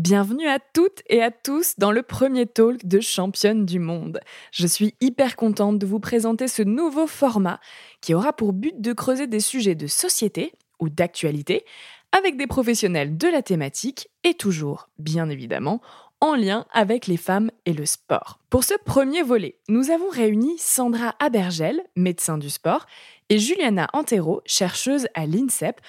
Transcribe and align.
Bienvenue 0.00 0.48
à 0.48 0.58
toutes 0.58 1.02
et 1.10 1.22
à 1.22 1.30
tous 1.30 1.74
dans 1.76 1.92
le 1.92 2.02
premier 2.02 2.46
talk 2.46 2.86
de 2.86 3.00
Championne 3.00 3.66
du 3.66 3.78
Monde. 3.78 4.20
Je 4.50 4.66
suis 4.66 4.94
hyper 5.02 5.36
contente 5.36 5.78
de 5.78 5.84
vous 5.84 6.00
présenter 6.00 6.48
ce 6.48 6.62
nouveau 6.62 7.06
format 7.06 7.60
qui 8.00 8.14
aura 8.14 8.32
pour 8.32 8.54
but 8.54 8.80
de 8.80 8.94
creuser 8.94 9.26
des 9.26 9.40
sujets 9.40 9.74
de 9.74 9.86
société 9.86 10.54
ou 10.78 10.88
d'actualité 10.88 11.66
avec 12.12 12.38
des 12.38 12.46
professionnels 12.46 13.18
de 13.18 13.28
la 13.28 13.42
thématique 13.42 14.08
et 14.24 14.32
toujours, 14.32 14.88
bien 14.98 15.28
évidemment, 15.28 15.82
en 16.22 16.34
lien 16.34 16.64
avec 16.72 17.06
les 17.06 17.18
femmes 17.18 17.50
et 17.66 17.74
le 17.74 17.84
sport. 17.84 18.38
Pour 18.48 18.64
ce 18.64 18.74
premier 18.86 19.22
volet, 19.22 19.58
nous 19.68 19.90
avons 19.90 20.08
réuni 20.08 20.54
Sandra 20.56 21.14
Abergel, 21.18 21.82
médecin 21.94 22.38
du 22.38 22.48
sport, 22.48 22.86
et 23.28 23.38
Juliana 23.38 23.86
Antero, 23.92 24.42
chercheuse 24.44 25.06
à 25.14 25.24
l'INSEP, 25.24 25.80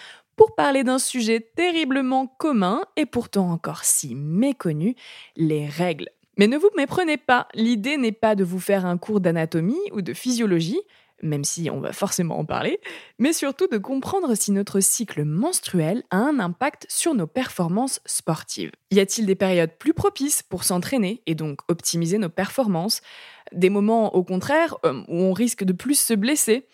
pour 0.41 0.55
parler 0.55 0.83
d'un 0.83 0.97
sujet 0.97 1.39
terriblement 1.39 2.25
commun 2.25 2.81
et 2.95 3.05
pourtant 3.05 3.51
encore 3.51 3.83
si 3.83 4.15
méconnu, 4.15 4.95
les 5.35 5.67
règles. 5.67 6.09
Mais 6.35 6.47
ne 6.47 6.57
vous 6.57 6.71
méprenez 6.75 7.17
pas, 7.17 7.47
l'idée 7.53 7.95
n'est 7.95 8.11
pas 8.11 8.33
de 8.33 8.43
vous 8.43 8.59
faire 8.59 8.87
un 8.87 8.97
cours 8.97 9.21
d'anatomie 9.21 9.77
ou 9.91 10.01
de 10.01 10.15
physiologie, 10.15 10.81
même 11.21 11.43
si 11.43 11.69
on 11.69 11.79
va 11.79 11.93
forcément 11.93 12.39
en 12.39 12.45
parler, 12.45 12.79
mais 13.19 13.33
surtout 13.33 13.67
de 13.67 13.77
comprendre 13.77 14.33
si 14.33 14.51
notre 14.51 14.79
cycle 14.79 15.25
menstruel 15.25 16.01
a 16.09 16.17
un 16.17 16.39
impact 16.39 16.87
sur 16.89 17.13
nos 17.13 17.27
performances 17.27 18.01
sportives. 18.07 18.71
Y 18.89 18.99
a-t-il 18.99 19.27
des 19.27 19.35
périodes 19.35 19.77
plus 19.77 19.93
propices 19.93 20.41
pour 20.41 20.63
s'entraîner 20.63 21.21
et 21.27 21.35
donc 21.35 21.59
optimiser 21.67 22.17
nos 22.17 22.29
performances? 22.29 23.03
Des 23.51 23.69
moments 23.69 24.15
au 24.15 24.23
contraire 24.23 24.75
euh, 24.87 25.03
où 25.07 25.17
on 25.17 25.33
risque 25.33 25.63
de 25.63 25.73
plus 25.73 25.99
se 25.99 26.15
blesser? 26.15 26.65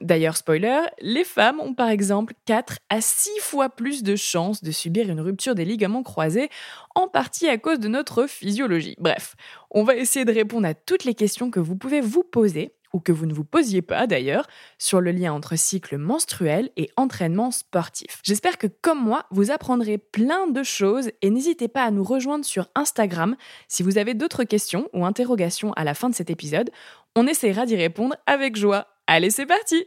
D'ailleurs, 0.00 0.36
spoiler, 0.36 0.80
les 1.00 1.24
femmes 1.24 1.60
ont 1.60 1.74
par 1.74 1.88
exemple 1.88 2.34
4 2.44 2.78
à 2.90 3.00
6 3.00 3.30
fois 3.40 3.68
plus 3.68 4.02
de 4.02 4.16
chances 4.16 4.62
de 4.62 4.70
subir 4.70 5.08
une 5.08 5.20
rupture 5.20 5.54
des 5.54 5.64
ligaments 5.64 6.02
croisés, 6.02 6.50
en 6.94 7.08
partie 7.08 7.48
à 7.48 7.58
cause 7.58 7.80
de 7.80 7.88
notre 7.88 8.26
physiologie. 8.26 8.96
Bref, 8.98 9.36
on 9.70 9.84
va 9.84 9.96
essayer 9.96 10.24
de 10.24 10.32
répondre 10.32 10.66
à 10.66 10.74
toutes 10.74 11.04
les 11.04 11.14
questions 11.14 11.50
que 11.50 11.60
vous 11.60 11.76
pouvez 11.76 12.00
vous 12.00 12.22
poser 12.22 12.72
ou 12.92 13.00
que 13.00 13.12
vous 13.12 13.26
ne 13.26 13.34
vous 13.34 13.44
posiez 13.44 13.82
pas 13.82 14.06
d'ailleurs, 14.06 14.46
sur 14.78 15.00
le 15.00 15.10
lien 15.10 15.32
entre 15.32 15.56
cycle 15.56 15.98
menstruel 15.98 16.70
et 16.76 16.90
entraînement 16.96 17.50
sportif. 17.50 18.20
J'espère 18.22 18.56
que 18.56 18.66
comme 18.66 19.02
moi, 19.02 19.26
vous 19.30 19.50
apprendrez 19.50 19.98
plein 19.98 20.46
de 20.46 20.62
choses 20.62 21.10
et 21.20 21.30
n'hésitez 21.30 21.68
pas 21.68 21.82
à 21.82 21.90
nous 21.90 22.04
rejoindre 22.04 22.44
sur 22.44 22.68
Instagram 22.74 23.36
si 23.68 23.82
vous 23.82 23.98
avez 23.98 24.14
d'autres 24.14 24.44
questions 24.44 24.88
ou 24.94 25.04
interrogations 25.04 25.72
à 25.74 25.84
la 25.84 25.92
fin 25.94 26.08
de 26.08 26.14
cet 26.14 26.30
épisode. 26.30 26.70
On 27.14 27.26
essaiera 27.26 27.66
d'y 27.66 27.76
répondre 27.76 28.16
avec 28.26 28.56
joie. 28.56 28.86
Allez, 29.08 29.30
c'est 29.30 29.46
parti 29.46 29.86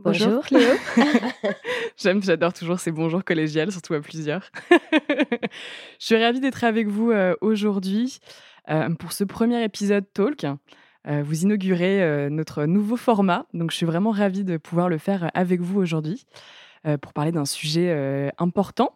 Bonjour, 0.00 0.44
Léo. 0.52 0.74
J'aime, 1.96 2.22
j'adore 2.22 2.52
toujours 2.52 2.78
ces 2.78 2.92
bonjours 2.92 3.24
collégiales, 3.24 3.72
surtout 3.72 3.94
à 3.94 4.00
plusieurs. 4.00 4.48
je 4.70 5.48
suis 5.98 6.22
ravie 6.22 6.38
d'être 6.38 6.62
avec 6.62 6.86
vous 6.86 7.10
euh, 7.10 7.34
aujourd'hui 7.40 8.20
euh, 8.70 8.94
pour 8.94 9.10
ce 9.10 9.24
premier 9.24 9.64
épisode 9.64 10.04
Talk. 10.12 10.46
Euh, 11.08 11.22
vous 11.24 11.42
inaugurez 11.42 12.30
notre 12.30 12.64
nouveau 12.66 12.96
format, 12.96 13.46
donc 13.54 13.72
je 13.72 13.76
suis 13.76 13.86
vraiment 13.86 14.12
ravie 14.12 14.44
de 14.44 14.56
pouvoir 14.56 14.88
le 14.88 14.98
faire 14.98 15.30
avec 15.34 15.60
vous 15.60 15.80
aujourd'hui 15.80 16.26
pour 17.02 17.12
parler 17.12 17.32
d'un 17.32 17.44
sujet 17.44 18.30
important. 18.38 18.94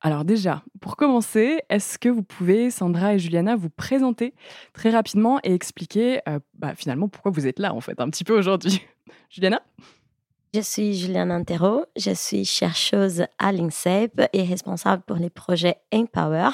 Alors 0.00 0.24
déjà, 0.24 0.62
pour 0.80 0.96
commencer, 0.96 1.60
est-ce 1.68 1.98
que 1.98 2.08
vous 2.08 2.22
pouvez, 2.22 2.70
Sandra 2.70 3.14
et 3.14 3.18
Juliana, 3.18 3.56
vous 3.56 3.70
présenter 3.70 4.34
très 4.74 4.90
rapidement 4.90 5.40
et 5.42 5.54
expliquer 5.54 6.20
bah, 6.54 6.74
finalement 6.74 7.08
pourquoi 7.08 7.32
vous 7.32 7.46
êtes 7.46 7.58
là 7.58 7.74
en 7.74 7.80
fait 7.80 8.00
un 8.00 8.08
petit 8.10 8.24
peu 8.24 8.36
aujourd'hui? 8.36 8.82
Juliana? 9.30 9.62
Je 10.52 10.60
suis 10.60 10.94
Juliane 10.94 11.30
Antero, 11.30 11.84
je 11.96 12.10
suis 12.10 12.44
chercheuse 12.44 13.24
à 13.38 13.52
l'INSEP 13.52 14.22
et 14.32 14.42
responsable 14.42 15.02
pour 15.06 15.16
les 15.16 15.30
projets 15.30 15.76
Empower 15.94 16.50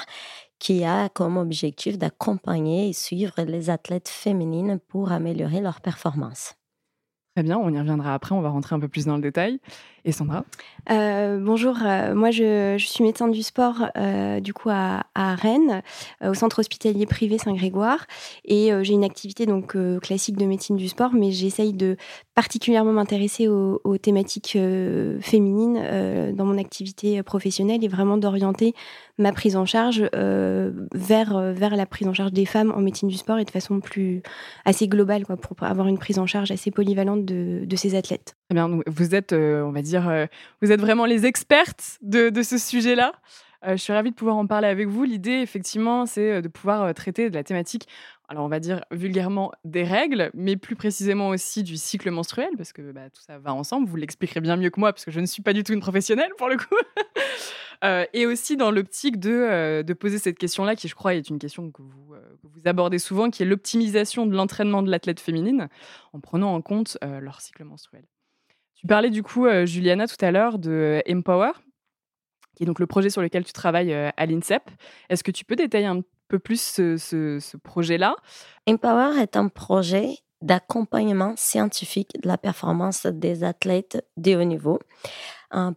qui 0.59 0.83
a 0.83 1.09
comme 1.09 1.37
objectif 1.37 1.97
d'accompagner 1.97 2.89
et 2.89 2.93
suivre 2.93 3.41
les 3.41 3.69
athlètes 3.69 4.09
féminines 4.09 4.79
pour 4.87 5.11
améliorer 5.11 5.61
leur 5.61 5.81
performance. 5.81 6.55
Très 7.35 7.43
bien, 7.43 7.57
on 7.57 7.71
y 7.71 7.79
reviendra 7.79 8.13
après, 8.13 8.33
on 8.33 8.41
va 8.41 8.49
rentrer 8.49 8.75
un 8.75 8.79
peu 8.79 8.87
plus 8.87 9.05
dans 9.05 9.15
le 9.15 9.21
détail. 9.21 9.59
Et 10.07 10.13
Sandra? 10.13 10.45
Euh, 10.89 11.37
Bonjour, 11.37 11.75
euh, 11.85 12.15
moi 12.15 12.31
je, 12.31 12.77
suis 12.79 13.03
médecin 13.03 13.27
du 13.27 13.43
sport 13.43 13.89
euh, 13.97 14.39
du 14.39 14.53
coup 14.53 14.69
à, 14.71 15.03
Rennes, 15.15 15.81
au 16.23 16.33
centre 16.33 16.59
hospitalier 16.59 17.05
privé 17.05 17.37
Saint-Grégoire. 17.37 18.05
Et 18.45 18.71
j'ai 18.83 18.93
une 18.93 19.03
activité 19.03 19.45
donc 19.45 19.75
classique 20.01 20.37
de 20.37 20.45
médecine 20.45 20.77
du 20.77 20.87
sport, 20.87 21.11
mais 21.13 21.31
j'essaye 21.31 21.73
de 21.73 21.97
particulièrement 22.35 22.93
m'intéresser 22.93 23.47
aux, 23.47 23.81
aux, 23.83 23.97
thématiques 23.97 24.57
féminines 25.19 26.33
dans 26.33 26.45
mon 26.45 26.57
activité 26.57 27.21
professionnelle 27.23 27.83
et 27.83 27.87
vraiment 27.87 28.17
d'orienter 28.17 28.73
ma 29.17 29.31
prise 29.31 29.57
en 29.57 29.65
charge 29.65 30.07
vers, 30.13 31.39
vers 31.53 31.75
la 31.75 31.85
prise 31.85 32.07
en 32.07 32.13
charge 32.13 32.31
des 32.31 32.45
femmes 32.45 32.71
en 32.75 32.79
médecine 32.79 33.09
du 33.09 33.17
sport 33.17 33.39
et 33.39 33.45
de 33.45 33.51
façon 33.51 33.79
plus 33.79 34.21
assez 34.63 34.87
globale, 34.87 35.25
quoi, 35.25 35.35
pour 35.35 35.61
avoir 35.63 35.87
une 35.87 35.97
prise 35.97 36.19
en 36.19 36.27
charge 36.27 36.51
assez 36.51 36.71
polyvalente 36.71 37.25
de, 37.25 37.65
de 37.65 37.75
ces 37.75 37.95
athlètes. 37.95 38.35
Très 38.49 38.55
bien, 38.55 38.79
vous 38.85 39.15
êtes, 39.15 39.33
on 39.33 39.71
va 39.71 39.81
dire, 39.81 39.96
vous 40.61 40.71
êtes 40.71 40.81
vraiment 40.81 41.05
les 41.05 41.25
expertes 41.25 41.97
de, 42.01 42.41
ce 42.41 42.57
sujet-là. 42.57 43.13
je 43.65 43.75
suis 43.75 43.93
ravie 43.93 44.11
de 44.11 44.15
pouvoir 44.15 44.37
en 44.37 44.47
parler 44.47 44.67
avec 44.67 44.87
vous. 44.87 45.03
L'idée, 45.03 45.39
effectivement, 45.41 46.05
c'est 46.05 46.41
de 46.41 46.47
pouvoir 46.47 46.93
traiter 46.93 47.29
de 47.29 47.35
la 47.35 47.43
thématique 47.43 47.87
alors 48.29 48.43
on 48.43 48.49
va 48.49 48.59
dire 48.59 48.83
vulgairement 48.91 49.53
des 49.63 49.83
règles, 49.83 50.31
mais 50.33 50.57
plus 50.57 50.75
précisément 50.75 51.29
aussi 51.29 51.63
du 51.63 51.77
cycle 51.77 52.11
menstruel, 52.11 52.49
parce 52.57 52.73
que 52.73 52.91
bah, 52.91 53.09
tout 53.09 53.21
ça 53.21 53.39
va 53.39 53.53
ensemble. 53.53 53.87
Vous 53.87 53.95
l'expliquerez 53.95 54.41
bien 54.41 54.57
mieux 54.57 54.69
que 54.69 54.79
moi, 54.79 54.91
parce 54.91 55.05
que 55.05 55.11
je 55.11 55.21
ne 55.21 55.25
suis 55.25 55.41
pas 55.41 55.53
du 55.53 55.63
tout 55.63 55.71
une 55.71 55.79
professionnelle 55.79 56.31
pour 56.37 56.49
le 56.49 56.57
coup. 56.57 56.75
Euh, 57.83 58.07
et 58.11 58.25
aussi 58.25 58.57
dans 58.57 58.71
l'optique 58.71 59.19
de, 59.19 59.29
euh, 59.29 59.83
poser 59.93 60.17
cette 60.17 60.39
question-là, 60.39 60.75
qui 60.75 60.87
je 60.87 60.95
crois 60.95 61.13
est 61.13 61.29
une 61.29 61.37
question 61.37 61.69
que 61.69 61.83
euh, 61.83 62.19
vous 62.41 62.61
abordez 62.65 62.97
souvent, 62.97 63.29
qui 63.29 63.43
est 63.43 63.45
l'optimisation 63.45 64.25
de 64.25 64.35
l'entraînement 64.35 64.81
de 64.81 64.89
l'athlète 64.89 65.19
féminine, 65.19 65.69
en 66.11 66.19
prenant 66.19 66.55
en 66.55 66.61
compte 66.63 66.97
leur 67.03 67.39
cycle 67.39 67.63
menstruel. 67.65 68.03
Tu 68.77 68.87
parlais 68.87 69.09
du 69.09 69.23
coup, 69.23 69.47
Juliana, 69.65 70.07
tout 70.07 70.23
à 70.23 70.31
l'heure 70.31 70.59
de 70.59 71.01
Empower, 71.09 71.51
qui 72.55 72.63
est 72.63 72.65
donc 72.65 72.79
le 72.79 72.87
projet 72.87 73.09
sur 73.09 73.21
lequel 73.21 73.43
tu 73.43 73.53
travailles 73.53 73.93
à 73.93 74.25
l'INSEP. 74.25 74.69
Est-ce 75.09 75.23
que 75.23 75.31
tu 75.31 75.45
peux 75.45 75.55
détailler 75.55 75.87
un 75.87 76.01
peu 76.27 76.39
plus 76.39 76.61
ce, 76.61 76.97
ce 76.97 77.57
projet-là? 77.57 78.15
Empower 78.67 79.19
est 79.21 79.35
un 79.35 79.47
projet 79.47 80.17
d'accompagnement 80.41 81.33
scientifique 81.35 82.11
de 82.21 82.27
la 82.27 82.37
performance 82.37 83.07
des 83.07 83.43
athlètes 83.43 84.05
de 84.17 84.35
haut 84.35 84.43
niveau 84.43 84.79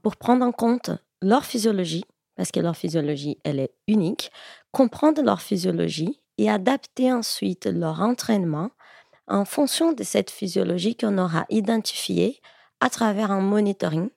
pour 0.02 0.16
prendre 0.16 0.44
en 0.44 0.52
compte 0.52 0.90
leur 1.22 1.46
physiologie, 1.46 2.04
parce 2.36 2.50
que 2.50 2.60
leur 2.60 2.76
physiologie, 2.76 3.38
elle 3.44 3.60
est 3.60 3.72
unique, 3.88 4.30
comprendre 4.72 5.22
leur 5.22 5.40
physiologie 5.40 6.20
et 6.36 6.50
adapter 6.50 7.10
ensuite 7.12 7.64
leur 7.66 8.00
entraînement 8.00 8.70
en 9.26 9.44
fonction 9.44 9.92
de 9.92 10.02
cette 10.02 10.30
physiologie 10.30 10.96
qu'on 10.96 11.16
aura 11.16 11.46
identifiée 11.48 12.40
à 12.80 12.90
travers 12.90 13.30
un 13.30 13.40
monitoring. 13.40 14.10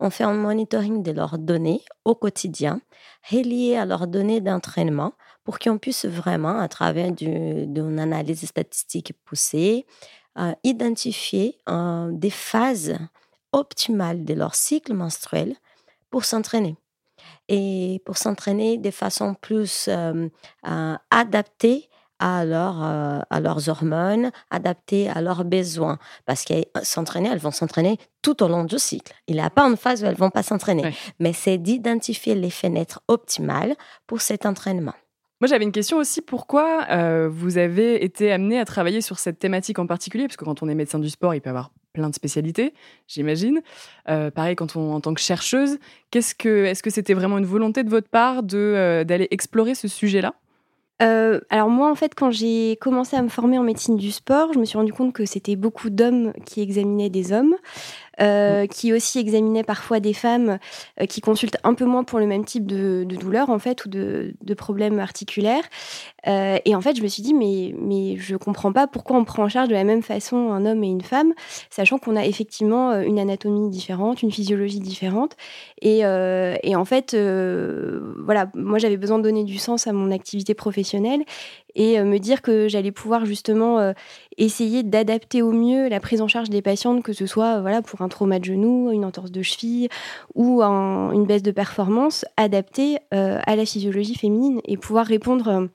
On 0.00 0.10
fait 0.10 0.24
un 0.24 0.34
monitoring 0.34 1.02
de 1.02 1.12
leurs 1.12 1.38
données 1.38 1.82
au 2.04 2.14
quotidien, 2.14 2.80
reliées 3.30 3.76
à 3.76 3.86
leurs 3.86 4.06
données 4.06 4.40
d'entraînement, 4.40 5.14
pour 5.44 5.58
qu'on 5.58 5.78
puisse 5.78 6.04
vraiment, 6.04 6.58
à 6.58 6.68
travers 6.68 7.10
d'une 7.10 7.98
analyse 7.98 8.46
statistique 8.46 9.14
poussée, 9.24 9.86
euh, 10.38 10.52
identifier 10.62 11.58
euh, 11.68 12.10
des 12.12 12.30
phases 12.30 12.96
optimales 13.52 14.24
de 14.24 14.34
leur 14.34 14.54
cycle 14.54 14.94
menstruel 14.94 15.56
pour 16.10 16.24
s'entraîner. 16.24 16.76
Et 17.48 18.00
pour 18.04 18.18
s'entraîner 18.18 18.78
de 18.78 18.90
façon 18.90 19.34
plus 19.34 19.88
adaptée 21.10 21.88
à, 22.22 22.44
leur, 22.44 22.80
à 22.82 23.40
leurs 23.40 23.68
hormones, 23.68 24.30
adapté 24.50 25.10
à 25.10 25.20
leurs 25.20 25.44
besoins. 25.44 25.98
Parce 26.24 26.44
qu'elles 26.44 26.66
s'entraîner, 26.82 27.28
elles 27.30 27.38
vont 27.38 27.50
s'entraîner 27.50 27.98
tout 28.22 28.42
au 28.42 28.48
long 28.48 28.64
du 28.64 28.78
cycle. 28.78 29.12
Il 29.26 29.34
n'y 29.34 29.40
a 29.40 29.50
pas 29.50 29.64
une 29.64 29.76
phase 29.76 30.02
où 30.02 30.06
elles 30.06 30.16
vont 30.16 30.30
pas 30.30 30.42
s'entraîner. 30.42 30.94
Mais 31.18 31.32
c'est 31.32 31.58
d'identifier 31.58 32.34
les 32.34 32.50
fenêtres 32.50 33.02
optimales 33.08 33.74
pour 34.06 34.20
cet 34.20 34.46
entraînement. 34.46 34.94
Moi, 35.40 35.48
j'avais 35.48 35.64
une 35.64 35.72
question 35.72 35.96
aussi. 35.96 36.20
Pourquoi 36.20 36.84
euh, 36.90 37.28
vous 37.28 37.58
avez 37.58 38.04
été 38.04 38.30
amené 38.30 38.60
à 38.60 38.64
travailler 38.64 39.00
sur 39.00 39.18
cette 39.18 39.40
thématique 39.40 39.80
en 39.80 39.88
particulier? 39.88 40.28
Parce 40.28 40.36
que 40.36 40.44
quand 40.44 40.62
on 40.62 40.68
est 40.68 40.74
médecin 40.76 41.00
du 41.00 41.10
sport, 41.10 41.34
il 41.34 41.40
peut 41.40 41.48
y 41.48 41.50
avoir 41.50 41.72
plein 41.92 42.08
de 42.08 42.14
spécialités, 42.14 42.72
j'imagine. 43.08 43.60
Euh, 44.08 44.30
pareil, 44.30 44.54
quand 44.54 44.76
on, 44.76 44.94
en 44.94 45.00
tant 45.00 45.12
que 45.14 45.20
chercheuse, 45.20 45.78
qu'est-ce 46.12 46.36
que, 46.36 46.66
est-ce 46.66 46.82
que 46.82 46.90
c'était 46.90 47.12
vraiment 47.12 47.38
une 47.38 47.44
volonté 47.44 47.82
de 47.82 47.90
votre 47.90 48.08
part 48.08 48.44
de, 48.44 48.56
euh, 48.56 49.04
d'aller 49.04 49.26
explorer 49.32 49.74
ce 49.74 49.88
sujet-là? 49.88 50.32
Alors 51.00 51.68
moi, 51.68 51.90
en 51.90 51.94
fait, 51.94 52.14
quand 52.14 52.30
j'ai 52.30 52.76
commencé 52.80 53.16
à 53.16 53.22
me 53.22 53.28
former 53.28 53.58
en 53.58 53.64
médecine 53.64 53.96
du 53.96 54.12
sport, 54.12 54.52
je 54.52 54.58
me 54.58 54.64
suis 54.64 54.78
rendu 54.78 54.92
compte 54.92 55.12
que 55.12 55.24
c'était 55.24 55.56
beaucoup 55.56 55.90
d'hommes 55.90 56.32
qui 56.46 56.60
examinaient 56.60 57.10
des 57.10 57.32
hommes. 57.32 57.56
Euh, 58.22 58.66
qui 58.66 58.92
aussi 58.92 59.18
examinait 59.18 59.64
parfois 59.64 59.98
des 59.98 60.12
femmes 60.12 60.58
euh, 61.00 61.06
qui 61.06 61.20
consultent 61.20 61.56
un 61.64 61.74
peu 61.74 61.84
moins 61.86 62.04
pour 62.04 62.20
le 62.20 62.26
même 62.26 62.44
type 62.44 62.66
de, 62.66 63.04
de 63.04 63.16
douleur 63.16 63.50
en 63.50 63.58
fait 63.58 63.84
ou 63.84 63.88
de, 63.88 64.54
problèmes 64.56 65.00
articulaires. 65.00 65.64
Euh, 66.28 66.58
et 66.64 66.76
en 66.76 66.80
fait, 66.80 66.94
je 66.96 67.02
me 67.02 67.08
suis 67.08 67.22
dit 67.22 67.34
mais 67.34 67.74
mais 67.76 68.16
je 68.18 68.36
comprends 68.36 68.72
pas 68.72 68.86
pourquoi 68.86 69.16
on 69.16 69.24
prend 69.24 69.44
en 69.44 69.48
charge 69.48 69.68
de 69.68 69.74
la 69.74 69.82
même 69.82 70.02
façon 70.02 70.52
un 70.52 70.66
homme 70.66 70.84
et 70.84 70.88
une 70.88 71.00
femme, 71.00 71.32
sachant 71.70 71.98
qu'on 71.98 72.14
a 72.14 72.24
effectivement 72.24 73.00
une 73.00 73.18
anatomie 73.18 73.70
différente, 73.70 74.22
une 74.22 74.30
physiologie 74.30 74.78
différente. 74.78 75.32
Et, 75.80 76.00
et 76.00 76.76
en 76.76 76.84
fait, 76.84 77.16
voilà, 77.16 78.50
moi 78.54 78.78
j'avais 78.78 78.98
besoin 78.98 79.18
de 79.18 79.24
donner 79.24 79.42
du 79.42 79.58
sens 79.58 79.86
à 79.86 79.92
mon 79.92 80.12
activité 80.12 80.54
professionnelle 80.54 81.24
et 81.74 82.02
me 82.02 82.18
dire 82.18 82.42
que 82.42 82.68
j'allais 82.68 82.92
pouvoir 82.92 83.24
justement 83.24 83.92
essayer 84.36 84.82
d'adapter 84.82 85.42
au 85.42 85.52
mieux 85.52 85.88
la 85.88 86.00
prise 86.00 86.20
en 86.20 86.28
charge 86.28 86.50
des 86.50 86.62
patientes, 86.62 87.02
que 87.02 87.12
ce 87.12 87.26
soit 87.26 87.60
voilà 87.60 87.82
pour 87.82 88.02
un 88.02 88.08
trauma 88.08 88.38
de 88.38 88.44
genou, 88.44 88.90
une 88.90 89.04
entorse 89.04 89.30
de 89.30 89.42
cheville 89.42 89.88
ou 90.34 90.62
une 90.62 91.26
baisse 91.26 91.42
de 91.42 91.50
performance, 91.50 92.24
adaptée 92.36 92.98
à 93.10 93.56
la 93.56 93.66
physiologie 93.66 94.14
féminine 94.14 94.60
et 94.64 94.76
pouvoir 94.76 95.06
répondre 95.06 95.68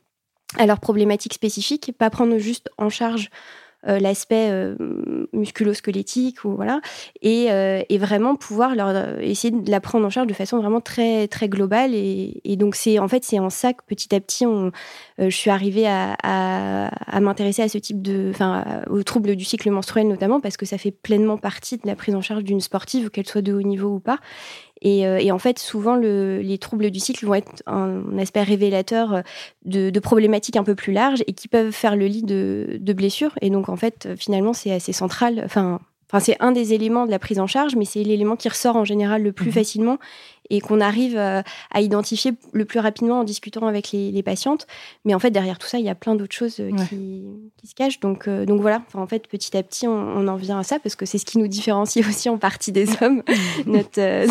à 0.56 0.66
leurs 0.66 0.80
problématiques 0.80 1.34
spécifiques, 1.34 1.92
pas 1.98 2.10
prendre 2.10 2.38
juste 2.38 2.70
en 2.78 2.90
charge 2.90 3.30
euh, 3.30 3.67
l'aspect 3.88 4.50
euh, 4.52 4.76
musculo-squelettique 5.34 6.44
ou 6.46 6.56
voilà. 6.56 6.82
Et, 7.22 7.52
euh, 7.52 7.82
et, 7.90 7.98
vraiment 7.98 8.36
pouvoir 8.36 8.76
leur 8.76 9.20
essayer 9.20 9.52
de 9.52 9.72
la 9.72 9.80
prendre 9.80 10.06
en 10.06 10.10
charge 10.10 10.28
de 10.28 10.34
façon 10.34 10.58
vraiment 10.60 10.82
très 10.82 11.28
très 11.28 11.50
globale. 11.50 11.92
Et, 11.94 12.56
donc 12.58 12.76
c'est 12.76 13.00
en 13.00 13.08
fait 13.08 13.24
c'est 13.24 13.40
en 13.40 13.50
ça 13.50 13.74
que 13.74 13.84
petit 13.86 14.14
à 14.16 14.20
petit 14.20 14.46
je 15.18 15.30
suis 15.30 15.50
arrivée 15.50 15.88
à, 15.88 16.16
à, 16.24 16.88
à 16.88 17.20
m'intéresser 17.20 17.62
à 17.62 17.70
ce 17.70 17.78
type 17.78 18.02
de 18.02 18.32
enfin 18.32 18.82
aux 18.90 19.04
troubles 19.04 19.36
du 19.36 19.46
cycle 19.46 19.70
menstruel 19.70 20.08
notamment 20.08 20.40
parce 20.40 20.58
que 20.58 20.66
ça 20.66 20.78
fait 20.78 20.92
pleinement 20.92 21.38
partie 21.38 21.78
de 21.78 21.86
la 21.86 21.96
prise 21.96 22.16
en 22.16 22.22
charge 22.22 22.44
d'une 22.44 22.62
sportive 22.62 23.10
qu'elle 23.10 23.28
soit 23.28 23.42
de 23.42 23.54
haut 23.54 23.62
niveau 23.62 23.90
ou 23.90 24.00
pas 24.00 24.20
euh, 24.86 25.18
et, 25.18 25.32
en 25.32 25.40
fait, 25.40 25.60
souvent, 25.60 25.96
les 25.96 26.58
troubles 26.60 26.92
du 26.92 27.00
cycle 27.00 27.26
vont 27.26 27.36
être 27.36 27.64
un, 27.66 28.18
aspect 28.18 28.44
révélateur 28.44 29.14
euh, 29.14 29.22
de, 29.66 30.00
problématiques 30.00 30.56
un 30.56 30.64
peu 30.64 30.76
plus 30.76 30.94
larges 30.94 31.24
et 31.28 31.34
qui 31.34 31.48
peuvent 31.48 31.72
faire 31.72 31.96
le 31.96 32.06
lit 32.06 32.24
de, 32.24 32.78
de 32.80 32.94
blessures. 32.94 33.34
Et 33.42 33.50
donc, 33.50 33.70
en 33.70 33.76
fait, 33.76 34.10
finalement, 34.18 34.54
c'est 34.54 34.72
assez 34.72 34.94
central. 34.94 35.42
Enfin, 35.44 35.80
Enfin, 36.10 36.24
c'est 36.24 36.38
un 36.40 36.52
des 36.52 36.74
éléments 36.74 37.06
de 37.06 37.12
la 37.12 37.20
prise 37.20 37.40
en 37.40 37.48
charge, 37.48 37.76
mais 37.76 37.86
c'est 37.86 38.02
l'élément 38.04 38.38
qui 38.38 38.48
ressort 38.48 38.78
en 38.78 38.86
général 38.86 39.24
le 39.24 39.34
plus 39.34 39.48
mhm. 39.48 39.52
facilement 39.54 39.98
et 40.50 40.62
qu'on 40.62 40.80
arrive 40.80 41.18
euh, 41.18 41.42
à, 41.72 41.82
identifier 41.82 42.32
le 42.54 42.66
plus 42.66 42.80
rapidement 42.80 43.20
en 43.20 43.24
discutant 43.24 43.68
avec 43.68 43.92
les, 43.92 44.24
patientes. 44.24 44.68
Mais 45.06 45.14
en 45.14 45.20
fait, 45.20 45.32
derrière 45.32 45.58
tout 45.58 45.68
ça, 45.68 45.80
il 45.80 45.86
y 45.86 45.90
a 45.90 45.96
plein 45.96 46.16
d'autres 46.16 46.36
choses 46.36 46.60
euh, 46.60 46.72
qui, 46.88 47.26
se 47.68 47.76
cachent. 47.76 48.00
Donc, 48.00 48.28
euh, 48.28 48.46
donc 48.46 48.62
voilà, 48.62 48.82
enfin, 48.88 49.00
en 49.00 49.08
fait, 49.08 49.28
petit 49.28 49.56
à 49.58 49.64
petit, 49.64 49.88
on, 49.88 50.28
en 50.28 50.36
vient 50.36 50.60
à 50.60 50.64
ça 50.64 50.80
parce 50.80 50.96
que 50.96 51.06
c'est 51.06 51.18
ce 51.18 51.26
qui 51.26 51.38
nous 51.38 51.48
différencie 51.48 52.06
aussi 52.08 52.30
en 52.30 52.38
partie 52.38 52.72
des 52.72 52.88
hommes. 53.02 53.24
Notre, 53.66 53.96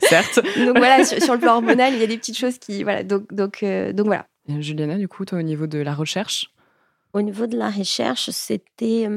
Certes. 0.00 0.40
donc 0.64 0.78
voilà, 0.78 1.04
sur, 1.04 1.34
le 1.34 1.40
plan 1.40 1.56
hormonal, 1.56 1.94
il 1.94 2.00
y 2.00 2.04
a 2.04 2.06
des 2.06 2.16
petites 2.16 2.38
choses 2.38 2.58
qui. 2.58 2.82
Voilà, 2.82 3.02
donc, 3.02 3.32
donc, 3.32 3.62
donc 3.62 4.06
voilà. 4.06 4.26
Juliana, 4.58 4.96
du 4.96 5.06
coup, 5.06 5.24
toi, 5.24 5.38
au 5.38 5.42
niveau 5.42 5.66
de 5.66 5.78
la 5.78 5.94
recherche 5.94 6.50
au 7.12 7.22
niveau 7.22 7.46
de 7.46 7.56
la 7.56 7.70
recherche, 7.70 8.30
c'était 8.30 9.08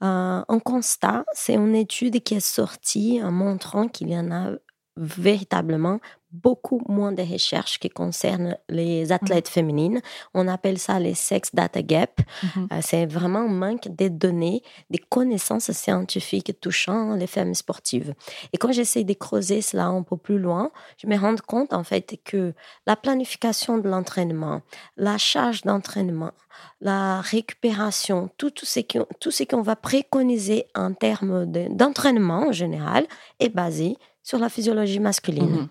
un 0.00 0.44
constat, 0.64 1.24
c'est 1.32 1.54
une 1.54 1.74
étude 1.74 2.22
qui 2.22 2.34
est 2.34 2.40
sortie 2.40 3.20
en 3.22 3.32
montrant 3.32 3.88
qu'il 3.88 4.10
y 4.10 4.18
en 4.18 4.30
a 4.30 4.52
véritablement 5.00 5.98
beaucoup 6.32 6.80
moins 6.86 7.10
de 7.10 7.22
recherches 7.22 7.78
qui 7.78 7.88
concernent 7.88 8.56
les 8.68 9.06
mmh. 9.06 9.12
athlètes 9.12 9.48
féminines. 9.48 10.00
On 10.32 10.46
appelle 10.46 10.78
ça 10.78 11.00
les 11.00 11.14
sex 11.14 11.54
data 11.54 11.82
gap. 11.82 12.20
Mmh 12.20 12.66
euh, 12.72 12.78
c'est 12.82 13.06
vraiment 13.06 13.40
un 13.40 13.48
manque 13.48 13.88
des 13.88 14.10
données, 14.10 14.62
des 14.90 14.98
connaissances 14.98 15.72
scientifiques 15.72 16.60
touchant 16.60 17.14
les 17.14 17.26
femmes 17.26 17.54
sportives. 17.54 18.14
Et 18.52 18.58
quand 18.58 18.72
j'essaie 18.72 19.04
de 19.04 19.14
creuser 19.14 19.60
cela 19.60 19.86
un 19.86 20.02
peu 20.02 20.16
plus 20.16 20.38
loin, 20.38 20.70
je 20.98 21.06
me 21.08 21.16
rends 21.18 21.34
compte 21.46 21.72
en 21.72 21.82
fait 21.82 22.18
que 22.24 22.52
la 22.86 22.96
planification 22.96 23.78
de 23.78 23.88
l'entraînement, 23.88 24.62
la 24.96 25.18
charge 25.18 25.62
d'entraînement, 25.62 26.32
la 26.80 27.20
récupération, 27.20 28.30
tout, 28.36 28.50
tout 28.50 28.66
ce 29.30 29.42
qu'on 29.44 29.62
va 29.62 29.76
préconiser 29.76 30.66
en 30.74 30.92
termes 30.92 31.46
d'entraînement 31.46 32.48
en 32.48 32.52
général 32.52 33.06
est 33.38 33.48
basé 33.48 33.96
sur 34.22 34.38
la 34.38 34.48
physiologie 34.48 35.00
masculine. 35.00 35.62
Mmh 35.62 35.68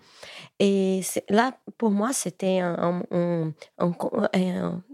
et 0.60 1.00
là, 1.30 1.52
pour 1.78 1.90
moi, 1.90 2.12
c'était 2.12 2.60
un, 2.60 3.02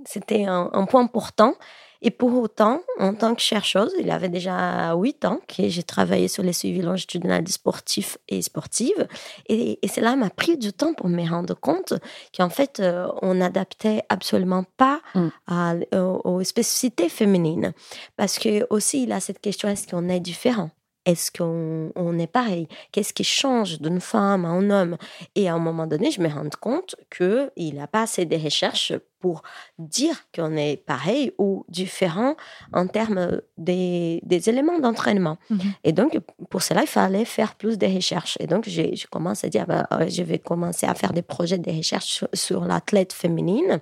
c'était 0.04 0.44
un, 0.44 0.86
point 0.86 1.02
important. 1.02 1.54
Et 2.02 2.12
pour 2.12 2.40
autant, 2.40 2.82
en 3.00 3.14
tant 3.14 3.34
que 3.34 3.40
chercheuse, 3.40 3.92
il 3.98 4.06
y 4.06 4.12
avait 4.12 4.28
déjà 4.28 4.94
huit 4.94 5.24
ans 5.24 5.40
que 5.48 5.68
j'ai 5.68 5.82
travaillé 5.82 6.28
sur 6.28 6.44
les 6.44 6.52
suivis 6.52 6.82
longitudinaux 6.82 7.44
sportifs 7.48 8.16
et 8.28 8.42
sportives. 8.42 9.08
Et, 9.48 9.80
cela 9.92 10.14
m'a 10.14 10.30
pris 10.30 10.56
du 10.56 10.72
temps 10.72 10.94
pour 10.94 11.08
me 11.08 11.28
rendre 11.28 11.54
compte 11.54 11.94
qu'en 12.36 12.50
fait, 12.50 12.78
euh, 12.78 13.08
on 13.22 13.34
n'adaptait 13.34 14.02
absolument 14.08 14.64
pas 14.76 15.00
mmh. 15.14 15.28
à, 15.48 15.74
aux, 15.96 16.44
spécificités 16.44 17.08
féminines. 17.08 17.72
Parce 18.16 18.38
que 18.38 18.66
aussi, 18.70 19.02
il 19.02 19.08
y 19.08 19.12
a 19.12 19.18
cette 19.18 19.40
question, 19.40 19.68
est-ce 19.68 19.88
qu'on 19.88 20.08
est 20.08 20.20
différent? 20.20 20.70
Est-ce 21.06 21.30
qu'on 21.30 22.18
est 22.18 22.26
pareil? 22.26 22.66
Qu'est-ce 22.90 23.14
qui 23.14 23.22
change 23.22 23.80
d'une 23.80 24.00
femme 24.00 24.44
à 24.44 24.48
un 24.48 24.70
homme? 24.70 24.96
Et 25.36 25.48
à 25.48 25.54
un 25.54 25.60
moment 25.60 25.86
donné, 25.86 26.10
je 26.10 26.20
me 26.20 26.28
rends 26.28 26.48
compte 26.60 26.96
qu'il 27.16 27.50
n'y 27.56 27.80
a 27.80 27.86
pas 27.86 28.02
assez 28.02 28.24
de 28.24 28.36
recherches 28.36 28.92
pour 29.20 29.42
dire 29.78 30.24
qu'on 30.34 30.56
est 30.56 30.76
pareil 30.76 31.32
ou 31.38 31.64
différent 31.68 32.34
en 32.72 32.88
termes 32.88 33.40
des, 33.56 34.20
éléments 34.28 34.80
d'entraînement. 34.80 35.38
Mmh 35.48 35.58
Et 35.84 35.92
donc, 35.92 36.18
pour 36.50 36.62
cela, 36.62 36.82
il 36.82 36.88
fallait 36.88 37.24
faire 37.24 37.54
plus 37.54 37.78
de 37.78 37.86
recherches. 37.86 38.36
Et 38.40 38.48
donc, 38.48 38.64
j'ai 38.66 38.92
commencé 39.08 39.46
à 39.46 39.50
dire, 39.50 39.66
bah, 39.66 39.88
je 40.08 40.22
vais 40.24 40.40
commencer 40.40 40.86
à 40.86 40.94
faire 40.94 41.12
des 41.12 41.22
projets 41.22 41.58
de 41.58 41.70
recherche 41.70 42.06
sur, 42.06 42.28
sur 42.34 42.64
l'athlète 42.64 43.12
féminine. 43.12 43.80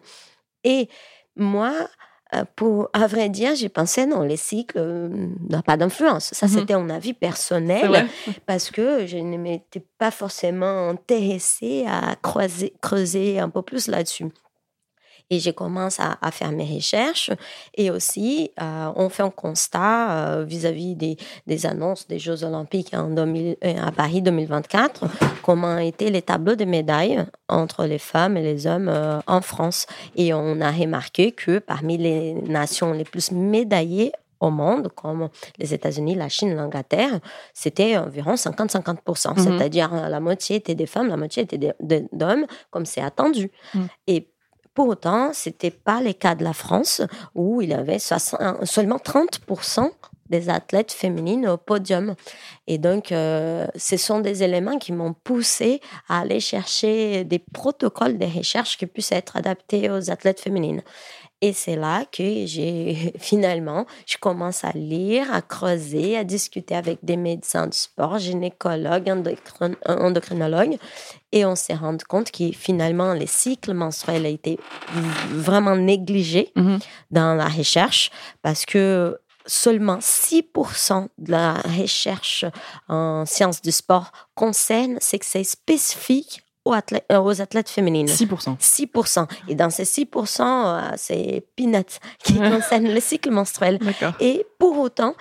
Et 0.62 0.88
moi, 1.36 1.72
pour, 2.56 2.88
à 2.92 3.06
vrai 3.06 3.28
dire, 3.28 3.54
j'ai 3.54 3.68
pensé 3.68 4.06
non, 4.06 4.22
les 4.22 4.36
cycles 4.36 4.78
euh, 4.78 5.08
n'ont 5.48 5.62
pas 5.62 5.76
d'influence. 5.76 6.30
Ça, 6.32 6.46
mmh 6.46 6.48
c'était 6.48 6.74
un 6.74 6.90
avis 6.90 7.14
personnel 7.14 8.06
parce 8.46 8.70
que 8.70 9.06
je 9.06 9.16
ne 9.16 9.36
m'étais 9.36 9.84
pas 9.98 10.10
forcément 10.10 10.90
intéressée 10.90 11.84
à 11.88 12.16
creuser, 12.22 12.74
creuser 12.80 13.38
un 13.38 13.48
peu 13.48 13.62
plus 13.62 13.88
là-dessus. 13.88 14.26
Et 15.30 15.38
j'ai 15.38 15.52
commencé 15.52 16.02
à, 16.02 16.30
faire 16.30 16.52
mes 16.52 16.64
recherches 16.74 17.30
et 17.74 17.90
aussi 17.90 18.50
euh, 18.60 18.92
on 18.94 19.08
fait 19.08 19.22
un 19.22 19.30
constat 19.30 20.10
euh, 20.10 20.44
vis-à-vis 20.44 20.94
des, 20.94 21.16
des, 21.46 21.66
annonces 21.66 22.06
des 22.06 22.18
Jeux 22.18 22.44
olympiques 22.44 22.92
en 22.92 23.08
2000, 23.08 23.56
euh, 23.64 23.74
à 23.82 23.90
Paris 23.90 24.20
2024, 24.20 25.04
comment 25.42 25.78
étaient 25.78 26.10
les 26.10 26.22
tableaux 26.22 26.56
de 26.56 26.64
médailles 26.64 27.24
entre 27.48 27.86
les 27.86 27.98
femmes 27.98 28.36
et 28.36 28.42
les 28.42 28.66
hommes 28.66 28.92
en 29.26 29.40
France. 29.40 29.86
Et 30.14 30.34
on 30.34 30.60
a 30.60 30.70
remarqué 30.70 31.32
que 31.32 31.58
parmi 31.58 31.96
les 31.96 32.34
nations 32.34 32.92
les 32.92 33.04
plus 33.04 33.30
médaillées 33.32 34.12
au 34.40 34.50
monde, 34.50 34.88
comme 34.94 35.28
les 35.58 35.72
États-Unis, 35.72 36.14
la 36.14 36.28
Chine, 36.28 36.54
l'Angleterre, 36.54 37.20
c'était 37.52 37.96
environ 37.96 38.34
50-50%. 38.34 39.30
Mhm. 39.30 39.38
C'est-à-dire 39.38 39.90
la 39.94 40.20
moitié 40.20 40.56
était 40.56 40.74
des 40.74 40.86
femmes, 40.86 41.08
la 41.08 41.16
moitié 41.16 41.44
était 41.44 41.74
d'hommes, 42.12 42.46
comme 42.70 42.84
c'est 42.84 43.00
attendu. 43.00 43.50
Mhm. 43.74 43.88
Et 44.06 44.28
pour 44.74 44.88
autant, 44.88 45.32
ce 45.32 45.48
n'était 45.48 45.70
pas 45.70 46.00
le 46.00 46.12
cas 46.12 46.34
de 46.34 46.44
la 46.44 46.52
France, 46.52 47.00
où 47.34 47.62
il 47.62 47.70
y 47.70 47.74
avait 47.74 47.98
seulement 47.98 48.96
30% 48.96 49.90
des 50.30 50.48
athlètes 50.48 50.92
féminines 50.92 51.46
au 51.46 51.56
podium. 51.56 52.14
Et 52.66 52.78
donc, 52.78 53.12
euh, 53.12 53.66
ce 53.76 53.96
sont 53.96 54.20
des 54.20 54.42
éléments 54.42 54.78
qui 54.78 54.92
m'ont 54.92 55.12
poussé 55.12 55.80
à 56.08 56.20
aller 56.20 56.40
chercher 56.40 57.24
des 57.24 57.38
protocoles 57.38 58.18
de 58.18 58.26
recherche 58.26 58.78
qui 58.78 58.86
puissent 58.86 59.12
être 59.12 59.36
adaptés 59.36 59.90
aux 59.90 60.10
athlètes 60.10 60.40
féminines. 60.40 60.82
Et 61.44 61.52
c'est 61.52 61.76
là 61.76 62.06
que 62.10 62.46
j'ai 62.46 63.12
finalement, 63.18 63.84
je 64.06 64.16
commence 64.16 64.64
à 64.64 64.72
lire, 64.72 65.30
à 65.30 65.42
creuser, 65.42 66.16
à 66.16 66.24
discuter 66.24 66.74
avec 66.74 67.00
des 67.02 67.18
médecins 67.18 67.66
du 67.66 67.76
sport, 67.76 68.18
gynécologues, 68.18 69.12
endocrinologues. 69.84 70.78
Et 71.32 71.44
on 71.44 71.54
s'est 71.54 71.74
rendu 71.74 72.02
compte 72.06 72.30
que 72.30 72.50
finalement, 72.52 73.12
les 73.12 73.26
cycles 73.26 73.74
menstruels 73.74 74.24
été 74.24 74.58
vraiment 75.32 75.76
négligés 75.76 76.50
mhm. 76.56 76.78
dans 77.10 77.34
la 77.34 77.48
recherche 77.48 78.10
parce 78.40 78.64
que 78.64 79.18
seulement 79.44 79.98
6% 79.98 81.08
de 81.18 81.30
la 81.30 81.60
recherche 81.78 82.46
en 82.88 83.26
sciences 83.26 83.60
du 83.60 83.72
sport 83.72 84.10
concerne 84.34 84.96
c'est 85.00 85.18
que 85.18 85.26
c'est 85.26 85.44
spécifique 85.44 86.43
aux 86.64 86.72
athlètes, 86.72 87.04
euh, 87.12 87.20
aux 87.20 87.40
athlètes 87.40 87.68
féminines. 87.68 88.06
6%. 88.06 88.58
6%. 88.58 89.26
Et 89.48 89.54
dans 89.54 89.70
ces 89.70 89.84
6%, 89.84 90.42
euh, 90.42 90.92
c'est 90.96 91.46
peanuts 91.56 91.98
qui 92.22 92.34
concernent 92.38 92.92
le 92.92 93.00
cycle 93.00 93.30
menstruel. 93.30 93.78
Et 94.20 94.46
pour 94.58 94.78
autant, 94.78 95.14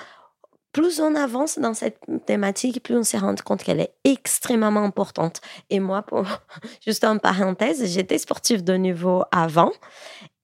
plus 0.74 1.00
on 1.00 1.14
avance 1.16 1.60
dans 1.60 1.76
cette 1.76 2.00
thématique, 2.26 2.82
plus 2.82 2.98
on 2.98 3.04
s'est 3.04 3.20
rendu 3.20 3.44
compte 3.44 3.64
qu'elle 3.64 3.80
est 3.80 3.94
extrêmement 4.04 4.84
importante. 4.84 5.40
Et 5.70 5.80
moi, 5.80 6.02
pour, 6.02 6.26
juste 6.86 7.04
en 7.04 7.20
parenthèse, 7.20 7.86
j'étais 7.94 8.18
sportive 8.18 8.64
de 8.64 8.74
niveau 8.74 9.24
avant. 9.32 9.72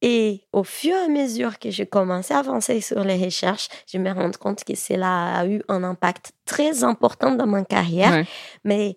Et 0.01 0.45
au 0.53 0.63
fur 0.63 0.95
et 0.95 1.05
à 1.05 1.07
mesure 1.09 1.59
que 1.59 1.71
j'ai 1.71 1.85
commencé 1.85 2.33
à 2.33 2.37
avancer 2.37 2.79
sur 2.79 3.03
les 3.03 3.21
recherches, 3.21 3.67
je 3.91 3.97
me 3.97 4.11
rends 4.11 4.31
compte 4.31 4.63
que 4.63 4.75
cela 4.75 5.39
a 5.39 5.45
eu 5.45 5.61
un 5.67 5.83
impact 5.83 6.31
très 6.45 6.83
important 6.83 7.31
dans 7.31 7.47
ma 7.47 7.65
carrière. 7.65 8.23
Mais 8.63 8.95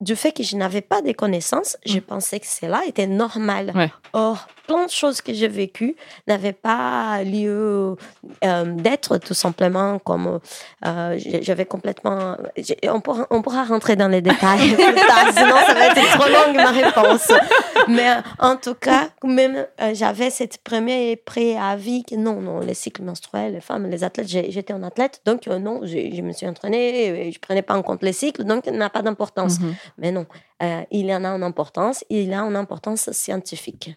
du 0.00 0.16
fait 0.16 0.32
que 0.32 0.42
je 0.42 0.56
n'avais 0.56 0.80
pas 0.80 1.02
de 1.02 1.12
connaissances, 1.12 1.76
je 1.84 1.98
mm. 1.98 2.02
pensais 2.02 2.40
que 2.40 2.46
cela 2.46 2.82
était 2.86 3.06
normal. 3.06 3.90
Or, 4.12 4.48
plein 4.70 4.86
de 4.86 4.90
choses 4.90 5.20
que 5.20 5.34
j'ai 5.34 5.48
vécues 5.48 5.96
n'avaient 6.28 6.52
pas 6.52 7.24
lieu 7.24 7.96
euh, 8.44 8.64
d'être 8.64 9.18
tout 9.18 9.34
simplement 9.34 9.98
comme 9.98 10.38
euh, 10.86 11.18
j'avais 11.42 11.66
complètement. 11.66 12.36
On 12.84 13.00
pourra, 13.00 13.26
on 13.30 13.42
pourra 13.42 13.64
rentrer 13.64 13.96
dans 13.96 14.06
les 14.06 14.22
détails 14.22 14.60
sinon 15.38 15.56
ça 15.66 15.74
va 15.74 15.86
être 15.88 16.18
trop 16.18 16.28
longue 16.28 16.54
ma 16.54 16.70
réponse. 16.70 17.32
Mais 17.88 18.10
euh, 18.10 18.20
en 18.38 18.54
tout 18.54 18.76
cas, 18.76 19.08
même 19.24 19.66
j'avais 19.92 20.30
cette 20.30 20.58
première 20.58 21.16
préavis 21.24 22.04
que 22.04 22.14
non, 22.14 22.40
non, 22.40 22.60
les 22.60 22.74
cycles 22.74 23.02
menstruels, 23.02 23.54
les 23.54 23.60
femmes, 23.60 23.88
les 23.90 24.04
athlètes, 24.04 24.28
j'étais 24.28 24.72
un 24.72 24.84
athlète, 24.84 25.20
donc 25.24 25.48
non, 25.48 25.80
je, 25.82 26.22
me 26.22 26.32
suis 26.32 26.46
entraînée, 26.46 27.32
je 27.32 27.38
prenais 27.40 27.62
pas 27.62 27.74
en 27.74 27.82
compte 27.82 28.04
les 28.04 28.12
cycles, 28.12 28.44
donc 28.44 28.66
n'a 28.66 28.88
pas 28.88 29.02
d'importance. 29.02 29.58
Mm-hmm. 29.58 29.74
Mais 29.98 30.12
non, 30.12 30.26
il 30.92 31.06
y 31.06 31.14
en 31.14 31.24
a 31.24 31.30
une 31.30 31.42
importance, 31.42 32.04
il 32.08 32.28
y 32.28 32.34
a 32.34 32.40
une 32.40 32.56
importance 32.56 33.10
scientifique. 33.10 33.96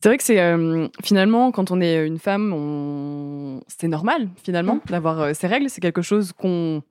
C'est 0.00 0.08
vrai 0.08 0.16
que 0.16 0.24
c'est 0.24 0.40
euh, 0.40 0.88
finalement 1.04 1.52
quand 1.52 1.70
on 1.70 1.80
est 1.80 2.06
une 2.06 2.18
femme, 2.18 2.52
on... 2.54 3.60
c'est 3.68 3.88
normal 3.88 4.28
finalement 4.42 4.76
mm. 4.76 4.82
d'avoir 4.88 5.20
euh, 5.20 5.32
ces 5.34 5.46
règles. 5.46 5.68
C'est 5.68 5.82
quelque 5.82 6.02
chose 6.02 6.32
qu'on 6.32 6.82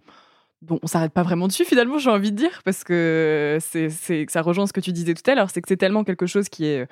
dont 0.61 0.79
on 0.83 0.87
s'arrête 0.87 1.11
pas 1.11 1.23
vraiment 1.23 1.47
dessus 1.47 1.65
finalement. 1.65 1.97
J'ai 1.97 2.11
envie 2.11 2.31
de 2.31 2.37
dire 2.37 2.61
parce 2.63 2.83
que 2.83 3.57
c'est 3.61 3.89
ça 4.29 4.41
rejoint 4.41 4.67
ce 4.67 4.73
que 4.73 4.81
tu 4.81 4.91
disais 4.91 5.15
tout 5.15 5.29
à 5.29 5.33
l'heure. 5.33 5.49
C'est 5.49 5.61
que 5.61 5.67
c'est 5.67 5.77
tellement 5.77 6.03
quelque 6.03 6.27
chose 6.27 6.49
qui 6.49 6.65
est 6.65 6.87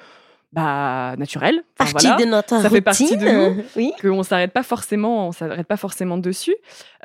bah, 0.53 1.15
naturel. 1.17 1.61
partie 1.77 2.07
de 2.07 2.25
notre 2.25 2.61
ça 2.61 2.69
fait 2.69 2.81
partie 2.81 3.17
de 3.17 3.27
nous, 3.27 3.63
oui. 3.75 3.91
qu'on 4.01 4.23
s'arrête 4.23 4.53
pas 4.53 4.63
forcément, 4.63 5.27
on 5.27 5.31
s'arrête 5.31 5.67
pas 5.67 5.77
forcément 5.77 6.17
dessus. 6.17 6.55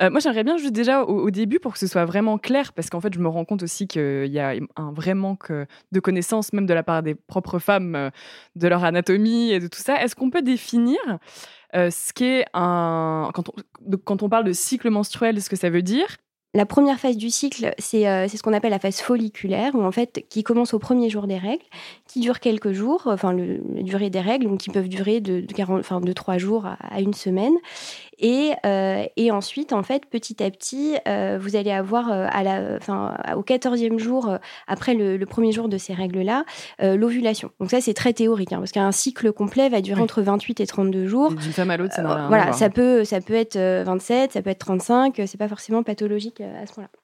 Euh, 0.01 0.09
moi, 0.09 0.19
j'aimerais 0.21 0.43
bien 0.43 0.57
juste 0.57 0.71
déjà 0.71 1.03
au, 1.03 1.29
début 1.29 1.59
pour 1.59 1.73
que 1.73 1.79
ce 1.79 1.87
soit 1.87 2.05
vraiment 2.05 2.37
clair, 2.37 2.71
parce 2.73 2.89
qu'en 2.89 3.01
fait, 3.01 3.13
je 3.13 3.19
me 3.19 3.27
rends 3.27 3.45
compte 3.45 3.63
aussi 3.63 3.87
qu'il 3.87 4.31
y 4.31 4.39
a 4.39 4.53
un 4.75 4.91
vrai 4.91 5.13
manque 5.13 5.51
de 5.91 5.99
connaissances, 5.99 6.53
même 6.53 6.65
de 6.65 6.73
la 6.73 6.83
part 6.83 7.03
des 7.03 7.15
propres 7.15 7.59
femmes, 7.59 7.95
euh, 7.95 8.09
de 8.55 8.67
leur 8.67 8.83
anatomie 8.83 9.51
et 9.51 9.59
de 9.59 9.67
tout 9.67 9.81
ça. 9.81 10.01
Est-ce 10.01 10.15
qu'on 10.15 10.29
peut 10.29 10.41
définir 10.41 10.97
euh, 11.75 11.89
ce 11.89 12.13
qu'est 12.13 12.45
un 12.53 13.29
quand 13.33 13.49
on, 13.49 13.97
quand 14.05 14.23
on 14.23 14.29
parle 14.29 14.45
de 14.45 14.53
cycle 14.53 14.89
menstruel, 14.89 15.41
ce 15.41 15.49
que 15.49 15.55
ça 15.55 15.69
veut 15.69 15.81
dire 15.81 16.07
la 16.55 16.67
première 16.67 16.99
phase 16.99 17.17
du 17.17 17.31
cycle, 17.31 17.65
euh, 17.65 17.71
c'est 17.79 18.37
ce 18.37 18.43
qu'on 18.43 18.53
appelle 18.53 18.71
la 18.71 18.79
phase 18.79 18.99
folliculaire, 19.01 19.73
où 19.73 19.81
en 19.81 19.91
fait, 19.91 20.23
qui 20.29 20.43
commence 20.43 20.75
au 20.75 20.79
premier 20.79 21.09
jour 21.09 21.25
des 21.25 21.37
règles, 21.37 21.63
qui 22.07 22.19
dure 22.19 22.39
quelques 22.39 22.73
jours, 22.73 23.03
enfin 23.07 23.33
la 23.33 23.81
durée 23.81 24.11
des 24.11 24.19
règles, 24.19 24.45
donc 24.45 24.59
qui 24.59 24.69
peuvent 24.69 24.87
durer 24.87 25.19
de, 25.19 25.41
de, 25.41 25.53
40, 25.53 25.79
enfin, 25.79 25.99
de 25.99 26.13
3 26.13 26.37
jours 26.37 26.65
à, 26.65 27.01
une 27.01 27.13
semaine. 27.13 27.55
Et, 28.19 28.51
euh, 28.65 29.03
et, 29.17 29.31
ensuite, 29.31 29.73
en 29.73 29.83
fait, 29.83 30.05
petit 30.05 30.43
à 30.43 30.49
petit, 30.49 30.95
euh, 31.07 31.37
vous 31.39 31.55
allez 31.55 31.71
avoir 31.71 32.11
à 32.11 32.43
la, 32.43 32.75
enfin, 32.77 33.15
au 33.35 33.41
14e 33.41 33.97
jour, 33.97 34.37
après 34.67 34.93
le, 34.93 35.23
premier 35.25 35.51
jour 35.51 35.69
de 35.69 35.77
ces 35.77 35.93
règles-là, 35.93 36.43
l'ovulation. 36.79 37.51
Donc 37.59 37.71
ça, 37.71 37.81
c'est 37.81 37.93
très 37.93 38.13
théorique, 38.13 38.53
hein, 38.53 38.59
parce 38.59 38.71
qu'un 38.71 38.91
cycle 38.91 39.31
complet 39.31 39.69
va 39.69 39.81
durer 39.81 40.01
entre 40.01 40.21
28 40.21 40.59
et 40.59 40.67
32 40.67 41.07
jours. 41.07 41.31
D'une 41.31 41.51
femme 41.51 41.71
à 41.71 41.77
l'autre, 41.77 41.93
ça 41.93 42.03
n'a 42.03 42.15
rien 42.15 42.27
Voilà, 42.27 42.53
ça 42.53 42.69
peut, 42.69 43.03
ça 43.03 43.21
peut 43.21 43.33
être 43.33 43.57
27, 43.57 44.33
ça 44.33 44.41
peut 44.41 44.49
être 44.49 44.59
35, 44.59 45.21
c'est 45.25 45.37
pas 45.37 45.47
forcément 45.47 45.83
pathologique 45.83 46.41
à 46.41 46.65
ce 46.65 46.79
moment-là. 46.79 47.02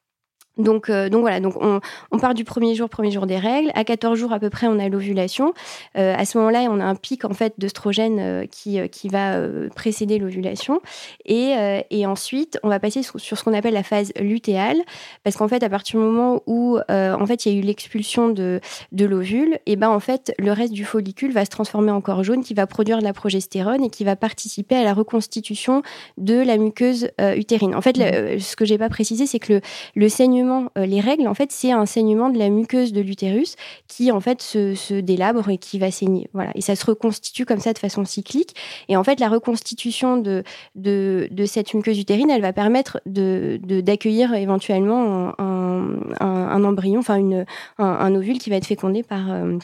Donc, 0.59 0.89
euh, 0.89 1.09
donc 1.09 1.21
voilà, 1.21 1.39
donc 1.39 1.55
on, 1.59 1.79
on, 2.11 2.19
part 2.19 2.33
du 2.33 2.43
premier 2.43 2.75
jour, 2.75 2.89
premier 2.89 3.11
jour 3.11 3.25
des 3.25 3.37
règles. 3.37 3.71
À 3.75 3.83
14 3.83 4.19
jours 4.19 4.33
à 4.33 4.39
peu 4.39 4.49
près, 4.49 4.67
on 4.67 4.77
a 4.77 4.89
l'ovulation. 4.89 5.53
Euh, 5.97 6.13
à 6.15 6.25
ce 6.25 6.37
moment-là, 6.37 6.67
on 6.69 6.79
a 6.79 6.83
un 6.83 6.95
pic 6.95 7.23
en 7.25 7.33
fait 7.33 7.53
d'œstrogène 7.57 8.19
euh, 8.19 8.45
qui, 8.45 8.77
qui 8.89 9.07
va 9.07 9.39
précéder 9.73 10.19
l'ovulation. 10.19 10.81
Et, 11.25 11.53
et, 11.89 12.05
ensuite, 12.05 12.59
on 12.63 12.67
va 12.69 12.79
passer 12.79 13.03
sur, 13.03 13.19
ce 13.19 13.43
qu'on 13.43 13.53
appelle 13.53 13.73
la 13.73 13.83
phase 13.83 14.11
lutéale, 14.19 14.77
parce 15.23 15.37
qu'en 15.37 15.47
fait, 15.47 15.63
à 15.63 15.69
partir 15.69 15.99
du 15.99 16.05
moment 16.05 16.41
où 16.45 16.77
en 16.89 17.25
fait 17.25 17.45
il 17.45 17.53
y 17.53 17.55
a 17.55 17.59
eu 17.59 17.61
l'expulsion 17.61 18.29
de, 18.29 18.59
de 18.91 19.05
l'ovule, 19.05 19.59
et 19.65 19.75
ben 19.75 19.89
en 19.89 19.99
fait 19.99 20.33
le 20.37 20.51
reste 20.51 20.73
du 20.73 20.83
follicule 20.83 21.31
va 21.31 21.45
se 21.45 21.49
transformer 21.49 21.91
en 21.91 22.01
corps 22.01 22.23
jaune, 22.23 22.43
qui 22.43 22.53
va 22.53 22.67
produire 22.67 22.99
de 22.99 23.03
la 23.03 23.13
progestérone 23.13 23.83
et 23.83 23.89
qui 23.89 24.03
va 24.03 24.15
participer 24.15 24.75
à 24.75 24.83
la 24.83 24.93
reconstitution 24.93 25.83
de 26.17 26.35
la 26.35 26.57
muqueuse 26.57 27.09
utérine. 27.35 27.75
En 27.75 27.81
fait, 27.81 27.97
mmh. 27.97 28.39
ce 28.39 28.55
que 28.55 28.65
j'ai 28.65 28.77
pas 28.77 28.89
précisé, 28.89 29.25
c'est 29.25 29.39
que 29.39 29.53
le, 29.53 29.61
le 29.95 30.09
saignement 30.09 30.48
euh, 30.77 30.85
les 30.85 30.99
règles, 30.99 31.27
en 31.27 31.33
fait, 31.33 31.51
c'est 31.51 31.71
un 31.71 31.85
saignement 31.85 32.29
de 32.29 32.37
la 32.37 32.49
muqueuse 32.49 32.93
de 32.93 33.01
l'utérus 33.01 33.55
qui, 33.87 34.11
en 34.11 34.19
fait, 34.19 34.41
se, 34.41 34.99
délabre 34.99 35.49
et 35.49 35.57
qui 35.57 35.79
va 35.79 35.91
saigner. 35.91 36.29
Voilà. 36.33 36.51
Et 36.55 36.61
ça 36.61 36.75
se 36.75 36.85
reconstitue 36.85 37.45
comme 37.45 37.59
ça 37.59 37.73
de 37.73 37.79
façon 37.79 38.05
cyclique. 38.05 38.55
Et 38.87 38.97
en 38.97 39.03
fait, 39.03 39.19
la 39.19 39.29
reconstitution 39.29 40.17
de, 40.17 40.43
cette 41.45 41.73
muqueuse 41.73 41.99
utérine, 41.99 42.29
elle 42.29 42.41
va 42.41 42.53
permettre 42.53 43.01
d'accueillir 43.05 44.31
de, 44.31 44.35
éventuellement 44.35 45.33
un, 45.39 46.63
embryon, 46.63 46.99
enfin 46.99 47.45
un, 47.77 48.15
ovule 48.15 48.39
qui 48.39 48.49
va 48.49 48.57
être 48.57 48.67
fécondé 48.67 49.03
par... 49.03 49.31
Euh, 49.31 49.57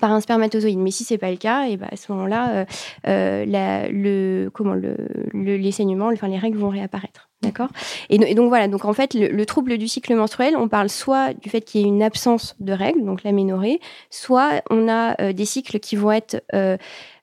par 0.00 0.10
un 0.10 0.22
spermatozoïde. 0.22 0.78
Mais 0.78 0.90
si 0.90 1.04
c'est 1.04 1.18
pas 1.18 1.30
le 1.30 1.36
cas, 1.36 1.66
et 1.66 1.76
ben 1.76 1.88
à 1.92 1.96
ce 1.96 2.10
moment-là, 2.12 2.64
euh, 3.06 3.44
le, 3.90 4.48
comment, 4.48 4.72
le, 4.72 4.96
les 5.34 5.72
saignements, 5.72 6.08
enfin 6.10 6.28
les 6.28 6.38
règles 6.38 6.56
vont 6.56 6.70
réapparaître. 6.70 7.28
D'accord. 7.42 7.68
Et, 8.08 8.34
donc 8.34 8.48
voilà, 8.48 8.68
donc 8.68 8.84
en 8.84 8.92
fait, 8.92 9.14
le, 9.14 9.44
trouble 9.46 9.76
du 9.76 9.88
cycle 9.88 10.14
menstruel, 10.14 10.56
on 10.56 10.68
parle 10.68 10.88
soit 10.88 11.34
du 11.34 11.50
fait 11.50 11.60
qu'il 11.60 11.80
y 11.80 11.84
ait 11.84 11.88
une 11.88 12.02
absence 12.02 12.54
de 12.60 12.72
règles, 12.72 13.04
donc 13.04 13.24
l'aménorrhée, 13.24 13.80
soit 14.10 14.62
on 14.70 14.88
a 14.88 15.20
euh, 15.20 15.32
des 15.32 15.44
cycles 15.44 15.80
qui 15.80 15.96
vont 15.96 16.12
être 16.12 16.44
euh, 16.54 16.76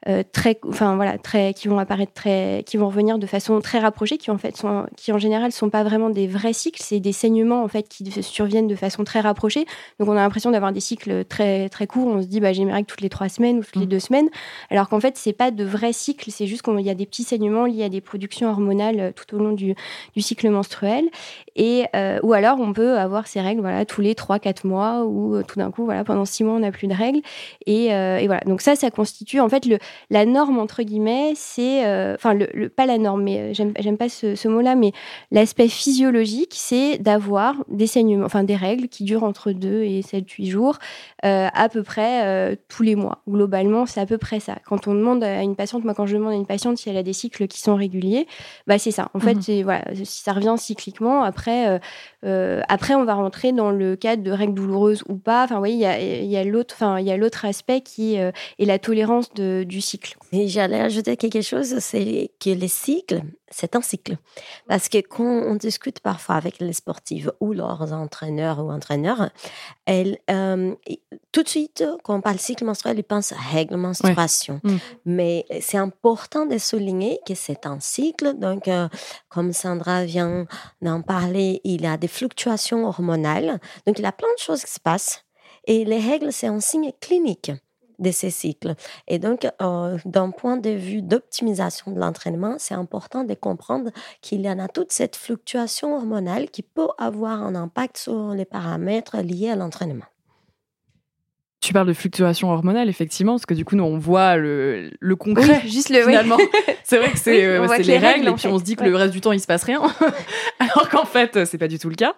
euh, 0.07 0.23
très, 0.31 0.57
enfin 0.65 0.95
voilà, 0.95 1.17
très, 1.17 1.53
qui 1.53 1.67
vont 1.67 1.77
apparaître 1.77 2.13
très, 2.13 2.63
qui 2.65 2.77
vont 2.77 2.87
revenir 2.87 3.19
de 3.19 3.27
façon 3.27 3.59
très 3.59 3.79
rapprochée, 3.79 4.17
qui 4.17 4.31
en 4.31 4.37
fait 4.37 4.55
sont, 4.55 4.85
qui 4.95 5.11
en 5.11 5.17
général 5.17 5.51
sont 5.51 5.69
pas 5.69 5.83
vraiment 5.83 6.09
des 6.09 6.25
vrais 6.25 6.53
cycles, 6.53 6.81
c'est 6.81 7.01
des 7.01 7.11
saignements 7.11 7.63
en 7.63 7.67
fait 7.67 7.89
qui 7.89 8.09
surviennent 8.21 8.67
de 8.67 8.75
façon 8.75 9.03
très 9.03 9.19
rapprochée. 9.19 9.65
Donc 9.99 10.07
on 10.07 10.13
a 10.13 10.21
l'impression 10.21 10.51
d'avoir 10.51 10.71
des 10.71 10.79
cycles 10.79 11.25
très 11.25 11.67
très 11.67 11.85
courts. 11.85 12.07
On 12.07 12.21
se 12.21 12.27
dit 12.27 12.39
bah 12.39 12.53
j'ai 12.53 12.63
mes 12.63 12.71
règles 12.71 12.85
toutes 12.85 13.01
les 13.01 13.09
trois 13.09 13.27
semaines 13.27 13.59
ou 13.59 13.63
toutes 13.63 13.75
les 13.75 13.85
mmh. 13.87 13.89
deux 13.89 13.99
semaines, 13.99 14.29
alors 14.69 14.87
qu'en 14.87 15.01
fait 15.01 15.17
c'est 15.17 15.33
pas 15.33 15.51
de 15.51 15.65
vrais 15.65 15.91
cycles, 15.91 16.31
c'est 16.31 16.47
juste 16.47 16.61
qu'il 16.61 16.79
y 16.79 16.89
a 16.89 16.95
des 16.95 17.05
petits 17.05 17.23
saignements 17.23 17.65
liés 17.65 17.83
à 17.83 17.89
des 17.89 18.01
productions 18.01 18.49
hormonales 18.49 18.99
euh, 19.01 19.11
tout 19.11 19.35
au 19.35 19.39
long 19.39 19.51
du, 19.51 19.75
du 20.15 20.21
cycle 20.21 20.49
menstruel. 20.49 21.09
Et 21.57 21.85
euh, 21.93 22.19
ou 22.23 22.31
alors 22.31 22.61
on 22.61 22.71
peut 22.71 22.97
avoir 22.97 23.27
ces 23.27 23.41
règles 23.41 23.59
voilà 23.59 23.83
tous 23.83 23.99
les 23.99 24.15
trois 24.15 24.39
quatre 24.39 24.65
mois 24.65 25.03
ou 25.03 25.43
tout 25.43 25.59
d'un 25.59 25.71
coup 25.71 25.83
voilà 25.83 26.05
pendant 26.05 26.23
six 26.23 26.45
mois 26.45 26.53
on 26.53 26.59
n'a 26.59 26.71
plus 26.71 26.87
de 26.87 26.93
règles. 26.93 27.19
Et, 27.65 27.87
et 27.87 28.27
voilà 28.27 28.41
donc 28.45 28.61
ça 28.61 28.77
ça 28.77 28.89
constitue 28.91 29.41
en 29.41 29.49
fait 29.49 29.65
le 29.65 29.77
la 30.09 30.25
norme, 30.25 30.57
entre 30.57 30.83
guillemets, 30.83 31.33
c'est. 31.35 31.85
Euh, 31.85 32.15
enfin, 32.15 32.33
le, 32.33 32.69
pas 32.69 32.85
la 32.85 32.97
norme, 32.97 33.23
mais 33.23 33.39
euh, 33.39 33.53
j'aime, 33.53 33.97
pas 33.97 34.09
ce, 34.09 34.47
mot-là, 34.47 34.75
mais 34.75 34.91
l'aspect 35.31 35.67
physiologique, 35.67 36.53
c'est 36.55 36.97
d'avoir 36.97 37.55
des 37.67 37.87
saignements, 37.87 38.25
enfin 38.25 38.43
des 38.43 38.55
règles 38.55 38.87
qui 38.87 39.03
durent 39.03 39.23
entre 39.23 39.51
2 39.51 39.83
et 39.83 40.01
7-8 40.01 40.49
jours, 40.49 40.77
euh, 41.25 41.47
à 41.53 41.69
peu 41.69 41.83
près 41.83 42.57
tous 42.67 42.83
les 42.83 42.95
mois. 42.95 43.21
Globalement, 43.29 43.85
c'est 43.85 43.99
à 43.99 44.05
peu 44.05 44.17
près 44.17 44.39
ça. 44.39 44.55
Quand 44.65 44.87
on 44.87 44.93
demande 44.93 45.23
à 45.23 45.41
une 45.41 45.55
patiente, 45.55 45.83
moi, 45.83 45.93
quand 45.93 46.05
je 46.05 46.15
demande 46.15 46.33
à 46.33 46.35
une 46.35 46.45
patiente 46.45 46.77
si 46.77 46.89
elle 46.89 46.97
a 46.97 47.03
des 47.03 47.13
cycles 47.13 47.47
qui 47.47 47.59
sont 47.59 47.75
réguliers, 47.75 48.27
bah, 48.67 48.79
c'est 48.79 48.91
ça. 48.91 49.09
En 49.13 49.19
fait, 49.19 49.35
mmh 49.35 49.63
voilà, 49.63 49.83
si 49.93 50.23
ça 50.23 50.33
revient 50.33 50.55
cycliquement, 50.57 51.23
après, 51.23 51.79
après, 52.23 52.95
on 52.95 53.03
va 53.03 53.13
rentrer 53.13 53.51
dans 53.51 53.71
le 53.71 53.95
cadre 53.95 54.23
de 54.23 54.31
règles 54.31 54.53
douloureuses 54.53 55.03
ou 55.07 55.15
pas. 55.15 55.43
Enfin, 55.43 55.59
oui, 55.59 55.73
il 55.73 55.79
y 55.79 55.85
a, 55.85 55.99
y 55.99 56.37
a 56.37 56.43
l'autre, 56.43 56.75
enfin, 56.75 56.99
il 56.99 57.05
y 57.05 57.11
a 57.11 57.17
l'autre 57.17 57.45
aspect 57.45 57.81
qui 57.81 58.15
est 58.15 58.33
la 58.59 58.79
tolérance 58.79 59.33
de, 59.33 59.63
du 59.63 59.78
du 59.79 59.85
cycle. 59.85 60.17
Et 60.33 60.47
j'allais 60.49 60.81
ajouter 60.81 61.15
quelque 61.15 61.41
chose, 61.41 61.79
c'est 61.79 62.31
que 62.39 62.49
les 62.49 62.67
cycles, 62.67 63.21
c'est 63.49 63.75
un 63.77 63.81
cycle. 63.81 64.17
Parce 64.67 64.89
que 64.89 64.97
quand 64.99 65.23
on 65.23 65.55
discute 65.55 66.01
parfois 66.01 66.35
avec 66.35 66.59
les 66.59 66.73
sportives 66.73 67.31
ou 67.39 67.53
leurs 67.53 67.93
entraîneurs 67.93 68.59
ou 68.59 68.69
entraîneurs, 68.71 69.29
elles, 69.85 70.17
euh, 70.29 70.75
tout 71.31 71.43
de 71.43 71.47
suite, 71.47 71.83
quand 72.03 72.15
on 72.15 72.21
parle 72.21 72.39
cycle 72.39 72.65
menstruel, 72.65 72.99
ils 72.99 73.03
pensent 73.03 73.33
règle, 73.53 73.77
menstruation. 73.77 74.59
Mm. 74.63 74.75
Mais 75.05 75.45
c'est 75.61 75.77
important 75.77 76.45
de 76.45 76.57
souligner 76.57 77.19
que 77.25 77.33
c'est 77.33 77.65
un 77.65 77.79
cycle. 77.79 78.33
Donc, 78.37 78.67
euh, 78.67 78.89
comme 79.29 79.53
Sandra 79.53 80.03
vient 80.03 80.45
d'en 80.81 81.01
parler, 81.01 81.61
il 81.63 81.83
y 81.83 81.87
a 81.87 81.95
des 81.95 82.09
fluctuations 82.09 82.85
hormonales. 82.85 83.59
Donc, 83.87 83.97
il 83.97 84.03
y 84.03 84.05
a 84.05 84.11
plein 84.11 84.33
de 84.37 84.41
choses 84.41 84.63
qui 84.65 84.71
se 84.71 84.79
passent. 84.79 85.23
Et 85.65 85.85
les 85.85 85.99
règles, 85.99 86.33
c'est 86.33 86.47
un 86.47 86.59
signe 86.59 86.91
clinique 86.99 87.51
de 87.99 88.11
ces 88.11 88.29
cycles. 88.29 88.75
Et 89.07 89.19
donc, 89.19 89.47
euh, 89.61 89.97
d'un 90.05 90.31
point 90.31 90.57
de 90.57 90.69
vue 90.69 91.01
d'optimisation 91.01 91.91
de 91.91 91.99
l'entraînement, 91.99 92.55
c'est 92.57 92.73
important 92.73 93.23
de 93.23 93.33
comprendre 93.33 93.91
qu'il 94.21 94.41
y 94.41 94.49
en 94.49 94.59
a 94.59 94.67
toute 94.67 94.91
cette 94.91 95.15
fluctuation 95.15 95.95
hormonale 95.95 96.49
qui 96.49 96.63
peut 96.63 96.87
avoir 96.97 97.43
un 97.43 97.55
impact 97.55 97.97
sur 97.97 98.33
les 98.33 98.45
paramètres 98.45 99.17
liés 99.17 99.49
à 99.49 99.55
l'entraînement. 99.55 100.05
Tu 101.61 101.73
parles 101.73 101.87
de 101.87 101.93
fluctuation 101.93 102.51
hormonale, 102.51 102.87
effectivement, 102.87 103.33
parce 103.33 103.45
que 103.45 103.53
du 103.53 103.65
coup, 103.65 103.75
nous, 103.75 103.83
on 103.83 103.97
voit 103.97 104.37
le, 104.37 104.91
le 105.01 105.15
concret, 105.17 105.61
juste 105.65 105.89
le, 105.89 106.03
finalement. 106.03 106.37
c'est 106.85 106.97
vrai 106.99 107.11
que 107.11 107.19
c'est 107.19 107.43
euh, 107.43 107.67
les, 107.79 107.97
règles, 107.97 108.29
et 108.29 108.31
puis 108.31 108.47
on 108.47 108.57
se 108.57 108.63
dit 108.63 108.77
que 108.77 108.85
le 108.85 108.95
reste 108.95 109.11
du 109.11 109.19
temps, 109.19 109.33
il 109.33 109.41
se 109.41 109.47
passe 109.47 109.63
rien, 109.63 109.81
alors 110.59 110.87
qu'en 110.87 111.05
fait, 111.05 111.45
c'est 111.45 111.57
pas 111.57 111.67
du 111.67 111.77
tout 111.77 111.89
le 111.89 111.95
cas. 111.95 112.13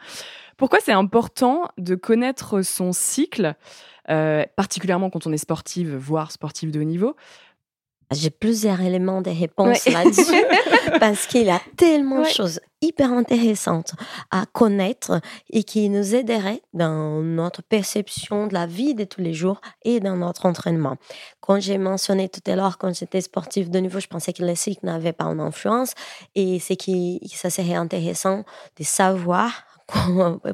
Pourquoi 0.58 0.78
c'est 0.80 0.92
important 0.92 1.70
de 1.80 1.96
connaître 1.96 2.62
son 2.62 2.94
cycle? 2.94 3.56
Euh, 4.10 4.44
particulièrement 4.56 5.10
quand 5.10 5.28
on 5.28 5.32
est 5.32 5.38
sportive, 5.38 5.96
voire 5.96 6.32
sportive 6.32 6.72
de 6.72 6.80
haut 6.80 6.86
niveau. 6.86 7.16
J'ai 8.12 8.30
plusieurs 8.30 8.82
éléments 8.82 9.22
de 9.22 9.30
réponse 9.30 9.86
là-dessus 9.88 10.44
parce 11.00 11.28
qu'il 11.28 11.46
y 11.46 11.50
a 11.50 11.62
tellement 11.78 12.22
de 12.22 12.28
choses 12.28 12.60
hyper 12.82 13.12
intéressantes 13.14 13.94
à 14.32 14.46
connaître 14.52 15.22
et 15.50 15.64
qui 15.64 15.88
nous 15.88 16.14
aideraient 16.14 16.62
dans 16.74 17.22
notre 17.22 17.62
perception 17.62 18.48
de 18.48 18.54
la 18.54 18.66
vie 18.66 18.96
de 18.96 19.06
tous 19.06 19.22
les 19.22 19.34
jours 19.34 19.62
et 19.84 20.02
dans 20.02 20.18
notre 20.18 20.46
entraînement. 20.46 20.98
Quand 21.40 21.62
j'ai 21.62 21.78
mentionné 21.78 22.28
tout 22.28 22.42
à 22.48 22.56
l'heure, 22.56 22.78
quand 22.78 22.94
j'étais 22.94 23.22
sportive 23.22 23.70
de 23.70 23.80
niveau, 23.80 24.00
je 24.02 24.08
pensais 24.08 24.34
que 24.34 24.44
le 24.44 24.56
cycle 24.56 24.86
n'avait 24.86 25.14
pas 25.14 25.26
une 25.26 25.40
influence 25.40 25.94
et 26.36 26.60
c'est 26.60 26.76
que 26.76 26.92
ça 27.28 27.50
serait 27.50 27.76
intéressant 27.76 28.44
de 28.78 28.84
savoir 28.84 29.71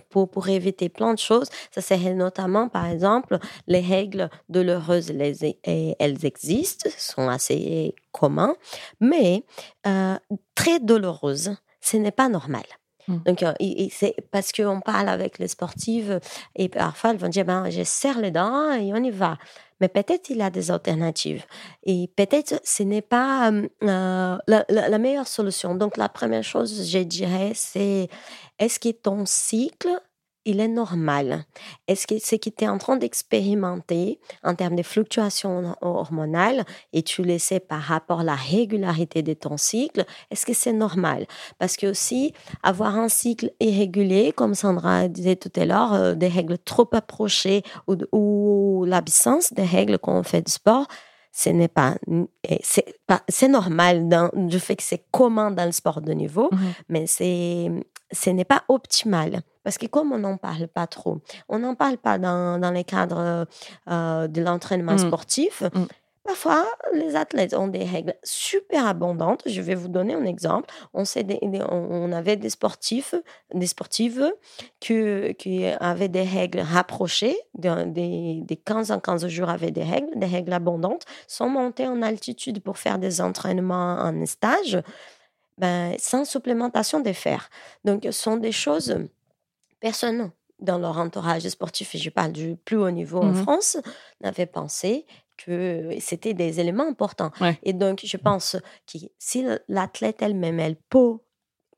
pour, 0.10 0.30
pour, 0.30 0.50
éviter 0.50 0.90
plein 0.90 1.14
de 1.14 1.20
choses. 1.20 1.50
Ça 1.72 1.82
serait 1.82 2.14
notamment, 2.14 2.70
par 2.70 2.86
exemple, 2.88 3.40
les 3.68 3.82
règles 3.82 4.30
douloureuses, 4.50 5.12
elles 5.12 6.26
existent, 6.26 6.90
sont 6.98 7.30
assez 7.30 7.96
communs, 8.12 8.56
mais 9.00 9.44
euh, 9.86 10.16
très 10.56 10.80
douloureuses, 10.80 11.56
ce 11.82 11.98
n'est 11.98 12.12
pas 12.12 12.30
normal. 12.30 12.64
Mmh. 13.08 13.18
Donc, 13.26 13.44
euh, 13.44 13.54
c'est 13.92 14.16
parce 14.32 14.52
qu'on 14.52 14.82
parle 14.82 15.08
avec 15.10 15.40
les 15.40 15.48
sportives 15.48 16.20
et 16.56 16.68
parfois 16.68 17.12
elles 17.12 17.18
vont 17.18 17.30
dire 17.30 17.46
ben, 17.46 17.70
je 17.70 17.84
serre 17.84 18.20
les 18.20 18.32
dents 18.32 18.72
et 18.74 18.92
on 18.94 19.02
y 19.02 19.12
va. 19.12 19.38
Mais 19.80 19.88
peut-être 19.88 20.30
il 20.30 20.38
y 20.38 20.42
a 20.42 20.50
des 20.50 20.72
alternatives. 20.72 21.46
Et 21.84 22.10
peut-être 22.16 22.60
ce 22.64 22.84
n'est 22.84 23.04
pas 23.04 23.52
euh, 23.52 23.68
la, 23.82 24.66
la, 24.68 24.98
meilleure 24.98 25.28
solution. 25.28 25.76
Donc, 25.76 25.98
la 25.98 26.10
première 26.10 26.44
chose, 26.44 26.90
je 26.90 27.00
dirais, 27.00 27.52
c'est 27.54 28.10
est-ce 28.60 28.80
que 28.80 28.90
ton 28.90 29.26
cycle, 29.26 29.90
il 30.46 30.62
est 30.62 30.70
normal? 30.70 31.46
Est-ce 31.88 32.08
que 32.08 32.18
ce 32.20 32.36
que 32.38 32.50
tu 32.50 32.64
es 32.64 32.68
en 32.68 32.78
train 32.78 32.96
d'expérimenter 32.96 34.20
en 34.44 34.56
termes 34.56 34.76
de 34.78 34.84
fluctuations 34.84 35.76
hormonales 35.82 36.64
et 36.94 37.04
tu 37.04 37.22
le 37.22 37.38
sais 37.38 37.60
par 37.60 37.82
rapport 37.82 38.22
à 38.22 38.24
la 38.24 38.36
régularité 38.36 39.22
de 39.22 39.34
ton 39.34 39.58
cycle, 39.58 40.06
est-ce 40.32 40.46
que 40.46 40.54
c'est 40.54 40.74
normal? 40.74 41.28
Parce 41.60 41.76
que 41.76 41.88
aussi, 41.88 42.34
avoir 42.64 42.96
un 42.96 43.10
cycle 43.10 43.52
irrégulier, 43.60 44.32
comme 44.32 44.56
Sandra 44.56 45.10
disait 45.10 45.36
tout 45.36 45.52
à 45.56 45.66
l'heure, 45.66 45.94
euh, 45.94 46.16
des 46.16 46.30
règles 46.30 46.58
trop 46.58 46.90
approchées 46.94 47.64
ou, 47.88 47.96
ou 48.14 48.86
l'absence 48.86 49.54
des 49.54 49.66
règles 49.66 50.00
quand 50.00 50.18
on 50.18 50.24
fait 50.24 50.42
du 50.42 50.52
sport, 50.52 50.88
ce 51.38 51.50
n'est 51.50 51.68
pas 51.68 51.96
c'est 52.64 52.96
pas 53.06 53.22
c'est 53.30 53.48
normal 53.48 54.10
dans, 54.10 54.32
du 54.34 54.60
fait 54.60 54.76
que 54.76 54.82
c'est 54.82 55.04
commun 55.12 55.52
dans 55.52 55.66
le 55.66 55.72
sport 55.72 56.02
de 56.02 56.12
niveau 56.12 56.50
mmh 56.52 56.58
mais 56.90 57.06
c'est 57.06 57.70
ce 58.12 58.30
n'est 58.30 58.46
pas 58.46 58.64
optimal. 58.70 59.42
Parce 59.64 59.78
que 59.78 59.86
comme 59.86 60.14
on 60.14 60.20
n'en 60.20 60.38
parle 60.38 60.68
pas 60.68 60.88
trop, 60.88 61.20
on 61.50 61.60
n'en 61.60 61.76
parle 61.76 61.98
pas 61.98 62.18
dans, 62.18 62.58
dans 62.58 62.72
les 62.72 62.86
cadres 62.86 63.46
euh, 63.90 64.28
de 64.30 64.42
l'entraînement 64.42 64.94
mmh. 64.94 65.00
sportif, 65.00 65.62
mmh. 65.62 65.86
Parfois, 66.28 66.68
les 66.94 67.16
athlètes 67.16 67.54
ont 67.54 67.70
des 67.70 67.86
règles 67.86 68.14
super 68.22 68.86
abondantes. 68.86 69.44
Je 69.46 69.62
vais 69.62 69.76
vous 69.76 69.88
donner 69.88 70.14
un 70.14 70.26
exemple. 70.26 70.70
On, 70.94 71.04
on 71.72 72.12
avait 72.12 72.36
des 72.36 72.50
sportifs, 72.50 73.16
des 73.54 73.66
sportives 73.66 74.30
qui, 74.82 75.34
qui 75.40 75.66
avaient 75.66 76.10
des 76.10 76.24
règles 76.24 76.60
rapprochées, 76.60 77.38
des, 77.54 78.42
des 78.44 78.56
15 78.58 78.92
en 78.92 79.00
15 79.00 79.26
jours 79.28 79.48
avaient 79.48 79.72
des 79.72 79.86
règles, 79.86 80.20
des 80.20 80.26
règles 80.26 80.52
abondantes, 80.52 81.06
sont 81.30 81.48
montées 81.48 81.88
en 81.88 82.02
altitude 82.02 82.62
pour 82.62 82.78
faire 82.78 83.00
des 83.00 83.22
entraînements 83.22 83.98
en 83.98 84.26
stage 84.26 84.82
ben, 85.58 85.96
sans 85.98 86.26
supplémentation 86.26 87.00
des 87.00 87.14
fers. 87.14 87.50
Donc, 87.86 88.02
ce 88.04 88.12
sont 88.12 88.36
des 88.36 88.52
choses, 88.52 88.98
personne 89.80 90.32
dans 90.60 90.78
leur 90.78 90.98
entourage 90.98 91.48
sportif, 91.48 91.96
et 91.96 92.00
je 92.00 92.10
parle 92.10 92.34
du 92.34 92.58
plus 92.58 92.76
haut 92.76 92.92
niveau 92.92 93.20
en 93.20 93.28
mmh 93.28 93.44
France, 93.44 93.78
n'avait 94.20 94.46
pensé 94.46 95.06
que 95.38 95.92
c'était 96.00 96.34
des 96.34 96.60
éléments 96.60 96.88
importants. 96.88 97.32
Et 97.64 97.74
donc, 97.74 98.02
je 98.04 98.18
pense 98.18 98.58
que 98.92 98.98
si 99.18 99.46
l'athlète 99.68 100.22
elle-même, 100.22 100.60
elle 100.60 100.76
peut 100.76 101.18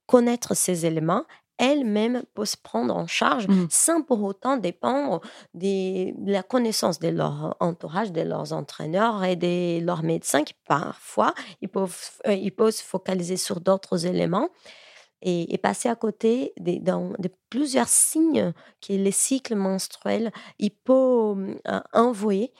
connaître 0.05 0.55
ces 0.55 0.85
éléments, 0.85 1.25
elles-mêmes 1.59 2.23
peuvent 2.33 2.45
se 2.45 2.57
prendre 2.57 2.95
en 2.95 3.05
charge 3.05 3.47
mmh. 3.47 3.67
sans 3.69 4.01
pour 4.01 4.23
autant 4.23 4.57
dépendre 4.57 5.21
de 5.53 6.13
la 6.31 6.41
connaissance 6.41 6.99
de 6.99 7.09
leur 7.09 7.55
entourage, 7.59 8.11
de 8.11 8.21
leurs 8.21 8.53
entraîneurs 8.53 9.23
et 9.25 9.35
de 9.35 9.83
leurs 9.85 10.01
médecins 10.01 10.43
qui 10.43 10.55
parfois 10.67 11.33
ils 11.61 11.67
peuvent, 11.67 11.95
euh, 12.27 12.33
ils 12.33 12.53
peuvent 12.53 12.71
se 12.71 12.81
focaliser 12.81 13.35
sur 13.37 13.59
d'autres 13.59 14.05
éléments 14.05 14.49
et, 15.21 15.57
passer 15.57 15.89
à 15.89 15.95
côté 15.95 16.53
de, 16.57 17.29
plusieurs 17.49 17.89
signes 17.89 18.53
que 18.81 18.93
les 18.93 19.11
cycles 19.11 19.55
menstruels 19.55 20.31
ils 20.59 20.71
peuvent 20.71 21.59
euh, 21.67 21.79
envoyer 21.91 22.53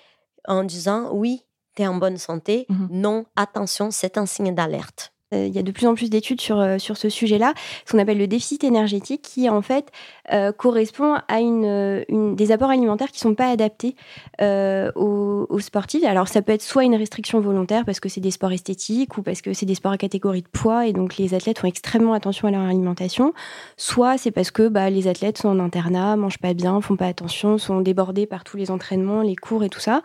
en 0.49 0.63
disant 0.63 1.11
oui, 1.13 1.45
tu 1.75 1.83
es 1.83 1.87
en 1.87 1.95
bonne 1.95 2.17
santé, 2.17 2.65
mmh 2.67 2.87
non, 2.89 3.25
attention, 3.35 3.91
c'est 3.91 4.17
un 4.17 4.25
signe 4.25 4.53
d'alerte. 4.53 5.13
Euh, 5.33 5.45
il 5.45 5.53
y 5.53 5.59
a 5.59 5.63
de 5.63 5.71
plus 5.71 5.85
en 5.85 5.93
plus 5.93 6.09
d'études 6.09 6.41
sur, 6.41 6.59
euh, 6.59 6.79
sur 6.79 6.97
ce 6.97 7.09
sujet-là, 7.09 7.53
ce 7.85 7.91
qu'on 7.91 7.99
appelle 7.99 8.17
le 8.17 8.27
déficit 8.27 8.63
énergétique, 8.63 9.21
qui 9.21 9.49
en 9.49 9.61
fait 9.61 9.91
euh, 10.33 10.51
correspond 10.51 11.15
à 11.27 11.39
une, 11.39 12.03
une, 12.09 12.35
des 12.35 12.51
apports 12.51 12.71
alimentaires 12.71 13.09
qui 13.11 13.17
ne 13.17 13.31
sont 13.31 13.35
pas 13.35 13.49
adaptés 13.49 13.95
aux, 14.41 15.45
aux, 15.49 15.59
sportifs. 15.59 16.03
Alors 16.03 16.27
ça 16.27 16.41
peut 16.41 16.53
être 16.53 16.61
soit 16.61 16.83
une 16.83 16.95
restriction 16.95 17.41
volontaire 17.41 17.85
parce 17.85 17.99
que 17.99 18.09
c'est 18.09 18.21
des 18.21 18.31
sports 18.31 18.51
esthétiques 18.51 19.17
ou 19.17 19.21
parce 19.21 19.41
que 19.41 19.53
c'est 19.53 19.65
des 19.65 19.75
sports 19.75 19.91
à 19.91 19.97
catégorie 19.97 20.41
de 20.41 20.47
poids 20.47 20.87
et 20.87 20.93
donc 20.93 21.17
les 21.17 21.33
athlètes 21.33 21.59
font 21.59 21.67
extrêmement 21.67 22.13
attention 22.13 22.47
à 22.47 22.51
leur 22.51 22.61
alimentation, 22.61 23.33
soit 23.77 24.17
c'est 24.17 24.31
parce 24.31 24.51
que 24.51 24.67
bah, 24.67 24.89
les 24.89 25.07
athlètes 25.07 25.37
sont 25.37 25.49
en 25.49 25.59
internat, 25.59 26.15
mangent 26.15 26.39
pas 26.39 26.53
bien, 26.53 26.81
font 26.81 26.95
pas 26.95 27.07
attention, 27.07 27.57
sont 27.57 27.81
débordés 27.81 28.25
par 28.25 28.43
tous 28.43 28.57
les 28.57 28.71
entraînements, 28.71 29.21
les 29.21 29.35
cours 29.35 29.63
et 29.63 29.69
tout 29.69 29.79
ça. 29.79 30.01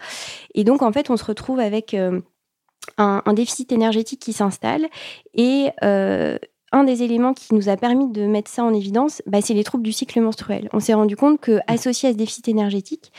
Et 0.55 0.65
donc 0.65 0.83
en 0.83 0.93
fait 0.93 1.11
on 1.11 1.17
se 1.17 1.25
retrouve 1.25 1.61
avec 1.61 1.97
un, 2.99 3.33
déficit 3.33 3.73
énergétique 3.73 4.21
qui 4.21 4.33
s'installe 4.33 4.87
et 5.35 5.71
euh, 5.83 6.39
un 6.75 6.85
des 6.85 7.05
éléments 7.05 7.35
qui 7.35 7.55
nous 7.55 7.69
a 7.69 7.77
permis 7.77 8.11
de 8.11 8.27
mettre 8.27 8.51
ça 8.51 8.65
en 8.65 8.75
évidence, 8.75 9.23
bah, 9.27 9.39
c'est 9.41 9.55
les 9.55 9.63
troubles 9.63 9.85
du 9.85 9.93
cycle 9.93 10.21
menstruel. 10.21 10.69
On 10.73 10.81
s'est 10.81 10.95
rendu 10.95 11.17
compte 11.17 11.41
que 11.41 11.61
associé 11.69 12.09
à 12.09 12.13
ce 12.13 12.17
déficit 12.17 12.49
énergétique, 12.49 13.13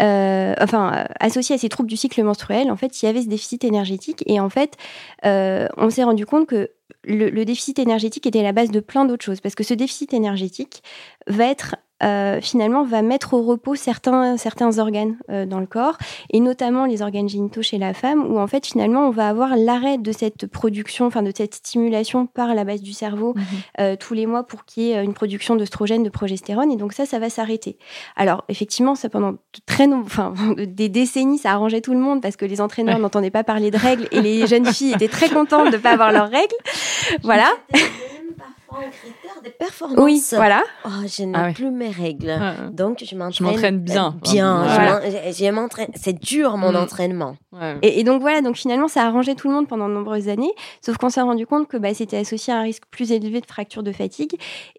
euh, 0.00 0.54
enfin 0.60 1.06
associé 1.20 1.54
à 1.54 1.58
ces 1.58 1.68
troubles 1.68 1.88
du 1.88 1.96
cycle 1.96 2.22
menstruel, 2.24 2.70
en 2.70 2.76
fait, 2.76 3.00
il 3.00 3.06
y 3.06 3.08
avait 3.08 3.22
ce 3.22 3.28
déficit 3.28 3.62
énergétique 3.64 4.24
et 4.26 4.40
en 4.40 4.50
fait, 4.50 4.76
euh, 5.24 5.68
on 5.76 5.88
s'est 5.88 6.04
rendu 6.04 6.26
compte 6.26 6.46
que 6.46 6.70
le, 7.04 7.30
le, 7.30 7.44
déficit 7.44 7.78
énergétique 7.78 8.26
était 8.26 8.42
la 8.42 8.52
base 8.52 8.72
de 8.72 8.80
plein 8.80 9.04
d'autres 9.04 9.24
choses 9.24 9.40
parce 9.40 9.54
que 9.54 9.62
ce 9.62 9.74
déficit 9.74 10.12
énergétique 10.12 10.82
va 11.28 11.46
être 11.46 11.76
euh, 12.02 12.40
finalement 12.40 12.84
va 12.84 13.02
mettre 13.02 13.34
au 13.34 13.42
repos 13.42 13.74
certains, 13.74 14.36
certains 14.36 14.78
organes 14.78 15.16
euh, 15.30 15.46
dans 15.46 15.60
le 15.60 15.66
corps, 15.66 15.96
et 16.30 16.40
notamment 16.40 16.84
les 16.84 17.02
organes 17.02 17.28
génitaux 17.28 17.62
chez 17.62 17.78
la 17.78 17.94
femme, 17.94 18.24
où 18.30 18.38
en 18.38 18.46
fait 18.46 18.66
finalement 18.66 19.06
on 19.06 19.10
va 19.10 19.28
avoir 19.28 19.56
l'arrêt 19.56 19.98
de 19.98 20.12
cette 20.12 20.46
production, 20.46 21.06
enfin 21.06 21.22
de 21.22 21.32
cette 21.34 21.54
stimulation 21.54 22.26
par 22.26 22.54
la 22.54 22.64
base 22.64 22.82
du 22.82 22.92
cerveau 22.92 23.34
mhm. 23.34 23.44
euh, 23.80 23.96
tous 23.96 24.14
les 24.14 24.26
mois 24.26 24.42
pour 24.42 24.64
qu'il 24.64 24.84
y 24.84 24.92
ait 24.92 25.02
une 25.02 25.14
production 25.14 25.56
d'oestrogène, 25.56 26.02
de 26.02 26.10
progestérone, 26.10 26.70
et 26.70 26.76
donc 26.76 26.92
ça, 26.92 27.06
ça 27.06 27.18
va 27.18 27.30
s'arrêter. 27.30 27.78
Alors 28.14 28.44
effectivement, 28.48 28.94
ça 28.94 29.08
pendant 29.08 29.34
très 29.64 29.86
enfin 29.92 30.34
des 30.58 30.88
décennies, 30.88 31.38
ça 31.38 31.52
arrangeait 31.52 31.80
tout 31.80 31.92
le 31.92 32.00
monde 32.00 32.20
parce 32.20 32.36
que 32.36 32.44
les 32.44 32.60
entraîneurs 32.60 32.98
n'entendaient 32.98 33.30
pas 33.30 33.44
parler 33.44 33.70
de 33.70 33.78
règles 33.78 34.08
et 34.10 34.20
les 34.20 34.46
jeunes 34.46 34.66
filles 34.66 34.92
étaient 34.92 35.08
très 35.08 35.28
contentes 35.28 35.70
de 35.70 35.76
ne 35.76 35.82
pas 35.82 35.92
avoir 35.92 36.12
leurs 36.12 36.30
règles. 36.30 36.56
Voilà. 37.22 37.48
Critère 38.80 39.42
de 39.44 39.48
performance. 39.50 39.98
Oui, 39.98 40.22
voilà. 40.32 40.62
Oh, 40.84 40.88
je 41.06 41.22
n'ai 41.24 41.32
Ah 41.34 41.46
oui. 41.48 41.52
plus 41.54 41.70
mes 41.70 41.90
règles. 41.90 42.28
Ouais. 42.28 42.70
Donc, 42.72 43.02
je 43.04 43.14
m'entraîne. 43.16 43.46
m'entraîne 43.46 43.78
bien. 43.78 44.14
euh, 44.16 44.30
Bien. 44.32 44.64
je 44.68 44.74
Voilà. 44.74 45.00
je- 45.30 45.44
je 45.44 45.50
m'entraîne. 45.50 45.88
C'est 45.94 46.18
dur, 46.20 46.56
mon 46.56 46.72
Mm. 46.72 46.76
entraînement. 46.76 47.36
Ouais. 47.52 47.76
Et, 47.82 48.00
et 48.00 48.04
donc 48.04 48.20
voilà, 48.20 48.42
donc 48.42 48.56
finalement, 48.56 48.88
ça 48.88 49.02
a 49.02 49.06
arrangé 49.06 49.34
tout 49.34 49.48
le 49.48 49.54
monde 49.54 49.66
pendant 49.68 49.88
de 49.88 49.94
nombreuses 49.94 50.28
années, 50.28 50.52
sauf 50.84 50.96
qu'on 50.98 51.08
s'est 51.08 51.20
rendu 51.22 51.46
compte 51.46 51.68
que 51.68 51.76
bah, 51.76 51.94
c'était 51.94 52.18
associé 52.18 52.52
à 52.52 52.58
un 52.58 52.62
risque 52.62 52.82
plus 52.90 53.12
élevé 53.12 53.40
de 53.40 53.46
fracture 53.46 53.82
de 53.82 53.92
fatigue. 53.92 54.32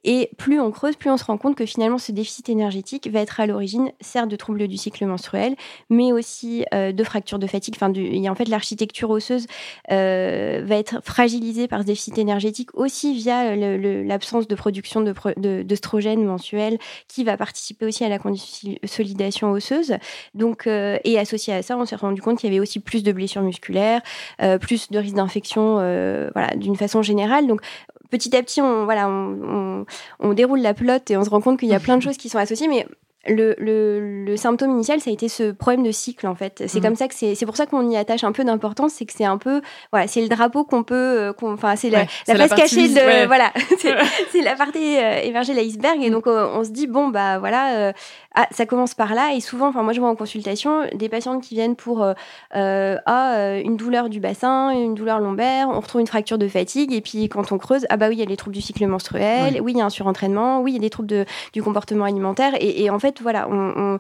Et 0.04 0.30
plus 0.38 0.60
on 0.60 0.72
creuse, 0.72 0.96
plus 0.96 1.10
on 1.10 1.18
se 1.18 1.24
rend 1.26 1.38
compte 1.38 1.56
que 1.56 1.66
finalement, 1.66 1.98
ce 1.98 2.12
déficit 2.12 2.50
énergétique 2.50 3.10
va 3.12 3.20
être 3.22 3.40
à 3.40 3.48
l'origine, 3.48 3.92
certes, 4.02 4.30
de 4.30 4.36
troubles 4.36 4.68
du 4.68 4.78
cycle 4.78 5.06
menstruel, 5.06 5.56
mais 5.90 6.12
aussi 6.12 6.66
euh, 6.74 6.92
de 6.92 7.04
fractures 7.04 7.40
de 7.40 7.48
fatigue. 7.48 7.74
Enfin, 7.78 7.90
du, 7.90 8.02
et 8.06 8.30
en 8.30 8.36
fait, 8.36 8.48
l'architecture 8.48 9.10
osseuse 9.10 9.48
euh, 9.92 10.62
va 10.66 10.76
être 10.76 11.00
fragilisée 11.04 11.68
par 11.68 11.82
ce 11.82 11.86
déficit 11.86 12.18
énergétique 12.18 12.70
aussi 12.74 13.14
via 13.16 13.56
le- 13.56 13.78
le- 13.78 13.87
l'absence 14.06 14.48
de 14.48 14.56
production 14.56 15.02
de 15.02 15.12
pro- 15.12 15.32
de- 15.38 15.62
d'œstrogène 15.64 16.24
mensuel, 16.24 16.78
qui 17.08 17.24
va 17.24 17.38
participer 17.38 17.86
aussi 17.86 18.04
à 18.04 18.10
la 18.10 18.20
consolidation 18.20 19.52
osseuse. 19.52 19.96
Donc, 20.34 20.68
euh, 20.68 20.98
et 21.04 21.18
associé 21.20 21.54
à 21.54 21.62
ça, 21.62 21.78
on 21.78 21.86
s'est 21.86 21.96
rendu 21.96 22.22
compte 22.22 22.40
qu'il 22.40 22.50
y 22.50 22.54
avait 22.54 22.60
aussi 22.62 22.80
plus 22.80 23.04
de 23.04 23.12
blessures 23.12 23.42
musculaires, 23.42 24.02
euh, 24.42 24.58
plus 24.58 24.90
de 24.92 25.00
risques 25.00 25.16
d'infection, 25.16 25.78
euh, 25.80 26.30
voilà, 26.34 26.56
d'une 26.56 26.76
façon 26.76 27.02
générale. 27.02 27.48
Donc, 27.48 27.62
petit 28.10 28.36
à 28.36 28.42
petit, 28.44 28.62
on, 28.62 28.86
voilà, 28.86 29.10
on, 29.10 29.38
on- 29.44 29.86
on 30.20 30.34
déroule 30.34 30.60
la 30.62 30.74
pelote 30.74 31.10
et 31.12 31.18
on 31.18 31.24
se 31.24 31.30
rend 31.30 31.42
compte 31.42 31.60
qu'il 31.60 31.70
y 31.70 31.74
a 31.76 31.80
plein 31.80 31.98
de 31.98 32.02
choses 32.08 32.18
qui 32.18 32.30
sont 32.30 32.38
associées, 32.40 32.68
mais 32.68 32.86
le, 33.28 33.56
le- 33.58 34.24
le 34.26 34.38
symptôme 34.38 34.72
initial, 34.72 35.00
ça 35.02 35.10
a 35.10 35.14
été 35.14 35.28
ce 35.30 35.52
problème 35.52 35.84
de 35.84 35.92
cycle, 35.92 36.28
en 36.28 36.36
fait. 36.36 36.64
C'est 36.68 36.80
Mhm. 36.80 36.84
comme 36.86 36.96
ça 36.96 37.08
que 37.08 37.14
c'est, 37.16 37.36
c'est 37.36 37.46
pour 37.46 37.56
ça 37.56 37.66
qu'on 37.66 37.90
y 37.90 37.98
attache 37.98 38.24
un 38.24 38.32
peu 38.32 38.44
d'importance, 38.44 38.94
c'est 38.94 39.06
que 39.06 39.14
c'est 39.16 39.26
un 39.26 39.38
peu, 39.38 39.62
voilà, 39.92 40.08
c'est 40.08 40.22
le 40.22 40.28
drapeau 40.30 40.64
qu'on 40.64 40.84
peut, 40.84 40.96
euh, 40.96 41.34
enfin, 41.44 41.76
c'est 41.76 41.90
la, 41.90 42.00
Ouais, 42.00 42.06
la 42.06 42.34
c'est 42.34 42.38
la 42.38 42.48
face 42.48 42.60
cachée 42.60 42.88
de, 42.88 42.96
ouais. 42.96 43.26
voilà, 43.28 43.52
c'est, 44.32 44.42
la 44.42 44.56
partie 44.56 44.98
euh, 44.98 45.20
émergée 45.24 45.54
de 45.54 45.60
l'iceberg, 45.60 46.02
et 46.04 46.10
donc 46.10 46.28
euh, 46.28 46.48
on 46.54 46.64
se 46.64 46.70
dit 46.70 46.88
bon 46.88 47.10
bah 47.10 47.40
voilà, 47.40 47.76
euh, 47.78 47.94
ah, 48.36 48.48
ça 48.52 48.66
commence 48.66 48.94
par 48.94 49.14
là, 49.16 49.32
et 49.36 49.40
souvent, 49.40 49.68
enfin 49.70 49.84
moi 49.84 49.94
je 49.94 50.00
vois 50.00 50.10
en 50.10 50.16
consultation 50.16 50.82
des 50.94 51.10
patientes 51.10 51.44
qui 51.44 51.56
viennent 51.56 51.76
pour 51.76 52.06
ah, 52.54 53.58
une 53.64 53.78
douleur 53.78 54.10
du 54.10 54.20
bassin, 54.20 54.70
une 54.72 54.96
douleur 54.96 55.20
lombaire, 55.20 55.70
on 55.70 55.80
retrouve 55.80 56.02
une 56.02 56.08
fracture 56.08 56.38
de 56.38 56.48
fatigue, 56.48 56.94
et 56.94 57.02
puis 57.02 57.30
quand 57.30 57.52
on 57.52 57.58
creuse, 57.58 57.86
ah 57.90 57.98
bah 57.98 58.08
oui 58.10 58.16
il 58.16 58.20
y 58.20 58.24
a 58.24 58.26
les 58.26 58.38
troubles 58.38 58.56
du 58.56 58.62
cycle 58.62 58.86
menstruel, 58.88 59.60
oui 59.62 59.72
il 59.74 59.78
y 59.78 59.82
a 59.82 59.86
un 59.86 59.90
surentraînement, 59.90 60.62
oui 60.62 60.72
il 60.72 60.76
y 60.76 60.78
a 60.78 60.82
des 60.82 60.90
troubles 60.90 61.08
de, 61.10 61.26
du 61.54 61.62
comportement 61.64 62.06
alimentaire, 62.06 62.54
et, 62.60 62.84
et 62.84 62.90
en 62.90 63.00
fait 63.00 63.17
voilà, 63.22 63.48
on, 63.50 63.56
on- 63.76 64.00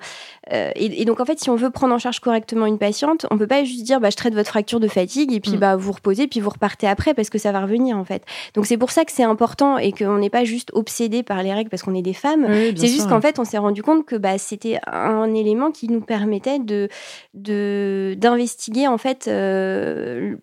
euh, 0.53 0.71
et, 0.75 1.01
et 1.01 1.05
donc 1.05 1.19
en 1.19 1.25
fait 1.25 1.39
si 1.39 1.49
on 1.49 1.55
veut 1.55 1.69
prendre 1.69 1.93
en 1.93 1.99
charge 1.99 2.19
correctement 2.19 2.65
une 2.65 2.77
patiente, 2.77 3.25
on 3.31 3.37
peut 3.37 3.47
pas 3.47 3.63
juste 3.63 3.83
dire 3.83 3.99
bah 3.99 4.09
je 4.09 4.15
traite 4.15 4.33
votre 4.33 4.49
fracture 4.49 4.79
de 4.79 4.87
fatigue 4.87 5.33
et 5.33 5.39
puis 5.39 5.53
Mm. 5.53 5.59
bah 5.59 5.75
vous 5.75 5.91
reposez 5.91 6.27
puis 6.27 6.39
vous 6.39 6.49
repartez 6.49 6.87
après 6.87 7.13
parce 7.13 7.29
que 7.29 7.37
ça 7.37 7.51
va 7.51 7.61
revenir 7.61 7.97
en 7.97 8.03
fait. 8.05 8.23
Donc 8.53 8.65
c'est 8.65 8.77
pour 8.77 8.91
ça 8.91 9.05
que 9.05 9.11
c'est 9.11 9.23
important 9.23 9.77
et 9.77 9.91
qu'on 9.91 10.17
n'est 10.19 10.29
pas 10.29 10.43
juste 10.45 10.69
obsédé 10.73 11.23
par 11.23 11.43
les 11.43 11.53
règles 11.53 11.69
parce 11.69 11.83
qu'on 11.83 11.95
est 11.95 12.01
des 12.01 12.13
femmes. 12.13 12.45
Oui, 12.49 12.73
C'est 12.77 12.87
juste 12.87 13.09
qu'en 13.09 13.21
fait, 13.21 13.39
on 13.39 13.43
s'est 13.45 13.57
rendu 13.57 13.83
compte 13.83 14.05
que 14.05 14.15
bah, 14.15 14.37
c'était 14.37 14.79
un 14.87 15.33
élément 15.33 15.71
qui 15.71 15.87
nous 15.89 16.01
permettait 16.01 16.59
de 16.59 16.87
de- 17.33 18.15
d'investiguer 18.17 18.87
en 18.87 18.97
fait 18.97 19.27
euh, 19.27 20.35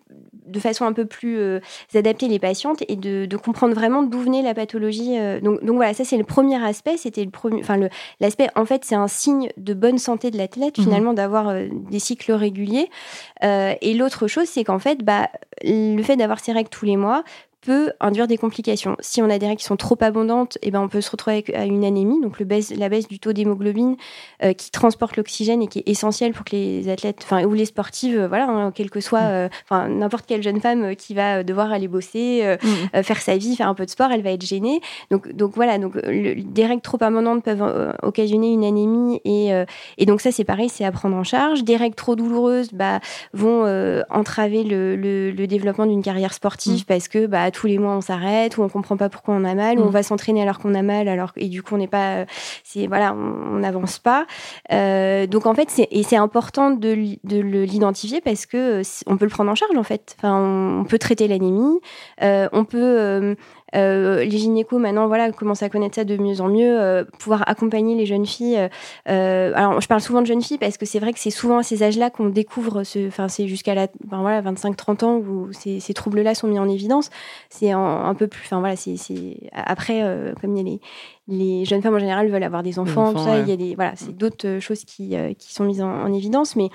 de 0.45 0.59
façon 0.59 0.85
un 0.85 0.93
peu 0.93 1.05
plus 1.05 1.37
euh, 1.37 1.59
adaptée 1.93 2.27
les 2.27 2.39
patientes 2.39 2.83
et 2.87 2.95
de, 2.95 3.25
de 3.25 3.37
comprendre 3.37 3.73
vraiment 3.75 4.03
d'où 4.03 4.19
venait 4.19 4.41
la 4.41 4.53
pathologie. 4.53 5.17
euh. 5.19 5.39
donc, 5.41 5.63
donc 5.63 5.75
voilà, 5.75 5.93
ça 5.93 6.03
c'est 6.03 6.17
le 6.17 6.23
premier 6.23 6.63
aspect. 6.63 6.97
C'était 6.97 7.23
le 7.23 7.31
premier, 7.31 7.61
enfin 7.61 7.79
l'aspect 8.19 8.47
en 8.55 8.65
fait 8.65 8.85
c'est 8.85 8.95
un 8.95 9.07
signe 9.07 9.49
de 9.57 9.73
bonne 9.73 9.97
santé 9.97 10.31
de 10.31 10.37
l'athlète 10.37 10.77
Mhm. 10.77 10.83
finalement 10.83 11.13
d'avoir 11.13 11.49
euh, 11.49 11.67
des 11.91 11.99
cycles 11.99 12.31
réguliers. 12.31 12.89
Et 13.43 13.93
l'autre 13.93 14.27
chose 14.27 14.47
c'est 14.47 14.63
qu'en 14.63 14.79
fait 14.79 15.03
bah 15.03 15.29
le 15.63 16.01
fait 16.03 16.15
d'avoir 16.15 16.39
ces 16.39 16.51
règles 16.51 16.69
tous 16.69 16.85
les 16.85 16.97
mois 16.97 17.23
peut 17.65 17.91
induire 17.99 18.27
des 18.27 18.37
complications. 18.37 18.95
Si 18.99 19.21
on 19.21 19.29
a 19.29 19.37
des 19.39 19.47
règles 19.47 19.59
qui 19.59 19.65
sont 19.65 19.75
trop 19.77 19.97
abondantes, 20.01 20.57
eh 20.61 20.71
ben 20.71 20.81
on 20.81 20.87
peut 20.87 21.01
se 21.01 21.09
retrouver 21.11 21.37
avec 21.37 21.49
à 21.51 21.65
une 21.65 21.83
anémie, 21.83 22.21
donc 22.21 22.39
le 22.39 22.45
baisse, 22.45 22.73
la 22.75 22.89
baisse 22.89 23.07
du 23.07 23.19
taux 23.19 23.33
d'hémoglobine 23.33 23.95
euh, 24.43 24.53
qui 24.53 24.69
transporte 24.71 25.17
l'oxygène 25.17 25.61
et 25.61 25.67
qui 25.67 25.79
est 25.79 25.89
essentiel 25.89 26.31
pour 26.33 26.45
que 26.45 26.55
les 26.55 26.89
athlètes, 26.89 27.19
enfin 27.23 27.43
ou 27.45 27.53
les 27.53 27.65
sportives, 27.65 28.17
euh, 28.19 28.27
voilà, 28.27 28.47
hein, 28.47 28.71
quelle 28.73 28.89
que 28.89 28.99
soit, 28.99 29.21
euh, 29.23 29.49
enfin 29.67 29.87
n'importe 29.89 30.25
quelle 30.27 30.43
jeune 30.43 30.59
femme 30.61 30.95
qui 30.95 31.13
va 31.13 31.43
devoir 31.43 31.71
aller 31.71 31.87
bosser, 31.87 32.55
Mm. 32.95 33.01
faire 33.03 33.21
sa 33.21 33.37
vie, 33.37 33.55
faire 33.55 33.67
un 33.67 33.73
peu 33.73 33.85
de 33.85 33.89
sport, 33.89 34.11
elle 34.11 34.21
va 34.21 34.31
être 34.31 34.45
gênée. 34.45 34.79
Donc, 35.11 35.31
donc 35.33 35.53
voilà, 35.55 35.77
donc 35.77 35.95
le- 35.95 36.35
des 36.35 36.65
règles 36.65 36.81
trop 36.81 36.97
abondantes 37.01 37.43
peuvent 37.43 37.93
occasionner 38.03 38.51
une 38.53 38.63
anémie 38.63 39.19
et, 39.25 39.49
et 39.97 40.05
donc 40.05 40.21
ça 40.21 40.31
c'est 40.31 40.43
pareil, 40.43 40.69
c'est 40.69 40.85
à 40.85 40.91
prendre 40.91 41.15
en 41.15 41.23
charge. 41.23 41.63
Des 41.63 41.75
règles 41.77 41.95
trop 41.95 42.15
douloureuses 42.15 42.69
bah, 42.73 42.99
vont 43.33 43.63
entraver 44.09 44.63
le, 44.63 44.95
le- 44.95 45.31
le 45.31 45.47
développement 45.47 45.85
d'une 45.85 46.01
carrière 46.03 46.33
sportive 46.33 46.85
parce 46.85 47.07
que 47.07 47.25
bah, 47.27 47.49
tous 47.55 47.67
les 47.67 47.77
mois 47.79 47.93
on 47.95 48.01
s'arrête 48.01 48.57
ou 48.57 48.63
on 48.63 48.69
comprend 48.69 48.97
pas 48.97 49.09
pourquoi 49.09 49.33
on 49.33 49.43
a 49.45 49.55
mal 49.55 49.79
ou 49.79 49.83
Mm. 49.85 49.87
on 49.87 49.89
va 49.89 50.03
s'entraîner 50.03 50.41
alors 50.41 50.59
qu'on 50.59 50.75
a 50.75 50.81
mal 50.81 51.07
alors 51.07 51.31
et 51.37 51.47
du 51.47 51.63
coup 51.63 51.75
on 51.75 51.77
n'est 51.77 51.87
pas, 51.87 52.17
euh, 52.17 52.25
c'est 52.63 52.85
voilà, 52.87 53.13
on 53.13 53.59
n'avance 53.59 53.97
pas. 53.99 54.25
Euh, 54.71 55.25
donc 55.25 55.45
en 55.45 55.53
fait 55.55 55.69
c'est 55.69 55.87
et 55.91 56.03
c'est 56.03 56.17
important 56.17 56.71
de, 56.71 57.17
de 57.23 57.39
l'identifier 57.39 58.19
parce 58.21 58.45
que 58.45 58.81
euh, 58.81 58.83
on 59.07 59.17
peut 59.17 59.25
le 59.25 59.31
prendre 59.31 59.49
en 59.51 59.55
charge 59.55 59.75
en 59.77 59.83
fait. 59.83 60.15
Enfin 60.19 60.35
on, 60.37 60.81
on 60.81 60.83
peut 60.83 60.99
traiter 60.99 61.27
l'anémie, 61.27 61.79
euh, 62.21 62.49
on 62.51 62.65
peut 62.65 63.35
euh, 63.75 64.23
les 64.23 64.37
gynécos 64.37 64.79
maintenant 64.79 65.07
voilà 65.07 65.31
commencent 65.31 65.63
à 65.63 65.69
connaître 65.69 65.95
ça 65.95 66.03
de 66.03 66.17
mieux 66.17 66.41
en 66.41 66.47
mieux, 66.47 66.79
euh, 66.79 67.03
pouvoir 67.19 67.43
accompagner 67.47 67.95
les 67.95 68.05
jeunes 68.05 68.25
filles. 68.25 68.69
euh, 69.09 69.51
alors 69.55 69.81
je 69.81 69.87
parle 69.87 70.01
souvent 70.01 70.21
de 70.21 70.27
jeunes 70.27 70.41
filles 70.41 70.57
parce 70.57 70.77
que 70.77 70.85
c'est 70.85 70.99
vrai 70.99 71.13
que 71.13 71.19
c'est 71.19 71.29
souvent 71.29 71.57
à 71.59 71.63
ces 71.63 71.83
âges-là 71.83 72.09
qu'on 72.09 72.29
découvre 72.29 72.83
ce, 72.83 73.07
enfin 73.07 73.27
c'est 73.27 73.47
jusqu'à 73.47 73.75
la, 73.75 73.87
ben 74.05 74.21
voilà 74.21 74.41
25-30 74.41 75.05
ans 75.05 75.15
où 75.17 75.49
ces, 75.51 75.79
ces 75.79 75.93
troubles-là 75.93 76.35
sont 76.35 76.47
mis 76.47 76.59
en 76.59 76.69
évidence. 76.69 77.09
C'est 77.49 77.71
un, 77.71 77.79
un 77.79 78.15
peu 78.15 78.27
plus, 78.27 78.41
enfin 78.45 78.59
voilà 78.59 78.75
c'est 78.75 78.95
après 79.53 80.01
comme 80.41 80.55
il 80.55 80.57
y 80.57 80.61
a 80.61 80.63
les 80.63 80.79
les 81.27 81.65
jeunes 81.65 81.81
femmes 81.81 81.95
en 81.95 81.99
général 81.99 82.29
veulent 82.29 82.43
avoir 82.43 82.61
des 82.63 82.77
enfants, 82.77 83.11
tout 83.13 83.19
ça, 83.19 83.31
ouais. 83.31 83.41
il 83.41 83.49
y 83.49 83.51
a 83.51 83.57
des 83.57 83.75
voilà 83.75 83.93
c'est 83.95 84.15
d'autres 84.15 84.47
euh, 84.47 84.59
choses 84.59 84.83
qui 84.85 85.15
qui 85.37 85.53
sont 85.53 85.63
mises 85.63 85.81
en, 85.81 85.89
en 85.89 86.13
évidence, 86.13 86.55
mais 86.55 86.69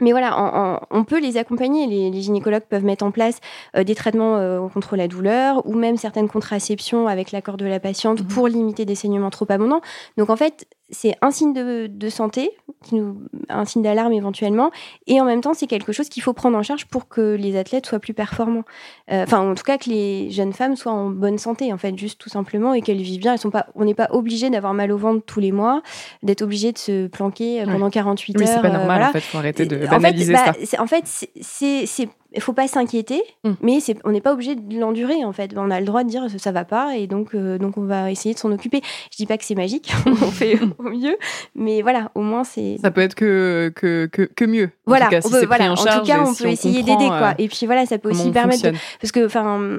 mais 0.00 0.10
voilà, 0.12 0.36
en- 0.38 0.74
en- 0.76 0.80
on 0.90 1.04
peut 1.04 1.20
les 1.20 1.36
accompagner. 1.36 1.86
Les, 1.86 2.10
les 2.10 2.20
gynécologues 2.22 2.64
peuvent 2.68 2.84
mettre 2.84 3.04
en 3.04 3.10
place 3.10 3.40
euh, 3.76 3.84
des 3.84 3.94
traitements 3.94 4.36
euh, 4.36 4.66
contre 4.68 4.96
la 4.96 5.08
douleur 5.08 5.66
ou 5.66 5.74
même 5.74 5.96
certaines 5.96 6.28
contraceptions 6.28 7.06
avec 7.08 7.32
l'accord 7.32 7.56
de 7.56 7.64
la 7.66 7.80
patiente 7.80 8.20
Mhm. 8.20 8.26
pour 8.28 8.48
limiter 8.48 8.84
des 8.84 8.94
saignements 8.94 9.30
trop 9.30 9.46
abondants. 9.48 9.80
Donc 10.16 10.30
en 10.30 10.36
fait, 10.36 10.66
c'est 10.90 11.16
un 11.20 11.30
signe 11.30 11.52
de, 11.52 11.88
de 11.90 12.08
santé, 12.08 12.50
qui 12.84 12.94
nous, 12.94 13.20
un 13.48 13.64
signe 13.64 13.82
d'alarme 13.82 14.12
éventuellement, 14.12 14.70
et 15.08 15.20
en 15.20 15.24
même 15.24 15.40
temps, 15.40 15.52
c'est 15.54 15.66
quelque 15.66 15.92
chose 15.92 16.08
qu'il 16.08 16.22
faut 16.22 16.32
prendre 16.32 16.56
en 16.56 16.62
charge 16.62 16.86
pour 16.86 17.08
que 17.08 17.34
les 17.34 17.56
athlètes 17.56 17.86
soient 17.86 17.98
plus 17.98 18.14
performants. 18.14 18.62
Euh, 19.10 19.24
Enfin, 19.24 19.40
en 19.40 19.54
tout 19.54 19.64
cas, 19.64 19.78
que 19.78 19.90
les 19.90 20.30
jeunes 20.30 20.52
femmes 20.52 20.76
soient 20.76 20.92
en 20.92 21.10
bonne 21.10 21.38
santé, 21.38 21.72
en 21.72 21.78
fait, 21.78 21.98
juste 21.98 22.20
tout 22.20 22.28
simplement, 22.28 22.72
et 22.74 22.82
qu'elles 22.82 23.02
vivent 23.02 23.20
bien. 23.20 23.32
Elles 23.32 23.38
sont 23.40 23.50
pas, 23.50 23.66
on 23.74 23.84
n'est 23.84 23.94
pas 23.94 24.08
obligé 24.10 24.48
d'avoir 24.50 24.74
mal 24.74 24.92
au 24.92 24.96
ventre 24.96 25.24
tous 25.26 25.40
les 25.40 25.50
mois, 25.52 25.82
d'être 26.22 26.42
obligé 26.42 26.70
de 26.72 26.78
se 26.78 27.06
planquer 27.08 27.62
euh, 27.62 27.66
Ouais. 27.66 27.72
pendant 27.72 27.90
48 27.90 28.36
Oui, 28.38 28.42
heures. 28.44 28.48
c'est 28.54 28.60
pas 28.62 28.68
euh, 28.68 28.72
normal 28.72 28.86
voilà. 28.86 29.08
en 29.08 29.12
fait, 29.12 29.20
faut 29.20 29.38
arrêter 29.38 29.66
de 29.66 29.76
En 29.76 29.80
fait, 29.80 29.86
banaliser 29.88 30.32
bah, 30.32 30.52
ça. 30.64 30.82
En 30.82 30.86
fait, 30.86 31.02
c'est, 31.06 32.08
il 32.36 32.42
faut 32.42 32.52
pas 32.52 32.68
s'inquiéter, 32.68 33.22
Mm. 33.44 33.50
mais 33.62 33.80
c'est, 33.80 33.96
on 34.04 34.10
n'est 34.12 34.20
pas 34.20 34.32
obligé 34.32 34.54
de 34.54 34.78
l'endurer. 34.78 35.24
En 35.24 35.32
fait, 35.32 35.52
on 35.56 35.70
a 35.70 35.80
le 35.80 35.86
droit 35.86 36.04
de 36.04 36.08
dire 36.08 36.26
ça, 36.38 36.52
va 36.52 36.64
pas, 36.64 36.96
et 36.96 37.06
donc, 37.06 37.34
euh, 37.34 37.58
donc 37.58 37.76
on 37.78 37.84
va 37.84 38.10
essayer 38.10 38.34
de 38.34 38.38
s'en 38.38 38.52
occuper. 38.52 38.80
Je 39.10 39.16
dis 39.16 39.26
pas 39.26 39.36
que 39.38 39.44
c'est 39.44 39.54
magique, 39.54 39.92
on 40.06 40.14
fait 40.30 40.58
au 40.78 40.84
mieux, 40.90 41.16
mais 41.54 41.82
voilà, 41.82 42.10
au 42.14 42.20
moins 42.20 42.44
c'est. 42.44 42.76
Ça 42.82 42.90
peut 42.90 43.00
être 43.00 43.14
que, 43.14 43.72
que, 43.74 44.06
que, 44.06 44.22
que 44.22 44.44
mieux. 44.44 44.66
En 44.86 44.90
Voilà, 44.90 45.06
tout 45.06 45.10
cas, 45.12 45.20
si 45.22 45.26
on 45.26 45.30
peut- 45.30 45.40
c'est 45.40 45.46
pris 45.46 45.56
voilà, 45.56 45.70
en 45.72 45.74
en 45.74 46.00
tout 46.00 46.06
cas, 46.06 46.22
on 46.22 46.32
si 46.34 46.42
peut 46.42 46.48
essayer 46.50 46.82
d'aider, 46.82 47.06
quoi. 47.08 47.30
euh, 47.30 47.34
Et 47.38 47.48
puis 47.48 47.66
voilà, 47.66 47.86
ça 47.86 47.98
peut 47.98 48.10
aussi 48.10 48.30
permettre 48.30 48.62
de, 48.62 48.72
parce 49.00 49.12
que 49.12 49.26
enfin 49.26 49.70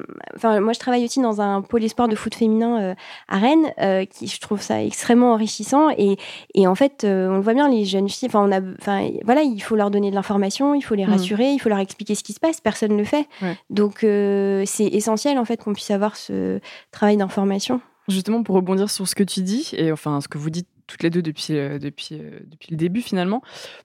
moi 0.59 0.73
je 0.73 0.79
travaille 0.79 1.03
aussi 1.05 1.21
dans 1.21 1.41
un 1.41 1.61
pôle 1.61 1.87
sport 1.87 2.07
de 2.07 2.15
foot 2.15 2.33
féminin 2.35 2.81
euh, 2.81 2.93
à 3.27 3.37
Rennes 3.37 3.65
euh, 3.81 4.05
qui 4.05 4.27
je 4.27 4.39
trouve 4.39 4.61
ça 4.61 4.83
extrêmement 4.83 5.33
enrichissant 5.33 5.89
et 5.97 6.17
et 6.53 6.67
en 6.67 6.75
fait 6.75 7.03
euh, 7.03 7.29
on 7.29 7.35
le 7.35 7.41
voit 7.41 7.53
bien 7.53 7.69
les 7.69 7.85
jeunes 7.85 8.09
filles 8.09 8.27
enfin 8.29 8.41
on 8.47 8.51
a 8.51 8.59
enfin 8.79 9.09
voilà 9.25 9.41
il 9.41 9.59
faut 9.61 9.75
leur 9.75 9.91
donner 9.91 10.09
de 10.09 10.15
l'information 10.15 10.73
il 10.73 10.81
faut 10.81 10.95
les 10.95 11.05
Mhm. 11.05 11.11
rassurer 11.11 11.51
il 11.51 11.59
faut 11.59 11.69
leur 11.69 11.79
expliquer 11.79 12.15
ce 12.15 12.23
qui 12.23 12.33
se 12.33 12.39
passe 12.39 12.46
personne 12.63 12.93
ne 12.93 12.97
le 12.97 13.03
fait. 13.03 13.27
Ouais. 13.41 13.57
donc 13.69 14.03
euh, 14.03 14.63
c'est 14.65 14.87
essentiel 14.87 15.37
en 15.37 15.45
fait 15.45 15.57
qu'on 15.57 15.73
puisse 15.73 15.91
avoir 15.91 16.15
ce 16.15 16.59
travail 16.91 17.17
d'information. 17.17 17.81
Justement, 18.07 18.41
pour 18.41 18.55
rebondir 18.55 18.89
sur 18.89 19.07
ce 19.07 19.15
que 19.15 19.23
tu 19.23 19.41
dis, 19.41 19.71
et 19.73 19.91
enfin 19.91 20.21
ce 20.21 20.29
que 20.29 20.37
vous 20.37 20.49
dites 20.49 20.67
toutes 20.87 21.03
les 21.03 21.09
deux 21.09 21.21
depuis, 21.21 21.57
euh, 21.57 21.77
depuis, 21.77 22.09
euh, 22.13 22.39
depuis 22.45 22.71
le 22.71 22.77
début 22.77 23.01
finalement, 23.01 23.41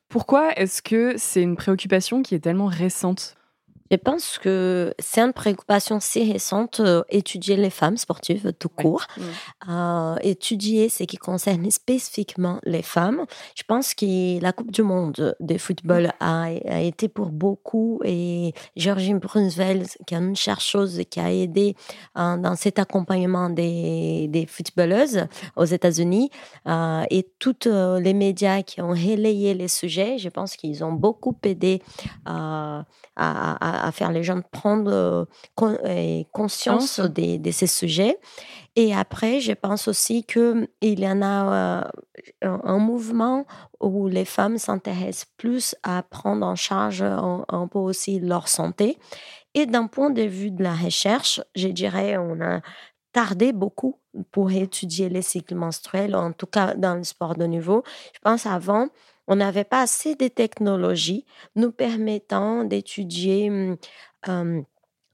pourquoi 0.09 0.53
est-ce 0.57 0.81
que 0.81 1.15
c'est 1.17 1.43
une 1.43 1.57
préoccupation 1.57 2.23
qui 2.23 2.35
est 2.35 2.39
tellement 2.39 2.67
récente? 2.67 3.37
Je 3.93 3.97
pense 3.99 4.39
que 4.39 4.95
c'est 4.99 5.21
une 5.21 5.35
préoccupation 5.35 6.01
si 6.01 6.33
récente, 6.33 6.81
euh, 6.81 7.03
étudier 7.11 7.57
les 7.57 7.69
femmes 7.69 7.99
sportives 7.99 8.55
tout 8.59 8.71
court, 8.71 9.07
euh, 9.69 10.17
étudier 10.23 10.89
ce 10.89 11.05
qui 11.05 11.19
concerne 11.19 11.71
spécifiquement 11.71 12.59
les 12.65 12.81
femmes. 12.81 13.27
Je 13.55 13.65
pense 13.65 13.93
que 13.93 14.41
la 14.41 14.53
Coupe 14.55 14.71
du 14.71 14.83
Monde 14.83 15.37
de 15.39 15.59
football 15.59 16.11
a, 16.21 16.45
a 16.45 16.81
été 16.81 17.09
pour 17.09 17.29
beaucoup 17.29 18.01
et 18.03 18.55
Georgine 18.77 19.19
Brunsveld, 19.19 19.87
qui 20.07 20.15
est 20.15 20.19
une 20.19 20.37
chercheuse 20.37 21.03
qui 21.11 21.21
a 21.21 21.31
aidé 21.31 21.77
euh, 22.17 22.39
dans 22.39 22.57
cet 22.57 22.79
accompagnement 22.79 23.51
des, 23.51 24.27
des 24.29 24.47
footballeuses 24.47 25.27
aux 25.55 25.67
États-Unis 25.67 26.31
et 27.11 27.29
tous 27.39 27.67
les 27.67 28.15
médias 28.15 28.63
qui 28.63 28.81
ont 28.81 28.91
relayé 28.91 29.53
les 29.53 29.69
sujets, 29.69 30.17
je 30.17 30.31
pense 30.31 30.57
qu'ils 30.57 30.83
ont 30.83 30.93
beaucoup 30.93 31.37
aidé 31.45 31.83
à, 32.25 32.85
à- 33.83 33.89
à, 33.89 33.93
faire 33.93 34.13
les 34.13 34.23
gens 34.23 34.41
prendre 34.51 35.27
conscience 36.33 37.01
de, 37.01 37.51
ces 37.51 37.67
sujets. 37.67 38.19
Et 38.77 38.95
après, 38.95 39.41
je 39.41 39.53
pense 39.53 39.89
aussi 39.89 40.25
qu'il 40.25 40.69
y 40.83 41.09
en 41.09 41.23
a 41.23 41.91
un 42.43 42.79
mouvement 42.79 43.47
où 43.81 44.09
les 44.09 44.25
femmes 44.25 44.59
s'intéressent 44.59 45.29
plus 45.37 45.75
à 45.83 46.03
prendre 46.03 46.47
en 46.47 46.57
charge 46.57 47.03
un, 47.03 47.69
peu 47.71 47.79
aussi 47.79 48.21
leur 48.21 48.49
santé. 48.49 48.99
Et 49.55 49.67
d'un 49.67 49.87
point 49.87 50.11
de 50.11 50.23
vue 50.23 50.51
de 50.51 50.63
la 50.63 50.75
recherche, 50.75 51.41
je 51.55 51.69
dirais, 51.69 52.17
on 52.17 52.41
a 52.41 52.61
tardé 53.13 53.53
beaucoup 53.53 54.01
pour 54.31 54.51
étudier 54.51 55.09
les 55.09 55.23
cycles 55.23 55.55
menstruels, 55.55 56.15
en 56.15 56.33
tout 56.33 56.47
cas 56.47 56.75
dans 56.75 56.95
le 56.95 57.05
sport 57.05 57.35
de 57.35 57.45
niveau. 57.45 57.83
Je 58.15 58.21
pense 58.21 58.47
avant, 58.47 58.89
on 59.29 59.37
n'avait 59.37 59.65
pas 59.65 59.83
assez 59.83 60.15
de 60.15 60.29
technologies 60.29 61.25
nous 61.57 61.73
permettant 61.73 62.65
d'étudier 62.65 63.77
hum, 64.27 64.65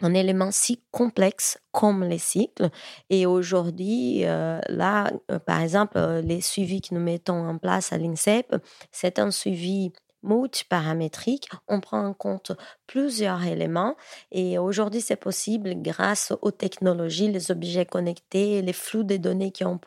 un 0.00 0.14
élément 0.14 0.50
si 0.50 0.82
complexe 0.90 1.58
comme 1.72 2.04
les 2.04 2.18
cycles. 2.18 2.70
Et 3.10 3.26
aujourd'hui, 3.26 4.24
euh, 4.24 4.60
là, 4.68 5.10
euh, 5.30 5.38
par 5.38 5.60
exemple, 5.60 5.98
euh, 5.98 6.20
les 6.20 6.40
suivis 6.40 6.80
que 6.80 6.94
nous 6.94 7.00
mettons 7.00 7.48
en 7.48 7.58
place 7.58 7.92
à 7.92 7.98
l'INSEP, 7.98 8.56
c'est 8.92 9.18
un 9.18 9.30
suivi 9.30 9.92
multiparamétrique. 10.22 11.48
On 11.68 11.80
prend 11.80 12.04
en 12.04 12.12
compte 12.12 12.52
plusieurs 12.86 13.44
éléments 13.44 13.96
et 14.32 14.58
aujourd'hui, 14.58 15.00
c'est 15.00 15.16
possible 15.16 15.74
grâce 15.76 16.32
aux 16.42 16.50
technologies, 16.50 17.30
les 17.30 17.50
objets 17.50 17.86
connectés, 17.86 18.62
les 18.62 18.72
flux 18.72 19.04
de 19.04 19.16
données 19.16 19.52
qui 19.52 19.64
ont 19.64 19.80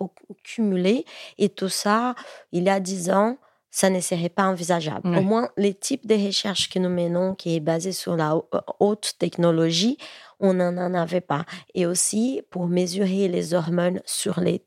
cumulé. 0.44 1.06
Et 1.38 1.50
tout 1.50 1.70
ça, 1.70 2.16
il 2.54 2.64
y 2.64 2.70
a 2.70 2.80
dix 2.80 3.12
ans, 3.12 3.38
ça 3.72 3.90
ne 3.90 4.02
serait 4.02 4.30
pas 4.30 4.44
envisageable. 4.44 5.16
Au 5.18 5.22
moins, 5.22 5.50
les 5.58 5.74
types 5.74 6.06
de 6.06 6.16
recherches 6.16 6.70
que 6.70 6.78
nous 6.78 6.90
menons, 6.90 7.36
qui 7.36 7.56
est 7.56 7.62
basé 7.62 7.94
sur 7.94 8.18
la 8.18 8.36
haute 8.80 9.14
technologie, 9.18 9.98
on 10.40 10.54
n'en 10.54 10.94
avait 10.94 11.22
pas. 11.22 11.46
Et 11.74 11.86
aussi, 11.86 12.42
pour 12.50 12.68
mesurer 12.68 13.28
les 13.30 13.54
hormones 13.54 14.02
sur 14.06 14.42
les 14.42 14.66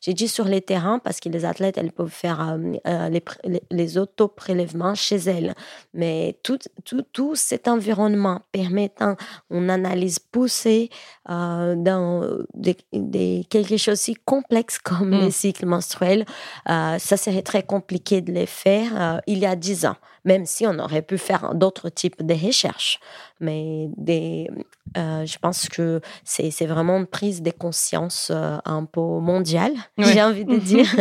j'ai 0.00 0.14
dit 0.14 0.28
sur 0.28 0.44
les 0.44 0.60
terrains 0.60 0.98
parce 0.98 1.20
que 1.20 1.28
les 1.28 1.44
athlètes, 1.44 1.78
elles 1.78 1.92
peuvent 1.92 2.08
faire 2.08 2.40
euh, 2.40 2.72
euh, 2.86 3.08
les, 3.08 3.22
les, 3.70 3.98
auto-prélèvements 3.98 4.94
chez 4.94 5.16
elles. 5.16 5.54
Mais 5.92 6.38
tout, 6.42 6.58
tout, 6.84 7.02
tout 7.12 7.34
cet 7.34 7.68
environnement 7.68 8.42
permettant 8.52 9.16
une 9.50 9.70
analyse 9.70 10.18
poussée 10.18 10.90
euh, 11.30 11.74
dans 11.76 12.28
des, 12.54 13.46
quelque 13.48 13.76
chose 13.76 14.00
si 14.00 14.14
complexe 14.14 14.78
comme 14.78 15.10
les 15.10 15.28
mmh. 15.28 15.32
cycles 15.32 15.66
menstruels, 15.66 16.24
ça 16.66 17.16
serait 17.16 17.42
très 17.42 17.62
compliqué 17.62 18.20
de 18.20 18.32
les 18.32 18.46
faire 18.46 19.20
il 19.26 19.38
y 19.38 19.46
a 19.46 19.56
dix 19.56 19.86
ans, 19.86 19.96
même 20.24 20.46
si 20.46 20.66
on 20.66 20.78
aurait 20.78 21.02
pu 21.02 21.18
faire 21.18 21.54
d'autres 21.54 21.88
types 21.88 22.22
de 22.22 22.34
recherches. 22.34 23.00
Mais 23.40 23.88
des, 23.96 24.50
je 24.96 25.38
pense 25.38 25.68
que 25.68 26.00
c'est 26.24 26.66
vraiment 26.66 26.98
une 26.98 27.06
prise 27.06 27.42
de 27.42 27.50
conscience 27.50 28.30
un 28.30 28.84
peu 28.84 29.00
mondiale, 29.00 29.72
j'ai 29.98 30.22
envie 30.22 30.44
de 30.44 30.56
dire. 30.56 30.86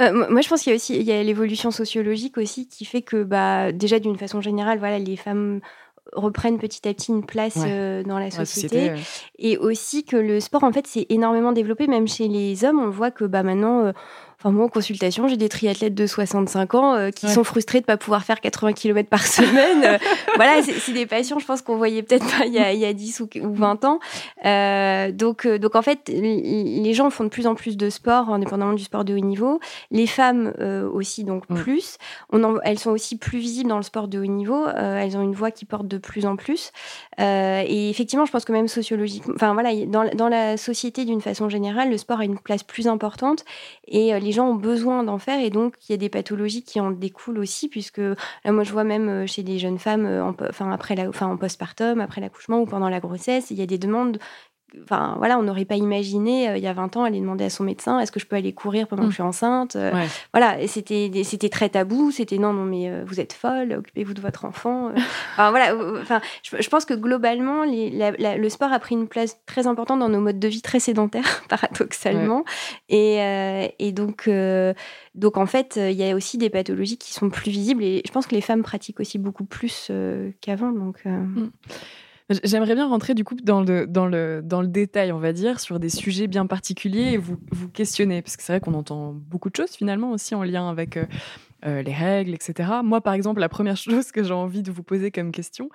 Euh, 0.00 0.26
moi, 0.30 0.40
je 0.40 0.48
pense 0.48 0.62
qu'il 0.62 0.70
y 0.70 0.72
a 0.72 0.76
aussi 0.76 0.96
il 0.96 1.02
y 1.02 1.12
a 1.12 1.22
l'évolution 1.22 1.70
sociologique 1.70 2.38
aussi 2.38 2.66
qui 2.66 2.84
fait 2.84 3.02
que 3.02 3.22
bah, 3.22 3.70
déjà 3.70 4.00
d'une 4.00 4.16
façon 4.16 4.40
générale, 4.40 4.78
voilà, 4.78 4.98
les 4.98 5.16
femmes 5.16 5.60
reprennent 6.12 6.58
petit 6.58 6.86
à 6.88 6.92
petit 6.92 7.12
une 7.12 7.24
place 7.24 7.58
euh, 7.64 8.02
dans 8.02 8.18
la 8.18 8.30
société, 8.30 8.92
et 9.38 9.56
aussi 9.56 10.04
que 10.04 10.16
le 10.16 10.40
sport 10.40 10.64
en 10.64 10.72
fait 10.72 10.86
s'est 10.86 11.06
énormément 11.08 11.52
développé 11.52 11.86
même 11.86 12.08
chez 12.08 12.28
les 12.28 12.64
hommes. 12.64 12.80
On 12.80 12.90
voit 12.90 13.10
que 13.10 13.24
bah 13.24 13.42
maintenant 13.42 13.86
euh, 13.86 13.92
Enfin, 14.44 14.50
moi, 14.50 14.64
en 14.64 14.68
consultation, 14.68 15.28
j'ai 15.28 15.36
des 15.36 15.48
triathlètes 15.48 15.94
de 15.94 16.04
65 16.04 16.74
ans 16.74 16.94
euh, 16.94 17.10
qui 17.10 17.28
sont 17.28 17.44
frustrés 17.44 17.78
de 17.78 17.84
ne 17.84 17.86
pas 17.86 17.96
pouvoir 17.96 18.24
faire 18.24 18.40
80 18.40 18.72
km 18.72 19.08
par 19.08 19.24
semaine. 19.26 19.84
Euh, 19.84 19.98
voilà, 20.34 20.60
c'est 20.62 20.92
des 20.92 21.06
patients, 21.06 21.38
je 21.38 21.46
pense, 21.46 21.62
qu'on 21.62 21.76
voyait 21.76 22.02
peut-être 22.02 22.26
pas 22.26 22.46
il 22.46 22.52
y, 22.52 22.58
a, 22.58 22.72
il 22.72 22.80
y 22.80 22.84
a 22.84 22.92
10 22.92 23.20
ou, 23.20 23.28
20 23.40 23.84
ans. 23.84 24.00
Euh, 24.44 25.12
donc, 25.12 25.46
donc, 25.46 25.76
en 25.76 25.82
fait, 25.82 26.08
les 26.08 26.92
gens 26.92 27.08
font 27.10 27.22
de 27.22 27.28
plus 27.28 27.46
en 27.46 27.54
plus 27.54 27.76
de 27.76 27.88
sport, 27.88 28.30
indépendamment 28.30 28.72
du 28.72 28.82
sport 28.82 29.04
de 29.04 29.14
haut 29.14 29.20
niveau. 29.20 29.60
Les 29.92 30.08
femmes 30.08 30.52
aussi, 30.92 31.22
donc 31.22 31.46
plus. 31.46 31.98
On 32.30 32.42
en, 32.42 32.58
elles 32.64 32.80
sont 32.80 32.90
aussi 32.90 33.18
plus 33.18 33.38
visibles 33.38 33.68
dans 33.68 33.76
le 33.76 33.84
sport 33.84 34.08
de 34.08 34.18
haut 34.18 34.26
niveau. 34.26 34.66
elles 34.66 35.16
ont 35.16 35.22
une 35.22 35.34
voix 35.34 35.52
qui 35.52 35.66
porte 35.66 35.86
de 35.86 35.98
plus 35.98 36.26
en 36.26 36.34
plus. 36.34 36.72
et 37.18 37.90
effectivement, 37.90 38.26
je 38.26 38.32
pense 38.32 38.44
que 38.44 38.52
même 38.52 38.66
sociologiquement, 38.66 39.34
enfin 39.36 39.52
voilà, 39.52 39.72
dans, 39.86 40.10
dans 40.16 40.28
la 40.28 40.56
société 40.56 41.04
d'une 41.04 41.20
façon 41.20 41.48
générale, 41.48 41.90
le 41.90 41.96
sport 41.96 42.18
a 42.18 42.24
une 42.24 42.38
place 42.38 42.64
plus 42.64 42.88
importante. 42.88 43.44
Et 43.86 44.18
les 44.18 44.31
les 44.32 44.36
gens 44.36 44.48
ont 44.48 44.54
besoin 44.54 45.04
d'en 45.04 45.18
faire 45.18 45.40
et 45.40 45.50
donc 45.50 45.74
il 45.86 45.92
y 45.92 45.94
a 45.94 45.98
des 45.98 46.08
pathologies 46.08 46.62
qui 46.62 46.80
en 46.80 46.90
découlent 46.90 47.38
aussi 47.38 47.68
puisque 47.68 47.98
là 47.98 48.50
moi 48.50 48.64
je 48.64 48.72
vois 48.72 48.82
même 48.82 49.08
euh, 49.10 49.26
chez 49.26 49.42
des 49.42 49.58
jeunes 49.58 49.78
femmes 49.78 50.06
euh, 50.06 50.24
enfin 50.48 50.72
après 50.72 50.94
la 50.94 51.10
en 51.20 51.36
postpartum 51.36 52.00
après 52.00 52.22
l'accouchement 52.22 52.60
ou 52.60 52.64
pendant 52.64 52.88
la 52.88 52.98
grossesse 52.98 53.50
il 53.50 53.58
y 53.58 53.62
a 53.62 53.66
des 53.66 53.76
demandes 53.76 54.18
Enfin, 54.82 55.16
voilà, 55.18 55.38
on 55.38 55.42
n'aurait 55.42 55.64
pas 55.64 55.76
imaginé 55.76 56.48
euh, 56.48 56.56
il 56.56 56.62
y 56.62 56.66
a 56.66 56.72
20 56.72 56.96
ans 56.96 57.04
aller 57.04 57.20
demander 57.20 57.44
à 57.44 57.50
son 57.50 57.64
médecin 57.64 57.98
est-ce 57.98 58.12
que 58.12 58.20
je 58.20 58.26
peux 58.26 58.36
aller 58.36 58.52
courir 58.52 58.86
pendant 58.86 59.04
que 59.04 59.10
je 59.10 59.14
suis 59.14 59.22
enceinte 59.22 59.76
euh, 59.76 59.92
Voilà, 60.32 60.60
et 60.60 60.66
c'était 60.66 61.10
c'était 61.24 61.48
très 61.48 61.68
tabou. 61.68 62.10
C'était 62.10 62.38
non, 62.38 62.52
non, 62.52 62.64
mais 62.64 62.88
euh, 62.88 63.04
vous 63.06 63.20
êtes 63.20 63.32
folle, 63.32 63.72
occupez-vous 63.72 64.14
de 64.14 64.20
votre 64.20 64.44
enfant. 64.44 64.90
enfin 65.32 65.50
voilà, 65.50 65.74
enfin, 66.00 66.20
je, 66.42 66.68
pense 66.68 66.84
que 66.84 66.94
globalement, 66.94 67.64
le 67.64 68.48
sport 68.48 68.72
a 68.72 68.78
pris 68.78 68.94
une 68.94 69.08
place 69.08 69.38
très 69.46 69.66
importante 69.66 70.00
dans 70.00 70.08
nos 70.08 70.20
modes 70.20 70.40
de 70.40 70.48
vie 70.48 70.62
très 70.62 70.80
sédentaires, 70.80 71.42
paradoxalement. 71.48 72.44
Et, 72.88 73.18
et, 73.78 73.92
donc 73.92 74.30
donc 75.14 75.36
en 75.36 75.46
fait, 75.46 75.76
il 75.76 75.96
y 75.96 76.10
a 76.10 76.14
aussi 76.14 76.38
des 76.38 76.50
pathologies 76.50 76.98
qui 76.98 77.12
sont 77.12 77.30
plus 77.30 77.50
visibles 77.50 77.84
et 77.84 78.02
je 78.06 78.12
pense 78.12 78.26
que 78.26 78.34
les 78.34 78.40
femmes 78.40 78.62
pratiquent 78.62 79.00
aussi 79.00 79.18
beaucoup 79.18 79.44
plus 79.44 79.90
qu'avant. 80.40 80.72
Donc 80.72 81.04
mm. 81.04 81.50
J'aimerais 82.44 82.74
bien 82.74 82.88
rentrer 82.88 83.14
du 83.14 83.24
coup 83.24 83.34
dans 83.34 83.62
le, 83.62 83.86
dans, 83.86 84.06
le, 84.06 84.42
dans 84.42 84.62
le 84.62 84.68
détail, 84.68 85.12
on 85.12 85.18
va 85.18 85.32
dire, 85.32 85.60
sur 85.60 85.78
des 85.78 85.88
sujets 85.88 86.26
bien 86.26 86.46
particuliers 86.46 87.12
et 87.12 87.16
vous, 87.16 87.36
vous 87.50 87.68
questionner, 87.68 88.22
parce 88.22 88.36
que 88.36 88.42
c'est 88.42 88.52
vrai 88.52 88.60
qu'on 88.60 88.74
entend 88.74 89.12
beaucoup 89.12 89.50
de 89.50 89.56
choses 89.56 89.72
finalement 89.72 90.10
aussi 90.12 90.34
en 90.34 90.42
lien 90.42 90.68
avec 90.68 90.96
euh, 90.96 91.04
euh, 91.64 91.82
les 91.82 91.92
règles, 91.92 92.34
etc. 92.34 92.68
Moi, 92.82 93.00
par 93.00 93.14
exemple, 93.14 93.40
la 93.40 93.48
première 93.48 93.76
chose 93.76 94.12
que 94.12 94.22
j'ai 94.22 94.34
envie 94.34 94.62
de 94.62 94.70
vous 94.70 94.82
poser 94.82 95.10
comme 95.10 95.32
question, 95.32 95.68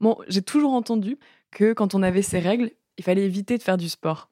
bon, 0.00 0.16
j'ai 0.28 0.42
toujours 0.42 0.74
entendu 0.74 1.18
que 1.50 1.72
quand 1.72 1.94
on 1.94 2.02
avait 2.02 2.22
ces 2.22 2.38
règles, 2.38 2.70
il 2.98 3.04
fallait 3.04 3.24
éviter 3.24 3.58
de 3.58 3.62
faire 3.62 3.78
du 3.78 3.88
sport. 3.88 4.30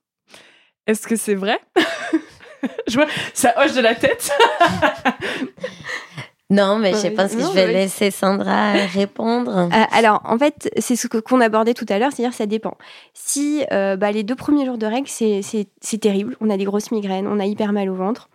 Est-ce 0.87 1.07
que 1.07 1.17
c'est 1.17 1.35
vrai? 1.35 1.59
Je 2.89 2.95
vois, 2.95 3.07
ça 3.35 3.55
hoche 3.59 3.75
de 3.75 3.81
la 3.81 3.95
tête. 3.95 4.31
Non, 6.51 6.79
mais 6.79 6.93
je 6.93 7.09
pense 7.09 7.35
que 7.35 7.43
je 7.43 7.53
vais 7.53 7.73
laisser 7.73 8.11
Sandra 8.11 8.73
répondre. 8.95 9.69
Euh, 9.71 9.85
alors, 9.93 10.23
en 10.25 10.39
fait, 10.39 10.71
c'est 10.79 10.97
ce 10.97 11.07
qu'on 11.07 11.41
abordait 11.41 11.75
tout 11.75 11.85
à 11.91 11.99
l'heure, 11.99 12.11
c'est-à-dire 12.13 12.35
ça 12.35 12.47
dépend. 12.47 12.77
Si 13.13 13.65
euh, 13.71 13.97
bah, 13.97 14.13
les 14.13 14.23
deux 14.23 14.37
premiers 14.37 14.65
jours 14.65 14.79
de 14.79 14.87
règles, 14.87 15.09
c'est 15.09 15.99
terrible, 16.01 16.37
on 16.41 16.49
a 16.49 16.57
des 16.57 16.65
grosses 16.65 16.91
migraines, 16.91 17.27
on 17.27 17.39
a 17.39 17.45
hyper 17.45 17.73
mal 17.73 17.91
au 17.91 17.95
ventre, 17.95 18.31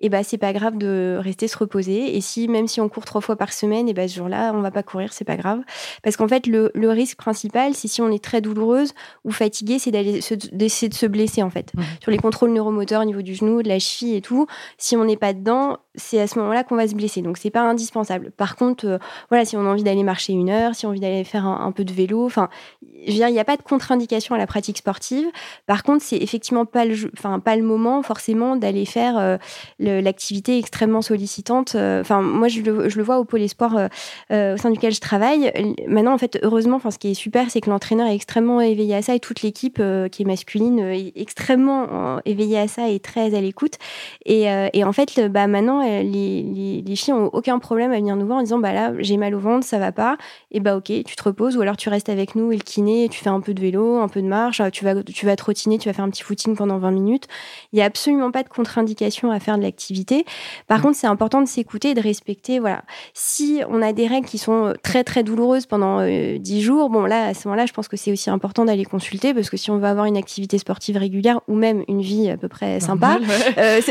et 0.00 0.08
bah 0.08 0.22
c'est 0.22 0.38
pas 0.38 0.52
grave 0.52 0.78
de 0.78 1.18
rester 1.20 1.48
se 1.48 1.56
reposer. 1.56 2.16
Et 2.16 2.20
si 2.20 2.48
même 2.48 2.66
si 2.66 2.80
on 2.80 2.88
court 2.88 3.04
trois 3.04 3.20
fois 3.20 3.36
par 3.36 3.52
semaine, 3.52 3.88
et 3.88 3.92
bah 3.92 4.08
ce 4.08 4.16
jour-là 4.16 4.52
on 4.54 4.60
va 4.60 4.70
pas 4.70 4.82
courir, 4.82 5.12
c'est 5.12 5.24
pas 5.24 5.36
grave, 5.36 5.60
parce 6.02 6.16
qu'en 6.16 6.28
fait 6.28 6.46
le, 6.46 6.70
le, 6.74 6.90
risque 6.90 7.18
principal, 7.18 7.74
c'est 7.74 7.88
si 7.88 8.02
on 8.02 8.10
est 8.10 8.22
très 8.22 8.40
douloureuse 8.40 8.94
ou 9.24 9.30
fatiguée, 9.30 9.78
c'est 9.78 9.90
d'aller 9.90 10.20
d'essayer 10.52 10.88
de 10.88 10.94
se 10.94 11.06
blesser 11.06 11.42
en 11.42 11.50
fait. 11.50 11.72
Mmh. 11.74 11.82
Sur 12.02 12.10
les 12.10 12.18
contrôles 12.18 12.52
neuromoteurs 12.52 13.02
au 13.02 13.04
niveau 13.04 13.22
du 13.22 13.34
genou, 13.34 13.62
de 13.62 13.68
la 13.68 13.78
cheville 13.78 14.16
et 14.16 14.22
tout, 14.22 14.46
si 14.78 14.96
on 14.96 15.04
n'est 15.04 15.16
pas 15.16 15.32
dedans, 15.32 15.78
c'est 15.96 16.20
à 16.20 16.26
ce 16.26 16.38
moment-là 16.38 16.62
qu'on 16.62 16.76
va 16.76 16.86
se 16.86 16.94
blesser. 16.94 17.20
Donc 17.20 17.36
c'est 17.36 17.50
pas 17.50 17.62
indispensable. 17.62 18.30
Par 18.30 18.56
contre, 18.56 18.86
euh, 18.86 18.98
voilà, 19.28 19.44
si 19.44 19.56
on 19.56 19.60
a 19.60 19.68
envie 19.68 19.82
d'aller 19.82 20.04
marcher 20.04 20.32
une 20.32 20.48
heure, 20.48 20.74
si 20.74 20.86
on 20.86 20.90
a 20.90 20.92
envie 20.92 21.00
d'aller 21.00 21.24
faire 21.24 21.46
un, 21.46 21.72
peu 21.72 21.84
de 21.84 21.92
vélo, 21.92 22.24
enfin, 22.24 22.48
il 23.06 23.14
n'y 23.14 23.40
a 23.40 23.44
pas 23.44 23.56
de 23.56 23.62
contre-indication 23.62 24.34
à 24.34 24.38
la 24.38 24.46
pratique 24.46 24.78
sportive. 24.78 25.26
Par 25.66 25.82
contre, 25.82 26.04
c'est 26.04 26.16
effectivement 26.16 26.64
pas 26.64 26.84
le, 26.84 26.94
enfin 27.16 27.40
pas 27.40 27.56
le 27.56 27.62
moment 27.62 28.02
forcément 28.02 28.56
d'aller 28.56 28.84
faire 28.84 29.18
euh, 29.18 29.36
l'activité 29.78 30.58
extrêmement 30.58 31.02
sollicitante. 31.02 31.74
Euh, 31.74 32.00
enfin, 32.02 32.20
moi 32.20 32.48
je 32.48 32.60
le, 32.60 33.02
vois 33.02 33.18
au 33.18 33.24
pôle 33.24 33.42
espoir 33.42 33.88
au 34.30 34.56
sein 34.56 34.70
duquel 34.70 34.92
je 34.92 35.00
travaille. 35.00 35.52
Maintenant, 35.88 36.12
en 36.12 36.18
fait, 36.18 36.38
heureusement, 36.42 36.76
enfin, 36.76 36.90
ce 36.90 36.98
qui 36.98 37.10
est 37.10 37.14
super, 37.14 37.50
c'est 37.50 37.60
que 37.60 37.70
l'entraîneur 37.70 38.06
est 38.08 38.14
extrêmement 38.14 38.60
éveillé 38.60 38.94
à 38.94 39.02
ça 39.02 39.14
et 39.14 39.20
toute 39.20 39.42
l'équipe 39.42 39.82
qui 40.12 40.22
est 40.22 40.26
masculine 40.26 40.78
est 40.80 41.12
extrêmement 41.16 42.20
éveillée 42.24 42.58
à 42.58 42.68
ça 42.68 42.88
et 42.88 43.00
très 43.00 43.34
à 43.34 43.40
l'écoute. 43.40 43.74
Et, 44.26 44.44
et 44.72 44.84
en 44.84 44.92
fait, 44.92 45.20
bah 45.30 45.46
maintenant 45.46 45.79
euh, 45.80 46.02
les, 46.02 46.82
les, 46.86 46.96
filles 46.96 47.14
ont 47.14 47.30
aucun 47.32 47.58
problème 47.58 47.92
à 47.92 47.96
venir 47.96 48.16
nous 48.16 48.26
voir 48.26 48.38
en 48.38 48.42
disant 48.42 48.58
bah 48.58 48.72
là 48.72 48.92
j'ai 48.98 49.16
mal 49.16 49.34
au 49.34 49.38
ventre, 49.38 49.66
ça 49.66 49.78
va 49.78 49.92
pas, 49.92 50.16
et 50.50 50.60
bah 50.60 50.76
ok, 50.76 50.84
tu 50.84 51.16
te 51.16 51.22
reposes 51.22 51.56
ou 51.56 51.60
alors 51.60 51.76
tu 51.76 51.88
restes 51.88 52.08
avec 52.08 52.34
nous 52.34 52.52
et 52.52 52.56
le 52.56 52.62
kiné, 52.62 53.08
tu 53.08 53.20
fais 53.22 53.30
un 53.30 53.40
peu 53.40 53.54
de 53.54 53.60
vélo, 53.60 53.98
un 53.98 54.08
peu 54.08 54.22
de 54.22 54.26
marche, 54.26 54.62
tu 54.72 54.84
vas 54.84 55.02
tu 55.02 55.26
vas 55.26 55.36
trottiner, 55.36 55.78
tu 55.78 55.88
vas 55.88 55.92
faire 55.92 56.04
un 56.04 56.10
petit 56.10 56.22
footing 56.22 56.56
pendant 56.56 56.78
20 56.78 56.90
minutes. 56.90 57.28
Il 57.72 57.78
y 57.78 57.82
a 57.82 57.84
absolument 57.84 58.30
pas 58.30 58.42
de 58.42 58.48
contre-indication 58.48 59.30
à 59.30 59.40
faire 59.40 59.56
de 59.56 59.62
l'activité. 59.62 60.24
Par 60.66 60.78
mmh. 60.78 60.82
contre, 60.82 60.96
c'est 60.96 61.06
important 61.06 61.40
de 61.40 61.48
s'écouter 61.48 61.90
et 61.90 61.94
de 61.94 62.00
respecter. 62.00 62.58
Voilà, 62.58 62.82
si 63.14 63.62
on 63.68 63.82
a 63.82 63.92
des 63.92 64.06
règles 64.06 64.26
qui 64.26 64.38
sont 64.38 64.66
euh, 64.66 64.72
très 64.82 65.04
très 65.04 65.22
douloureuses 65.22 65.66
pendant 65.66 66.00
10 66.00 66.06
euh, 66.06 66.60
jours, 66.60 66.90
bon 66.90 67.04
là 67.04 67.26
à 67.26 67.34
ce 67.34 67.48
moment-là, 67.48 67.66
je 67.66 67.72
pense 67.72 67.88
que 67.88 67.96
c'est 67.96 68.12
aussi 68.12 68.30
important 68.30 68.64
d'aller 68.64 68.84
consulter 68.84 69.34
parce 69.34 69.50
que 69.50 69.56
si 69.56 69.70
on 69.70 69.78
veut 69.78 69.86
avoir 69.86 70.06
une 70.06 70.16
activité 70.16 70.58
sportive 70.58 70.96
régulière 70.96 71.40
ou 71.48 71.54
même 71.54 71.84
une 71.88 72.00
vie 72.00 72.30
à 72.30 72.36
peu 72.36 72.48
près 72.48 72.80
sympa, 72.80 73.18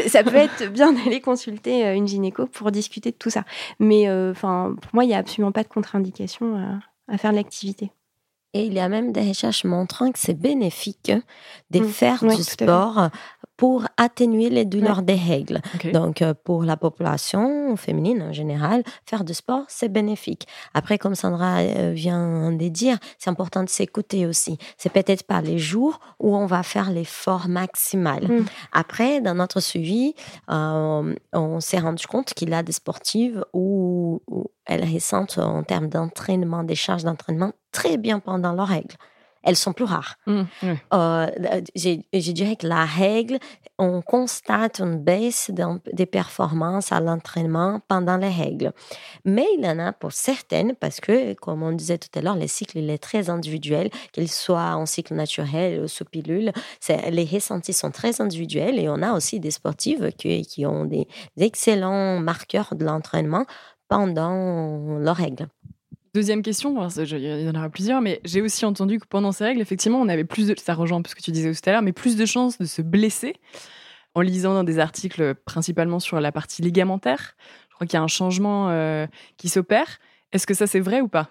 ça 0.07 0.23
peut 0.23 0.35
être 0.35 0.71
bien 0.71 0.93
d'aller 1.03 1.21
consulter 1.21 1.78
une 1.83 2.07
gynéco 2.07 2.45
pour 2.47 2.71
discuter 2.71 3.11
de 3.11 3.15
tout 3.15 3.29
ça. 3.29 3.43
Mais 3.79 4.07
euh, 4.07 4.31
enfin, 4.31 4.75
pour 4.81 4.91
moi, 4.93 5.03
il 5.03 5.07
n'y 5.07 5.13
a 5.13 5.17
absolument 5.17 5.51
pas 5.51 5.63
de 5.63 5.69
contre-indication 5.69 6.79
à 7.07 7.17
faire 7.17 7.31
de 7.31 7.37
l'activité. 7.37 7.91
Et 8.53 8.65
il 8.65 8.73
y 8.73 8.79
a 8.79 8.89
même 8.89 9.11
des 9.11 9.27
recherches 9.27 9.63
montrant 9.63 10.11
que 10.11 10.17
c'est 10.17 10.33
bénéfique 10.33 11.11
de 11.69 11.79
mmh. 11.81 11.87
faire 11.87 12.25
du 12.25 12.43
sport 12.43 13.09
pour 13.59 13.85
atténuer 13.97 14.49
les 14.49 14.63
douleurs 14.63 15.01
des 15.01 15.15
règles. 15.15 15.59
Donc, 15.91 16.21
euh, 16.21 16.33
pour 16.45 16.63
la 16.63 16.77
population 16.77 17.75
féminine 17.75 18.21
en 18.21 18.31
général, 18.31 18.83
faire 19.05 19.25
du 19.25 19.33
sport, 19.33 19.65
c'est 19.67 19.89
bénéfique. 19.89 20.47
Après, 20.73 20.97
comme 20.97 21.13
Sandra 21.13 21.57
euh, 21.57 21.91
vient 21.93 22.53
de 22.53 22.67
dire, 22.69 22.97
c'est 23.17 23.29
important 23.29 23.61
de 23.65 23.69
s'écouter 23.69 24.25
aussi. 24.25 24.57
C'est 24.77 24.93
peut-être 24.93 25.23
pas 25.23 25.41
les 25.41 25.57
jours 25.57 25.99
où 26.21 26.37
on 26.37 26.45
va 26.45 26.63
faire 26.63 26.89
l'effort 26.89 27.49
maximal. 27.49 28.23
Mmh. 28.23 28.45
Après, 28.71 29.19
dans 29.19 29.35
notre 29.35 29.59
suivi, 29.59 30.15
euh, 30.49 31.13
on 31.33 31.59
s'est 31.59 31.79
rendu 31.79 32.07
compte 32.07 32.33
qu'il 32.33 32.51
y 32.51 32.53
a 32.53 32.63
des 32.63 32.71
sportives 32.71 33.43
où, 33.51 34.21
où 34.27 34.45
elles 34.67 34.85
ressentent 34.85 35.37
en 35.37 35.63
termes 35.63 35.89
d'entraînement, 35.89 36.63
des 36.63 36.75
charges 36.75 37.03
d'entraînement 37.03 37.51
très 37.73 37.97
bien 37.97 38.19
pendant 38.19 38.53
leurs 38.53 38.69
règles 38.69 38.95
elles 39.49 39.55
sont 39.55 39.73
plus 39.73 39.85
rares. 39.85 40.15
Mmh, 40.27 40.43
euh, 40.93 41.27
je, 41.75 42.31
dirais 42.31 42.55
que 42.55 42.67
la 42.67 42.85
règle, 42.85 43.39
on 43.79 44.03
constate 44.03 44.79
une 44.79 44.99
baisse 44.99 45.51
des 45.91 46.05
performances 46.05 46.91
à 46.91 46.99
l'entraînement 46.99 47.81
pendant 47.87 48.17
les 48.17 48.29
règles. 48.29 48.71
Mais 49.25 49.47
il 49.57 49.65
y 49.65 49.67
en 49.67 49.79
a 49.79 49.91
pour 49.91 50.11
certaines, 50.11 50.75
parce 50.75 50.99
que, 50.99 51.33
comme 51.33 51.63
on 51.63 51.71
disait 51.71 51.97
tout 51.97 52.09
à 52.17 52.21
l'heure, 52.21 52.35
le 52.35 52.45
cycle 52.45 52.77
il 52.77 52.91
est 52.91 52.99
très 52.99 53.31
individuel, 53.31 53.89
qu'il 54.11 54.29
soit 54.29 54.75
en 54.75 54.85
cycle 54.85 55.15
naturel 55.15 55.81
ou 55.81 55.87
sous 55.87 56.05
pilule, 56.05 56.51
les 56.87 57.25
ressentis 57.25 57.73
sont 57.73 57.89
très 57.89 58.21
individuels 58.21 58.77
et 58.77 58.87
on 58.87 59.01
a 59.01 59.13
aussi 59.13 59.39
des 59.39 59.51
sportives 59.51 60.11
qui, 60.15 60.43
qui 60.43 60.67
ont 60.67 60.85
des 60.85 61.07
excellents 61.39 62.19
marqueurs 62.19 62.75
de 62.75 62.85
l'entraînement 62.85 63.45
pendant 63.87 64.99
leurs 64.99 65.15
règles. 65.15 65.47
Deuxième 66.13 66.41
question, 66.41 66.75
il 66.97 67.43
y 67.45 67.49
en 67.49 67.55
aura 67.55 67.69
plusieurs, 67.69 68.01
mais 68.01 68.19
j'ai 68.25 68.41
aussi 68.41 68.65
entendu 68.65 68.99
que 68.99 69.05
pendant 69.05 69.31
ces 69.31 69.43
règles, 69.43 69.61
effectivement, 69.61 70.01
on 70.01 70.09
avait 70.09 70.23
plus 70.23 70.47
de, 70.47 70.55
ça 70.57 70.73
rejoint 70.73 70.97
un 70.97 71.01
peu 71.01 71.09
ce 71.09 71.15
que 71.15 71.21
tu 71.21 71.31
disais 71.31 71.53
tout 71.53 71.69
à 71.69 71.71
l'heure, 71.71 71.81
mais 71.83 71.91
plus 71.91 72.15
de 72.15 72.25
chances 72.25 72.57
de 72.57 72.65
se 72.65 72.81
blesser 72.81 73.35
en 74.15 74.21
lisant 74.21 74.53
dans 74.55 74.63
des 74.63 74.79
articles 74.79 75.35
principalement 75.35 75.99
sur 75.99 76.19
la 76.19 76.31
partie 76.31 76.63
ligamentaire. 76.63 77.35
Je 77.69 77.75
crois 77.75 77.85
qu'il 77.85 77.93
y 77.93 78.01
a 78.01 78.03
un 78.03 78.07
changement 78.07 78.69
euh, 78.69 79.05
qui 79.37 79.49
s'opère. 79.49 79.99
Est-ce 80.31 80.47
que 80.47 80.53
ça 80.53 80.65
c'est 80.67 80.79
vrai 80.79 81.01
ou 81.01 81.07
pas? 81.07 81.29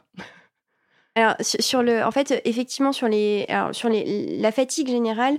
Alors, 1.17 1.35
sur 1.41 1.83
le, 1.83 2.05
en 2.05 2.13
fait, 2.13 2.41
effectivement, 2.45 2.93
sur, 2.93 3.09
les, 3.09 3.47
sur 3.73 3.89
les, 3.89 4.39
la 4.39 4.53
fatigue 4.53 4.89
générale, 4.89 5.37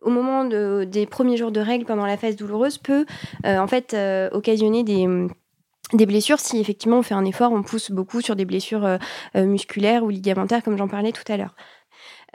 au 0.00 0.10
moment 0.10 0.44
de, 0.44 0.84
des 0.84 1.06
premiers 1.06 1.36
jours 1.36 1.52
de 1.52 1.60
règles 1.60 1.84
pendant 1.84 2.06
la 2.06 2.16
phase 2.16 2.34
douloureuse, 2.34 2.78
peut 2.78 3.06
euh, 3.46 3.58
en 3.58 3.68
fait 3.68 3.94
euh, 3.94 4.28
occasionner 4.32 4.82
des 4.82 5.06
des 5.92 6.06
blessures, 6.06 6.40
si 6.40 6.58
effectivement 6.58 6.98
on 6.98 7.02
fait 7.02 7.14
un 7.14 7.24
effort, 7.24 7.52
on 7.52 7.62
pousse 7.62 7.90
beaucoup 7.90 8.20
sur 8.20 8.36
des 8.36 8.44
blessures 8.44 8.84
euh, 8.84 8.98
euh, 9.36 9.46
musculaires 9.46 10.04
ou 10.04 10.08
ligamentaires, 10.08 10.62
comme 10.62 10.78
j'en 10.78 10.88
parlais 10.88 11.12
tout 11.12 11.30
à 11.30 11.36
l'heure. 11.36 11.54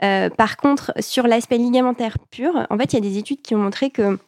Euh, 0.02 0.30
par 0.30 0.56
contre, 0.56 0.92
sur 1.00 1.26
l'aspect 1.26 1.58
ligamentaire 1.58 2.18
pur, 2.30 2.66
en 2.70 2.78
fait, 2.78 2.92
il 2.92 2.94
y 2.94 2.98
a 2.98 3.10
des 3.10 3.18
études 3.18 3.42
qui 3.42 3.54
ont 3.54 3.58
montré 3.58 3.90
que 3.90 4.18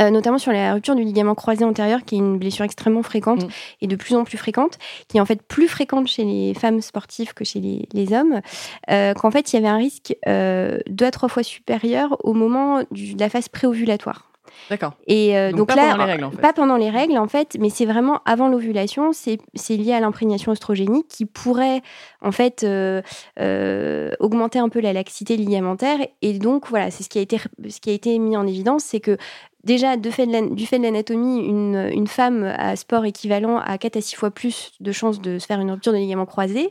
notamment 0.00 0.36
sur 0.36 0.50
la 0.50 0.74
rupture 0.74 0.96
du 0.96 1.04
ligament 1.04 1.36
croisé 1.36 1.64
antérieur, 1.64 2.04
qui 2.04 2.16
est 2.16 2.18
une 2.18 2.38
blessure 2.38 2.64
extrêmement 2.64 3.04
fréquente 3.04 3.44
mm. 3.44 3.48
et 3.82 3.86
de 3.86 3.94
plus 3.94 4.16
en 4.16 4.24
plus 4.24 4.36
fréquente, 4.36 4.78
qui 5.06 5.16
est 5.16 5.20
en 5.20 5.24
fait 5.24 5.40
plus 5.40 5.68
fréquente 5.68 6.08
chez 6.08 6.24
les 6.24 6.54
femmes 6.54 6.82
sportives 6.82 7.34
que 7.34 7.44
chez 7.44 7.60
les, 7.60 8.12
hommes, 8.12 8.40
qu'en 8.88 9.30
fait 9.30 9.52
il 9.52 9.56
y 9.56 9.58
avait 9.60 9.68
un 9.68 9.76
risque 9.76 10.12
deux 10.26 11.06
à 11.06 11.10
trois 11.12 11.28
fois 11.28 11.44
supérieur 11.44 12.16
au 12.24 12.32
moment 12.34 12.80
de 12.90 13.18
la 13.18 13.30
phase 13.30 13.48
préovulatoire. 13.48 14.32
D'accord. 14.70 14.94
Et 15.06 15.36
euh, 15.36 15.52
donc, 15.52 15.74
là, 15.74 15.96
pas 16.42 16.52
pendant 16.52 16.76
les 16.76 16.90
règles 16.90 17.18
en 17.18 17.28
fait, 17.28 17.56
mais 17.60 17.70
c'est 17.70 17.86
vraiment 17.86 18.20
avant 18.24 18.48
l'ovulation. 18.48 19.12
C'est 19.12 19.76
lié 19.76 19.92
à 19.92 20.00
l'imprégnation 20.00 20.52
oestrogénique 20.52 21.06
qui 21.08 21.24
pourrait 21.24 21.82
en 22.20 22.32
fait 22.32 22.64
euh, 22.64 23.02
euh, 23.38 24.10
augmenter 24.18 24.58
un 24.58 24.68
peu 24.68 24.80
la 24.80 24.92
laxité 24.92 25.36
ligamentaire. 25.36 25.98
Et 26.22 26.38
donc 26.38 26.68
voilà, 26.68 26.90
c'est 26.90 27.04
ce 27.04 27.08
qui 27.08 27.18
a 27.18 27.22
été 27.22 27.38
ce 27.68 27.80
qui 27.80 27.90
a 27.90 27.92
été 27.92 28.18
mis 28.18 28.36
en 28.36 28.46
évidence, 28.46 28.82
c'est 28.84 29.00
que 29.00 29.16
déjà, 29.62 29.96
du 29.96 30.10
fait 30.10 30.26
de 30.26 30.82
l'anatomie, 30.82 31.44
une, 31.44 31.90
une, 31.92 32.06
femme 32.06 32.44
à 32.56 32.76
sport 32.76 33.04
équivalent 33.04 33.58
a 33.58 33.78
4 33.78 33.96
à 33.96 34.00
6 34.00 34.16
fois 34.16 34.30
plus 34.30 34.72
de 34.80 34.92
chances 34.92 35.20
de 35.20 35.38
se 35.38 35.46
faire 35.46 35.60
une 35.60 35.70
rupture 35.70 35.92
de 35.92 35.98
ligament 35.98 36.26
croisé. 36.26 36.70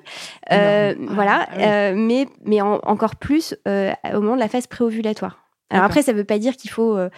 voilà, 0.50 1.48
ah 1.52 1.94
mais, 1.94 2.28
mais 2.44 2.62
encore 2.62 3.16
plus 3.16 3.56
au 3.66 4.22
moment 4.22 4.36
de 4.36 4.40
la 4.40 4.50
phase 4.50 4.68
préovulatoire. 4.68 5.45
Alors 5.72 5.86
après, 5.86 6.04
ça 6.04 6.14
ne 6.14 6.18
veut 6.18 6.24
pas 6.24 6.38
dire 6.38 6.56
qu'il 6.56 6.70
faut 6.70 6.96
euh, 6.96 7.10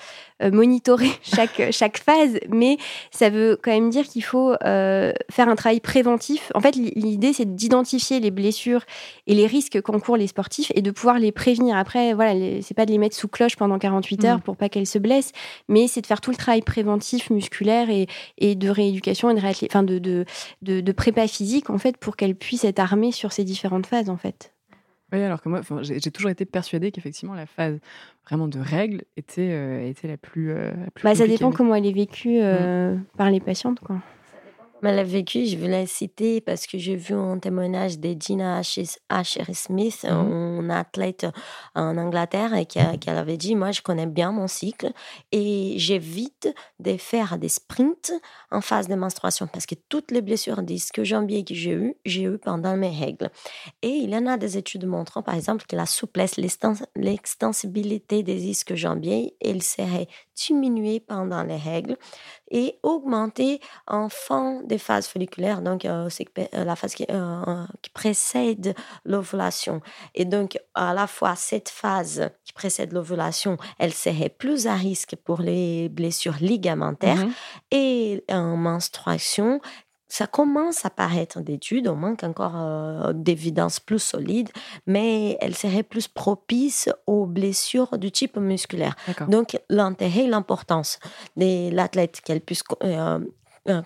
euh, 0.41 0.51
monitorer 0.51 1.09
chaque, 1.21 1.61
chaque 1.71 1.97
phase, 1.97 2.39
mais 2.49 2.77
ça 3.11 3.29
veut 3.29 3.59
quand 3.61 3.71
même 3.71 3.89
dire 3.89 4.05
qu'il 4.07 4.23
faut 4.23 4.53
euh, 4.63 5.11
faire 5.29 5.49
un 5.49 5.55
travail 5.55 5.81
préventif. 5.81 6.49
En 6.55 6.61
fait, 6.61 6.75
l'idée, 6.75 7.33
c'est 7.33 7.55
d'identifier 7.55 8.21
les 8.21 8.31
blessures 8.31 8.85
et 9.27 9.35
les 9.35 9.47
risques 9.47 9.81
qu'encourent 9.81 10.15
les 10.15 10.27
sportifs 10.27 10.71
et 10.75 10.81
de 10.81 10.91
pouvoir 10.91 11.19
les 11.19 11.33
prévenir. 11.33 11.75
Après, 11.75 12.13
voilà, 12.13 12.61
c'est 12.61 12.73
pas 12.73 12.85
de 12.85 12.91
les 12.91 12.97
mettre 12.97 13.17
sous 13.17 13.27
cloche 13.27 13.57
pendant 13.57 13.77
48 13.77 14.25
heures 14.25 14.37
mmh. 14.37 14.41
pour 14.41 14.55
pas 14.55 14.69
qu'elles 14.69 14.87
se 14.87 14.97
blessent, 14.97 15.33
mais 15.67 15.87
c'est 15.87 16.01
de 16.01 16.07
faire 16.07 16.21
tout 16.21 16.31
le 16.31 16.37
travail 16.37 16.61
préventif 16.61 17.29
musculaire 17.29 17.89
et, 17.89 18.07
et 18.37 18.55
de 18.55 18.69
rééducation 18.69 19.29
et 19.29 19.33
de, 19.33 19.65
enfin 19.65 19.83
de, 19.83 19.99
de, 19.99 20.23
de, 20.61 20.79
de 20.79 20.91
prépa 20.93 21.27
physique, 21.27 21.69
en 21.69 21.77
fait, 21.77 21.97
pour 21.97 22.15
qu'elles 22.15 22.35
puissent 22.35 22.63
être 22.63 22.79
armées 22.79 23.11
sur 23.11 23.33
ces 23.33 23.43
différentes 23.43 23.87
phases, 23.87 24.09
en 24.09 24.17
fait. 24.17 24.53
Oui, 25.13 25.21
alors 25.21 25.41
que 25.41 25.47
moi, 25.47 25.61
j'ai 25.81 26.11
toujours 26.11 26.29
été 26.29 26.43
persuadée 26.45 26.91
qu'effectivement, 26.91 27.33
la 27.33 27.45
phase 27.45 27.79
vraiment 28.27 28.49
de 28.49 28.59
règles 28.59 29.03
était, 29.15 29.51
euh, 29.51 29.87
était 29.87 30.07
la 30.09 30.17
plus. 30.17 30.51
Euh, 30.51 30.71
bah, 31.01 31.15
ça 31.15 31.27
dépend 31.27 31.51
comment 31.51 31.75
elle 31.75 31.85
est 31.85 31.93
vécue 31.93 32.39
euh, 32.41 32.95
mmh. 32.95 33.03
par 33.15 33.31
les 33.31 33.39
patientes. 33.39 33.79
Quoi. 33.79 34.01
A 34.83 35.03
vécu, 35.03 35.45
je 35.47 35.57
voulais 35.57 35.81
la 35.81 35.87
citer 35.87 36.39
parce 36.39 36.67
que 36.67 36.77
j'ai 36.77 36.95
vu 36.95 37.15
un 37.15 37.39
témoignage 37.39 37.99
de 37.99 38.15
Gina 38.19 38.61
Asher 39.09 39.53
Smith, 39.53 40.05
mmh 40.07 40.59
une 40.61 40.71
athlète 40.71 41.25
en 41.75 41.97
Angleterre, 41.97 42.53
et 42.53 42.65
qui, 42.65 42.79
avait 42.79 43.37
dit 43.37 43.55
Moi, 43.55 43.71
je 43.71 43.81
connais 43.81 44.05
bien 44.05 44.31
mon 44.31 44.47
cycle 44.47 44.91
et 45.31 45.73
j'évite 45.77 46.53
de 46.79 46.95
faire 46.97 47.37
des 47.37 47.49
sprints 47.49 48.11
en 48.51 48.61
phase 48.61 48.87
de 48.87 48.95
menstruation 48.95 49.47
parce 49.47 49.65
que 49.65 49.75
toutes 49.89 50.11
les 50.11 50.21
blessures 50.21 50.61
disques 50.61 51.03
jambiers 51.03 51.43
que 51.43 51.53
j'ai 51.53 51.73
eues, 51.73 51.95
j'ai 52.05 52.23
eu 52.23 52.37
pendant 52.37 52.77
mes 52.77 52.89
règles. 52.89 53.29
Et 53.81 53.89
il 53.89 54.11
y 54.11 54.15
en 54.15 54.27
a 54.27 54.37
des 54.37 54.57
études 54.57 54.85
montrant, 54.85 55.23
par 55.23 55.35
exemple, 55.35 55.65
que 55.67 55.75
la 55.75 55.85
souplesse, 55.85 56.37
l'extensibilité 56.95 58.23
des 58.23 58.35
disques 58.35 58.75
jambiers, 58.75 59.35
elle 59.41 59.63
serait 59.63 60.07
diminuée 60.37 60.99
pendant 60.99 61.43
les 61.43 61.57
règles 61.57 61.97
et 62.49 62.79
augmenter 62.83 63.59
en 63.87 64.07
fin 64.07 64.61
des 64.63 64.77
phases 64.77 65.07
folliculaires, 65.07 65.61
donc 65.61 65.83
euh, 65.83 66.07
c'est 66.09 66.27
euh, 66.53 66.63
la 66.63 66.75
phase 66.75 66.95
euh, 67.09 67.65
qui, 67.81 67.89
précède 67.89 68.75
l'ovulation. 69.03 69.81
Et 70.15 70.23
donc, 70.23 70.57
à 70.73 70.93
la 70.93 71.07
fois, 71.07 71.35
cette 71.35 71.69
phase 71.69 72.29
qui 72.45 72.53
précède 72.53 72.93
l'ovulation, 72.93 73.57
elle 73.79 73.93
serait 73.93 74.29
plus 74.29 74.67
à 74.67 74.75
risque 74.75 75.15
pour 75.15 75.41
les 75.41 75.89
blessures 75.89 76.37
ligamentaires 76.39 77.25
mmh 77.25 77.31
et 77.71 78.23
en 78.29 78.55
menstruation, 78.55 79.59
ça 80.09 80.25
commence 80.27 80.85
à 80.85 80.89
paraître 80.89 81.41
d'études, 81.41 81.87
on 81.87 81.95
manque 81.95 82.23
encore 82.23 82.55
euh, 82.55 83.13
d'évidence 83.13 83.79
plus 83.79 83.99
solide, 83.99 84.49
mais 84.85 85.37
elle 85.41 85.55
serait 85.55 85.83
plus 85.83 86.07
propice 86.07 86.89
aux 87.07 87.25
blessures 87.25 87.97
du 87.97 88.11
type 88.11 88.37
musculaire. 88.37 88.95
Donc 89.27 89.59
l'intérêt 89.69 90.21
et 90.21 90.27
l'importance 90.27 90.99
de 91.35 91.73
l'athlète 91.73 92.21
qu'elle 92.21 92.41
puisse 92.41 92.63
euh, 92.83 93.19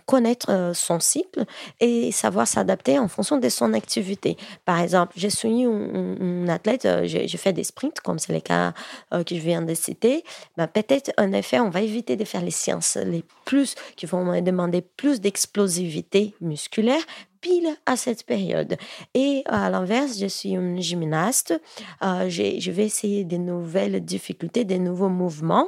connaître 0.05 0.51
euh, 0.51 0.73
son 0.73 0.99
cycle 0.99 1.45
et 1.79 2.11
savoir 2.11 2.47
s'adapter 2.47 2.99
en 2.99 3.07
fonction 3.07 3.37
de 3.37 3.49
son 3.49 3.73
activité. 3.73 4.37
Par 4.65 4.79
exemple, 4.79 5.13
je 5.17 5.27
suis 5.27 5.49
une, 5.49 6.49
athlète, 6.49 6.85
euh, 6.85 7.01
j'ai 7.05 7.27
fait 7.37 7.53
des 7.53 7.63
sprints, 7.63 7.99
comme 8.01 8.19
c'est 8.19 8.33
le 8.33 8.39
cas 8.39 8.73
que 9.11 9.35
je 9.35 9.39
viens 9.39 9.61
de 9.61 9.73
citer. 9.73 10.23
Ben, 10.57 10.67
Peut-être, 10.67 11.11
en 11.17 11.31
effet, 11.33 11.59
on 11.59 11.69
va 11.69 11.81
éviter 11.81 12.15
de 12.15 12.25
faire 12.25 12.41
les 12.41 12.51
séances 12.51 12.97
les 12.97 13.23
plus, 13.45 13.75
qui 13.95 14.05
vont 14.05 14.23
me 14.23 14.41
demander 14.41 14.81
plus 14.81 15.19
d'explosivité 15.21 16.35
musculaire, 16.41 17.01
pile 17.41 17.75
à 17.85 17.97
cette 17.97 18.25
période. 18.25 18.77
Et 19.13 19.43
à 19.47 19.69
l'inverse, 19.69 20.17
je 20.19 20.27
suis 20.27 20.51
une 20.51 20.81
gymnaste. 20.81 21.59
je 22.01 22.71
vais 22.71 22.85
essayer 22.85 23.23
des 23.23 23.39
nouvelles 23.39 24.03
difficultés, 24.05 24.63
des 24.63 24.79
nouveaux 24.79 25.09
mouvements. 25.09 25.67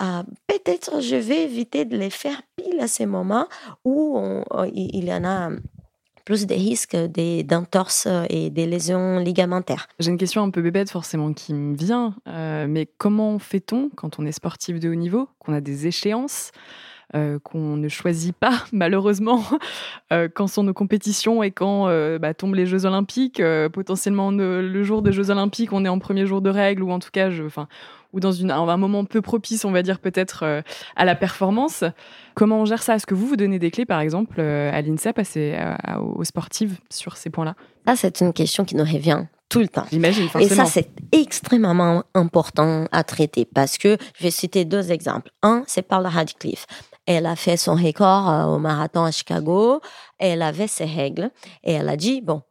Euh, 0.00 0.22
peut-être 0.46 1.00
je 1.00 1.16
vais 1.16 1.42
éviter 1.42 1.84
de 1.84 1.96
les 1.96 2.10
faire 2.10 2.42
pile 2.56 2.80
à 2.80 2.88
ces 2.88 3.06
moments 3.06 3.46
où 3.84 4.18
euh, 4.18 4.70
il 4.72 5.04
y 5.04 5.12
en 5.12 5.24
a 5.24 5.50
plus 6.24 6.46
de 6.46 6.54
risques 6.54 6.96
d'entorses 6.96 8.06
et 8.28 8.50
des 8.50 8.66
lésions 8.66 9.18
ligamentaires. 9.18 9.88
J'ai 9.98 10.10
une 10.10 10.18
question 10.18 10.42
un 10.42 10.50
peu 10.50 10.62
bébête 10.62 10.90
forcément 10.90 11.32
qui 11.32 11.52
me 11.54 11.76
vient, 11.76 12.14
euh, 12.28 12.66
mais 12.68 12.86
comment 12.98 13.38
fait-on 13.38 13.90
quand 13.96 14.18
on 14.18 14.26
est 14.26 14.32
sportif 14.32 14.78
de 14.78 14.88
haut 14.88 14.94
niveau, 14.94 15.28
qu'on 15.38 15.52
a 15.52 15.60
des 15.60 15.86
échéances 15.86 16.52
qu'on 17.42 17.76
ne 17.76 17.88
choisit 17.88 18.34
pas 18.36 18.64
malheureusement 18.72 19.42
quand 20.34 20.46
sont 20.46 20.62
nos 20.62 20.74
compétitions 20.74 21.42
et 21.42 21.50
quand 21.50 21.86
bah, 22.18 22.34
tombent 22.34 22.54
les 22.54 22.66
Jeux 22.66 22.84
Olympiques. 22.86 23.42
potentiellement 23.72 24.30
le 24.30 24.82
jour 24.82 25.02
des 25.02 25.12
Jeux 25.12 25.30
Olympiques, 25.30 25.72
on 25.72 25.84
est 25.84 25.88
en 25.88 25.98
premier 25.98 26.26
jour 26.26 26.40
de 26.40 26.50
règle 26.50 26.82
ou 26.82 26.90
en 26.90 26.98
tout 26.98 27.10
cas, 27.12 27.30
je, 27.30 27.42
ou 28.12 28.20
dans 28.20 28.32
une, 28.32 28.50
un 28.50 28.76
moment 28.76 29.04
peu 29.04 29.22
propice, 29.22 29.64
on 29.64 29.70
va 29.70 29.82
dire 29.82 29.98
peut-être 29.98 30.42
euh, 30.42 30.62
à 30.96 31.04
la 31.04 31.14
performance. 31.14 31.84
Comment 32.34 32.60
on 32.60 32.64
gère 32.64 32.82
ça? 32.82 32.96
Est-ce 32.96 33.06
que 33.06 33.14
vous 33.14 33.26
vous 33.26 33.36
donnez 33.36 33.58
des 33.58 33.70
clés, 33.70 33.86
par 33.86 34.00
exemple, 34.00 34.36
euh, 34.38 34.70
à 34.72 34.80
l'INSEP, 34.82 35.18
à 35.18 36.00
aux 36.00 36.24
sportives 36.24 36.78
sur 36.88 37.16
ces 37.16 37.30
points-là? 37.30 37.54
Ça, 37.86 37.96
c'est 37.96 38.20
une 38.20 38.32
question 38.32 38.64
qui 38.64 38.76
nous 38.76 38.84
revient 38.84 39.24
tout 39.48 39.60
le 39.60 39.68
temps. 39.68 39.84
J'imagine, 39.90 40.28
Et 40.38 40.48
ça, 40.48 40.64
c'est 40.64 40.90
extrêmement 41.12 42.04
important 42.14 42.86
à 42.92 43.02
traiter 43.02 43.46
parce 43.52 43.78
que 43.78 43.96
je 44.16 44.22
vais 44.22 44.30
citer 44.30 44.64
deux 44.64 44.92
exemples. 44.92 45.30
Un, 45.42 45.64
c'est 45.66 45.82
Paula 45.82 46.08
Radcliffe. 46.08 46.66
Elle 47.06 47.26
a 47.26 47.36
fait 47.36 47.56
son 47.56 47.74
record 47.74 48.28
euh, 48.28 48.44
au 48.44 48.58
marathon 48.58 49.04
à 49.04 49.10
Chicago. 49.10 49.80
Elle 50.18 50.42
avait 50.42 50.68
ses 50.68 50.84
règles 50.84 51.30
et 51.64 51.72
elle 51.72 51.88
a 51.88 51.96
dit, 51.96 52.20
bon, 52.20 52.42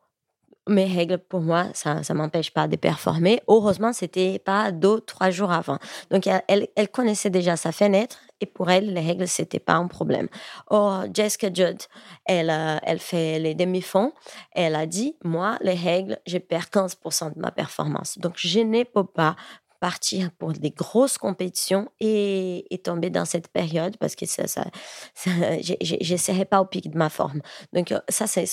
mes 0.69 0.85
règles, 0.85 1.17
pour 1.17 1.41
moi, 1.41 1.67
ça 1.73 1.95
ne 1.95 2.13
m'empêche 2.13 2.51
pas 2.51 2.67
de 2.67 2.75
performer. 2.75 3.41
Heureusement, 3.47 3.91
c'était 3.91 4.39
pas 4.39 4.71
deux, 4.71 5.01
trois 5.01 5.31
jours 5.31 5.51
avant. 5.51 5.79
Donc, 6.11 6.27
elle, 6.27 6.67
elle 6.75 6.89
connaissait 6.89 7.29
déjà 7.29 7.57
sa 7.57 7.71
fenêtre 7.71 8.19
et 8.41 8.45
pour 8.45 8.69
elle, 8.69 8.93
les 8.93 9.01
règles, 9.01 9.27
c'était 9.27 9.59
pas 9.59 9.73
un 9.73 9.87
problème. 9.87 10.27
Or, 10.67 11.05
Jessica 11.13 11.49
Judd, 11.53 11.77
elle, 12.25 12.49
euh, 12.49 12.77
elle 12.83 12.99
fait 12.99 13.39
les 13.39 13.55
demi-fonds. 13.55 14.13
Elle 14.51 14.75
a 14.75 14.85
dit, 14.85 15.15
moi, 15.23 15.57
les 15.61 15.73
règles, 15.73 16.19
je 16.25 16.37
perds 16.37 16.69
15% 16.71 17.33
de 17.35 17.39
ma 17.39 17.51
performance. 17.51 18.17
Donc, 18.19 18.33
je 18.37 18.83
peux 18.83 19.05
pas 19.05 19.35
partir 19.79 20.31
pour 20.31 20.53
des 20.53 20.71
grosses 20.71 21.17
compétitions 21.17 21.89
et, 21.99 22.65
et 22.73 22.77
tomber 22.77 23.09
dans 23.09 23.25
cette 23.25 23.47
période 23.47 23.97
parce 23.97 24.15
que 24.15 24.25
ça, 24.25 24.47
ça, 24.47 24.65
ça 25.13 25.31
je 25.61 26.13
ne 26.13 26.17
serai 26.17 26.45
pas 26.45 26.61
au 26.61 26.65
pic 26.65 26.89
de 26.89 26.97
ma 26.97 27.09
forme. 27.09 27.41
Donc, 27.73 27.91
euh, 27.91 27.99
ça, 28.09 28.27
c'est 28.27 28.45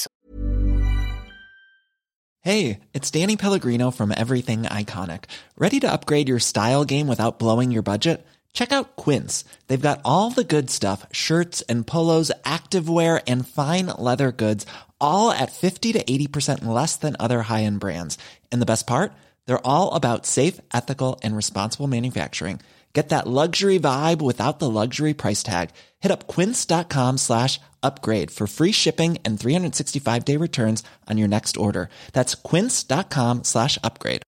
Hey, 2.43 2.79
it's 2.95 3.11
Danny 3.11 3.37
Pellegrino 3.37 3.91
from 3.91 4.13
Everything 4.17 4.63
Iconic. 4.65 5.25
Ready 5.59 5.81
to 5.81 5.93
upgrade 5.93 6.29
your 6.29 6.39
style 6.39 6.85
game 6.85 7.09
without 7.09 7.41
blowing 7.41 7.73
your 7.73 7.83
budget? 7.83 8.25
Check 8.53 8.73
out 8.73 8.95
Quince. 8.95 9.45
They've 9.67 9.89
got 9.89 10.01
all 10.05 10.31
the 10.31 10.45
good 10.45 10.71
stuff 10.71 11.05
shirts 11.11 11.63
and 11.69 11.85
polos, 11.85 12.31
activewear, 12.45 13.21
and 13.27 13.49
fine 13.49 13.87
leather 13.99 14.31
goods, 14.31 14.65
all 15.01 15.33
at 15.33 15.51
50 15.51 15.95
to 15.95 16.05
80% 16.05 16.65
less 16.65 16.95
than 16.95 17.17
other 17.19 17.43
high 17.43 17.65
end 17.65 17.81
brands. 17.81 18.17
And 18.53 18.63
the 18.63 18.73
best 18.73 18.87
part? 18.87 19.13
They're 19.47 19.67
all 19.67 19.95
about 19.95 20.27
safe, 20.27 20.61
ethical, 20.73 21.19
and 21.23 21.37
responsible 21.37 21.87
manufacturing. 21.87 22.61
Get 22.97 23.11
that 23.11 23.27
luxury 23.27 23.79
vibe 23.79 24.23
without 24.23 24.59
the 24.59 24.71
luxury 24.71 25.13
price 25.13 25.43
tag. 25.43 25.69
Hit 26.01 26.11
up 26.11 26.27
quince.com 26.27 27.19
slash 27.19 27.61
upgrade 27.83 28.31
for 28.31 28.47
free 28.47 28.73
shipping 28.73 29.19
and 29.23 29.39
365 29.39 30.25
day 30.25 30.39
returns 30.39 30.83
on 31.07 31.19
your 31.19 31.29
next 31.29 31.59
order. 31.59 31.91
That's 32.15 32.35
quince.com 32.35 33.45
slash 33.45 33.79
upgrade. 33.85 34.23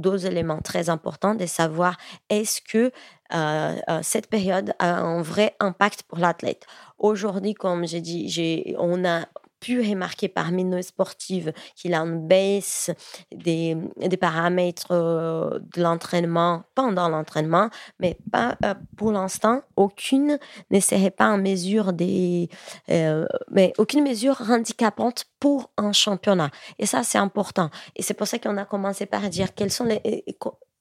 Deux 0.00 0.24
éléments 0.24 0.62
très 0.62 0.88
importants 0.88 1.34
de 1.34 1.44
savoir 1.44 1.98
est-ce 2.30 2.62
que 2.62 2.90
euh, 3.34 3.76
euh, 3.90 4.00
cette 4.02 4.28
période 4.28 4.72
a 4.78 5.00
un 5.00 5.20
vrai 5.20 5.54
impact 5.60 6.04
pour 6.04 6.16
l'athlète. 6.16 6.64
Aujourd'hui, 6.96 7.52
comme 7.52 7.86
j'ai 7.86 8.00
dit, 8.00 8.74
on 8.78 9.04
a 9.04 9.26
pu 9.66 9.80
remarquer 9.80 10.28
parmi 10.28 10.62
nos 10.62 10.80
sportives 10.80 11.52
qu'il 11.74 11.92
a 11.92 11.98
une 11.98 12.24
baisse 12.28 12.92
des, 13.34 13.76
des 13.96 14.16
paramètres 14.16 14.92
euh, 14.92 15.58
de 15.74 15.82
l'entraînement 15.82 16.62
pendant 16.76 17.08
l'entraînement, 17.08 17.68
mais 17.98 18.16
pas 18.30 18.56
euh, 18.64 18.74
pour 18.96 19.10
l'instant, 19.10 19.62
aucune 19.74 20.38
ne 20.70 20.78
serait 20.78 21.10
pas 21.10 21.26
en 21.30 21.38
mesure 21.38 21.92
des, 21.92 22.48
euh, 22.90 23.26
mais 23.50 23.72
aucune 23.78 24.04
mesure 24.04 24.40
handicapante 24.48 25.24
pour 25.40 25.72
un 25.78 25.92
championnat. 25.92 26.50
Et 26.78 26.86
ça, 26.86 27.02
c'est 27.02 27.18
important. 27.18 27.68
Et 27.96 28.02
c'est 28.04 28.14
pour 28.14 28.28
ça 28.28 28.38
qu'on 28.38 28.56
a 28.58 28.64
commencé 28.64 29.04
par 29.04 29.28
dire 29.28 29.52
quels 29.52 29.72
sont 29.72 29.84
les 29.84 30.24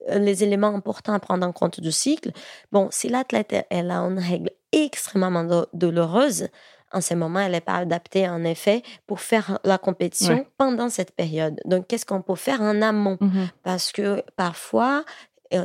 les 0.08 0.44
éléments 0.44 0.68
importants 0.68 1.14
à 1.14 1.20
prendre 1.20 1.48
en 1.48 1.52
compte 1.52 1.80
du 1.80 1.92
cycle. 1.92 2.32
Bon, 2.72 2.90
si 2.92 3.10
l'athlète 3.10 3.56
elle 3.72 3.90
a 3.90 4.02
une 4.02 4.20
règle 4.20 4.52
extrêmement 4.72 5.66
douloureuse, 5.74 6.50
en 6.92 7.02
ce 7.02 7.14
moment, 7.14 7.40
elle 7.40 7.52
n'est 7.52 7.62
pas 7.62 7.76
adaptée 7.76 8.28
en 8.30 8.44
effet 8.44 8.84
pour 9.08 9.20
faire 9.20 9.60
la 9.64 9.78
compétition 9.78 10.46
pendant 10.58 10.90
cette 10.90 11.12
période. 11.16 11.60
Donc, 11.66 11.88
qu'est-ce 11.88 12.06
qu'on 12.06 12.22
peut 12.22 12.36
faire 12.36 12.62
en 12.62 12.82
amont? 12.82 13.18
Mmh 13.20 13.46
Parce 13.64 13.92
que 13.92 14.24
parfois, 14.36 15.04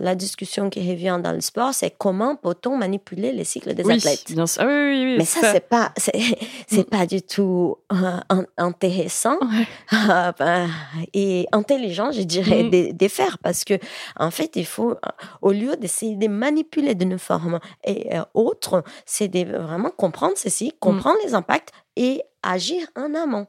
la 0.00 0.14
discussion 0.14 0.70
qui 0.70 0.80
revient 0.88 1.20
dans 1.22 1.32
le 1.32 1.40
sport, 1.40 1.74
c'est 1.74 1.90
comment 1.90 2.36
peut-on 2.36 2.76
manipuler 2.76 3.32
les 3.32 3.44
cycles 3.44 3.74
des 3.74 3.88
athlètes? 3.90 4.32
Bien 4.32 4.46
sûr. 4.46 4.62
Ah 4.62 4.66
oui, 4.66 5.04
oui, 5.04 5.14
Mais 5.18 5.24
ça, 5.24 5.52
c'est 5.52 5.68
pas, 5.68 5.92
c'est, 6.66 6.88
pas 6.88 7.06
du 7.06 7.22
tout 7.22 7.76
euh, 7.92 8.42
intéressant 8.56 9.38
euh, 9.92 10.32
ben, 10.38 10.68
et 11.14 11.46
intelligent, 11.52 12.12
je 12.12 12.22
dirais, 12.22 12.64
mm. 12.64 12.92
de, 12.92 13.08
faire 13.08 13.38
parce 13.38 13.64
que 13.64 13.74
en 14.16 14.30
fait, 14.30 14.56
il 14.56 14.66
faut, 14.66 14.94
au 15.42 15.52
lieu 15.52 15.76
d'essayer 15.76 16.16
de 16.16 16.28
manipuler 16.28 16.94
d'une 16.94 17.18
forme 17.18 17.58
et 17.84 18.16
euh, 18.16 18.22
autre, 18.34 18.84
c'est 19.06 19.28
de 19.28 19.56
vraiment 19.56 19.90
comprendre 19.90 20.34
ceci, 20.36 20.68
mm. 20.68 20.78
comprendre 20.80 21.18
les 21.24 21.34
impacts 21.34 21.70
et 21.96 22.22
agir 22.42 22.86
en 22.96 23.14
amont. 23.14 23.46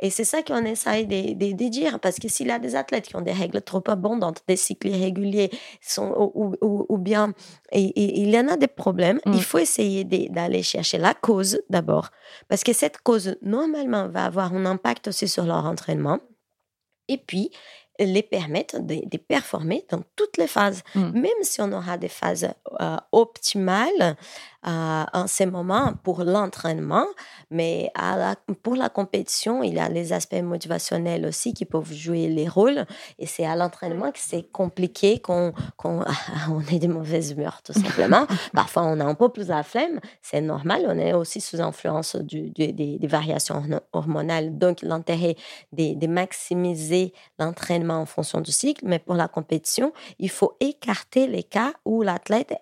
Et 0.00 0.10
c'est 0.10 0.24
ça 0.24 0.42
qu'on 0.42 0.64
essaye 0.64 1.06
de, 1.06 1.34
de, 1.34 1.68
dire, 1.68 2.00
parce 2.00 2.16
que 2.18 2.28
s'il 2.28 2.48
y 2.48 2.50
a 2.50 2.58
des 2.58 2.74
athlètes 2.74 3.06
qui 3.06 3.16
ont 3.16 3.20
des 3.20 3.32
règles 3.32 3.62
trop 3.62 3.82
abondantes, 3.86 4.42
des 4.48 4.56
cycles 4.56 4.88
irréguliers, 4.88 5.50
sont, 5.80 6.32
ou, 6.34 6.56
ou, 6.60 6.98
bien 6.98 7.34
et, 7.70 8.20
il 8.20 8.30
y 8.30 8.38
en 8.38 8.48
a 8.48 8.56
des 8.56 8.66
problèmes, 8.66 9.20
il 9.26 9.32
mm. 9.32 9.38
faut 9.38 9.58
essayer 9.58 10.04
d'aller 10.04 10.62
chercher 10.62 10.98
la 10.98 11.14
cause 11.14 11.60
d'abord, 11.70 12.10
parce 12.48 12.64
que 12.64 12.72
cette 12.72 12.98
cause, 12.98 13.36
normalement, 13.42 14.08
va 14.08 14.24
avoir 14.24 14.52
un 14.54 14.66
impact 14.66 15.08
aussi 15.08 15.28
sur 15.28 15.44
leur 15.44 15.64
entraînement. 15.64 16.18
Et 17.08 17.18
puis, 17.18 17.50
les 17.98 18.22
permettre 18.22 18.80
de, 18.80 19.16
performer 19.16 19.84
dans 19.90 20.02
toutes 20.16 20.36
les 20.36 20.46
phases. 20.46 20.82
Mm. 20.94 21.20
Même 21.20 21.42
si 21.42 21.60
on 21.60 21.72
aura 21.72 21.98
des 21.98 22.08
phases 22.08 22.48
euh, 22.80 22.96
optimales, 23.12 24.16
en 24.64 25.26
ces 25.26 25.46
moments 25.46 25.94
pour 26.02 26.24
l'entraînement, 26.24 27.06
mais 27.50 27.90
à 27.94 28.36
pour 28.62 28.76
la 28.76 28.88
compétition, 28.88 29.62
il 29.62 29.74
y 29.74 29.78
a 29.78 29.88
les 29.88 30.12
aspects 30.12 30.40
motivationnels 30.42 31.26
aussi 31.26 31.54
qui 31.54 31.64
peuvent 31.64 31.92
jouer 31.92 32.28
les 32.28 32.48
rôles. 32.48 32.86
Et 33.18 33.26
c'est 33.26 33.44
à 33.44 33.56
l'entraînement 33.56 34.10
que 34.12 34.18
c'est 34.18 34.50
compliqué, 34.50 35.20
qu'on 35.20 35.52
qu'on 35.76 36.04
on 36.50 36.60
ait 36.72 36.78
des 36.78 36.88
mauvaises 36.88 37.32
humeurs, 37.32 37.60
tout 37.62 37.72
simplement. 37.72 38.26
Parfois, 38.52 38.84
on 38.84 39.00
a 39.00 39.04
un 39.04 39.14
peu 39.14 39.28
plus 39.28 39.48
la 39.48 39.62
flemme, 39.62 40.00
c'est 40.22 40.40
normal. 40.40 40.84
On 40.88 40.98
est 40.98 41.12
aussi 41.12 41.40
sous 41.40 41.60
influence 41.60 42.16
du, 42.16 42.50
des, 42.50 42.98
variations 43.02 43.62
hormonales. 43.92 44.58
Donc, 44.58 44.82
l'intérêt 44.82 45.36
de, 45.72 45.94
de 45.94 46.06
maximiser 46.06 47.12
l'entraînement 47.38 48.00
en 48.00 48.06
fonction 48.06 48.40
du 48.40 48.52
cycle, 48.52 48.84
mais 48.86 48.98
pour 48.98 49.14
la 49.14 49.28
compétition, 49.28 49.92
il 50.18 50.30
faut 50.30 50.56
écarter 50.60 51.26
les 51.26 51.42
cas 51.42 51.72
où 51.84 52.02
l'athlète 52.02 52.54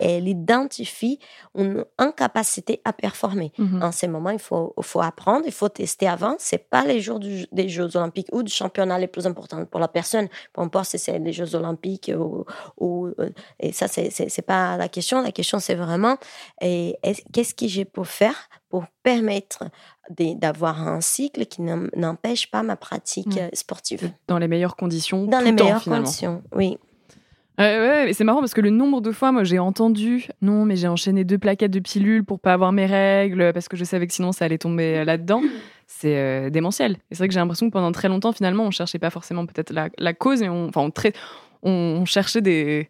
elle, 0.00 0.28
identifie 0.28 1.18
une 1.54 1.84
incapacité 1.98 2.80
à 2.84 2.92
performer. 2.92 3.52
Mhm. 3.58 3.82
En 3.82 3.92
ce 3.92 4.06
moment, 4.06 4.30
il 4.30 4.38
faut, 4.38 4.74
faut 4.80 5.00
apprendre, 5.00 5.44
il 5.46 5.52
faut 5.52 5.68
tester 5.68 6.08
avant. 6.08 6.36
C'est 6.38 6.68
pas 6.70 6.84
les 6.84 7.00
jours 7.00 7.20
des 7.20 7.68
Jeux 7.68 7.96
Olympiques 7.96 8.28
ou 8.32 8.42
du 8.42 8.52
championnat 8.52 8.98
les 8.98 9.06
plus 9.06 9.26
importants 9.26 9.64
pour 9.64 9.80
la 9.80 9.88
personne. 9.88 10.28
Peu 10.52 10.62
importe 10.62 10.90
si 10.90 10.98
c'est 10.98 11.18
les 11.18 11.32
Jeux 11.32 11.54
Olympiques 11.54 12.10
ou, 12.16 12.44
ou 12.78 13.08
euh, 13.18 13.30
et 13.58 13.72
ça, 13.72 13.88
c'est, 13.88 14.10
c'est, 14.10 14.42
pas 14.42 14.76
la 14.76 14.88
question. 14.88 15.22
La 15.22 15.32
question, 15.32 15.58
c'est 15.58 15.74
vraiment 15.74 16.16
qu'est-ce 16.60 17.54
que 17.54 17.66
j'ai 17.66 17.84
pour 17.84 18.06
faire 18.06 18.48
pour 18.68 18.84
permettre 19.02 19.64
d'avoir 20.08 20.86
un 20.86 21.00
cycle 21.00 21.46
qui 21.46 21.62
n'empêche 21.62 22.50
pas 22.50 22.62
ma 22.62 22.76
pratique 22.76 23.36
mhm. 23.36 23.50
sportive. 23.52 24.12
Dans 24.28 24.38
les 24.38 24.48
meilleures 24.48 24.76
conditions. 24.76 25.24
Dans 25.26 25.40
les 25.40 25.52
meilleures 25.52 25.84
conditions, 25.84 26.42
oui. 26.52 26.78
Ouais, 27.60 28.12
c'est 28.14 28.24
marrant 28.24 28.40
parce 28.40 28.54
que 28.54 28.62
le 28.62 28.70
nombre 28.70 29.02
de 29.02 29.12
fois, 29.12 29.32
moi, 29.32 29.44
j'ai 29.44 29.58
entendu 29.58 30.28
non, 30.40 30.64
mais 30.64 30.76
j'ai 30.76 30.88
enchaîné 30.88 31.24
deux 31.24 31.36
plaquettes 31.36 31.70
de 31.70 31.80
pilules 31.80 32.24
pour 32.24 32.40
pas 32.40 32.54
avoir 32.54 32.72
mes 32.72 32.86
règles 32.86 33.52
parce 33.52 33.68
que 33.68 33.76
je 33.76 33.84
savais 33.84 34.06
que 34.06 34.14
sinon 34.14 34.32
ça 34.32 34.46
allait 34.46 34.58
tomber 34.58 34.98
euh, 34.98 35.04
là-dedans. 35.04 35.42
C'est 35.86 36.16
euh, 36.16 36.48
démentiel. 36.48 36.92
Et 36.92 36.96
c'est 37.14 37.18
vrai 37.18 37.28
que 37.28 37.34
j'ai 37.34 37.40
l'impression 37.40 37.66
que 37.66 37.72
pendant 37.72 37.92
très 37.92 38.08
longtemps, 38.08 38.32
finalement, 38.32 38.64
on 38.64 38.70
cherchait 38.70 38.98
pas 38.98 39.10
forcément 39.10 39.44
peut-être 39.44 39.72
la, 39.72 40.14
cause, 40.14 40.40
mais 40.40 40.48
on, 40.48 40.68
enfin, 40.68 40.88
on, 41.62 42.04
cherchait 42.06 42.40
des, 42.40 42.88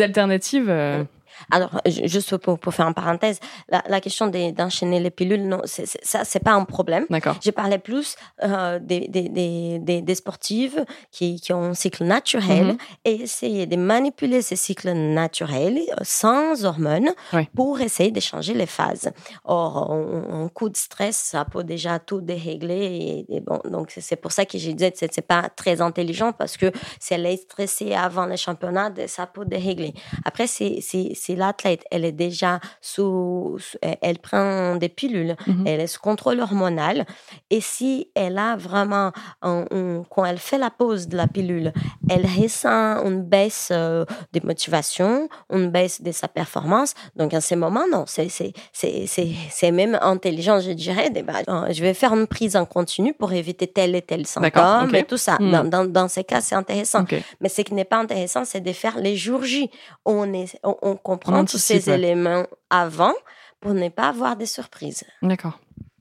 alternatives. 0.00 0.68
Euh, 0.68 1.02
alors, 1.50 1.80
juste 1.86 2.36
pour, 2.38 2.58
pour 2.58 2.74
faire 2.74 2.86
une 2.86 2.94
parenthèse, 2.94 3.40
la, 3.68 4.00
question 4.00 4.26
d'enchaîner 4.26 5.00
les 5.00 5.10
pilules, 5.10 5.46
non, 5.46 5.60
c'est, 5.64 5.86
ça, 5.86 6.24
c'est 6.24 6.40
pas 6.40 6.52
un 6.52 6.64
problème. 6.64 7.06
D'accord. 7.10 7.36
Je 7.44 7.50
parlais 7.50 7.78
plus 7.78 8.16
euh, 8.42 8.78
des, 8.78 9.08
des, 9.08 9.28
des, 9.28 10.02
des, 10.02 10.14
sportives 10.14 10.84
qui, 11.10 11.40
qui 11.40 11.52
ont 11.52 11.62
un 11.62 11.74
cycle 11.74 12.04
naturel 12.04 12.66
mhm. 12.66 12.76
et 13.04 13.22
essayer 13.22 13.66
de 13.66 13.76
manipuler 13.76 14.42
ces 14.42 14.56
cycles 14.56 14.92
naturels 14.92 15.78
euh, 15.78 15.96
sans 16.02 16.64
hormones 16.64 17.12
pour 17.54 17.80
essayer 17.80 18.10
de 18.10 18.20
changer 18.20 18.54
les 18.54 18.66
phases. 18.66 19.10
Or, 19.44 19.92
un 19.92 20.48
coup 20.48 20.68
de 20.68 20.76
stress, 20.76 21.16
ça 21.16 21.44
peut 21.44 21.64
déjà 21.64 21.98
tout 21.98 22.20
dérégler. 22.20 23.24
Et, 23.28 23.40
bon, 23.40 23.60
donc, 23.64 23.92
c'est 23.96 24.16
pour 24.16 24.32
ça 24.32 24.44
que 24.44 24.58
je 24.58 24.70
disais 24.70 24.90
que 24.90 24.98
c'est, 24.98 25.22
pas 25.22 25.48
très 25.48 25.80
intelligent 25.80 26.32
parce 26.32 26.56
que 26.56 26.72
si 26.98 27.14
elle 27.14 27.26
est 27.26 27.36
stressée 27.36 27.94
avant 27.94 28.26
les 28.26 28.36
championnats, 28.36 28.92
ça 29.06 29.26
peut 29.26 29.44
dérégler. 29.44 29.94
Après, 30.24 30.46
c'est 30.46 30.80
si 31.22 31.36
l'athlète, 31.36 31.84
elle 31.92 32.04
est 32.04 32.12
déjà 32.26 32.58
sous, 32.80 33.58
elle 33.80 34.18
prend 34.18 34.76
des 34.76 34.88
pilules, 34.88 35.36
Mhm. 35.46 35.66
elle 35.66 35.80
est 35.80 35.86
sous 35.86 36.00
contrôle 36.00 36.40
hormonal, 36.40 37.06
et 37.50 37.60
si 37.60 38.08
elle 38.14 38.38
a 38.38 38.56
vraiment, 38.56 39.12
un- 39.42 39.64
un- 39.70 40.02
quand 40.10 40.24
elle 40.24 40.38
fait 40.38 40.58
la 40.58 40.70
pause 40.70 41.08
de 41.08 41.16
la 41.16 41.26
pilule, 41.28 41.72
elle 42.10 42.26
ressent 42.26 43.04
une 43.08 43.22
baisse 43.22 43.68
euh, 43.72 44.04
de 44.32 44.40
motivation, 44.44 45.28
une 45.50 45.70
baisse 45.70 46.02
de 46.02 46.12
sa 46.12 46.28
performance. 46.28 46.94
Donc, 47.16 47.34
à 47.34 47.40
ce 47.40 47.54
moment, 47.54 47.84
non, 47.90 48.04
c'est, 48.06 48.28
c'est, 48.28 48.52
c'est, 48.72 49.06
c'est, 49.06 49.30
c'est 49.50 49.70
même 49.70 49.98
intelligent, 50.02 50.58
je 50.60 50.72
dirais. 50.72 51.10
de, 51.10 51.22
bah, 51.22 51.40
euh, 51.48 51.72
je 51.72 51.82
vais 51.82 51.94
faire 51.94 52.12
une 52.14 52.26
prise 52.26 52.56
en 52.56 52.64
continu 52.64 53.12
pour 53.14 53.32
éviter 53.32 53.66
tel 53.66 53.94
et 53.94 54.02
tel 54.02 54.26
symptôme 54.26 54.88
ok. 54.88 54.94
et 54.94 55.04
tout 55.04 55.16
ça. 55.16 55.36
Hmm. 55.40 55.50
Dans, 55.52 55.64
dans, 55.64 55.84
dans 55.84 56.08
ces 56.08 56.24
cas, 56.24 56.40
c'est 56.40 56.54
intéressant. 56.54 57.02
Ok. 57.02 57.14
Mais 57.40 57.48
ce 57.48 57.62
qui 57.62 57.74
n'est 57.74 57.84
pas 57.84 57.98
intéressant, 57.98 58.44
c'est 58.44 58.60
de 58.60 58.72
faire 58.72 58.98
les 58.98 59.16
jours 59.16 59.42
J. 59.44 59.70
On, 60.04 60.32
est, 60.32 60.58
on, 60.64 60.76
on 60.82 61.11
comprend 61.18 61.44
tous 61.44 61.58
ces 61.58 61.90
éléments 61.90 62.46
avant 62.70 63.14
pour 63.60 63.74
ne 63.74 63.88
pas 63.88 64.08
avoir 64.08 64.36
des 64.36 64.46
surprises. 64.46 65.04
D'accord. 65.22 65.58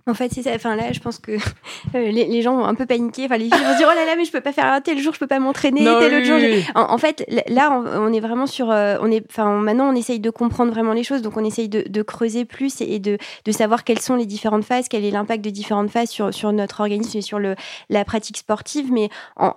En 0.08 0.14
fait, 0.14 0.32
c'est 0.34 0.41
ça. 0.43 0.52
Enfin, 0.56 0.76
là, 0.76 0.91
je 0.91 0.99
pense 0.99 1.20
que 1.20 1.32
euh, 1.95 2.12
les, 2.12 2.26
les 2.26 2.41
gens 2.41 2.56
vont 2.58 2.66
un 2.66 2.76
peu 2.76 2.86
paniquer. 2.86 3.26
Enfin, 3.26 3.38
les 3.38 3.45
filles 3.45 3.64
vont 3.64 3.74
se 3.74 3.78
dire 3.78 3.88
Oh 3.91 3.95
là 3.95 4.06
là, 4.06 4.16
mais 4.18 4.26
je 4.26 4.32
peux 4.32 4.41
pas 4.41 4.52
faire 4.52 4.66
un 4.66 4.82
tel 4.82 4.97
jour, 4.99 5.14
je 5.14 5.20
peux 5.20 5.28
pas 5.28 5.39
m'entraîner, 5.39 5.84
tel 5.84 6.12
oui, 6.12 6.18
autre 6.18 6.26
jour. 6.26 6.38
oui. 6.41 6.64
En, 6.76 6.93
en 6.93 6.97
fait, 6.97 7.24
là, 7.47 7.72
on, 7.72 8.08
on 8.10 8.14
est 8.14 8.20
vraiment 8.20 8.47
sur. 8.47 8.72
euh, 8.72 8.97
on 9.02 9.12
est, 9.12 9.24
enfin, 9.30 9.49
maintenant, 9.60 9.89
on 9.91 9.95
essaye 9.95 10.20
de 10.20 10.30
comprendre 10.30 10.72
vraiment 10.72 10.93
les 10.93 11.04
choses. 11.04 11.22
Donc, 11.22 11.38
on 11.38 11.45
essaye 11.45 11.70
de, 11.70 11.84
de 11.88 12.02
creuser 12.02 12.45
plus 12.45 12.82
et 12.82 12.99
de, 12.99 13.18
de 13.45 13.52
savoir 13.52 13.84
quelles 13.84 13.99
sont 14.02 14.16
les 14.16 14.26
différentes 14.26 14.64
phases, 14.64 14.88
quel 14.89 15.06
est 15.06 15.12
l'impact 15.12 15.43
de 15.43 15.49
différentes 15.49 15.89
phases 15.89 16.10
sur, 16.10 16.34
sur 16.34 16.52
notre 16.52 16.80
organisme 16.82 17.18
et 17.18 17.22
sur 17.22 17.39
le, 17.39 17.56
la 17.89 18.04
pratique 18.06 18.38
sportive. 18.38 18.91
Mais 18.91 19.10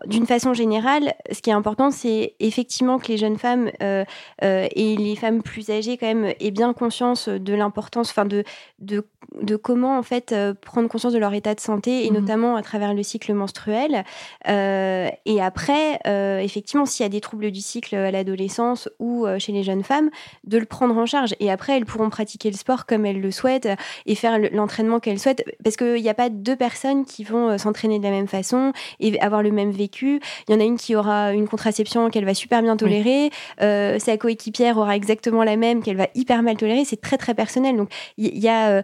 d'une 0.06 0.26
façon 0.26 0.54
générale, 0.54 1.14
ce 1.32 1.40
qui 1.40 1.50
est 1.50 1.54
important, 1.54 1.90
c'est 1.90 2.34
effectivement 2.40 2.98
que 2.98 3.08
les 3.08 3.16
jeunes 3.16 3.38
femmes 3.38 3.70
euh, 3.82 4.04
euh, 4.42 4.66
et 4.74 4.96
les 4.96 5.16
femmes 5.16 5.42
plus 5.42 5.70
âgées, 5.70 5.96
quand 5.96 6.06
même, 6.06 6.32
aient 6.40 6.50
bien 6.50 6.72
conscience 6.72 7.28
de 7.28 7.54
l'importance, 7.54 8.10
enfin, 8.10 8.24
de, 8.24 8.44
de, 8.80 9.06
de 9.40 9.56
comment, 9.56 9.98
en 9.98 10.02
fait, 10.02 10.33
euh, 10.34 10.52
prendre 10.54 10.88
conscience 10.88 11.12
de 11.12 11.18
leur 11.18 11.32
état 11.32 11.54
de 11.54 11.60
santé 11.60 12.04
et 12.06 12.10
Mhm. 12.10 12.20
notamment 12.20 12.56
à 12.56 12.62
travers 12.62 12.92
le 12.92 13.02
cycle 13.02 13.32
menstruel. 13.32 14.04
Euh, 14.48 15.08
et 15.24 15.40
après, 15.40 15.98
euh, 16.06 16.38
effectivement, 16.38 16.84
s'il 16.86 17.04
y 17.04 17.06
a 17.06 17.08
des 17.08 17.20
troubles 17.20 17.50
du 17.50 17.60
cycle 17.60 17.94
à 17.94 18.10
l'adolescence 18.10 18.88
ou 18.98 19.26
chez 19.38 19.52
les 19.52 19.62
jeunes 19.62 19.82
femmes, 19.84 20.10
de 20.44 20.58
le 20.58 20.66
prendre 20.66 20.96
en 20.96 21.06
charge. 21.06 21.34
Et 21.40 21.50
après, 21.50 21.76
elles 21.76 21.86
pourront 21.86 22.10
pratiquer 22.10 22.50
le 22.50 22.56
sport 22.56 22.84
comme 22.86 23.06
elles 23.06 23.20
le 23.20 23.30
souhaitent 23.30 23.68
et 24.06 24.14
faire 24.14 24.38
le- 24.38 24.48
l'entraînement 24.52 25.00
qu'elles 25.00 25.18
souhaitent. 25.18 25.44
Parce 25.62 25.76
qu'il 25.76 25.94
n'y 26.02 26.08
a 26.08 26.14
pas 26.14 26.28
deux 26.28 26.56
personnes 26.56 27.04
qui 27.04 27.24
vont 27.24 27.56
s'entraîner 27.58 27.98
de 27.98 28.04
la 28.04 28.10
même 28.10 28.28
façon 28.28 28.72
et 29.00 29.18
avoir 29.20 29.42
le 29.42 29.50
même 29.50 29.70
vécu. 29.70 30.20
Il 30.48 30.52
y 30.52 30.56
en 30.56 30.60
a 30.60 30.64
une 30.64 30.76
qui 30.76 30.94
aura 30.96 31.32
une 31.32 31.48
contraception 31.48 32.10
qu'elle 32.10 32.24
va 32.24 32.34
super 32.34 32.60
bien 32.62 32.76
tolérer. 32.76 33.30
Euh, 33.62 33.98
sa 33.98 34.16
coéquipière 34.16 34.76
aura 34.78 34.96
exactement 34.96 35.44
la 35.44 35.56
même 35.56 35.82
qu'elle 35.82 35.96
va 35.96 36.08
hyper 36.14 36.42
mal 36.42 36.56
tolérer. 36.56 36.84
C'est 36.84 37.00
très, 37.00 37.16
très 37.16 37.34
personnel. 37.34 37.76
Donc, 37.76 37.88
il 38.18 38.26
y, 38.36 38.40
y 38.40 38.48
a... 38.48 38.68
euh, 38.70 38.82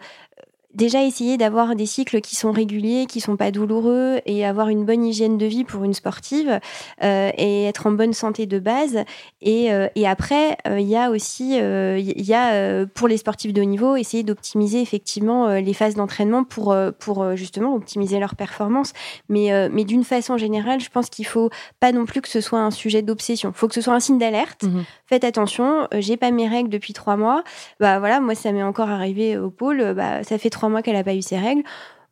déjà 0.74 1.02
essayer 1.02 1.36
d'avoir 1.36 1.74
des 1.74 1.86
cycles 1.86 2.20
qui 2.20 2.36
sont 2.36 2.52
réguliers, 2.52 3.06
qui 3.06 3.20
sont 3.20 3.36
pas 3.36 3.50
douloureux 3.50 4.20
et 4.26 4.46
avoir 4.46 4.68
une 4.68 4.84
bonne 4.84 5.04
hygiène 5.04 5.36
de 5.36 5.46
vie 5.46 5.64
pour 5.64 5.84
une 5.84 5.94
sportive 5.94 6.60
euh, 7.02 7.30
et 7.36 7.64
être 7.64 7.86
en 7.86 7.92
bonne 7.92 8.12
santé 8.12 8.46
de 8.46 8.58
base. 8.58 8.98
Et, 9.42 9.72
euh, 9.72 9.88
et 9.94 10.06
après, 10.06 10.56
euh, 10.68 10.78
il 10.78 10.88
y 10.88 10.96
a 10.96 11.10
aussi, 11.10 11.56
il 11.56 12.22
y 12.22 12.34
a 12.34 12.86
pour 12.86 13.08
les 13.08 13.16
sportifs 13.16 13.52
de 13.52 13.62
haut 13.62 13.64
niveau, 13.64 13.96
essayer 13.96 14.22
d'optimiser 14.22 14.80
effectivement 14.80 15.48
les 15.48 15.74
phases 15.74 15.94
d'entraînement 15.94 16.44
pour, 16.44 16.76
pour 16.98 17.36
justement 17.36 17.74
optimiser 17.74 18.18
leur 18.18 18.36
performance. 18.36 18.92
Mais, 19.28 19.68
mais 19.70 19.84
d'une 19.84 20.04
façon 20.04 20.36
générale, 20.36 20.80
je 20.80 20.90
pense 20.90 21.10
qu'il 21.10 21.26
faut 21.26 21.50
pas 21.80 21.92
non 21.92 22.04
plus 22.04 22.20
que 22.20 22.28
ce 22.28 22.40
soit 22.40 22.60
un 22.60 22.70
sujet 22.70 23.02
d'obsession. 23.02 23.50
Il 23.50 23.58
faut 23.58 23.68
que 23.68 23.74
ce 23.74 23.80
soit 23.80 23.94
un 23.94 24.00
signe 24.00 24.18
d'alerte. 24.18 24.64
Mhm. 24.64 24.84
Faites 25.06 25.24
attention, 25.24 25.88
j'ai 25.98 26.16
pas 26.16 26.30
mes 26.30 26.48
règles 26.48 26.70
depuis 26.70 26.92
trois 26.92 27.16
mois. 27.16 27.42
Bah 27.80 27.98
voilà, 27.98 28.20
moi 28.20 28.34
ça 28.34 28.52
m'est 28.52 28.62
encore 28.62 28.90
arrivé 28.90 29.36
au 29.36 29.50
pôle. 29.50 29.94
Bah 29.94 30.22
ça 30.22 30.38
fait 30.38 30.50
trois 30.50 30.59
mois 30.68 30.82
qu'elle 30.82 30.96
a 30.96 31.04
pas 31.04 31.14
eu 31.14 31.22
ses 31.22 31.38
règles. 31.38 31.62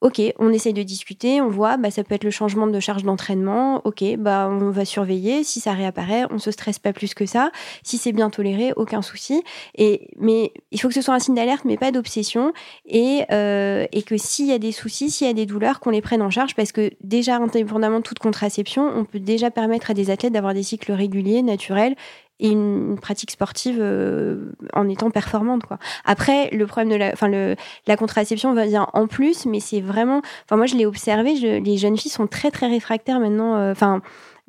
Ok, 0.01 0.23
on 0.39 0.53
essaye 0.53 0.75
de 0.75 0.85
discuter, 0.85 1.41
on 1.41 1.49
voit, 1.49 1.77
bah, 1.77 1.91
ça 1.91 2.05
peut 2.05 2.15
être 2.15 2.23
le 2.23 2.31
changement 2.31 2.69
de 2.69 2.79
charge 2.79 3.03
d'entraînement. 3.03 3.83
Ok, 3.85 4.05
bah, 4.17 4.49
on 4.49 4.71
va 4.71 4.85
surveiller. 4.85 5.43
Si 5.43 5.59
ça 5.59 5.73
réapparaît, 5.73 6.23
on 6.31 6.39
se 6.39 6.53
stresse 6.53 6.79
pas 6.79 6.93
plus 6.93 7.15
que 7.15 7.27
ça. 7.27 7.51
Si 7.83 7.99
c'est 7.99 8.13
bien 8.13 8.31
toléré, 8.31 8.73
aucun 8.77 9.03
souci. 9.03 9.43
Et, 9.75 10.11
mais 10.17 10.53
il 10.71 10.81
faut 10.81 10.87
que 10.87 10.95
ce 10.95 11.03
soit 11.03 11.15
un 11.15 11.19
signe 11.19 11.35
d'alerte, 11.35 11.65
mais 11.65 11.77
pas 11.77 11.91
d'obsession. 11.91 12.53
Et, 12.87 13.25
euh, 13.33 13.87
et 13.91 14.03
que 14.03 14.17
s'il 14.17 14.47
y 14.47 14.53
a 14.53 14.61
des 14.61 14.71
soucis, 14.71 15.11
s'il 15.11 15.27
y 15.27 15.31
a 15.31 15.35
des 15.35 15.47
douleurs, 15.47 15.81
qu'on 15.81 15.91
les 15.91 16.03
prenne 16.03 16.23
en 16.23 16.31
charge. 16.31 16.55
Parce 16.55 16.71
que 16.71 16.93
déjà, 17.03 17.39
indépendamment 17.39 17.99
de 17.99 18.05
toute 18.05 18.21
contraception, 18.21 18.89
on 18.95 19.05
peut 19.05 19.19
déjà 19.19 19.51
permettre 19.51 19.91
à 19.91 19.95
des 19.95 20.11
athlètes 20.11 20.33
d'avoir 20.33 20.55
des 20.55 20.63
cycles 20.63 20.93
réguliers, 20.93 21.43
naturels 21.43 21.97
et 22.41 22.51
une, 22.51 22.91
une 22.93 22.99
pratique 22.99 23.31
sportive 23.31 23.79
euh, 23.81 24.53
en 24.73 24.89
étant 24.89 25.11
performante 25.11 25.65
quoi. 25.65 25.79
Après 26.05 26.51
le 26.51 26.67
problème 26.67 26.91
de 26.91 26.97
la 26.97 27.13
enfin 27.13 27.29
le 27.29 27.57
la 27.87 27.97
contraception 27.97 28.55
va 28.55 28.67
dire 28.67 28.89
en 28.93 29.07
plus 29.07 29.45
mais 29.47 29.61
c'est 29.61 29.81
vraiment 29.81 30.23
enfin 30.45 30.57
moi 30.57 30.67
je 30.67 30.77
l'ai 30.77 30.87
observé 30.87 31.37
je- 31.37 31.61
les 31.63 31.77
jeunes 31.79 31.97
filles 31.97 32.11
sont 32.13 32.27
très 32.27 32.51
très 32.51 32.69
réfractaires 32.69 33.19
maintenant 33.21 33.57
euh, 33.57 33.73
enfin 33.73 34.01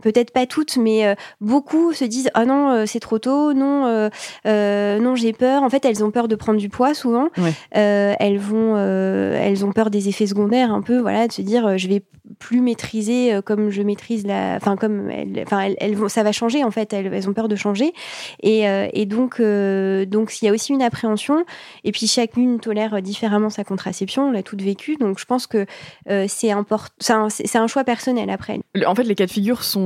Peut-être 0.02 0.32
pas 0.32 0.46
toutes, 0.46 0.78
mais 0.78 1.06
euh, 1.06 1.16
beaucoup 1.42 1.94
se 1.94 2.06
disent 2.06 2.30
ah 2.34 2.46
non 2.46 2.70
euh, 2.70 2.86
c'est 2.86 3.00
trop 3.00 3.20
tôt, 3.20 3.54
non 3.54 3.86
euh, 3.86 4.10
euh, 4.48 5.00
non 5.00 5.16
j'ai 5.16 5.34
peur. 5.34 5.64
En 5.64 5.70
fait 5.70 5.86
elles 5.86 6.04
ont 6.04 6.12
peur 6.12 6.28
de 6.28 6.36
prendre 6.36 6.60
du 6.60 6.70
poids 6.70 6.94
souvent. 6.94 7.30
Ouais. 7.38 7.54
Euh, 7.76 8.14
elles 8.20 8.40
vont 8.40 8.76
euh, 8.78 9.40
elles 9.42 9.66
ont 9.66 9.72
peur 9.72 9.90
des 9.90 10.10
effets 10.10 10.28
secondaires 10.28 10.72
un 10.72 10.82
peu 10.82 11.00
voilà 11.00 11.28
de 11.28 11.34
se 11.34 11.42
dire 11.42 11.78
je 11.78 11.88
vais 11.88 12.04
plus 12.38 12.62
maîtriser 12.62 13.40
comme 13.44 13.70
je 13.70 13.82
maîtrise 13.82 14.26
la 14.26 14.56
enfin 14.56 14.76
comme 14.76 15.10
elles, 15.10 15.44
enfin 15.46 15.62
elles, 15.62 15.76
elles 15.80 15.96
vont 15.96 16.10
ça 16.10 16.22
va 16.24 16.32
changer 16.32 16.64
en 16.64 16.72
fait 16.72 16.94
elles, 16.94 17.12
elles 17.12 17.30
ont 17.30 17.34
peur 17.34 17.48
de 17.48 17.56
changer 17.56 17.94
et, 18.42 18.68
euh, 18.68 18.88
et 18.94 19.06
donc, 19.06 19.40
euh, 19.40 20.06
donc 20.06 20.42
il 20.42 20.46
y 20.46 20.48
a 20.48 20.52
aussi 20.52 20.74
une 20.74 20.82
appréhension. 20.82 21.46
Et 21.84 21.92
puis 21.92 22.08
chacune 22.08 22.60
tolère 22.60 23.02
différemment 23.02 23.50
sa 23.50 23.64
contraception. 23.64 24.30
On 24.30 24.32
l'a 24.32 24.44
toutes 24.44 24.62
vécu. 24.62 24.96
Donc 24.98 25.20
je 25.20 25.26
pense 25.26 25.48
que 25.48 25.66
euh, 26.10 26.26
c'est 26.28 26.52
important. 26.52 26.94
C'est 27.00 27.14
un, 27.14 27.30
c'est 27.30 27.58
un 27.58 27.68
choix 27.68 27.84
personnel 27.84 28.30
après. 28.30 28.60
En 28.86 28.96
fait, 28.96 29.04
les 29.04 29.16
cas 29.16 29.26
de 29.26 29.32
figure 29.32 29.64
sont 29.64 29.80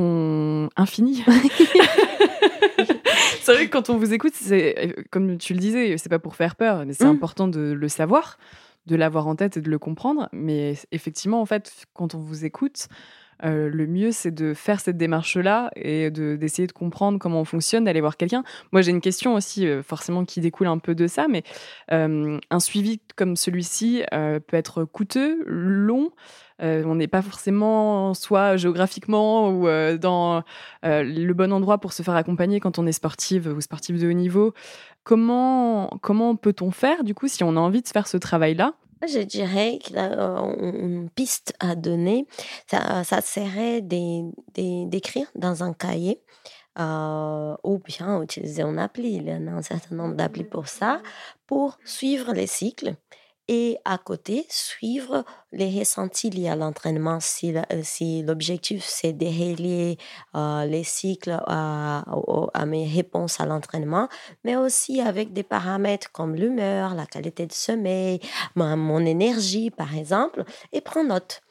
infinis. 0.75 1.23
c'est 3.41 3.53
vrai 3.53 3.65
que 3.67 3.71
quand 3.71 3.89
on 3.89 3.97
vous 3.97 4.13
écoute, 4.13 4.33
c'est 4.35 4.95
comme 5.11 5.37
tu 5.37 5.53
le 5.53 5.59
disais, 5.59 5.97
c'est 5.97 6.09
pas 6.09 6.19
pour 6.19 6.35
faire 6.35 6.55
peur, 6.55 6.85
mais 6.85 6.93
c'est 6.93 7.05
Mm. 7.05 7.09
important 7.09 7.47
de 7.47 7.73
le 7.73 7.87
savoir, 7.89 8.37
de 8.87 8.95
l'avoir 8.95 9.27
en 9.27 9.35
tête 9.35 9.57
et 9.57 9.61
de 9.61 9.69
le 9.69 9.79
comprendre. 9.79 10.29
Mais 10.31 10.75
effectivement, 10.91 11.41
en 11.41 11.45
fait, 11.45 11.71
quand 11.93 12.15
on 12.15 12.19
vous 12.19 12.45
écoute, 12.45 12.87
euh, 13.43 13.69
le 13.69 13.87
mieux 13.87 14.11
c'est 14.11 14.31
de 14.31 14.53
faire 14.53 14.79
cette 14.79 14.97
démarche-là 14.97 15.71
et 15.75 16.11
de- 16.11 16.35
d'essayer 16.35 16.67
de 16.67 16.71
comprendre 16.71 17.19
comment 17.19 17.41
on 17.41 17.45
fonctionne, 17.45 17.85
d'aller 17.85 18.01
voir 18.01 18.17
quelqu'un. 18.17 18.43
Moi, 18.71 18.81
j'ai 18.81 18.91
une 18.91 19.01
question 19.01 19.35
aussi, 19.35 19.67
euh, 19.67 19.83
forcément, 19.83 20.25
qui 20.25 20.41
découle 20.41 20.67
un 20.67 20.77
peu 20.77 20.95
de 20.95 21.07
ça, 21.07 21.27
mais 21.29 21.43
euh, 21.91 22.39
un 22.49 22.59
suivi 22.59 22.99
comme 23.15 23.35
celui-ci 23.35 24.03
peut 24.11 24.57
être 24.57 24.85
coûteux, 24.85 25.43
long. 25.45 26.11
On 26.59 26.95
n'est 26.95 27.07
pas 27.07 27.21
forcément 27.21 28.13
soit 28.13 28.55
géographiquement 28.55 29.49
ou 29.49 29.67
dans 29.97 30.43
le 30.83 31.33
bon 31.33 31.51
endroit 31.51 31.77
pour 31.79 31.91
se 31.93 32.03
faire 32.03 32.15
accompagner 32.15 32.59
quand 32.59 32.79
on 32.79 32.87
est 32.87 32.93
sportive 32.93 33.47
ou 33.47 33.59
sportif 33.59 33.99
de 33.99 34.07
haut 34.07 34.13
niveau. 34.13 34.53
Comment, 35.03 35.97
comment 36.01 36.35
peut-on 36.35 36.71
faire 36.71 37.03
du 37.03 37.13
coup 37.13 37.27
si 37.27 37.43
on 37.43 37.57
a 37.57 37.59
envie 37.59 37.81
de 37.81 37.87
faire 37.87 38.07
ce 38.07 38.17
travail-là? 38.17 38.73
Je 39.07 39.19
dirais 39.19 39.79
qu'une 39.83 39.97
une 39.97 41.09
piste 41.09 41.53
à 41.59 41.75
donner, 41.75 42.27
ça, 42.67 43.03
ça 43.03 43.21
serait 43.21 43.81
d'écrire 43.81 45.27
dans 45.35 45.63
un 45.63 45.73
cahier 45.73 46.21
euh, 46.79 47.55
ou 47.63 47.79
bien 47.79 48.21
utiliser 48.21 48.63
une 48.63 48.79
appli. 48.79 49.15
Il 49.15 49.27
y 49.27 49.33
en 49.33 49.47
a 49.47 49.51
un 49.51 49.61
certain 49.61 49.95
nombre 49.95 50.15
d'applis 50.15 50.43
pour 50.43 50.67
ça, 50.67 51.01
pour 51.45 51.77
suivre 51.85 52.33
les 52.33 52.47
cycles 52.47 52.95
et 53.47 53.77
à 53.85 53.97
côté 53.97 54.45
suivre 54.49 55.25
les 55.51 55.79
ressentis 55.79 56.29
liés 56.29 56.49
à 56.49 56.55
l'entraînement 56.55 57.19
si, 57.19 57.53
euh, 57.55 58.23
l'objectif 58.25 58.83
c'est 58.87 59.13
de 59.13 59.25
relier 59.25 59.97
euh, 60.35 60.65
les 60.65 60.83
cycles 60.83 61.37
à, 61.47 62.03
au- 62.15 62.49
à 62.53 62.65
mes 62.65 62.87
réponses 62.87 63.39
à 63.39 63.45
l'entraînement 63.45 64.07
mais 64.43 64.55
aussi 64.55 65.01
avec 65.01 65.33
des 65.33 65.43
paramètres 65.43 66.11
comme 66.11 66.35
l'humeur, 66.35 66.95
la 66.95 67.05
qualité 67.05 67.45
de 67.45 67.53
sommeil, 67.53 68.19
mon 68.55 69.05
énergie 69.05 69.71
par 69.71 69.95
exemple 69.95 70.43
et 70.71 70.81
prendre 70.81 71.09
note. 71.09 71.41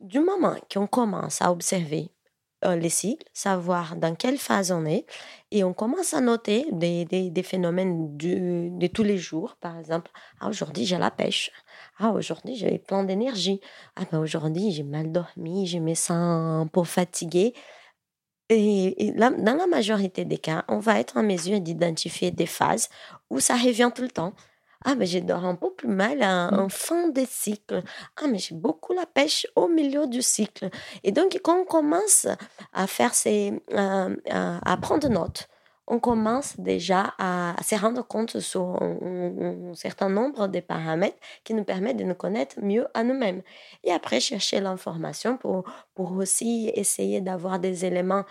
Du 0.00 0.20
moment 0.20 0.56
qu'on 0.72 0.86
commence 0.86 1.40
à 1.40 1.50
observer 1.50 2.10
euh, 2.10 2.13
les 2.64 2.88
cycles, 2.88 3.26
savoir 3.32 3.96
dans 3.96 4.14
quelle 4.14 4.38
phase 4.38 4.72
on 4.72 4.84
est, 4.86 5.06
et 5.50 5.64
on 5.64 5.72
commence 5.72 6.14
à 6.14 6.20
noter 6.20 6.66
des, 6.72 7.04
des, 7.04 7.30
des 7.30 7.42
phénomènes 7.42 8.16
de 8.16 8.86
tous 8.88 9.02
les 9.02 9.18
jours. 9.18 9.56
Par 9.60 9.78
exemple, 9.78 10.10
ah, 10.40 10.48
aujourd'hui 10.48 10.84
j'ai 10.84 10.98
la 10.98 11.10
pêche. 11.10 11.50
Ah, 11.98 12.10
aujourd'hui 12.10 12.56
j'ai 12.56 12.78
plein 12.78 13.04
d'énergie. 13.04 13.60
Ah, 13.96 14.02
ben 14.10 14.18
aujourd'hui 14.18 14.72
j'ai 14.72 14.82
mal 14.82 15.12
dormi, 15.12 15.66
je 15.66 15.78
me 15.78 15.94
sens 15.94 16.10
un 16.10 16.66
peu 16.66 16.84
fatiguée. 16.84 17.54
Et, 18.50 19.12
dans 19.16 19.56
la 19.56 19.66
majorité 19.66 20.24
des 20.24 20.38
cas, 20.38 20.64
on 20.68 20.78
va 20.78 21.00
être 21.00 21.16
en 21.16 21.22
mesure 21.22 21.60
d'identifier 21.60 22.30
des 22.30 22.46
phases 22.46 22.88
où 23.30 23.40
ça 23.40 23.54
revient 23.56 23.90
tout 23.94 24.02
le 24.02 24.10
temps. 24.10 24.34
Ah, 24.84 24.94
mais 24.96 25.06
je 25.06 25.18
dors 25.18 25.44
un 25.44 25.54
peu 25.54 25.72
plus 25.72 25.88
mal 25.88 26.22
en, 26.22 26.50
Mm. 26.52 26.58
en 26.60 26.68
fin 26.68 27.08
de 27.08 27.24
cycle. 27.28 27.82
Ah, 28.16 28.26
mais 28.28 28.38
j'ai 28.38 28.54
beaucoup 28.54 28.92
la 28.92 29.06
pêche 29.06 29.46
au 29.56 29.68
milieu 29.68 30.06
du 30.06 30.22
cycle. 30.22 30.68
Et 31.02 31.12
donc, 31.12 31.40
quand 31.42 31.58
on 31.60 31.64
commence 31.64 32.26
à 32.72 32.86
faire 32.86 33.14
ces, 33.14 33.60
à, 33.74 34.08
à- 34.30 34.72
à 34.72 34.76
prendre 34.76 35.08
note, 35.08 35.48
on 35.86 35.98
commence 35.98 36.58
déjà 36.58 37.12
à, 37.18 37.54
se 37.62 37.74
rendre 37.74 38.06
compte 38.06 38.40
sur 38.40 38.82
un, 38.82 39.74
certain 39.74 40.08
nombre 40.08 40.48
de 40.48 40.60
paramètres 40.60 41.18
qui 41.44 41.52
nous 41.52 41.64
permettent 41.64 41.98
de 41.98 42.04
nous 42.04 42.14
connaître 42.14 42.56
mieux 42.62 42.86
à 42.94 43.04
nous-mêmes. 43.04 43.42
Et 43.84 43.92
après, 43.92 44.18
chercher 44.20 44.60
l'information 44.60 45.36
pour, 45.36 45.64
pour 45.94 46.12
aussi 46.12 46.70
essayer 46.74 47.20
d'avoir 47.20 47.58
des 47.58 47.84
éléments 47.84 48.24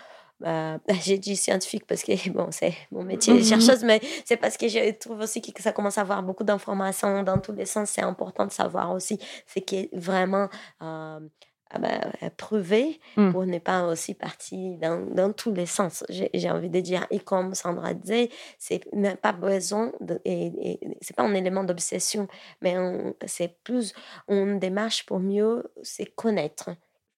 bah, 0.44 0.80
j'ai 1.02 1.18
dit 1.18 1.36
scientifique 1.36 1.86
parce 1.88 2.04
que 2.04 2.30
bon, 2.30 2.50
c'est 2.52 2.74
mon 2.92 3.04
métier 3.04 3.34
de 3.34 3.40
mmh 3.40 3.44
chercheuse, 3.44 3.84
mais 3.84 4.02
c'est 4.26 4.38
parce 4.38 4.58
que 4.58 4.68
je 4.68 4.92
trouve 4.98 5.22
aussi 5.22 5.42
que 5.42 5.62
ça 5.62 5.72
commence 5.72 5.98
à 5.98 6.02
avoir 6.02 6.22
beaucoup 6.22 6.44
d'informations 6.44 7.24
dans 7.24 7.40
tous 7.40 7.54
les 7.54 7.66
sens. 7.66 7.90
C'est 7.90 8.04
important 8.04 8.46
de 8.46 8.52
savoir 8.52 8.92
aussi 8.92 9.20
ce 9.48 9.60
qui 9.60 9.76
est 9.78 9.90
vraiment 9.94 10.50
euh, 10.82 11.20
ah 11.76 11.80
bah, 11.80 12.30
prouvé 12.38 13.00
mmh. 13.18 13.32
pour 13.32 13.48
ne 13.48 13.58
pas 13.58 13.88
aussi 13.88 14.14
partir 14.14 14.78
dans, 14.78 15.08
dans 15.10 15.34
tous 15.34 15.52
les 15.52 15.66
sens. 15.66 16.04
J'ai 16.10 16.52
envie 16.52 16.70
de 16.70 16.80
dire, 16.80 17.08
et 17.10 17.20
comme 17.20 17.56
Sandra 17.56 17.96
disait, 17.96 18.30
c'est 18.60 18.84
pas 19.22 19.32
besoin, 19.32 19.92
de, 20.00 20.22
et, 20.24 20.80
c'est 21.02 21.16
pas 21.16 21.24
un 21.24 21.34
élément 21.34 21.64
d'obsession, 21.64 22.28
mais 22.62 22.76
c'est 23.26 23.58
plus 23.64 23.94
une 24.28 24.60
démarche 24.60 25.06
pour 25.08 25.20
mieux 25.20 25.64
se 25.82 26.04
connaître. 26.16 26.70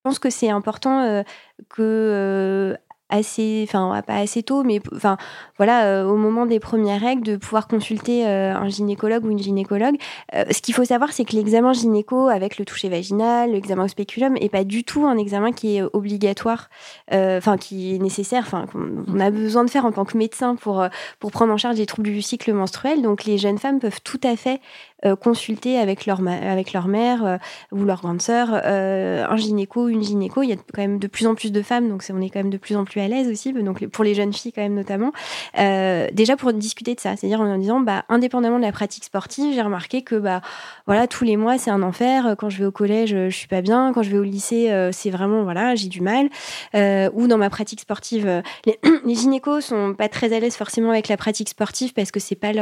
Je 0.05 0.09
pense 0.09 0.19
que 0.19 0.29
c'est 0.29 0.49
important 0.49 1.01
euh, 1.01 1.23
que 1.67 1.81
euh, 1.81 2.77
assez, 3.15 3.65
enfin 3.67 4.01
pas 4.05 4.15
assez 4.15 4.43
tôt, 4.43 4.63
mais 4.63 4.79
enfin 4.95 5.17
voilà, 5.57 5.85
euh, 5.85 6.05
au 6.05 6.17
moment 6.17 6.45
des 6.45 6.59
premières 6.59 7.01
règles, 7.01 7.23
de 7.23 7.35
pouvoir 7.37 7.67
consulter 7.67 8.27
euh, 8.27 8.53
un 8.55 8.69
gynécologue 8.69 9.25
ou 9.25 9.31
une 9.31 9.39
gynécologue. 9.39 9.95
Euh, 10.33 10.45
ce 10.51 10.61
qu'il 10.61 10.73
faut 10.73 10.85
savoir, 10.85 11.13
c'est 11.13 11.25
que 11.25 11.35
l'examen 11.35 11.73
gynéco 11.73 12.27
avec 12.27 12.57
le 12.57 12.65
toucher 12.65 12.89
vaginal, 12.89 13.51
l'examen 13.51 13.85
au 13.85 13.87
spéculum, 13.87 14.35
est 14.37 14.49
pas 14.49 14.63
du 14.63 14.83
tout 14.83 15.05
un 15.05 15.17
examen 15.17 15.51
qui 15.51 15.77
est 15.77 15.83
obligatoire, 15.93 16.69
enfin 17.11 17.57
qui 17.57 17.95
est 17.95 17.99
nécessaire, 17.99 18.43
enfin 18.45 18.65
qu'on 18.71 19.19
a 19.19 19.31
besoin 19.31 19.63
de 19.63 19.69
faire 19.69 19.85
en 19.85 19.91
tant 19.91 20.05
que 20.05 20.17
médecin 20.17 20.55
pour 20.55 20.85
pour 21.19 21.31
prendre 21.31 21.53
en 21.53 21.57
charge 21.57 21.77
les 21.77 21.85
troubles 21.85 22.09
du 22.09 22.21
cycle 22.21 22.53
menstruel. 22.53 23.01
Donc 23.01 23.25
les 23.25 23.37
jeunes 23.37 23.57
femmes 23.57 23.79
peuvent 23.79 24.01
tout 24.03 24.21
à 24.23 24.35
fait 24.35 24.59
euh, 25.03 25.17
consulter 25.17 25.77
avec 25.77 26.05
leur, 26.05 26.25
avec 26.25 26.71
leur 26.71 26.87
mère 26.87 27.25
euh, 27.25 27.37
ou 27.73 27.83
leur 27.83 27.99
grande 27.99 28.21
sœur 28.21 28.47
euh, 28.53 29.25
un 29.27 29.35
gynéco, 29.35 29.89
une 29.89 30.01
gynéco. 30.01 30.41
Il 30.41 30.49
y 30.49 30.53
a 30.53 30.55
quand 30.55 30.81
même 30.81 30.99
de 30.99 31.07
plus 31.07 31.27
en 31.27 31.35
plus 31.35 31.51
de 31.51 31.61
femmes, 31.61 31.89
donc 31.89 32.01
on 32.13 32.21
est 32.21 32.29
quand 32.29 32.39
même 32.39 32.49
de 32.49 32.57
plus 32.57 32.77
en 32.77 32.85
plus 32.85 33.01
à 33.01 33.07
l'aise 33.09 33.27
aussi, 33.27 33.51
donc 33.51 33.85
pour 33.87 34.05
les 34.05 34.13
jeunes 34.13 34.31
filles 34.31 34.53
quand 34.53 34.61
même 34.61 34.73
notamment. 34.73 35.11
déjà 35.53 36.37
pour 36.37 36.53
discuter 36.53 36.95
de 36.95 37.01
ça, 37.01 37.17
c'est-à-dire 37.17 37.41
en 37.41 37.57
disant, 37.57 37.81
bah, 37.81 38.05
indépendamment 38.07 38.57
de 38.57 38.63
la 38.63 38.71
pratique 38.71 39.03
sportive, 39.03 39.53
j'ai 39.53 39.61
remarqué 39.61 40.01
que 40.01 40.15
bah, 40.15 40.41
voilà, 40.87 41.07
tous 41.07 41.25
les 41.25 41.35
mois 41.35 41.57
c'est 41.57 41.71
un 41.71 41.83
enfer. 41.83 42.35
Quand 42.37 42.49
je 42.49 42.59
vais 42.59 42.65
au 42.65 42.71
collège, 42.71 43.09
je 43.09 43.35
suis 43.35 43.49
pas 43.49 43.61
bien. 43.61 43.91
Quand 43.93 44.01
je 44.01 44.11
vais 44.11 44.17
au 44.17 44.23
lycée, 44.23 44.89
c'est 44.93 45.09
vraiment 45.09 45.43
voilà, 45.43 45.75
j'ai 45.75 45.89
du 45.89 45.99
mal. 45.99 46.29
ou 46.73 47.27
dans 47.27 47.37
ma 47.37 47.49
pratique 47.49 47.81
sportive, 47.81 48.41
les, 48.65 48.79
les 49.05 49.15
gynécos 49.15 49.65
sont 49.65 49.93
pas 49.93 50.07
très 50.07 50.31
à 50.31 50.39
l'aise 50.39 50.55
forcément 50.55 50.91
avec 50.91 51.09
la 51.09 51.17
pratique 51.17 51.49
sportive 51.49 51.91
parce 51.93 52.11
que 52.11 52.21
c'est 52.21 52.35
pas 52.35 52.53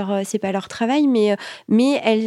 pas 0.42 0.52
leur 0.52 0.68
travail, 0.68 1.08
mais 1.08 1.36
mais 1.68 2.02
elles 2.04 2.23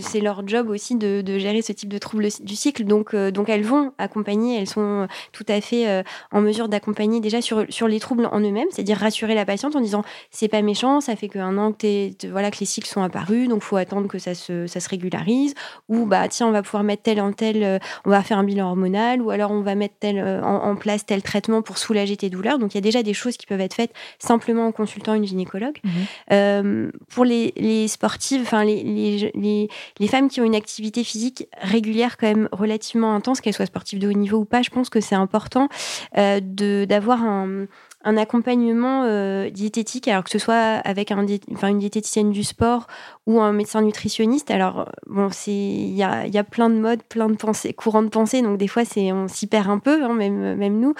c'est 0.00 0.20
leur 0.20 0.46
job 0.46 0.68
aussi 0.70 0.96
de, 0.96 1.22
gérer 1.38 1.62
ce 1.62 1.72
type 1.72 1.88
de 1.88 1.98
troubles 1.98 2.28
du 2.40 2.56
cycle. 2.56 2.84
Donc, 2.84 3.14
euh, 3.14 3.30
donc 3.30 3.48
elles 3.48 3.62
vont 3.62 3.92
accompagner, 3.98 4.58
elles 4.58 4.68
sont 4.68 5.06
tout 5.32 5.44
à 5.48 5.60
fait 5.60 5.88
euh, 5.88 6.02
en 6.32 6.40
mesure 6.40 6.68
d'accompagner 6.68 7.20
déjà 7.20 7.40
sur, 7.40 7.64
sur 7.68 7.88
les 7.88 8.00
troubles 8.00 8.28
en 8.32 8.40
eux-mêmes, 8.40 8.68
c'est-à-dire 8.70 8.98
rassurer 8.98 9.34
la 9.34 9.44
patiente 9.44 9.76
en 9.76 9.80
disant 9.80 10.02
c'est 10.30 10.48
pas 10.48 10.62
méchant, 10.62 11.00
ça 11.00 11.16
fait 11.16 11.28
qu'un 11.28 11.56
an 11.58 11.72
que, 11.72 12.28
voilà, 12.28 12.50
que 12.50 12.58
les 12.60 12.66
cycles 12.66 12.88
sont 12.88 13.02
apparus, 13.02 13.48
donc 13.48 13.62
faut 13.62 13.76
attendre 13.76 14.08
que 14.08 14.18
ça 14.18 14.34
se, 14.34 14.66
ça 14.66 14.80
se 14.80 14.88
régularise. 14.88 15.54
Ou 15.88 16.06
bah 16.06 16.28
tiens, 16.28 16.48
on 16.48 16.52
va 16.52 16.62
pouvoir 16.62 16.82
mettre 16.82 17.02
tel 17.02 17.20
en 17.20 17.32
tel, 17.32 17.62
euh, 17.62 17.78
on 18.04 18.10
va 18.10 18.22
faire 18.22 18.38
un 18.38 18.44
bilan 18.44 18.68
hormonal, 18.68 19.22
ou 19.22 19.30
alors 19.30 19.50
on 19.50 19.60
va 19.60 19.74
mettre 19.74 19.94
tel, 20.00 20.18
en, 20.42 20.76
place 20.76 21.06
tel 21.06 21.22
traitement 21.22 21.62
pour 21.62 21.78
soulager 21.78 22.16
tes 22.16 22.30
douleurs. 22.30 22.58
Donc 22.58 22.74
il 22.74 22.76
y 22.76 22.78
a 22.78 22.82
déjà 22.82 23.02
des 23.02 23.14
choses 23.14 23.36
qui 23.36 23.46
peuvent 23.46 23.60
être 23.60 23.74
faites 23.74 23.92
simplement 24.18 24.66
en 24.66 24.72
consultant 24.72 25.14
une 25.14 25.26
gynécologue. 25.26 25.78
Mmh 25.84 26.68
pour 27.08 27.24
les, 27.24 27.52
les 27.56 27.88
sportives, 27.88 28.42
enfin 28.42 28.64
les, 28.64 28.82
les 28.82 29.32
les, 29.38 30.08
femmes 30.08 30.28
qui 30.28 30.40
ont 30.40 30.44
une 30.44 30.54
activité 30.54 31.04
physique 31.04 31.48
régulière 31.60 32.16
quand 32.16 32.26
même 32.26 32.48
relativement 32.52 33.14
intense, 33.14 33.40
qu'elles 33.40 33.54
soient 33.54 33.66
sportives 33.66 33.98
de 33.98 34.08
haut 34.08 34.12
niveau 34.12 34.38
ou 34.38 34.44
pas, 34.44 34.62
je 34.62 34.70
pense 34.70 34.88
que 34.88 35.00
c'est 35.00 35.14
important 35.14 35.68
euh, 36.16 36.40
d'avoir 36.40 37.22
un, 37.22 37.66
accompagnement 38.04 39.04
euh, 39.04 39.50
diététique, 39.50 40.08
alors 40.08 40.24
que 40.24 40.30
ce 40.30 40.38
soit 40.38 40.54
avec 40.54 41.12
un, 41.12 41.26
enfin, 41.52 41.68
une 41.68 41.78
diététicienne 41.78 42.30
du 42.30 42.42
sport 42.42 42.86
ou 43.26 43.38
un 43.38 43.52
médecin 43.52 43.82
nutritionniste. 43.82 44.50
Alors, 44.50 44.88
bon, 45.06 45.28
il 45.46 45.94
y 45.94 46.02
a, 46.02 46.26
y 46.26 46.38
a, 46.38 46.44
plein 46.44 46.70
de 46.70 46.76
modes, 46.76 47.02
plein 47.02 47.28
de 47.28 47.36
pensées, 47.36 47.74
courants 47.74 48.02
de 48.02 48.08
pensée, 48.08 48.40
donc 48.40 48.56
des 48.56 48.66
fois, 48.66 48.84
on 48.96 49.28
s'y 49.28 49.46
perd 49.46 49.68
un 49.68 49.78
peu, 49.78 50.02
hein, 50.02 50.14
même, 50.14 50.54
même 50.54 50.80
nous. 50.80 50.94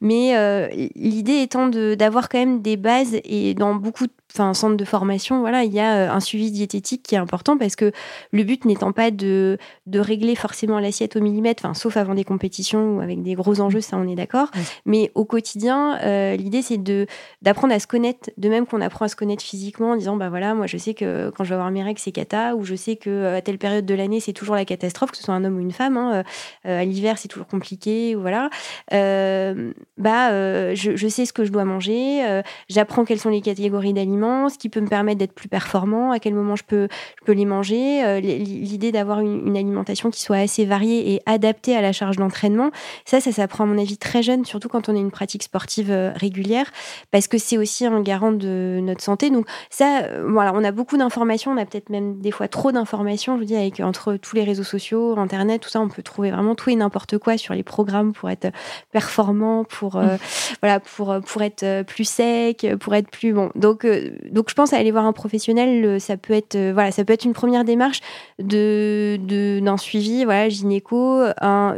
Mais 0.00 0.38
euh, 0.38 0.68
l'idée 0.94 1.42
étant 1.42 1.68
d'avoir 1.68 2.30
quand 2.30 2.38
même 2.38 2.62
des 2.62 2.78
bases 2.78 3.16
et 3.24 3.52
dans 3.52 3.74
beaucoup 3.74 4.06
de 4.06 4.12
enfin 4.34 4.52
centre 4.52 4.76
de 4.76 4.84
formation, 4.84 5.40
voilà, 5.40 5.62
il 5.62 5.72
y 5.72 5.78
a 5.78 5.94
euh, 5.94 6.10
un 6.10 6.18
suivi 6.18 6.50
diététique 6.50 7.04
qui 7.04 7.14
est 7.14 7.18
important 7.18 7.56
parce 7.56 7.76
que 7.76 7.92
le 8.32 8.42
but 8.42 8.64
n'étant 8.64 8.90
pas 8.90 9.12
de, 9.12 9.58
de 9.86 10.00
régler 10.00 10.34
forcément 10.34 10.80
l'assiette 10.80 11.14
au 11.14 11.20
millimètre, 11.20 11.64
enfin 11.64 11.74
sauf 11.74 11.96
avant 11.96 12.14
des 12.14 12.24
compétitions 12.24 12.96
ou 12.96 13.00
avec 13.00 13.22
des 13.22 13.34
gros 13.34 13.60
enjeux, 13.60 13.80
ça 13.80 13.96
on 13.96 14.08
est 14.08 14.16
d'accord. 14.16 14.48
Mais 14.86 15.12
au 15.14 15.24
quotidien, 15.24 16.00
euh, 16.02 16.34
l'idée 16.34 16.62
c'est 16.62 16.82
de 16.82 17.06
d'apprendre 17.42 17.74
à 17.74 17.78
se 17.78 17.86
connaître, 17.86 18.30
de 18.36 18.48
même 18.48 18.66
qu'on 18.66 18.80
apprend 18.80 19.04
à 19.04 19.08
se 19.08 19.14
connaître 19.14 19.44
physiquement 19.44 19.92
en 19.92 19.96
disant 19.96 20.16
bah 20.16 20.30
voilà, 20.30 20.54
moi 20.54 20.66
je 20.66 20.78
sais 20.78 20.94
que 20.94 21.30
quand 21.36 21.44
je 21.44 21.50
vais 21.50 21.54
avoir 21.54 21.70
mes 21.70 21.84
règles 21.84 22.00
c'est 22.00 22.12
cata 22.12 22.56
ou 22.56 22.64
je 22.64 22.74
sais 22.74 22.96
que 22.96 23.10
euh, 23.10 23.36
à 23.36 23.40
telle 23.40 23.58
période 23.58 23.86
de 23.86 23.94
l'année 23.94 24.18
c'est 24.18 24.32
toujours 24.32 24.56
la 24.56 24.64
catastrophe, 24.64 25.12
que 25.12 25.16
ce 25.16 25.22
soit 25.22 25.34
un 25.34 25.44
homme 25.44 25.58
ou 25.58 25.60
une 25.60 25.72
femme. 25.72 25.96
Hein, 25.96 26.24
à 26.64 26.84
l'hiver 26.84 27.18
c'est 27.18 27.28
toujours 27.28 27.46
compliqué, 27.46 28.16
ou 28.16 28.20
voilà. 28.20 28.50
bah 28.90 30.74
je, 30.74 30.96
je, 30.96 31.08
sais 31.08 31.24
ce 31.24 31.32
que 31.32 31.44
je 31.44 31.52
dois 31.52 31.64
manger, 31.64 32.42
j'apprends 32.68 33.04
quelles 33.04 33.20
sont 33.20 33.28
les 33.28 33.40
catégories 33.40 33.92
d'aliments 33.92 34.23
ce 34.48 34.58
qui 34.58 34.68
peut 34.68 34.80
me 34.80 34.88
permettre 34.88 35.18
d'être 35.18 35.32
plus 35.32 35.48
performant, 35.48 36.10
à 36.12 36.18
quel 36.18 36.34
moment 36.34 36.56
je 36.56 36.64
peux, 36.64 36.88
je 37.20 37.24
peux 37.24 37.32
les 37.32 37.44
manger. 37.44 38.04
Euh, 38.04 38.20
l'idée 38.20 38.92
d'avoir 38.92 39.20
une, 39.20 39.54
alimentation 39.54 40.10
qui 40.10 40.20
soit 40.20 40.38
assez 40.38 40.64
variée 40.64 41.14
et 41.14 41.22
adaptée 41.26 41.76
à 41.76 41.80
la 41.80 41.92
charge 41.92 42.16
d'entraînement, 42.16 42.70
ça, 43.04 43.20
ça 43.20 43.30
s'apprend 43.30 43.64
à 43.64 43.66
mon 43.66 43.78
avis 43.78 43.96
très 43.96 44.22
jeune, 44.22 44.44
surtout 44.44 44.68
quand 44.68 44.88
on 44.88 44.96
a 44.96 44.98
une 44.98 45.10
pratique 45.10 45.44
sportive 45.44 45.90
euh, 45.90 46.12
régulière, 46.16 46.70
parce 47.12 47.28
que 47.28 47.38
c'est 47.38 47.56
aussi 47.56 47.86
un 47.86 48.00
garant 48.00 48.32
de 48.32 48.80
notre 48.82 49.02
santé. 49.02 49.30
Donc 49.30 49.46
ça, 49.70 50.02
euh, 50.02 50.26
voilà, 50.28 50.52
on 50.54 50.64
a 50.64 50.72
beaucoup 50.72 50.96
d'informations, 50.96 51.52
on 51.52 51.56
a 51.56 51.64
peut-être 51.64 51.90
même 51.90 52.20
des 52.20 52.30
fois 52.30 52.48
trop 52.48 52.72
d'informations. 52.72 53.34
Je 53.34 53.40
vous 53.40 53.46
dis, 53.46 53.56
avec 53.56 53.80
entre 53.80 54.16
tous 54.16 54.34
les 54.34 54.44
réseaux 54.44 54.64
sociaux, 54.64 55.16
Internet, 55.18 55.62
tout 55.62 55.70
ça, 55.70 55.80
on 55.80 55.88
peut 55.88 56.02
trouver 56.02 56.30
vraiment 56.30 56.54
tout 56.54 56.70
et 56.70 56.76
n'importe 56.76 57.18
quoi 57.18 57.38
sur 57.38 57.54
les 57.54 57.62
programmes 57.62 58.12
pour 58.12 58.28
être 58.30 58.48
performant, 58.90 59.64
pour 59.64 59.96
mmh. 59.96 60.18
voilà, 60.62 60.80
pour 60.80 61.14
pour 61.24 61.42
être 61.42 61.82
plus 61.82 62.04
sec, 62.04 62.66
pour 62.80 62.94
être 62.94 63.10
plus 63.10 63.32
bon. 63.32 63.50
Donc 63.54 63.86
donc 64.30 64.50
je 64.50 64.54
pense 64.54 64.72
à 64.72 64.76
aller 64.76 64.90
voir 64.90 65.06
un 65.06 65.12
professionnel, 65.12 66.00
ça 66.00 66.16
peut 66.16 66.32
être 66.32 66.54
euh, 66.54 66.72
voilà, 66.72 66.90
ça 66.90 67.04
peut 67.04 67.12
être 67.12 67.24
une 67.24 67.32
première 67.32 67.64
démarche 67.64 68.00
de 68.38 69.18
d'un 69.60 69.76
suivi, 69.76 70.24
voilà, 70.24 70.48
gynéco, 70.48 71.22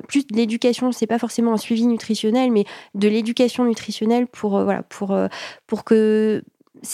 plus 0.09 0.26
de 0.26 0.37
l'éducation, 0.37 0.93
c'est 0.93 1.07
pas 1.07 1.18
forcément 1.18 1.53
un 1.53 1.57
suivi 1.59 1.87
nutritionnel, 1.87 2.51
mais 2.51 2.64
de 2.95 3.09
l'éducation 3.09 3.64
nutritionnelle 3.64 4.26
pour 4.26 4.57
euh, 4.57 4.64
voilà, 4.64 4.82
pour 4.82 5.12
euh, 5.12 5.28
pour 5.66 5.84
que 5.84 6.43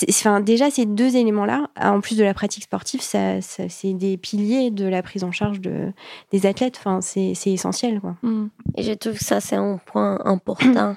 Enfin, 0.08 0.40
déjà, 0.40 0.70
ces 0.70 0.86
deux 0.86 1.16
éléments-là, 1.16 1.68
en 1.78 2.00
plus 2.00 2.16
de 2.16 2.22
la 2.22 2.32
pratique 2.34 2.62
sportive, 2.62 3.02
ça, 3.02 3.40
c'est 3.40 3.92
des 3.92 4.16
piliers 4.16 4.70
de 4.70 4.86
la 4.86 5.02
prise 5.02 5.24
en 5.24 5.32
charge 5.32 5.60
de, 5.60 5.92
des 6.30 6.46
athlètes. 6.46 6.76
Enfin, 6.78 7.00
c'est 7.00 7.34
essentiel. 7.46 8.00
Quoi. 8.00 8.14
Mmh. 8.22 8.46
Et 8.76 8.84
je 8.84 8.92
trouve 8.92 9.18
que 9.18 9.24
ça, 9.24 9.40
c'est 9.40 9.56
un 9.56 9.78
point 9.84 10.20
important 10.24 10.94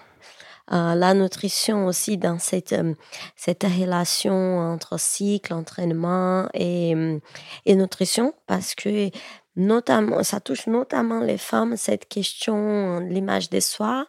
euh, 0.72 0.96
la 0.96 1.14
nutrition 1.14 1.86
aussi 1.86 2.18
dans 2.18 2.40
cette, 2.40 2.74
euh, 2.74 2.96
cette 3.36 3.64
relation 3.64 4.58
entre 4.58 5.00
cycle, 5.00 5.54
entraînement 5.54 6.50
et, 6.56 6.96
euh, 6.96 7.20
et 7.66 7.76
nutrition 7.76 8.34
parce 8.48 8.74
que 8.74 9.12
notamment, 9.56 10.24
ça 10.24 10.40
touche 10.40 10.66
notamment 10.66 11.20
les 11.20 11.38
femmes, 11.38 11.78
cette 11.78 12.08
question, 12.08 13.00
l'image 13.00 13.50
de 13.50 13.60
soi. 13.60 14.08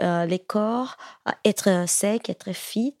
Les 0.00 0.40
corps, 0.40 0.96
être 1.44 1.84
sec, 1.86 2.28
être 2.28 2.52
fit. 2.52 2.98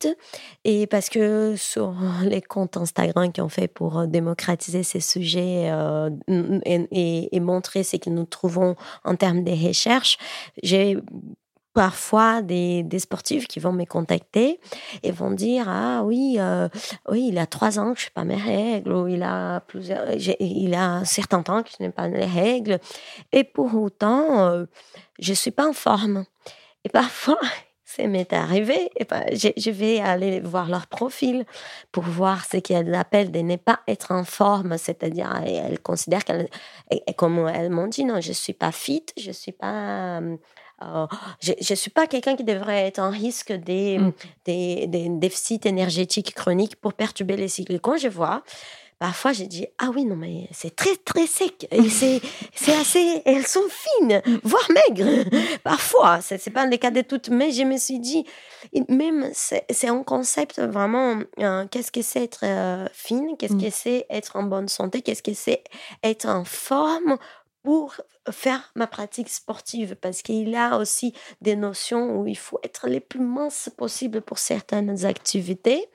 Et 0.62 0.86
parce 0.86 1.08
que 1.08 1.56
sur 1.56 1.96
les 2.22 2.42
comptes 2.42 2.76
Instagram 2.76 3.32
qui 3.32 3.40
ont 3.40 3.48
fait 3.48 3.66
pour 3.66 4.06
démocratiser 4.06 4.84
ces 4.84 5.00
sujets 5.00 5.68
euh, 5.72 6.10
et, 6.28 7.34
et, 7.34 7.40
montrer 7.40 7.82
ce 7.82 7.96
que 7.96 8.10
nous 8.10 8.26
trouvons 8.26 8.76
en 9.04 9.16
termes 9.16 9.42
de 9.42 9.50
recherches, 9.50 10.16
j'ai 10.62 10.96
parfois 11.74 12.42
des, 12.42 12.82
des, 12.82 12.98
sportifs 12.98 13.46
qui 13.46 13.58
vont 13.58 13.72
me 13.72 13.84
contacter 13.84 14.60
et 15.02 15.10
vont 15.10 15.30
dire 15.30 15.68
ah 15.68 16.02
oui 16.04 16.36
euh, 16.38 16.68
oui 17.08 17.28
il 17.28 17.38
a 17.38 17.46
trois 17.46 17.78
ans 17.78 17.94
que 17.94 18.00
je 18.00 18.06
n'ai 18.06 18.10
pas 18.10 18.24
mes 18.24 18.36
règles 18.36 18.92
ou 18.92 19.08
il 19.08 19.22
a 19.22 19.60
plusieurs 19.60 20.06
il 20.40 20.74
a 20.74 20.84
un 20.84 21.04
certain 21.04 21.42
temps 21.42 21.62
que 21.62 21.70
je 21.70 21.82
n'ai 21.82 21.90
pas 21.90 22.08
les 22.08 22.26
règles. 22.26 22.78
Et 23.32 23.44
pour 23.44 23.74
autant 23.74 24.48
euh, 24.48 24.66
je 25.18 25.32
suis 25.32 25.50
pas 25.50 25.66
en 25.66 25.72
forme 25.72 26.24
et 26.84 26.88
parfois 26.88 27.40
ça 27.84 28.06
m'est 28.06 28.32
arrivé 28.32 28.90
et 28.96 29.04
ben, 29.04 29.24
je, 29.32 29.70
vais 29.70 30.00
aller 30.00 30.40
voir 30.40 30.68
leur 30.68 30.86
profil 30.86 31.44
pour 31.90 32.04
voir 32.04 32.44
ce 32.44 32.56
qu'elles 32.56 32.94
appellent 32.94 33.30
de 33.30 33.40
ne 33.40 33.56
pas 33.56 33.80
être 33.86 34.12
en 34.12 34.24
forme 34.24 34.78
c'est-à-dire 34.78 35.42
elles 35.44 35.80
considèrent 35.80 36.24
qu'elles 36.24 36.48
comme 37.16 37.48
elles 37.48 37.70
m'ont 37.70 37.88
dit 37.88 38.04
non 38.04 38.20
je 38.20 38.32
suis 38.32 38.54
pas 38.54 38.72
fit 38.72 39.04
je 39.18 39.30
suis 39.30 39.52
pas 39.52 40.20
euh, 40.20 40.36
je 41.40 41.52
ne 41.70 41.74
suis 41.76 41.90
pas 41.90 42.06
quelqu'un 42.06 42.36
qui 42.36 42.44
devrait 42.44 42.86
être 42.86 42.98
en 42.98 43.10
risque 43.10 43.52
des, 43.52 43.98
Mm. 43.98 44.12
des, 44.46 44.86
des 44.86 45.06
déficits 45.08 45.60
énergétiques 45.64 46.34
chroniques 46.34 46.76
pour 46.76 46.94
perturber 46.94 47.36
les 47.36 47.48
cycles. 47.48 47.78
Quand 47.80 47.96
je 47.96 48.08
vois, 48.08 48.42
parfois 48.98 49.32
j'ai 49.32 49.48
dit 49.48 49.66
ah 49.78 49.90
oui 49.92 50.04
non 50.04 50.14
mais 50.14 50.46
c'est 50.52 50.76
très 50.76 50.94
très 51.04 51.26
sec 51.26 51.66
et 51.72 51.88
c'est 51.88 52.20
c'est 52.54 52.72
assez 52.76 53.20
elles 53.24 53.48
sont 53.48 53.66
fines 53.68 54.22
voire 54.44 54.68
maigres 54.70 55.24
parfois 55.64 56.20
c'est 56.20 56.38
c'est 56.38 56.52
pas 56.52 56.66
le 56.66 56.76
cas 56.76 56.92
de 56.92 57.00
toutes 57.00 57.28
mais 57.28 57.50
je 57.50 57.64
me 57.64 57.78
suis 57.78 57.98
dit 57.98 58.24
même 58.88 59.28
c'est 59.34 59.64
c'est 59.70 59.88
un 59.88 60.04
concept 60.04 60.60
vraiment 60.60 61.18
euh, 61.40 61.66
qu'est-ce 61.68 61.90
que 61.90 62.00
c'est 62.02 62.22
être 62.22 62.44
euh, 62.44 62.86
fine? 62.92 63.36
Qu'est-ce 63.36 63.54
Mm. 63.54 63.62
que 63.64 63.70
c'est 63.70 64.06
être 64.08 64.36
en 64.36 64.44
bonne 64.44 64.68
santé? 64.68 65.02
Qu'est-ce 65.02 65.24
que 65.24 65.34
c'est 65.34 65.64
être 66.04 66.26
en 66.28 66.44
forme 66.44 67.16
pour 67.62 67.94
faire 68.30 68.72
ma 68.74 68.86
pratique 68.86 69.28
sportive 69.28 69.96
parce 69.96 70.22
qu'il 70.22 70.48
y 70.48 70.56
a 70.56 70.78
aussi 70.78 71.14
des 71.40 71.56
notions 71.56 72.18
où 72.18 72.26
il 72.26 72.36
faut 72.36 72.58
être 72.62 72.88
les 72.88 73.00
plus 73.00 73.20
minces 73.20 73.70
possible 73.76 74.20
pour 74.20 74.38
certaines 74.38 75.04
activités. 75.04 75.88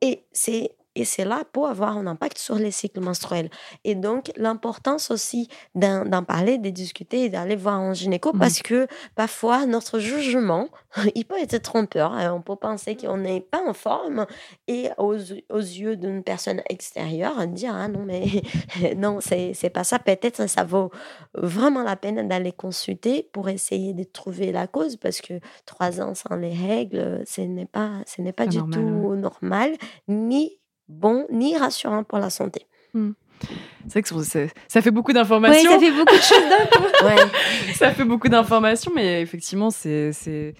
Et 0.00 0.24
c'est 0.32 0.76
et 0.98 1.04
c'est 1.04 1.24
là 1.24 1.42
pour 1.52 1.68
avoir 1.68 1.96
un 1.96 2.06
impact 2.06 2.38
sur 2.38 2.56
les 2.56 2.70
cycles 2.70 3.00
menstruels. 3.00 3.50
Et 3.84 3.94
donc, 3.94 4.30
l'importance 4.36 5.10
aussi 5.10 5.48
d'en 5.74 6.24
parler, 6.24 6.58
de 6.58 6.70
discuter 6.70 7.24
et 7.24 7.28
d'aller 7.28 7.56
voir 7.56 7.76
un 7.76 7.94
gynéco 7.94 8.32
Mhm. 8.32 8.38
parce 8.38 8.62
que 8.62 8.86
parfois, 9.14 9.66
notre 9.66 9.98
jugement, 9.98 10.68
il 11.14 11.24
peut 11.24 11.38
être 11.40 11.60
trompeur. 11.62 12.12
hein. 12.12 12.32
On 12.34 12.42
peut 12.42 12.56
penser 12.56 12.96
qu'on 12.96 13.16
n'est 13.18 13.40
pas 13.40 13.62
en 13.66 13.72
forme 13.74 14.26
et 14.66 14.88
aux, 14.98 15.16
aux 15.50 15.58
yeux 15.58 15.96
d'une 15.96 16.22
personne 16.22 16.62
extérieure, 16.68 17.46
dire 17.46 17.74
Ah 17.74 17.88
non, 17.88 18.04
mais 18.04 18.24
non, 18.96 19.20
c'est 19.20 19.52
c'est 19.54 19.70
pas 19.70 19.84
ça. 19.84 19.98
Peut-être 19.98 20.48
ça 20.48 20.64
vaut 20.64 20.90
vraiment 21.34 21.82
la 21.82 21.96
peine 21.96 22.26
d'aller 22.28 22.52
consulter 22.52 23.28
pour 23.32 23.48
essayer 23.48 23.92
de 23.94 24.04
trouver 24.04 24.52
la 24.52 24.66
cause 24.66 24.96
parce 24.96 25.20
que 25.20 25.34
trois 25.66 26.00
ans 26.00 26.14
sans 26.14 26.36
les 26.36 26.52
règles, 26.54 27.22
ce 27.26 27.40
n'est 27.42 27.66
pas, 27.66 27.90
ce 28.06 28.20
n'est 28.22 28.32
pas 28.32 28.44
Pas 28.44 28.50
du 28.50 28.58
normal, 28.58 28.74
tout 28.80 29.14
normal, 29.16 29.72
ni 30.08 30.57
bon, 30.88 31.26
ni 31.30 31.56
rassurant 31.56 32.04
pour 32.04 32.18
la 32.18 32.30
santé. 32.30 32.66
C'est 33.86 33.92
vrai 33.92 34.02
que 34.02 34.48
ça 34.66 34.82
fait 34.82 34.90
beaucoup 34.90 35.12
d'informations. 35.12 35.70
ça 35.70 35.78
fait 35.78 35.90
beaucoup 35.92 36.16
de 36.16 36.20
choses 36.20 36.48
d'un 36.48 36.66
coup. 36.66 36.84
Ouais. 37.04 37.74
ça 37.74 37.90
fait 37.92 38.04
beaucoup 38.04 38.28
d'informations, 38.28 38.90
mais 38.94 39.22
effectivement, 39.22 39.70
c'est 39.70 40.54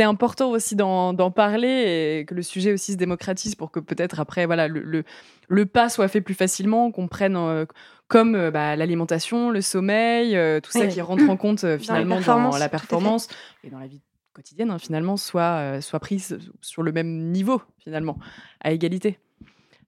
important 0.00 0.50
aussi 0.50 0.74
d'en 0.76 1.30
parler 1.30 2.18
et 2.20 2.24
que 2.24 2.34
le 2.34 2.42
sujet 2.42 2.72
aussi 2.72 2.92
se 2.92 2.96
démocratise 2.96 3.54
pour 3.54 3.70
que 3.70 3.80
peut-être 3.80 4.20
après, 4.20 4.46
voilà, 4.46 4.68
le, 4.68 4.80
le, 4.80 5.04
le 5.48 5.66
pas 5.66 5.88
soit 5.88 6.08
fait 6.08 6.20
plus 6.20 6.34
facilement, 6.34 6.90
qu'on 6.90 7.08
prenne 7.08 7.36
euh, 7.36 7.64
comme 8.08 8.34
euh, 8.34 8.50
bah, 8.50 8.76
l'alimentation, 8.76 9.50
le 9.50 9.60
sommeil, 9.60 10.36
euh, 10.36 10.60
tout 10.60 10.72
ça 10.72 10.86
qui 10.86 11.00
rentre 11.00 11.28
en 11.28 11.36
compte 11.36 11.64
euh, 11.64 11.78
finalement 11.78 12.20
dans, 12.20 12.56
la 12.56 12.68
performance 12.68 13.28
et 13.62 13.70
dans 13.70 13.78
la 13.78 13.86
vie 13.86 14.02
quotidienne, 14.34 14.70
hein, 14.70 14.78
finalement, 14.78 15.16
soit, 15.16 15.58
euh, 15.58 15.80
soit 15.80 16.00
prise 16.00 16.38
sur 16.60 16.82
le 16.82 16.92
même 16.92 17.30
niveau, 17.30 17.62
finalement, 17.78 18.18
à 18.60 18.72
égalité 18.72 19.18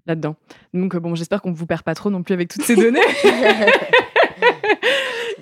là-dedans. 0.07 0.37
Donc, 0.75 0.95
euh, 0.95 1.01
bon, 1.01 1.15
j'espère 1.15 1.43
qu'on 1.43 1.51
ne 1.51 1.55
vous 1.55 1.67
perd 1.67 1.83
pas 1.83 1.95
trop 1.95 2.11
non 2.11 2.23
plus 2.23 2.35
avec 2.35 2.49
toutes 2.49 2.63
ces 2.63 2.77
données. 2.77 3.01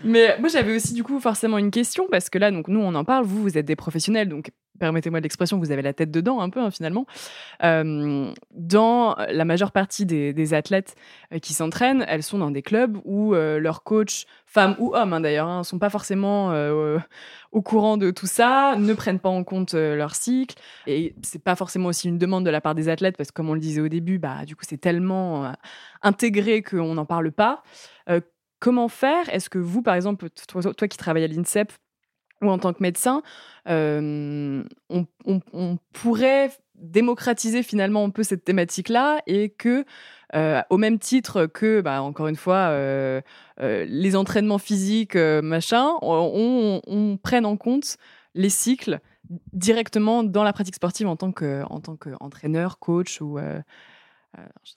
Mais 0.04 0.36
moi, 0.38 0.48
j'avais 0.48 0.76
aussi 0.76 0.92
du 0.92 1.02
coup 1.02 1.18
forcément 1.18 1.58
une 1.58 1.70
question 1.70 2.06
parce 2.10 2.28
que 2.30 2.38
là, 2.38 2.50
donc 2.50 2.68
nous, 2.68 2.80
on 2.80 2.94
en 2.94 3.04
parle. 3.04 3.24
Vous, 3.24 3.40
vous 3.42 3.58
êtes 3.58 3.66
des 3.66 3.76
professionnels, 3.76 4.28
donc 4.28 4.50
permettez-moi 4.78 5.20
l'expression, 5.20 5.58
vous 5.58 5.70
avez 5.70 5.82
la 5.82 5.92
tête 5.92 6.10
dedans 6.10 6.40
un 6.40 6.50
peu 6.50 6.60
hein, 6.60 6.70
finalement. 6.70 7.06
Euh, 7.62 8.32
dans 8.50 9.14
la 9.16 9.44
majeure 9.44 9.72
partie 9.72 10.04
des, 10.04 10.54
athlètes 10.54 10.96
euh, 11.32 11.38
qui 11.38 11.54
s'entraînent, 11.54 12.04
elles 12.08 12.22
sont 12.22 12.38
dans 12.38 12.50
des 12.50 12.62
clubs 12.62 12.98
où 13.04 13.34
euh, 13.34 13.58
leurs 13.58 13.82
coachs, 13.82 14.26
femmes 14.46 14.76
ou 14.78 14.94
hommes 14.94 15.12
hein, 15.12 15.20
d'ailleurs, 15.20 15.58
ne 15.58 15.62
sont 15.62 15.78
pas 15.78 15.90
forcément 15.90 16.52
au 17.52 17.62
courant 17.62 17.96
de 17.96 18.10
tout 18.10 18.26
ça, 18.26 18.76
ne 18.76 18.92
prennent 18.94 19.20
pas 19.20 19.28
en 19.28 19.44
compte 19.44 19.74
leur 19.74 20.14
cycle. 20.14 20.56
Et 20.86 21.14
c'est 21.22 21.42
pas 21.42 21.56
forcément 21.56 21.88
aussi 21.88 22.08
une 22.08 22.18
demande 22.18 22.44
de 22.44 22.50
la 22.50 22.60
part 22.60 22.74
des 22.74 22.88
athlètes 22.88 23.16
parce 23.16 23.30
que 23.30 23.34
comme 23.34 23.48
on 23.48 23.54
le 23.54 23.60
disait 23.60 23.80
au 23.80 23.88
début, 23.88 24.18
bah 24.18 24.44
du 24.44 24.56
coup 24.56 24.64
c'est 24.68 24.80
tellement 24.80 25.52
intégré 26.02 26.62
qu'on 26.62 26.94
n'en 26.94 27.06
parle 27.06 27.32
pas. 27.32 27.62
Comment 28.64 28.88
faire? 28.88 29.28
Est-ce 29.28 29.50
que 29.50 29.58
vous, 29.58 29.82
par 29.82 29.94
exemple, 29.94 30.30
toi, 30.48 30.88
qui 30.88 30.96
travailles 30.96 31.24
à 31.24 31.26
l'INSEP 31.26 31.70
ou 32.40 32.48
en 32.48 32.56
tant 32.56 32.72
que 32.72 32.82
médecin, 32.82 33.20
on, 33.66 34.64
pourrait 35.92 36.50
démocratiser 36.74 37.62
finalement 37.62 38.06
un 38.06 38.08
peu 38.08 38.22
cette 38.22 38.42
thématique-là 38.42 39.20
et 39.26 39.50
que, 39.50 39.84
au 40.70 40.78
même 40.78 40.98
titre 40.98 41.44
que, 41.44 41.82
bah, 41.82 42.00
encore 42.00 42.26
une 42.26 42.36
fois, 42.36 42.74
les 43.60 44.16
entraînements 44.16 44.56
physiques, 44.56 45.16
machin, 45.16 45.90
on, 46.00 47.18
prenne 47.22 47.44
en 47.44 47.58
compte 47.58 47.98
les 48.34 48.48
cycles 48.48 49.00
directement 49.52 50.24
dans 50.24 50.42
la 50.42 50.54
pratique 50.54 50.76
sportive 50.76 51.06
en 51.06 51.16
tant 51.16 51.32
que 51.32 51.64
en 51.68 51.80
tant 51.80 51.96
qu'entraîneur, 51.96 52.78
coach 52.78 53.20
ou 53.20 53.38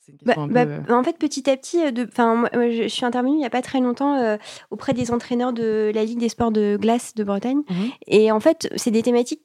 une 0.08 0.18
Bah, 0.24 0.36
bah, 0.50 0.66
peu, 0.66 0.92
euh, 0.92 0.96
en 0.96 1.04
fait, 1.04 1.18
petit 1.18 1.50
à 1.50 1.58
petit, 1.58 1.82
euh, 1.82 1.92
de, 1.92 2.08
moi, 2.18 2.50
je, 2.54 2.84
je 2.84 2.88
suis 2.88 3.06
intervenue 3.06 3.36
il 3.36 3.40
n'y 3.40 3.46
a 3.46 3.50
pas 3.50 3.62
très 3.62 3.80
longtemps 3.80 4.16
euh, 4.16 4.38
auprès 4.72 4.94
des 4.94 5.12
entraîneurs 5.12 5.54
de 5.54 5.92
la 5.94 6.04
Ligue 6.04 6.20
des 6.20 6.30
sports 6.30 6.52
de 6.52 6.78
glace 6.80 7.16
de 7.16 7.24
Bretagne. 7.24 7.62
Mhm. 7.70 7.90
Et 8.08 8.32
en 8.32 8.40
fait, 8.40 8.72
c'est 8.76 8.92
des 8.92 9.04
thématiques 9.04 9.42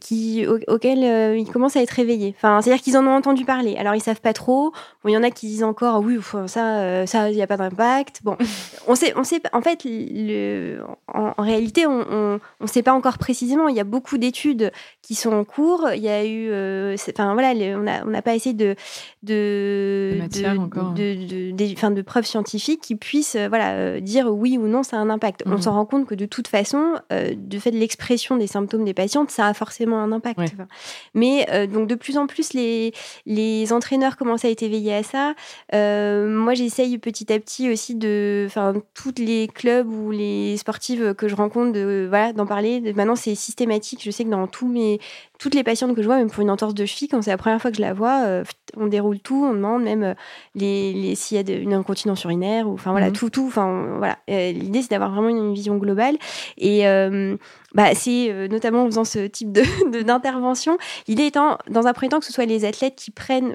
qui, 0.00 0.46
au- 0.46 0.58
auxquelles 0.72 1.04
euh, 1.04 1.36
ils 1.36 1.50
commencent 1.50 1.76
à 1.76 1.82
être 1.82 1.90
réveillés. 1.90 2.34
Enfin, 2.36 2.60
c'est-à-dire 2.62 2.82
qu'ils 2.82 2.96
en 2.96 3.06
ont 3.06 3.14
entendu 3.16 3.44
parler. 3.44 3.76
Alors, 3.76 3.94
ils 3.94 4.00
savent 4.00 4.20
pas 4.20 4.32
trop. 4.32 4.70
Bon, 5.02 5.08
il 5.08 5.12
y 5.12 5.16
en 5.16 5.22
a 5.22 5.30
qui 5.30 5.46
disent 5.46 5.64
encore, 5.64 5.96
ah 5.96 6.00
oui, 6.00 6.16
enfin, 6.18 6.46
ça, 6.46 6.78
euh, 6.80 7.06
ça, 7.06 7.30
il 7.30 7.36
n'y 7.36 7.42
a 7.42 7.46
pas 7.46 7.56
d'impact. 7.56 8.20
Bon, 8.24 8.36
on 8.88 8.94
sait, 8.94 9.12
on 9.16 9.24
sait. 9.24 9.40
En 9.52 9.60
fait, 9.62 9.80
le, 9.84 10.80
en, 11.12 11.32
en 11.36 11.42
réalité, 11.42 11.86
on, 11.86 12.04
on, 12.10 12.40
on 12.60 12.66
sait 12.66 12.82
pas 12.82 12.92
encore 12.92 13.18
précisément. 13.18 13.68
Il 13.68 13.76
y 13.76 13.80
a 13.80 13.84
beaucoup 13.84 14.18
d'études 14.18 14.70
qui 15.02 15.14
sont 15.14 15.32
en 15.32 15.44
cours. 15.44 15.88
Il 15.94 16.02
y 16.02 16.08
a 16.08 16.24
eu, 16.24 16.48
euh, 16.50 16.96
enfin 17.10 17.32
voilà, 17.32 17.54
le- 17.54 17.76
on 17.76 17.86
a, 17.86 18.04
on 18.04 18.10
n'a 18.10 18.22
pas 18.22 18.34
essayé 18.34 18.54
de 18.54 18.74
de 19.22 20.18
De 20.32 20.58
encore. 20.58 20.92
de, 20.92 21.26
de, 21.26 21.50
des- 21.52 21.72
enfin, 21.76 21.90
de 21.90 22.02
preuves 22.02 22.24
scientifiques 22.26 22.80
qui 22.80 22.94
puissent 22.96 23.36
euh, 23.36 23.48
voilà 23.48 23.72
euh, 23.74 24.00
dire 24.00 24.28
oui 24.32 24.56
ou 24.58 24.66
non 24.66 24.82
ça 24.82 24.96
a 24.96 25.00
un 25.00 25.10
impact. 25.10 25.42
On 25.46 25.50
Mhm. 25.50 25.62
s'en 25.62 25.72
rend 25.72 25.86
compte 25.86 26.06
que 26.06 26.14
de 26.14 26.26
toute 26.26 26.48
façon, 26.48 26.94
euh, 27.12 27.32
de 27.36 27.58
fait 27.58 27.70
de 27.70 27.76
l'expression 27.78 28.36
des 28.36 28.46
symptômes 28.46 28.84
des 28.84 28.94
patientes, 28.94 29.30
ça 29.30 29.46
forcément 29.54 30.00
un 30.00 30.12
impact. 30.12 30.38
Ouais. 30.38 30.50
Enfin, 30.52 30.68
Mais 31.14 31.46
euh, 31.50 31.66
donc 31.66 31.88
de 31.88 31.94
plus 31.94 32.16
en 32.16 32.26
plus 32.26 32.52
les 32.52 32.92
les 33.26 33.72
entraîneurs 33.72 34.16
commencent 34.16 34.44
à 34.44 34.50
être 34.50 34.62
éveillés 34.62 34.94
à 34.94 35.02
ça. 35.02 35.34
Euh, 35.74 36.28
moi, 36.28 36.54
j'essaye 36.54 36.98
petit 36.98 37.32
à 37.32 37.38
petit 37.38 37.70
aussi 37.70 37.94
de, 37.94 38.44
enfin, 38.46 38.74
toutes 38.94 39.18
les 39.18 39.48
clubs 39.48 39.88
ou 39.88 40.10
les 40.10 40.56
sportives 40.56 41.14
que 41.14 41.28
je 41.28 41.34
rencontre, 41.34 41.72
de, 41.72 42.06
voilà, 42.08 42.32
d'en 42.32 42.46
parler. 42.46 42.80
Maintenant, 42.94 43.16
c'est 43.16 43.34
systématique. 43.34 44.00
Je 44.02 44.10
sais 44.10 44.24
que 44.24 44.30
dans 44.30 44.46
tous 44.46 44.68
mes, 44.68 44.98
toutes 45.38 45.54
les 45.54 45.62
patientes 45.62 45.94
que 45.94 46.02
je 46.02 46.06
vois, 46.06 46.16
même 46.16 46.30
pour 46.30 46.42
une 46.42 46.50
entorse 46.50 46.74
de 46.74 46.84
cheville, 46.84 47.08
quand 47.08 47.22
c'est 47.22 47.30
la 47.30 47.36
première 47.38 47.60
fois 47.62 47.70
que 47.70 47.76
je 47.76 47.80
la 47.82 47.92
vois, 47.92 48.24
euh, 48.26 48.44
on 48.76 48.86
déroule 48.88 49.20
tout, 49.20 49.44
on 49.48 49.54
demande 49.54 49.84
même 49.84 50.02
euh, 50.02 50.14
les, 50.54 50.92
les, 50.92 51.14
s'il 51.14 51.36
y 51.36 51.40
a 51.40 51.42
de- 51.44 51.52
une 51.54 51.72
incontinence 51.74 52.24
urinaire, 52.24 52.68
ou 52.68 52.74
enfin 52.74 52.90
voilà, 52.90 53.06
Mhm. 53.06 53.12
tout, 53.12 53.30
tout. 53.30 53.44
Enfin 53.46 53.86
voilà. 53.98 54.18
Euh, 54.30 54.52
L'idée, 54.52 54.82
c'est 54.82 54.90
d'avoir 54.90 55.10
vraiment 55.12 55.28
une 55.28 55.54
vision 55.54 55.76
globale. 55.76 56.16
Et 56.56 56.86
euh, 56.88 57.36
bah, 57.74 57.94
c'est 57.94 58.30
euh, 58.32 58.48
notamment 58.48 58.82
en 58.82 58.86
faisant 58.86 59.04
ce 59.04 59.26
type 59.26 59.52
de, 59.52 59.62
de- 59.92 60.02
d'intervention. 60.02 60.76
L'idée 61.06 61.26
étant, 61.26 61.58
dans 61.70 61.86
un 61.86 61.92
premier 61.92 62.08
temps, 62.10 62.18
que 62.20 62.26
ce 62.26 62.32
soit 62.32 62.44
les 62.46 62.64
athlètes 62.64 62.96
qui 62.96 63.10
prennent 63.10 63.54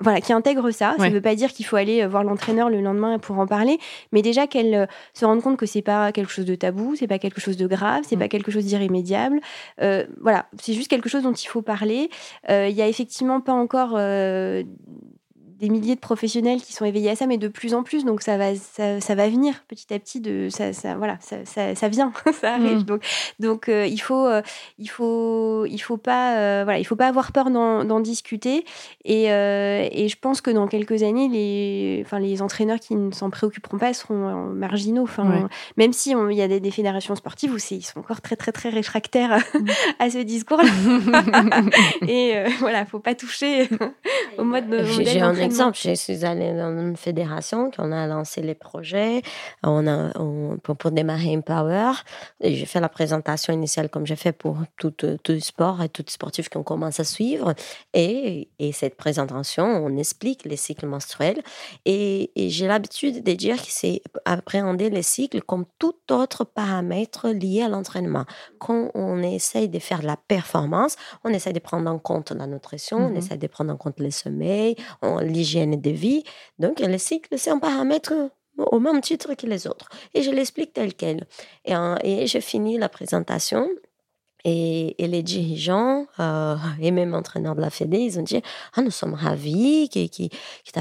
voilà, 0.00 0.20
qui 0.20 0.32
intègrent 0.32 0.70
ça. 0.70 0.94
Ça 0.98 1.08
ne 1.08 1.14
veut 1.14 1.20
pas 1.20 1.34
dire 1.34 1.52
qu'il 1.52 1.66
faut 1.66 1.76
aller 1.76 2.02
euh, 2.02 2.08
voir 2.08 2.22
l'entraîneur 2.24 2.70
le 2.70 2.80
lendemain 2.80 3.18
pour 3.18 3.38
en 3.38 3.46
parler, 3.46 3.78
mais 4.12 4.22
déjà 4.22 4.46
qu'elles 4.46 4.74
euh, 4.74 4.86
se 5.14 5.24
rendent 5.24 5.42
compte 5.42 5.56
que 5.56 5.66
c'est 5.66 5.82
pas 5.82 6.12
quelque 6.12 6.30
chose 6.30 6.44
de 6.44 6.54
tabou, 6.54 6.94
c'est 6.96 7.06
pas 7.08 7.18
quelque 7.18 7.40
chose 7.40 7.56
de 7.56 7.66
grave, 7.66 8.02
c'est 8.06 8.16
Mm. 8.16 8.20
pas 8.20 8.28
quelque 8.28 8.50
chose 8.50 8.64
d'irrémédiable. 8.64 9.40
Euh, 9.82 10.06
voilà, 10.20 10.46
c'est 10.60 10.72
juste 10.74 10.88
quelque 10.88 11.08
chose 11.08 11.22
dont 11.22 11.32
il 11.32 11.46
faut 11.46 11.62
parler. 11.62 12.10
Euh, 12.50 12.68
Il 12.68 12.76
y 12.76 12.82
a 12.82 12.88
effectivement 12.88 13.40
pas 13.40 13.52
encore 13.52 13.94
euh, 13.96 14.62
des 15.60 15.68
milliers 15.68 15.94
de 15.94 16.00
professionnels 16.00 16.60
qui 16.60 16.72
sont 16.72 16.84
éveillés 16.84 17.10
à 17.10 17.16
ça, 17.16 17.26
mais 17.26 17.38
de 17.38 17.48
plus 17.48 17.74
en 17.74 17.82
plus. 17.82 18.04
Donc 18.04 18.22
ça 18.22 18.36
va, 18.36 18.54
ça, 18.54 19.00
ça 19.00 19.14
va 19.14 19.28
venir 19.28 19.54
petit 19.68 19.92
à 19.92 19.98
petit. 19.98 20.20
De 20.20 20.48
ça, 20.50 20.72
ça 20.72 20.96
voilà, 20.96 21.18
ça, 21.20 21.36
ça, 21.44 21.74
ça 21.74 21.88
vient, 21.88 22.12
ça 22.40 22.54
arrive. 22.54 22.78
Mm. 22.78 22.82
Donc, 22.84 23.02
donc 23.38 23.68
euh, 23.68 23.86
il 23.86 23.98
faut, 23.98 24.26
euh, 24.26 24.42
il 24.78 24.88
faut, 24.88 25.66
il 25.66 25.78
faut 25.78 25.96
pas, 25.96 26.36
euh, 26.38 26.62
voilà, 26.64 26.78
il 26.78 26.84
faut 26.84 26.96
pas 26.96 27.08
avoir 27.08 27.32
peur 27.32 27.50
d'en 27.50 28.00
discuter. 28.00 28.64
Et, 29.04 29.30
euh, 29.32 29.86
et 29.92 30.08
je 30.08 30.16
pense 30.20 30.40
que 30.40 30.50
dans 30.50 30.66
quelques 30.66 31.02
années, 31.02 31.28
les, 31.28 32.02
enfin, 32.04 32.18
les 32.18 32.42
entraîneurs 32.42 32.80
qui 32.80 32.94
ne 32.94 33.10
s'en 33.12 33.30
préoccuperont 33.30 33.78
pas 33.78 33.92
seront 33.94 34.28
euh, 34.28 34.52
marginaux. 34.52 35.02
Enfin, 35.02 35.20
Ouais. 35.30 35.42
même 35.76 35.92
si 35.92 36.12
il 36.12 36.36
y 36.36 36.42
a 36.42 36.48
des, 36.48 36.60
des 36.60 36.70
fédérations 36.70 37.14
sportives 37.14 37.52
où 37.52 37.58
ils 37.70 37.82
sont 37.82 38.00
encore 38.00 38.20
très 38.20 38.36
très 38.36 38.52
très 38.52 38.70
réfractaires 38.70 39.40
Mm. 39.54 39.66
à 39.98 40.10
ce 40.10 40.18
discours. 40.18 40.60
et 42.08 42.36
euh, 42.36 42.48
voilà, 42.60 42.84
faut 42.86 42.98
pas 42.98 43.14
toucher 43.14 43.68
au 44.38 44.44
mode. 44.44 44.64
J'ai 45.02 45.20
un. 45.20 45.34
Exemple, 45.50 45.78
je 45.80 45.94
suis 45.94 46.24
allée 46.24 46.54
dans 46.54 46.76
une 46.78 46.96
fédération, 46.96 47.70
qu'on 47.70 47.92
a 47.92 48.06
lancé 48.06 48.42
les 48.42 48.54
projets, 48.54 49.22
on 49.62 49.86
a, 49.86 50.12
pour, 50.62 50.90
démarrer 50.90 51.36
Empower, 51.36 51.92
j'ai 52.40 52.66
fait 52.66 52.80
la 52.80 52.88
présentation 52.88 53.52
initiale 53.52 53.88
comme 53.88 54.06
j'ai 54.06 54.16
fait 54.16 54.32
pour 54.32 54.58
tout, 54.76 54.90
tout 54.90 55.40
sport 55.40 55.82
et 55.82 55.88
tout 55.88 56.04
sportif 56.06 56.48
qu'on 56.48 56.62
commence 56.62 57.00
à 57.00 57.04
suivre. 57.04 57.54
Et, 57.94 58.48
et, 58.58 58.72
cette 58.72 58.96
présentation, 58.96 59.64
on 59.64 59.96
explique 59.96 60.44
les 60.44 60.56
cycles 60.56 60.86
menstruels. 60.86 61.42
Et, 61.84 62.30
et 62.36 62.50
j'ai 62.50 62.66
l'habitude 62.66 63.22
de 63.22 63.32
dire 63.32 63.56
que 63.56 63.68
c'est 63.68 64.02
appréhender 64.24 64.90
les 64.90 65.02
cycles 65.02 65.42
comme 65.42 65.64
tout 65.78 65.94
autre 66.10 66.44
paramètre 66.44 67.28
lié 67.28 67.62
à 67.62 67.68
l'entraînement. 67.68 68.24
Quand 68.58 68.90
on 68.94 69.22
essaye 69.22 69.68
de 69.68 69.78
faire 69.78 70.00
de 70.00 70.06
la 70.06 70.16
performance, 70.16 70.96
on 71.24 71.30
essaie 71.30 71.52
de 71.52 71.58
prendre 71.58 71.90
en 71.90 71.98
compte 71.98 72.30
la 72.30 72.46
nutrition, 72.46 72.98
on 72.98 73.10
mmh 73.10 73.16
essaie 73.16 73.36
de 73.36 73.46
prendre 73.46 73.72
en 73.72 73.76
compte 73.76 74.00
le 74.00 74.10
sommeil, 74.10 74.76
l'hygiène 75.40 75.80
de 75.80 75.90
vie. 75.90 76.22
Donc, 76.58 76.80
le 76.80 76.98
cycle, 76.98 77.38
c'est 77.38 77.50
un 77.50 77.58
paramètre 77.58 78.12
au 78.58 78.78
même 78.78 79.00
titre 79.00 79.34
que 79.34 79.46
les 79.46 79.66
autres. 79.66 79.88
Et 80.14 80.22
je 80.22 80.30
l'explique 80.30 80.72
tel 80.72 80.94
quel. 80.94 81.26
Et, 81.64 82.26
je 82.26 82.38
finis 82.40 82.78
la 82.78 82.88
présentation. 82.88 83.68
Et, 84.44 84.94
les 84.98 85.22
dirigeants 85.22 86.06
euh, 86.18 86.56
et 86.80 86.90
même 86.90 87.14
entraîneurs 87.14 87.54
de 87.54 87.60
la 87.60 87.70
Fédé, 87.70 87.98
ils 87.98 88.18
ont 88.18 88.22
dit 88.22 88.42
Ah, 88.74 88.82
nous 88.82 88.90
sommes 88.90 89.14
ravis 89.14 89.88
qui, 89.90 90.08
qui 90.08 90.30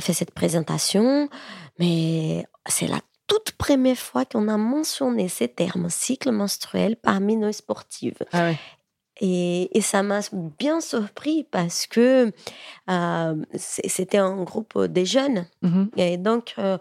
fait 0.01 0.13
cette 0.13 0.31
présentation, 0.31 1.29
mais 1.77 2.45
c'est 2.67 2.87
la 2.87 2.99
toute 3.27 3.51
première 3.51 3.97
fois 3.97 4.25
qu'on 4.25 4.47
a 4.47 4.57
mentionné 4.57 5.27
ces 5.27 5.47
termes 5.47 5.89
cycle 5.89 6.31
menstruel 6.31 6.95
parmi 6.95 7.35
nos 7.35 7.51
sportives. 7.51 8.17
Ah 8.33 8.51
et, 9.19 9.77
et, 9.77 9.81
ça 9.81 10.03
m'a 10.03 10.21
bien 10.57 10.81
surpris 10.81 11.45
parce 11.51 11.87
que 11.87 12.31
euh, 12.89 13.35
c'était 13.55 14.17
un 14.17 14.43
groupe 14.43 14.77
de 14.77 15.03
jeunes. 15.03 15.45
Mmh 15.61 15.85
et 15.97 16.17
donc, 16.17 16.55
euh, 16.57 16.77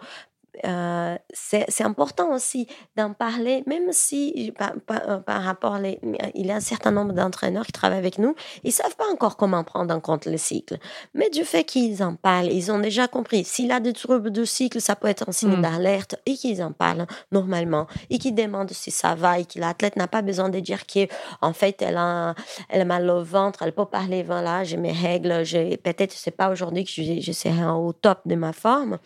euh, 0.66 1.16
c'est 1.32 1.82
important 1.82 2.34
aussi 2.34 2.66
d'en 2.96 3.12
parler, 3.12 3.62
même 3.66 3.92
si 3.92 4.52
par, 4.56 4.72
euh, 4.90 5.20
rapport, 5.26 5.78
les, 5.78 6.00
il 6.34 6.46
y 6.46 6.50
a 6.50 6.56
un 6.56 6.60
certain 6.60 6.90
nombre 6.90 7.12
d'entraîneurs 7.12 7.66
qui 7.66 7.72
travaillent 7.72 7.98
avec 7.98 8.18
nous, 8.18 8.34
ils 8.64 8.72
savent 8.72 8.96
pas 8.96 9.08
encore 9.12 9.36
comment 9.36 9.62
prendre 9.62 9.94
en 9.94 10.00
compte 10.00 10.26
le 10.26 10.36
cycle. 10.36 10.78
Mais 11.14 11.30
du 11.30 11.44
fait 11.44 11.64
qu'ils 11.64 12.02
en 12.02 12.14
parlent, 12.14 12.50
ils 12.50 12.72
ont 12.72 12.78
déjà 12.78 13.08
compris. 13.08 13.44
S'il 13.44 13.70
a 13.72 13.80
des 13.80 13.92
troubles 13.92 14.30
de 14.30 14.44
cycle, 14.44 14.80
ça 14.80 14.96
peut 14.96 15.08
être 15.08 15.28
un 15.28 15.32
signe 15.32 15.56
mmh. 15.56 15.62
d'alerte 15.62 16.16
et 16.26 16.34
qu'ils 16.34 16.62
en 16.62 16.72
parlent 16.72 17.06
normalement 17.30 17.86
et 18.10 18.18
qu'ils 18.18 18.34
demandent 18.34 18.72
si 18.72 18.90
ça 18.90 19.14
va 19.14 19.38
et 19.38 19.44
que 19.44 19.58
l'athlète 19.58 19.96
n'a 19.96 20.08
pas 20.08 20.22
besoin 20.22 20.48
de 20.48 20.60
dire 20.60 20.82
qu'en 20.86 21.52
fait 21.52 21.80
elle 21.82 21.96
a, 21.96 22.34
elle 22.68 22.80
a 22.80 22.84
mal 22.84 23.08
au 23.08 23.22
ventre, 23.22 23.62
elle 23.62 23.72
peut 23.72 23.86
parler, 23.86 24.22
voilà, 24.22 24.64
j'ai 24.64 24.76
mes 24.76 24.92
règles, 24.92 25.44
peut-être 25.82 26.12
c'est 26.12 26.30
pas 26.30 26.50
aujourd'hui 26.50 26.84
que 26.84 26.90
je, 26.90 27.20
je 27.20 27.32
serai 27.32 27.64
au 27.66 27.92
top 27.92 28.20
de 28.26 28.34
ma 28.34 28.52
forme. 28.52 28.98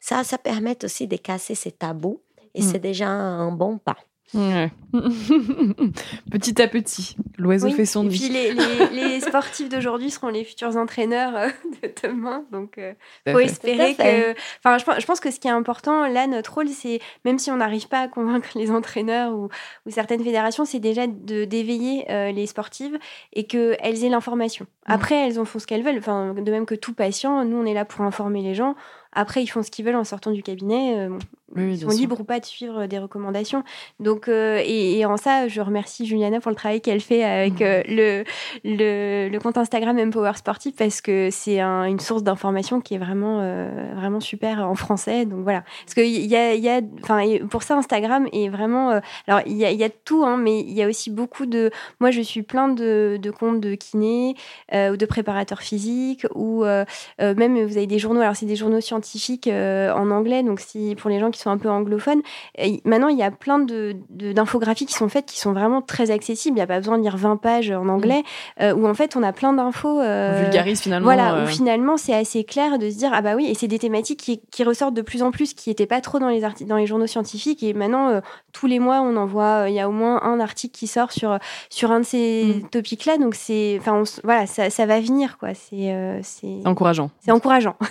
Ça, 0.00 0.24
ça 0.24 0.38
permet 0.38 0.84
aussi 0.84 1.06
de 1.06 1.16
casser 1.16 1.54
ces 1.54 1.72
tabous 1.72 2.20
et 2.54 2.62
mm. 2.62 2.64
c'est 2.64 2.78
déjà 2.78 3.08
un 3.08 3.52
bon 3.52 3.78
pas. 3.78 3.96
petit 6.30 6.60
à 6.60 6.68
petit, 6.68 7.16
l'oiseau 7.38 7.70
fait 7.70 7.86
son 7.86 8.06
vie. 8.06 8.26
Et 8.26 8.54
puis 8.54 8.58
les, 8.92 9.20
sportifs 9.20 9.68
d'aujourd'hui 9.68 10.10
seront 10.10 10.28
les 10.28 10.44
futurs 10.44 10.76
entraîneurs 10.76 11.34
euh, 11.34 11.48
de 11.82 11.92
demain. 12.02 12.44
Donc, 12.52 12.74
il 12.76 12.94
euh, 13.28 13.32
faut 13.32 13.38
espérer 13.38 13.94
que. 13.94 14.32
Enfin, 14.62 14.76
je, 14.78 15.06
pense 15.06 15.20
que 15.20 15.30
ce 15.30 15.40
qui 15.40 15.48
est 15.48 15.52
important, 15.52 16.06
là, 16.06 16.26
notre 16.26 16.54
rôle, 16.54 16.68
c'est, 16.68 17.00
même 17.24 17.38
si 17.38 17.50
on 17.50 17.56
n'arrive 17.56 17.88
pas 17.88 18.00
à 18.00 18.08
convaincre 18.08 18.50
les 18.54 18.70
entraîneurs 18.70 19.34
ou, 19.34 19.48
certaines 19.88 20.22
fédérations, 20.22 20.64
c'est 20.64 20.80
déjà 20.80 21.06
de 21.06 21.44
d'éveiller 21.44 22.04
euh, 22.10 22.30
les 22.30 22.46
sportives 22.46 22.98
et 23.32 23.46
qu'elles 23.46 24.04
aient 24.04 24.10
l'information. 24.10 24.66
Mm. 24.86 24.92
Après, 24.92 25.26
elles 25.26 25.40
en 25.40 25.46
font 25.46 25.58
ce 25.58 25.66
qu'elles 25.66 25.82
veulent. 25.82 25.98
Enfin, 25.98 26.34
de 26.34 26.50
même 26.50 26.66
que 26.66 26.74
tout 26.74 26.92
patient, 26.92 27.44
nous, 27.44 27.56
on 27.56 27.64
est 27.64 27.74
là 27.74 27.84
pour 27.84 28.02
informer 28.02 28.42
les 28.42 28.54
gens. 28.54 28.74
Après, 29.12 29.42
ils 29.42 29.46
font 29.46 29.62
ce 29.62 29.70
qu'ils 29.70 29.86
veulent 29.86 29.96
en 29.96 30.04
sortant 30.04 30.32
du 30.32 30.42
cabinet 30.42 31.08
ils 31.58 31.80
sont 31.80 31.88
libres 31.88 32.20
ou 32.20 32.24
pas 32.24 32.40
de 32.40 32.44
suivre 32.44 32.86
des 32.86 32.98
recommandations. 32.98 33.64
Donc, 34.00 34.28
euh, 34.28 34.62
et, 34.64 35.04
en 35.04 35.16
ça, 35.16 35.48
je 35.48 35.60
remercie 35.60 36.06
Juliana 36.06 36.40
pour 36.40 36.50
le 36.50 36.56
travail 36.56 36.80
qu'elle 36.80 37.00
fait 37.00 37.24
avec 37.24 37.60
euh, 37.62 37.82
le, 37.88 38.24
le, 38.64 39.28
le, 39.28 39.38
compte 39.38 39.58
Instagram 39.58 39.98
Empower 39.98 40.32
Sportif 40.36 40.76
parce 40.76 41.00
que 41.00 41.28
c'est 41.30 41.60
une 41.60 42.00
source 42.00 42.22
d'information 42.22 42.80
qui 42.80 42.94
est 42.94 42.98
vraiment, 42.98 43.38
euh, 43.40 43.92
vraiment 43.96 44.20
super 44.20 44.68
en 44.68 44.74
français. 44.74 45.24
Donc 45.24 45.40
voilà. 45.42 45.64
Parce 45.84 45.94
que 45.94 46.00
y 46.00 46.34
a, 46.36 46.54
y 46.54 46.68
a, 46.68 46.80
pour 47.48 47.62
ça, 47.62 47.76
Instagram 47.76 48.28
est 48.32 48.48
vraiment. 48.48 49.00
alors, 49.26 49.40
il 49.46 49.56
y 49.56 49.64
a, 49.64 49.72
y 49.72 49.84
a, 49.84 49.90
tout, 49.90 50.24
hein, 50.24 50.36
mais 50.36 50.60
il 50.60 50.72
y 50.72 50.82
a 50.82 50.88
aussi 50.88 51.10
beaucoup 51.10 51.46
de. 51.46 51.70
Moi, 52.00 52.10
je 52.10 52.20
suis 52.20 52.42
plein 52.42 52.68
de, 52.68 53.18
de 53.20 53.30
comptes 53.30 53.60
de 53.60 53.74
kinés 53.74 54.34
ou 54.72 54.96
de 54.96 55.06
préparateurs 55.06 55.62
physiques 55.62 56.26
ou 56.34 56.64
même 57.18 57.64
vous 57.64 57.76
avez 57.76 57.86
des 57.86 57.98
journaux. 57.98 58.20
Alors, 58.20 58.36
c'est 58.36 58.46
des 58.46 58.56
journaux 58.56 58.80
scientifiques 58.80 59.48
en 59.48 60.10
anglais. 60.10 60.42
Donc, 60.42 60.60
si 60.60 60.94
pour 60.96 61.10
les 61.10 61.18
gens 61.18 61.30
qui 61.30 61.40
sont 61.40 61.47
un 61.48 61.58
peu 61.58 61.68
anglophones. 61.68 62.22
Et 62.56 62.80
maintenant, 62.84 63.08
il 63.08 63.18
y 63.18 63.22
a 63.22 63.30
plein 63.30 63.58
de, 63.58 63.96
d'infographies 64.10 64.86
qui 64.86 64.94
sont 64.94 65.08
faites 65.08 65.26
qui 65.26 65.38
sont 65.38 65.52
vraiment 65.52 65.82
très 65.82 66.10
accessibles. 66.10 66.56
Il 66.56 66.60
n'y 66.60 66.62
a 66.62 66.66
pas 66.66 66.78
besoin 66.78 66.98
de 66.98 67.02
lire 67.02 67.16
20 67.16 67.36
pages 67.36 67.70
en 67.70 67.88
anglais, 67.88 68.22
euh, 68.60 68.74
où 68.74 68.86
en 68.86 68.94
fait, 68.94 69.16
on 69.16 69.22
a 69.22 69.32
plein 69.32 69.52
d'infos. 69.52 70.00
Euh, 70.00 70.42
vulgarise 70.42 70.80
finalement. 70.80 71.04
Voilà, 71.04 71.34
où 71.34 71.36
euh. 71.38 71.46
finalement, 71.46 71.96
c'est 71.96 72.14
assez 72.14 72.44
clair 72.44 72.78
de 72.78 72.90
se 72.90 72.96
dire, 72.96 73.10
ah 73.12 73.22
bah 73.22 73.34
oui, 73.36 73.46
et 73.46 73.54
c'est 73.54 73.68
des 73.68 73.78
thématiques 73.78 74.20
qui, 74.20 74.40
qui, 74.50 74.64
ressortent 74.64 74.94
de 74.94 75.02
plus 75.02 75.22
en 75.22 75.30
plus, 75.30 75.54
qui 75.54 75.70
n'étaient 75.70 75.86
pas 75.86 76.00
trop 76.00 76.18
dans 76.18 76.28
les, 76.28 76.42
dans 76.66 76.76
les 76.76 76.86
journaux 76.86 77.06
scientifiques. 77.06 77.62
Et 77.62 77.72
maintenant, 77.72 78.20
tous 78.52 78.66
les 78.66 78.78
mois, 78.78 79.00
on 79.00 79.16
en 79.16 79.26
voit, 79.26 79.64
il 79.68 79.74
y 79.74 79.80
a 79.80 79.88
au 79.88 79.92
moins 79.92 80.22
un 80.22 80.40
article 80.40 80.76
qui 80.76 80.86
sort 80.86 81.12
sur, 81.12 81.38
sur 81.70 81.90
un 81.90 82.00
de 82.00 82.04
ces 82.04 82.62
mm. 82.62 82.68
topics-là. 82.68 83.18
Donc, 83.18 83.34
c'est, 83.34 83.78
enfin, 83.80 84.02
voilà, 84.24 84.46
ça, 84.46 84.70
ça, 84.70 84.86
va 84.86 85.00
venir, 85.00 85.38
quoi. 85.38 85.50
C'est, 85.54 86.20
c'est 86.22 86.60
encourageant. 86.66 87.10
C'est 87.20 87.32
encourageant. 87.32 87.76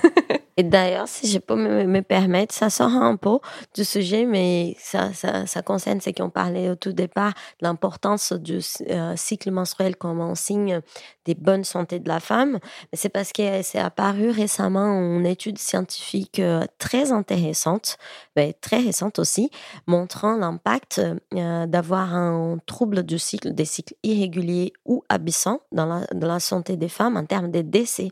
Et 0.58 0.64
d'ailleurs, 0.64 1.08
si 1.08 1.28
je 1.28 1.38
peux 1.38 1.56
me, 1.56 2.02
permettre, 2.02 2.54
ça 2.54 2.72
sort 2.72 2.90
un 2.90 3.16
peu 3.16 3.38
du 3.74 3.84
sujet, 3.84 4.26
mais 4.26 4.76
ça, 4.80 5.14
ça, 5.14 5.46
ça 5.46 5.62
concerne 5.62 6.02
ce 6.02 6.10
qu'on 6.10 6.30
parlait 6.30 6.70
au 6.70 6.76
tout 6.76 6.94
départ, 6.94 7.34
l'importance 7.62 8.34
du 8.34 8.60
euh, 8.90 9.14
cycle 9.16 9.52
menstruel 9.52 9.96
comme 9.96 10.22
un 10.22 10.36
signe 10.36 10.82
des 11.26 11.36
bonnes 11.36 11.64
santé 11.64 12.00
de 12.00 12.08
la 12.08 12.20
femme. 12.20 12.60
C'est 12.94 13.10
parce 13.10 13.34
que 13.34 13.62
c'est 13.62 13.80
apparu 13.80 14.30
récemment 14.30 14.86
une 15.18 15.26
étude 15.26 15.58
scientifique 15.58 16.40
euh, 16.40 16.66
très 16.80 17.12
intéressante, 17.12 17.98
mais 18.36 18.54
très 18.54 18.80
récente 18.80 19.20
aussi, 19.20 19.52
montrant 19.86 20.36
l'impact 20.38 21.02
euh, 21.34 21.66
d'avoir 21.66 22.16
un 22.16 22.58
trouble 22.66 23.04
du 23.04 23.20
cycle, 23.20 23.54
des 23.54 23.66
cycles 23.66 23.96
irréguliers 24.04 24.74
ou 24.86 25.04
abyssants 25.10 25.62
dans 25.72 25.86
la, 25.86 26.08
dans 26.14 26.28
la 26.28 26.40
santé 26.40 26.78
des 26.78 26.90
femmes 26.90 27.18
en 27.18 27.26
termes 27.26 27.52
de 27.52 27.62
décès. 27.62 28.10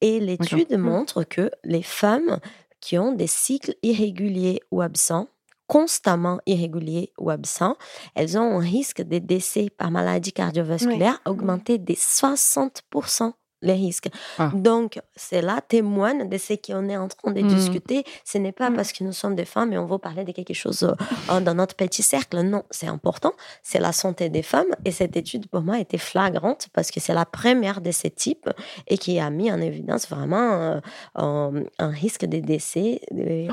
Et 0.00 0.20
l'étude 0.20 0.72
mmh. 0.72 0.80
montre 0.80 1.24
que 1.24 1.50
les 1.64 1.82
femmes 1.82 2.38
qui 2.86 2.98
ont 2.98 3.10
des 3.10 3.26
cycles 3.26 3.74
irréguliers 3.82 4.60
ou 4.70 4.80
absents, 4.80 5.26
constamment 5.66 6.38
irréguliers 6.46 7.12
ou 7.18 7.30
absents, 7.30 7.76
elles 8.14 8.38
ont 8.38 8.60
un 8.60 8.60
risque 8.60 9.02
de 9.02 9.18
décès 9.18 9.70
par 9.76 9.90
maladie 9.90 10.32
cardiovasculaire 10.32 11.20
augmenté 11.26 11.78
de 11.78 11.94
60% 11.94 13.32
les 13.62 13.72
risques. 13.72 14.08
Ah. 14.38 14.50
Donc, 14.54 15.00
cela 15.16 15.60
témoigne 15.66 16.28
de 16.28 16.38
ce 16.38 16.54
qu'on 16.54 16.88
est 16.88 16.96
en 16.96 17.08
train 17.08 17.32
de 17.32 17.40
mmh. 17.40 17.48
discuter. 17.48 18.04
Ce 18.24 18.38
n'est 18.38 18.52
pas 18.52 18.70
mmh. 18.70 18.76
parce 18.76 18.92
que 18.92 19.02
nous 19.02 19.12
sommes 19.12 19.34
des 19.34 19.44
femmes 19.44 19.72
et 19.72 19.78
on 19.78 19.86
veut 19.86 19.98
parler 19.98 20.24
de 20.24 20.32
quelque 20.32 20.54
chose 20.54 20.82
euh, 21.30 21.40
dans 21.40 21.54
notre 21.54 21.74
petit 21.74 22.02
cercle. 22.02 22.40
Non, 22.42 22.64
c'est 22.70 22.86
important. 22.86 23.32
C'est 23.62 23.78
la 23.78 23.92
santé 23.92 24.28
des 24.28 24.42
femmes. 24.42 24.66
Et 24.84 24.90
cette 24.90 25.16
étude, 25.16 25.48
pour 25.48 25.62
moi, 25.62 25.78
était 25.78 25.98
flagrante 25.98 26.68
parce 26.72 26.90
que 26.90 27.00
c'est 27.00 27.14
la 27.14 27.24
première 27.24 27.80
de 27.80 27.90
ce 27.90 28.08
type 28.08 28.50
et 28.88 28.98
qui 28.98 29.18
a 29.18 29.30
mis 29.30 29.50
en 29.50 29.60
évidence 29.60 30.08
vraiment 30.08 30.80
euh, 31.16 31.60
un, 31.78 31.88
risque 31.88 32.26
de 32.26 32.38
décès 32.38 33.00
euh, 33.12 33.48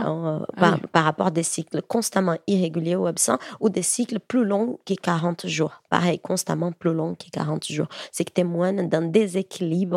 ah. 0.57 0.77
par, 0.91 1.03
rapport 1.03 1.27
à 1.27 1.31
des 1.31 1.43
cycles 1.43 1.81
constamment 1.81 2.35
irréguliers 2.47 2.95
ou 2.95 3.07
absents 3.07 3.37
ou 3.59 3.69
des 3.69 3.83
cycles 3.83 4.19
plus 4.19 4.43
longs 4.43 4.79
que 4.85 4.93
40 4.93 5.47
jours. 5.47 5.81
Pareil, 5.89 6.19
constamment 6.19 6.71
plus 6.71 6.93
longs 6.93 7.15
que 7.15 7.29
40 7.31 7.65
jours. 7.71 7.87
C'est 8.11 8.25
qui 8.25 8.33
témoigne 8.33 8.89
d'un 8.89 9.03
déséquilibre 9.03 9.92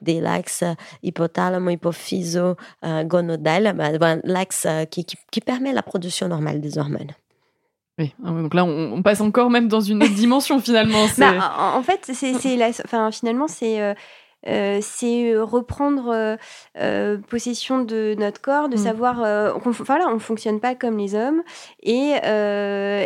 des 0.00 0.20
l'axe 0.20 0.64
hypothalamo 1.02 1.70
hypophyso 1.70 2.56
euh, 2.84 3.04
gonodal, 3.04 3.74
bah, 3.76 3.98
bah, 3.98 4.16
l'axe 4.24 4.66
euh, 4.66 4.84
qui, 4.84 5.04
qui, 5.04 5.40
permet 5.40 5.72
la 5.72 5.82
production 5.82 6.28
normale 6.28 6.60
des 6.60 6.78
hormones. 6.78 7.12
Oui, 7.98 8.14
ah 8.24 8.30
donc 8.30 8.54
là, 8.54 8.64
on, 8.64 9.02
passe 9.02 9.20
encore 9.20 9.50
même 9.50 9.68
dans 9.68 9.80
une 9.80 10.02
autre 10.02 10.14
dimension 10.14 10.60
finalement. 10.60 11.04
Bah, 11.18 11.74
en 11.76 11.82
fait, 11.82 12.10
c'est, 12.12 12.32
finalement, 13.12 13.48
c'est 13.48 13.82
euh, 13.82 13.94
euh, 14.46 14.78
c'est 14.82 15.32
euh, 15.32 15.44
reprendre 15.44 16.36
euh, 16.78 17.18
possession 17.28 17.82
de 17.82 18.14
notre 18.18 18.40
corps, 18.40 18.68
de 18.68 18.74
mm. 18.74 18.78
savoir, 18.78 19.16
voilà, 19.16 20.08
on 20.08 20.18
fonctionne 20.18 20.60
pas 20.60 20.74
comme 20.74 20.98
les 20.98 21.14
hommes, 21.14 21.42
et, 21.82 22.14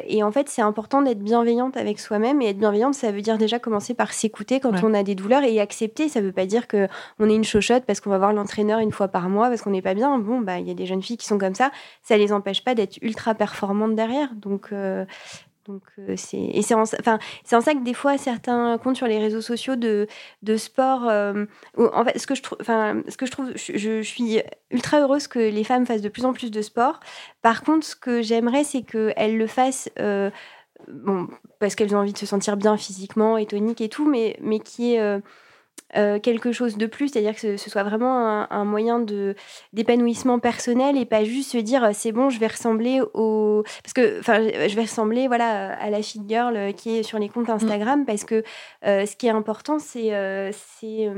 et 0.08 0.22
en 0.22 0.32
fait 0.32 0.48
c'est 0.48 0.62
important 0.62 1.02
d'être 1.02 1.20
bienveillante 1.20 1.76
avec 1.76 1.98
soi-même, 1.98 2.40
et 2.42 2.50
être 2.50 2.58
bienveillante 2.58 2.94
ça 2.94 3.10
veut 3.10 3.22
dire 3.22 3.38
déjà 3.38 3.58
commencer 3.58 3.94
par 3.94 4.12
s'écouter 4.12 4.60
quand 4.60 4.82
on 4.82 4.94
a 4.94 5.02
des 5.02 5.14
douleurs 5.14 5.42
et 5.42 5.60
accepter, 5.60 6.08
ça 6.08 6.20
veut 6.20 6.32
pas 6.32 6.46
dire 6.46 6.66
que 6.66 6.88
on 7.18 7.28
est 7.28 7.34
une 7.34 7.44
chochotte 7.44 7.84
parce 7.84 8.00
qu'on 8.00 8.10
va 8.10 8.18
voir 8.18 8.32
l'entraîneur 8.32 8.80
une 8.80 8.92
fois 8.92 9.08
par 9.08 9.28
mois 9.28 9.48
parce 9.48 9.62
qu'on 9.62 9.70
n'est 9.70 9.82
pas 9.82 9.94
bien, 9.94 10.18
bon 10.18 10.40
bah 10.40 10.58
il 10.58 10.68
y 10.68 10.70
a 10.70 10.74
des 10.74 10.86
jeunes 10.86 11.02
filles 11.02 11.16
qui 11.16 11.26
sont 11.26 11.38
comme 11.38 11.54
ça, 11.54 11.70
ça 12.02 12.16
les 12.16 12.32
empêche 12.32 12.64
pas 12.64 12.74
d'être 12.74 12.98
ultra 13.02 13.34
performantes 13.34 13.94
derrière, 13.94 14.34
donc 14.34 14.70
Donc 15.66 15.82
c'est 16.16 16.38
et 16.38 16.62
c'est 16.62 16.74
en, 16.74 16.82
enfin, 16.82 17.18
en 17.52 17.60
ça 17.60 17.74
que 17.74 17.82
des 17.82 17.94
fois 17.94 18.18
certains 18.18 18.78
comptes 18.78 18.96
sur 18.96 19.06
les 19.06 19.18
réseaux 19.18 19.40
sociaux 19.40 19.76
de, 19.76 20.06
de 20.42 20.56
sport. 20.56 21.02
en 21.02 22.04
fait, 22.04 22.18
ce 22.18 22.26
que 22.26 22.34
je 22.34 22.42
trouve, 22.42 22.58
enfin, 22.60 23.02
ce 23.08 23.16
que 23.16 23.26
je 23.26 23.30
trouve, 23.30 23.52
je, 23.56 24.02
suis 24.02 24.40
ultra 24.70 25.00
heureuse 25.00 25.26
que 25.28 25.38
les 25.38 25.64
femmes 25.64 25.86
fassent 25.86 26.02
de 26.02 26.08
plus 26.08 26.24
en 26.24 26.32
plus 26.32 26.50
de 26.50 26.62
sport. 26.62 27.00
Par 27.42 27.62
contre, 27.62 27.86
ce 27.86 27.96
que 27.96 28.22
j'aimerais, 28.22 28.64
c'est 28.64 28.82
qu'elles 28.82 29.36
le 29.36 29.46
fassent 29.46 29.88
bon, 30.88 31.28
parce 31.58 31.74
qu'elles 31.74 31.94
ont 31.94 32.00
envie 32.00 32.12
de 32.12 32.18
se 32.18 32.26
sentir 32.26 32.56
bien 32.56 32.76
physiquement 32.76 33.36
et 33.36 33.46
tonique 33.46 33.80
et 33.80 33.88
tout, 33.88 34.08
mais, 34.08 34.36
mais 34.40 34.60
qui 34.60 34.94
est 34.94 35.20
euh, 35.94 36.06
euh, 36.06 36.18
quelque 36.18 36.52
chose 36.52 36.76
de 36.76 36.86
plus, 36.86 37.08
c'est-à-dire 37.08 37.34
que 37.34 37.56
ce, 37.56 37.70
soit 37.70 37.82
vraiment 37.82 38.46
un, 38.50 38.64
moyen 38.64 39.00
de 39.00 39.34
d'épanouissement 39.72 40.38
personnel 40.38 40.96
et 40.96 41.04
pas 41.04 41.24
juste 41.24 41.52
se 41.52 41.58
dire 41.58 41.90
c'est 41.92 42.12
bon, 42.12 42.30
je 42.30 42.38
vais 42.38 42.46
ressembler 42.46 43.00
au 43.14 43.64
parce 43.82 43.92
que 43.92 44.20
enfin 44.20 44.40
je 44.42 44.74
vais 44.74 44.82
ressembler 44.82 45.26
voilà 45.26 45.72
à 45.78 45.90
la 45.90 46.02
fit 46.02 46.22
girl 46.28 46.74
qui 46.74 46.98
est 46.98 47.02
sur 47.02 47.18
les 47.18 47.28
comptes 47.28 47.48
mmh. 47.48 47.52
Instagram 47.52 48.04
parce 48.04 48.24
que 48.24 48.42
euh, 48.86 49.06
ce 49.06 49.16
qui 49.16 49.26
est 49.26 49.30
important 49.30 49.78
c'est 49.78 50.10
c'est 50.52 51.08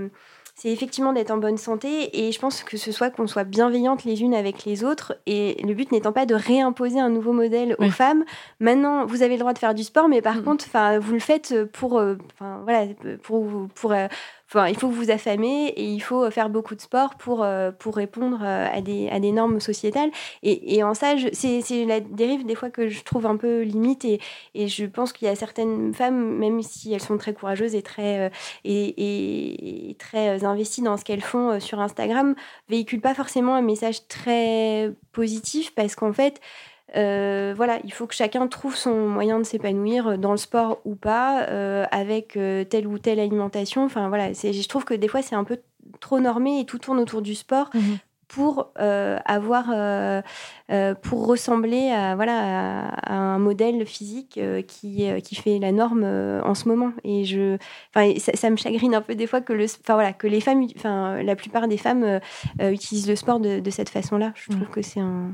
c'est 0.61 0.71
effectivement 0.71 1.13
d'être 1.13 1.31
en 1.31 1.37
bonne 1.37 1.57
santé 1.57 2.11
et 2.19 2.33
je 2.33 2.41
pense 2.41 2.65
que 2.65 2.77
ce 2.77 2.91
soit 2.91 3.11
qu'on 3.11 3.29
soit 3.29 3.45
bienveillantes 3.45 4.03
les 4.03 4.23
unes 4.23 4.35
avec 4.35 4.65
les 4.65 4.83
autres 4.83 5.17
et 5.25 5.57
le 5.63 5.73
but 5.73 5.93
n'étant 5.93 6.11
pas 6.11 6.27
de 6.27 6.35
réimposer 6.35 6.99
un 6.99 7.11
nouveau 7.11 7.33
modèle 7.33 7.77
aux 7.79 7.91
femmes. 7.91 8.25
Maintenant, 8.59 9.07
vous 9.07 9.23
avez 9.23 9.35
le 9.35 9.39
droit 9.39 9.53
de 9.53 9.59
faire 9.59 9.73
du 9.73 9.85
sport, 9.85 10.09
mais 10.09 10.21
par 10.21 10.35
mm. 10.35 10.43
contre, 10.43 10.65
enfin, 10.67 10.99
vous 10.99 11.13
le 11.13 11.21
faites 11.21 11.55
pour, 11.67 11.99
euh, 11.99 12.17
enfin 12.35 12.59
voilà, 12.65 12.87
pour 13.23 13.47
pour 13.77 13.93
euh, 13.93 14.09
Enfin, 14.49 14.69
il 14.69 14.77
faut 14.77 14.89
vous 14.89 15.11
affamer 15.11 15.69
et 15.77 15.85
il 15.85 16.01
faut 16.01 16.31
faire 16.31 16.49
beaucoup 16.49 16.75
de 16.75 16.81
sport 16.81 17.17
pour, 17.17 17.43
euh, 17.43 17.71
pour 17.71 17.97
répondre 17.97 18.43
à 18.43 18.81
des, 18.81 19.11
à 19.11 19.21
des 19.21 19.31
normes 19.31 19.61
sociétales. 19.61 20.11
Et, 20.43 20.77
et 20.77 20.83
en 20.83 20.95
ça, 20.95 21.15
c'est 21.33 21.85
la 21.85 22.01
dérive 22.01 22.47
des 22.47 22.55
fois 22.55 22.71
que 22.71 22.89
je 22.89 23.03
trouve 23.05 23.27
un 23.27 23.37
peu 23.37 23.61
limite. 23.61 24.07
Et, 24.07 24.21
et 24.55 24.69
je 24.69 24.87
pense 24.87 25.13
qu'il 25.13 25.29
y 25.29 25.31
a 25.31 25.37
certaines 25.37 25.93
femmes, 25.93 26.39
même 26.39 26.63
si 26.63 26.95
elles 26.95 27.03
sont 27.03 27.19
très 27.19 27.35
courageuses 27.35 27.75
et 27.75 27.83
très, 27.83 28.31
et, 28.65 29.91
et, 29.91 29.95
très 29.97 30.45
investies 30.45 30.83
dans 30.83 30.97
ce 30.97 31.05
qu'elles 31.05 31.21
font 31.21 31.61
sur 31.61 31.81
Instagram, 31.81 32.35
véhiculent 32.71 33.03
pas 33.03 33.15
forcément 33.15 33.55
un 33.55 33.63
message 33.63 34.09
très 34.09 34.91
positif 35.13 35.75
parce 35.75 35.95
qu'en 35.95 36.13
fait, 36.13 36.41
euh, 36.97 37.53
voilà, 37.57 37.79
il 37.85 37.93
faut 37.93 38.07
que 38.07 38.15
chacun 38.15 38.47
trouve 38.47 38.75
son 38.75 39.09
moyen 39.09 39.39
de 39.39 39.45
s'épanouir 39.45 40.07
euh, 40.09 40.17
dans 40.17 40.31
le 40.31 40.39
sport 40.39 40.81
ou 40.85 40.95
pas, 40.95 41.43
euh, 41.49 41.85
avec 41.91 42.39
telle 42.71 42.87
ou 42.87 42.99
telle 42.99 43.21
alimentation. 43.21 43.85
Enfin 43.85 44.09
voilà, 44.09 44.33
je 44.33 44.69
trouve 44.69 44.85
que 44.85 44.95
des 44.95 45.09
fois 45.09 45.23
c'est 45.23 45.35
un 45.35 45.45
peu 45.45 45.59
trop 46.01 46.21
normé 46.21 46.61
et 46.61 46.65
tout 46.65 46.79
tourne 46.79 46.99
autour 46.99 47.23
du 47.23 47.35
sport. 47.35 47.71
Mhm. 47.75 47.99
pour 48.29 48.73
avoir 48.77 49.73
pour 51.03 51.27
ressembler 51.27 51.91
à 51.91 52.15
voilà 52.15 52.91
à, 52.91 53.15
un 53.15 53.39
modèle 53.39 53.87
physique 53.87 54.39
qui 54.67 55.09
qui 55.25 55.35
fait 55.35 55.59
la 55.59 55.73
norme 55.73 56.05
en 56.05 56.55
ce 56.55 56.69
moment 56.69 56.93
et 57.05 57.25
je 57.25 57.57
enfin 57.95 58.13
ça, 58.19 58.51
me 58.51 58.57
chagrine 58.57 58.95
un 58.95 59.01
peu 59.01 59.15
des 59.15 59.27
fois 59.27 59.41
que 59.41 59.55
le 59.55 59.65
enfin 59.65 59.95
voilà 59.95 60.13
que 60.13 60.27
les 60.27 60.43
femmes 60.43 60.67
enfin 60.77 61.23
la 61.23 61.37
plupart 61.37 61.69
des 61.69 61.79
femmes 61.79 62.21
utilisent 62.61 63.09
le 63.09 63.17
sport 63.17 63.41
de, 63.41 63.61
de 63.61 63.71
cette 63.71 63.89
façon 63.89 64.19
là 64.19 64.33
je 64.35 64.51
trouve 64.53 64.69
que 64.69 64.83
c'est 64.83 65.01
un 65.01 65.33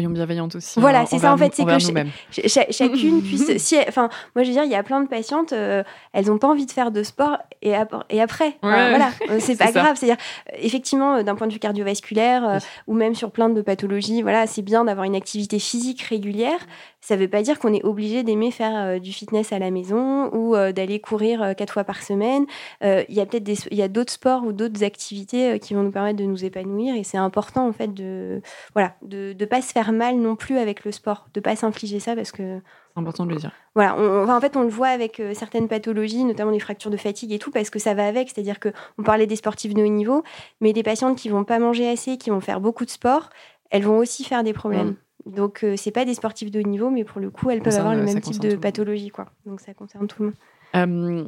Soyons 0.00 0.14
bienveillantes 0.14 0.54
aussi. 0.54 0.80
Voilà, 0.80 1.04
c'est 1.04 1.18
ça 1.18 1.32
en 1.32 1.36
fait, 1.36 1.54
c'est 1.54 1.64
que 1.64 2.72
chacune 2.72 3.22
puisse. 3.22 3.50
Si, 3.60 3.76
enfin, 3.88 4.08
moi 4.34 4.42
je 4.42 4.48
veux 4.48 4.54
dire, 4.54 4.64
il 4.64 4.70
y 4.70 4.74
a 4.74 4.82
plein 4.82 5.00
de 5.02 5.08
patientes, 5.08 5.52
euh, 5.52 5.82
elles 6.12 6.26
n'ont 6.26 6.38
pas 6.38 6.48
envie 6.48 6.64
de 6.64 6.70
faire 6.70 6.90
de 6.90 7.02
sport 7.02 7.36
et, 7.62 7.74
et 8.08 8.20
après. 8.20 8.56
voilà, 8.62 9.10
euh, 9.30 9.36
c'est 9.38 9.56
pas 9.56 9.70
grave. 9.70 9.96
C'est-à-dire, 9.96 10.16
euh, 10.52 10.56
effectivement, 10.60 11.22
d'un 11.22 11.34
point 11.34 11.46
de 11.46 11.52
vue 11.52 11.58
cardiovasculaire 11.58 12.58
ou 12.86 12.94
même 12.94 13.14
sur 13.14 13.30
plein 13.30 13.50
de 13.50 13.60
pathologies, 13.60 14.22
voilà, 14.22 14.46
c'est 14.46 14.62
bien 14.62 14.84
d'avoir 14.84 15.04
une 15.04 15.16
activité 15.16 15.58
physique 15.58 16.02
régulière. 16.02 16.58
Ça 17.00 17.16
ne 17.16 17.20
veut 17.22 17.28
pas 17.28 17.42
dire 17.42 17.58
qu'on 17.58 17.72
est 17.72 17.84
obligé 17.84 18.22
d'aimer 18.22 18.50
faire 18.50 19.00
du 19.00 19.12
fitness 19.12 19.52
à 19.52 19.58
la 19.58 19.70
maison 19.70 20.32
ou 20.34 20.54
d'aller 20.72 21.00
courir 21.00 21.54
quatre 21.56 21.72
fois 21.72 21.84
par 21.84 22.02
semaine. 22.02 22.44
Il 22.82 23.14
y 23.14 23.20
a 23.20 23.26
peut-être 23.26 23.42
des, 23.42 23.56
il 23.70 23.76
y 23.78 23.82
a 23.82 23.88
d'autres 23.88 24.12
sports 24.12 24.44
ou 24.44 24.52
d'autres 24.52 24.84
activités 24.84 25.58
qui 25.60 25.74
vont 25.74 25.82
nous 25.82 25.90
permettre 25.90 26.18
de 26.18 26.24
nous 26.24 26.44
épanouir 26.44 26.94
et 26.94 27.04
c'est 27.04 27.18
important 27.18 27.66
en 27.66 27.72
fait 27.72 27.92
de, 27.94 28.42
voilà, 28.74 28.94
de 29.02 29.34
ne 29.38 29.44
pas 29.46 29.62
se 29.62 29.72
faire 29.72 29.92
mal 29.92 30.16
non 30.16 30.36
plus 30.36 30.58
avec 30.58 30.84
le 30.84 30.92
sport, 30.92 31.26
de 31.34 31.40
pas 31.40 31.56
s'infliger 31.56 32.00
ça 32.00 32.14
parce 32.14 32.32
que. 32.32 32.60
C'est 32.94 33.00
important 33.00 33.24
de 33.24 33.30
le 33.30 33.36
dire. 33.36 33.52
Voilà, 33.74 33.96
on, 33.98 34.28
en 34.28 34.40
fait, 34.40 34.56
on 34.56 34.62
le 34.62 34.68
voit 34.68 34.88
avec 34.88 35.20
euh, 35.20 35.32
certaines 35.34 35.68
pathologies, 35.68 36.24
notamment 36.24 36.52
des 36.52 36.60
fractures 36.60 36.90
de 36.90 36.96
fatigue 36.96 37.32
et 37.32 37.38
tout, 37.38 37.50
parce 37.50 37.70
que 37.70 37.78
ça 37.78 37.94
va 37.94 38.06
avec. 38.06 38.30
C'est-à-dire 38.30 38.58
que 38.58 38.70
on 38.98 39.02
parlait 39.02 39.26
des 39.26 39.36
sportifs 39.36 39.74
de 39.74 39.82
haut 39.82 39.88
niveau, 39.88 40.24
mais 40.60 40.72
des 40.72 40.82
patientes 40.82 41.16
qui 41.16 41.28
vont 41.28 41.44
pas 41.44 41.58
manger 41.58 41.88
assez, 41.88 42.18
qui 42.18 42.30
vont 42.30 42.40
faire 42.40 42.60
beaucoup 42.60 42.84
de 42.84 42.90
sport, 42.90 43.30
elles 43.70 43.84
vont 43.84 43.98
aussi 43.98 44.24
faire 44.24 44.42
des 44.42 44.52
problèmes. 44.52 44.90
Mm. 44.90 44.96
Donc, 45.26 45.64
euh, 45.64 45.74
c'est 45.76 45.90
pas 45.90 46.04
des 46.04 46.14
sportifs 46.14 46.50
de 46.50 46.60
haut 46.60 46.68
niveau, 46.68 46.90
mais 46.90 47.04
pour 47.04 47.20
le 47.20 47.30
coup, 47.30 47.50
elles 47.50 47.62
peuvent 47.62 47.78
avoir 47.78 47.94
le 47.94 48.02
même 48.02 48.20
type 48.20 48.40
de 48.40 48.56
pathologie, 48.56 49.10
quoi. 49.10 49.26
Donc, 49.46 49.60
ça 49.60 49.74
concerne 49.74 50.06
tout 50.06 50.22
le 50.22 50.28
monde. 50.28 50.36
Euh, 50.76 51.24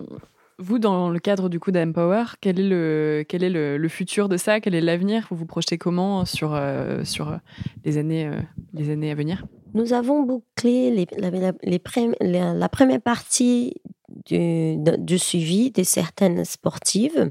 vous, 0.59 0.78
dans 0.78 1.11
le 1.11 1.18
cadre 1.18 1.49
du 1.49 1.59
coup 1.59 1.70
d'Empower, 1.70 2.24
quel 2.40 2.61
est 2.61 2.68
le 2.68 3.24
quel 3.28 3.43
est 3.43 3.51
le, 3.51 3.88
futur 3.88 4.28
de 4.28 4.36
ça? 4.36 4.61
Quel 4.61 4.74
est 4.74 4.80
l'avenir? 4.80 5.26
Vous 5.30 5.36
vous 5.36 5.47
projetez 5.47 5.78
comment 5.78 6.24
sur 6.24 6.55
euh, 6.55 7.05
sur 7.05 7.38
les 7.84 7.99
années 7.99 8.26
euh, 8.26 8.38
les 8.74 8.90
années 8.90 9.11
à 9.11 9.14
venir? 9.14 9.45
Nous 9.74 9.92
avons 9.92 10.22
bouclé 10.22 11.06
la 11.16 12.68
première 12.68 13.00
partie 13.00 13.80
du, 14.26 14.76
du, 14.76 15.18
suivi 15.18 15.70
de 15.70 15.82
certaines 15.82 16.44
sportives. 16.44 17.30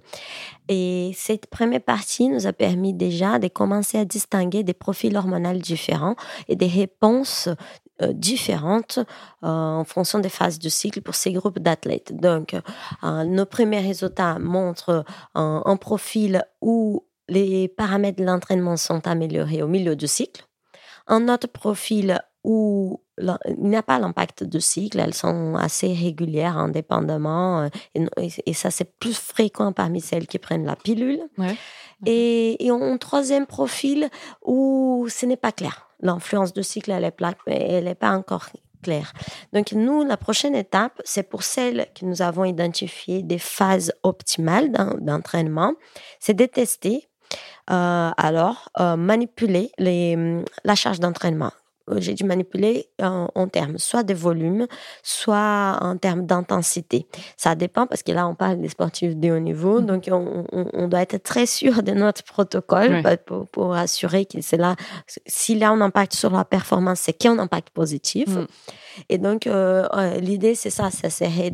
Et 0.68 1.12
cette 1.16 1.48
première 1.48 1.82
partie 1.82 2.28
nous 2.28 2.48
a 2.48 2.54
permis 2.54 2.94
déjà 2.94 3.40
de 3.40 3.48
commencer 3.48 3.98
à 3.98 4.06
distinguer 4.06 4.64
des 4.64 4.74
profils 4.74 5.16
hormonaux 5.16 5.54
différents 5.54 6.16
et 6.48 6.56
des 6.56 6.68
réponses 6.68 7.50
euh, 8.02 8.14
différentes 8.14 9.00
euh, 9.44 9.48
en 9.48 9.84
fonction 9.84 10.20
des 10.20 10.30
phases 10.30 10.60
du 10.60 10.70
cycle 10.70 11.02
pour 11.02 11.16
ces 11.16 11.34
groupes 11.34 11.60
d'athlètes. 11.60 12.16
Donc, 12.16 12.56
euh, 13.04 13.24
nos 13.26 13.46
premiers 13.46 13.82
résultats 13.82 14.40
montrent 14.40 15.04
un 15.36 15.78
profil 15.78 16.44
où 16.62 17.06
les 17.28 17.68
paramètres 17.68 18.20
de 18.20 18.26
l'entraînement 18.26 18.78
sont 18.78 19.08
améliorés 19.08 19.62
au 19.62 19.68
milieu 19.68 19.96
du 19.96 20.08
cycle. 20.08 20.46
Un 21.08 21.30
autre 21.30 21.48
profil 21.48 22.22
où 22.44 23.02
il 23.20 23.38
n'y 23.60 23.76
a 23.76 23.84
pas 23.84 24.00
l'impact 24.00 24.44
de 24.44 24.60
cycle, 24.60 25.00
elles 25.00 25.14
sont 25.14 25.56
assez 25.56 25.94
régulières 25.94 26.58
indépendamment 26.58 27.70
et, 27.94 28.54
ça 28.54 28.72
c'est 28.72 28.98
plus 28.98 29.14
fréquent 29.14 29.72
parmi 29.74 30.02
celles 30.02 30.28
qui 30.28 30.40
prennent 30.40 30.66
la 30.66 30.76
pilule. 30.76 31.22
Et, 32.06 32.66
et 32.66 32.70
un 32.72 32.98
troisième 32.98 33.46
profil 33.46 34.10
où 34.44 35.08
ce 35.10 35.26
n'est 35.28 35.38
pas 35.38 35.52
clair 35.52 35.92
l'influence 36.02 36.54
du 36.54 36.64
cycle, 36.64 36.92
elle 36.92 37.12
elle 37.46 37.84
n'est 37.84 37.96
pas 37.96 38.12
encore 38.12 38.50
claire. 38.82 39.14
Donc, 39.54 39.72
nous, 39.72 40.04
la 40.04 40.18
prochaine 40.18 40.56
étape, 40.56 41.02
c'est 41.06 41.24
pour 41.24 41.44
celles 41.44 41.88
que 41.98 42.06
nous 42.06 42.22
avons 42.22 42.46
identifiées 42.46 43.24
des 43.24 43.38
phases 43.38 43.94
optimales 44.04 44.72
d'entraînement, 45.00 45.74
c'est 46.20 46.34
de 46.34 46.46
tester, 46.46 47.08
euh, 47.70 48.10
alors, 48.18 48.70
euh, 48.80 48.96
manipuler 48.96 49.72
les, 49.78 50.44
la 50.64 50.76
charge 50.76 51.00
d'entraînement. 51.00 51.52
Euh, 51.92 51.98
j'ai 52.00 52.14
dû 52.14 52.24
manipuler 52.24 52.88
en, 53.02 53.48
termes 53.48 53.78
soit 53.78 54.04
de 54.04 54.14
volume, 54.14 54.68
soit 55.04 55.78
en 55.82 55.98
termes 55.98 56.26
d'intensité. 56.26 57.08
Ça 57.38 57.56
dépend 57.56 57.88
parce 57.88 58.04
que 58.04 58.12
là, 58.12 58.28
on 58.28 58.36
parle 58.36 58.62
des 58.62 58.70
sportifs 58.70 59.16
de 59.16 59.32
haut 59.32 59.40
niveau, 59.40 59.82
mmh. 59.82 59.86
donc 59.86 60.10
on, 60.12 60.88
doit 60.88 61.02
être 61.02 61.22
très 61.24 61.46
sûr 61.46 61.84
de 61.84 61.92
notre 61.92 62.24
protocole 62.24 63.04
pour, 63.52 63.76
assurer 63.76 64.26
que 64.26 64.42
c'est 64.42 64.58
là, 64.58 64.76
s'il 65.26 65.60
y 65.60 65.64
a 65.64 65.70
un 65.70 65.82
impact 65.82 66.14
sur 66.14 66.32
la 66.32 66.46
performance, 66.46 67.00
c'est 67.02 67.14
qu'il 67.14 67.30
y 67.30 67.34
a 67.34 67.38
un 67.38 67.40
impact 67.40 67.70
positif. 67.70 68.28
Mmh. 68.28 68.48
Et 69.10 69.18
donc, 69.18 69.48
euh, 69.48 69.88
euh, 69.94 70.18
l'idée, 70.20 70.56
c'est 70.56 70.70
ça, 70.70 70.90
ça 70.92 71.10
serait 71.10 71.54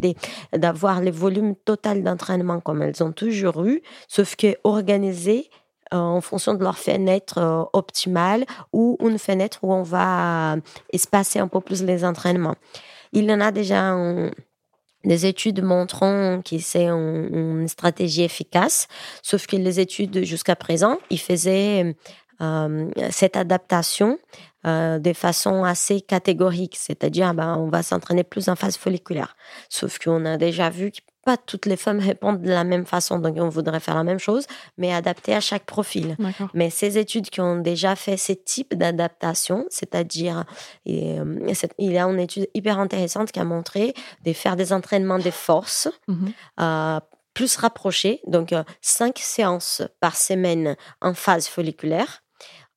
d'avoir 0.54 1.02
les 1.02 1.12
volumes 1.12 1.56
total 1.56 2.04
d'entraînement 2.04 2.60
comme 2.60 2.82
elles 2.82 3.04
ont 3.04 3.12
toujours 3.12 3.64
eu, 3.66 3.82
sauf 4.08 4.36
que 4.36 4.56
organisé 4.64 5.50
euh, 5.50 5.67
en 5.92 6.22
fonction 6.22 6.54
de 6.54 6.64
leur 6.64 6.78
fenêtre 6.78 7.38
euh, 7.38 7.64
optimale 7.74 8.46
ou 8.74 8.98
une 9.02 9.20
fenêtre 9.20 9.60
où 9.64 9.74
on 9.74 9.84
va 9.84 10.58
espacer 10.92 11.40
un 11.40 11.48
peu 11.48 11.62
plus 11.62 11.84
les 11.84 12.04
entraînements. 12.04 12.56
Il 13.14 13.26
y 13.26 13.34
en 13.34 13.40
a 13.40 13.52
déjà 13.52 13.96
des 15.06 15.26
études 15.26 15.64
montrant 15.64 16.42
que 16.44 16.58
c'est 16.60 16.88
une 16.88 17.68
stratégie 17.68 18.24
efficace, 18.24 18.88
sauf 19.24 19.48
que 19.48 19.56
les 19.56 19.80
études 19.80 20.26
jusqu'à 20.26 20.56
présent, 20.56 20.98
ils 21.10 21.20
faisaient 21.20 21.96
euh, 22.42 22.90
cette 23.10 23.38
adaptation 23.38 24.20
de 24.66 25.14
façon 25.14 25.64
assez 25.64 26.02
catégorique, 26.02 26.76
c'est-à-dire 26.78 27.34
ben, 27.34 27.56
on 27.58 27.70
va 27.70 27.84
s'entraîner 27.84 28.26
plus 28.26 28.50
en 28.50 28.58
phase 28.58 28.76
folliculaire. 28.76 29.38
Sauf 29.70 29.98
qu'on 29.98 30.26
a 30.26 30.36
déjà 30.36 30.70
vu 30.70 30.92
pas 31.28 31.36
toutes 31.36 31.66
les 31.66 31.76
femmes 31.76 32.00
répondent 32.00 32.42
de 32.42 32.50
la 32.50 32.64
même 32.64 32.86
façon, 32.86 33.20
donc 33.20 33.36
on 33.38 33.50
voudrait 33.50 33.82
faire 33.82 33.96
la 33.96 34.06
même 34.06 34.18
chose, 34.18 34.48
mais 34.78 34.94
adapté 34.94 35.36
à 35.36 35.42
chaque 35.42 35.66
profil. 35.66 36.16
Mais 36.54 36.70
ces 36.70 36.98
études 36.98 37.30
qui 37.30 37.42
ont 37.42 37.58
déjà 37.58 37.98
fait 37.98 38.16
ce 38.16 38.32
type 38.32 38.76
d'adaptation, 38.76 39.66
c'est-à-dire, 39.70 40.46
euh, 40.88 41.54
il 41.78 41.92
y 41.92 41.98
a 41.98 42.04
une 42.06 42.22
étude 42.22 42.48
hyper 42.54 42.80
intéressante 42.80 43.34
qui 43.34 43.42
a 43.42 43.44
montré 43.44 43.94
de 44.24 44.32
faire 44.32 44.56
des 44.56 44.72
entraînements 44.72 45.20
des 45.20 45.32
forces. 45.32 45.90
Mhm. 46.08 46.32
Euh, 46.62 47.00
plus 47.34 47.58
rapprochés, 47.58 48.22
donc 48.26 48.54
euh, 48.54 48.64
cinq 48.82 49.20
séances 49.20 49.82
par 50.00 50.16
semaine 50.16 50.78
en 51.02 51.14
phase 51.14 51.48
folliculaire 51.48 52.24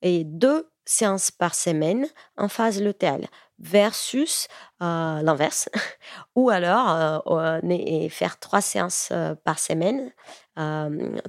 et 0.02 0.24
deux 0.24 0.69
séances 0.90 1.30
par 1.30 1.54
semaine 1.54 2.06
en 2.36 2.48
phase 2.48 2.82
lutéale 2.82 3.26
versus 3.60 4.48
euh, 4.82 5.22
l'inverse, 5.22 5.68
ou 6.34 6.50
alors 6.50 7.22
euh, 7.28 8.08
faire 8.08 8.38
trois 8.38 8.60
séances 8.60 9.10
euh, 9.12 9.34
par 9.44 9.58
semaine 9.58 10.12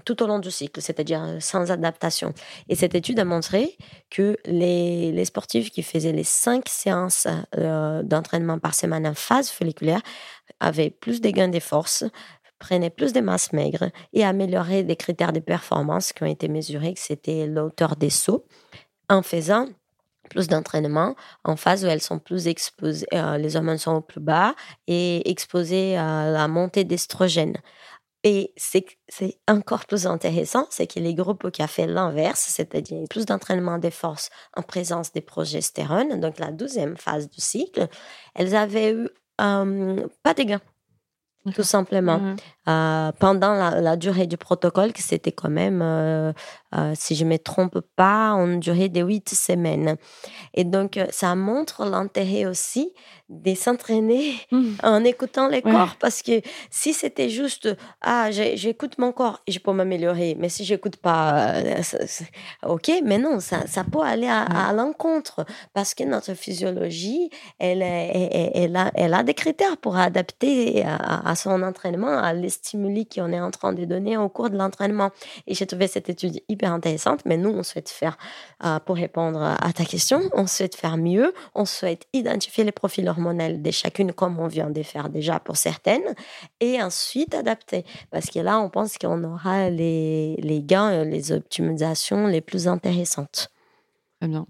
tout 0.03 0.21
au 0.21 0.27
long 0.27 0.39
du 0.39 0.51
cycle, 0.51 0.81
c'est-à-dire 0.81 1.37
sans 1.39 1.71
adaptation. 1.71 2.33
Et 2.67 2.75
cette 2.75 2.95
étude 2.95 3.17
a 3.17 3.23
montré 3.23 3.77
que 4.09 4.35
les, 4.43 5.13
les 5.13 5.23
sportifs 5.23 5.69
qui 5.69 5.83
faisaient 5.83 6.11
les 6.11 6.25
cinq 6.25 6.67
séances 6.67 7.27
d'entraînement 8.03 8.59
par 8.59 8.75
semaine 8.75 9.07
en 9.07 9.13
phase 9.13 9.49
folliculaire 9.49 10.01
avaient 10.59 10.89
plus 10.89 11.21
de 11.21 11.29
gains 11.29 11.47
de 11.47 11.61
force, 11.61 12.03
prenaient 12.59 12.89
plus 12.89 13.13
de 13.13 13.21
masse 13.21 13.53
maigre 13.53 13.89
et 14.11 14.25
amélioraient 14.25 14.83
des 14.83 14.97
critères 14.97 15.31
de 15.31 15.39
performance 15.39 16.11
qui 16.11 16.23
ont 16.23 16.27
été 16.27 16.49
mesurés, 16.49 16.93
que 16.93 16.99
c'était 16.99 17.47
l'auteur 17.47 17.95
des 17.95 18.09
sauts, 18.09 18.45
en 19.11 19.21
faisant 19.21 19.67
plus 20.29 20.47
d'entraînement 20.47 21.15
en 21.43 21.57
phase 21.57 21.83
où 21.83 21.87
elles 21.87 22.01
sont 22.01 22.19
plus 22.19 22.47
exposées, 22.47 23.05
euh, 23.13 23.37
les 23.37 23.57
hormones 23.57 23.77
sont 23.77 23.95
au 23.95 24.01
plus 24.01 24.21
bas 24.21 24.55
et 24.87 25.29
exposées 25.29 25.97
à 25.97 26.31
la 26.31 26.47
montée 26.47 26.85
d'estrogène. 26.85 27.57
Et 28.23 28.53
c'est 28.55 28.85
encore 29.49 29.85
plus 29.85 30.05
intéressant, 30.05 30.67
c'est 30.69 30.85
que 30.85 30.99
les 30.99 31.15
groupes 31.15 31.49
qui 31.49 31.63
ont 31.63 31.67
fait 31.67 31.87
l'inverse, 31.87 32.39
c'est-à-dire 32.39 32.99
plus 33.09 33.25
d'entraînement 33.25 33.79
des 33.79 33.91
forces 33.91 34.29
en 34.55 34.61
présence 34.61 35.11
des 35.11 35.21
progestérone, 35.21 36.19
donc 36.19 36.37
la 36.37 36.51
deuxième 36.51 36.97
phase 36.97 37.29
du 37.29 37.41
cycle, 37.41 37.87
elles 38.35 38.55
avaient 38.55 38.93
eu 38.93 39.09
euh, 39.41 40.07
pas 40.23 40.35
de 40.35 40.43
gains 40.43 40.61
tout 41.53 41.63
simplement. 41.63 42.19
Mmh. 42.19 42.35
Euh, 42.69 43.11
pendant 43.17 43.55
la, 43.55 43.95
durée 43.95 44.27
du 44.27 44.37
protocole, 44.37 44.93
que 44.93 45.01
c'était 45.01 45.31
quand 45.31 45.49
même, 45.49 45.81
euh, 45.81 46.31
euh, 46.75 46.93
si 46.95 47.15
je 47.15 47.25
ne 47.25 47.31
me 47.31 47.39
trompe 47.39 47.79
pas, 47.95 48.29
une 48.33 48.59
durée 48.59 48.89
de 48.89 49.01
huit 49.01 49.29
semaines. 49.29 49.95
Et 50.53 50.63
donc, 50.63 50.99
ça 51.09 51.33
montre 51.35 51.85
l'intérêt 51.85 52.45
aussi 52.45 52.93
de 53.29 53.55
s'entraîner 53.55 54.35
mmh. 54.51 54.71
en 54.83 55.03
écoutant 55.03 55.47
les 55.47 55.63
corps. 55.63 55.95
Parce 55.99 56.21
que 56.21 56.41
si 56.69 56.93
c'était 56.93 57.29
juste, 57.29 57.75
ah, 58.01 58.29
j'écoute 58.29 58.99
mon 58.99 59.11
corps 59.11 59.41
et 59.47 59.51
je 59.51 59.59
peux 59.59 59.71
m'améliorer, 59.71 60.35
mais 60.37 60.49
si 60.49 60.63
j'écoute 60.63 60.97
pas, 60.97 61.55
ok, 62.67 62.91
mais 63.03 63.17
non, 63.17 63.39
ça, 63.39 63.65
ça 63.65 63.83
peut 63.83 64.01
aller 64.01 64.27
à, 64.29 64.71
l'encontre. 64.73 65.45
Parce 65.73 65.95
que 65.95 66.03
notre 66.03 66.35
physiologie, 66.35 67.31
elle, 67.57 67.81
elle, 67.81 68.51
elle, 68.53 68.75
a, 68.75 68.91
elle 68.93 69.13
a 69.15 69.23
des 69.23 69.33
critères 69.33 69.77
pour 69.77 69.97
adapter 69.97 70.83
à 70.85 71.30
à 71.30 71.30
son 71.35 71.61
entraînement, 71.63 72.17
à 72.17 72.33
les 72.33 72.49
stimuli 72.49 73.07
qu'on 73.07 73.31
est 73.31 73.39
en 73.39 73.51
train 73.51 73.73
de 73.73 73.85
donner 73.85 74.17
au 74.17 74.29
cours 74.29 74.49
de 74.49 74.57
l'entraînement. 74.57 75.11
Et 75.47 75.53
j'ai 75.53 75.65
trouvé 75.65 75.87
cette 75.87 76.09
étude 76.09 76.41
hyper 76.49 76.71
intéressante, 76.71 77.21
mais 77.25 77.37
nous, 77.37 77.49
on 77.49 77.63
souhaite 77.63 77.89
faire, 77.89 78.17
euh, 78.63 78.79
pour 78.79 78.95
répondre 78.95 79.41
à 79.41 79.73
ta 79.73 79.85
question, 79.85 80.21
on 80.33 80.47
souhaite 80.47 80.75
faire 80.75 80.97
mieux, 80.97 81.33
on 81.55 81.65
souhaite 81.65 82.07
identifier 82.13 82.63
les 82.63 82.71
profils 82.71 83.07
hormonaux 83.07 83.57
de 83.57 83.71
chacune, 83.71 84.13
comme 84.13 84.39
on 84.39 84.47
vient 84.47 84.69
de 84.69 84.83
faire 84.83 85.09
déjà 85.09 85.39
pour 85.39 85.57
certaines, 85.57 86.15
et 86.59 86.81
ensuite 86.81 87.33
adapter. 87.33 87.85
Parce 88.09 88.27
que 88.27 88.39
là, 88.39 88.59
on 88.59 88.69
pense 88.69 88.97
qu'on 88.97 89.23
aura 89.23 89.69
les, 89.69 90.35
les 90.37 90.61
gains, 90.61 91.03
les 91.03 91.31
optimisations 91.31 92.27
les 92.27 92.41
plus 92.41 92.67
intéressantes. 92.67 93.49
Très 94.19 94.29
bien. 94.29 94.45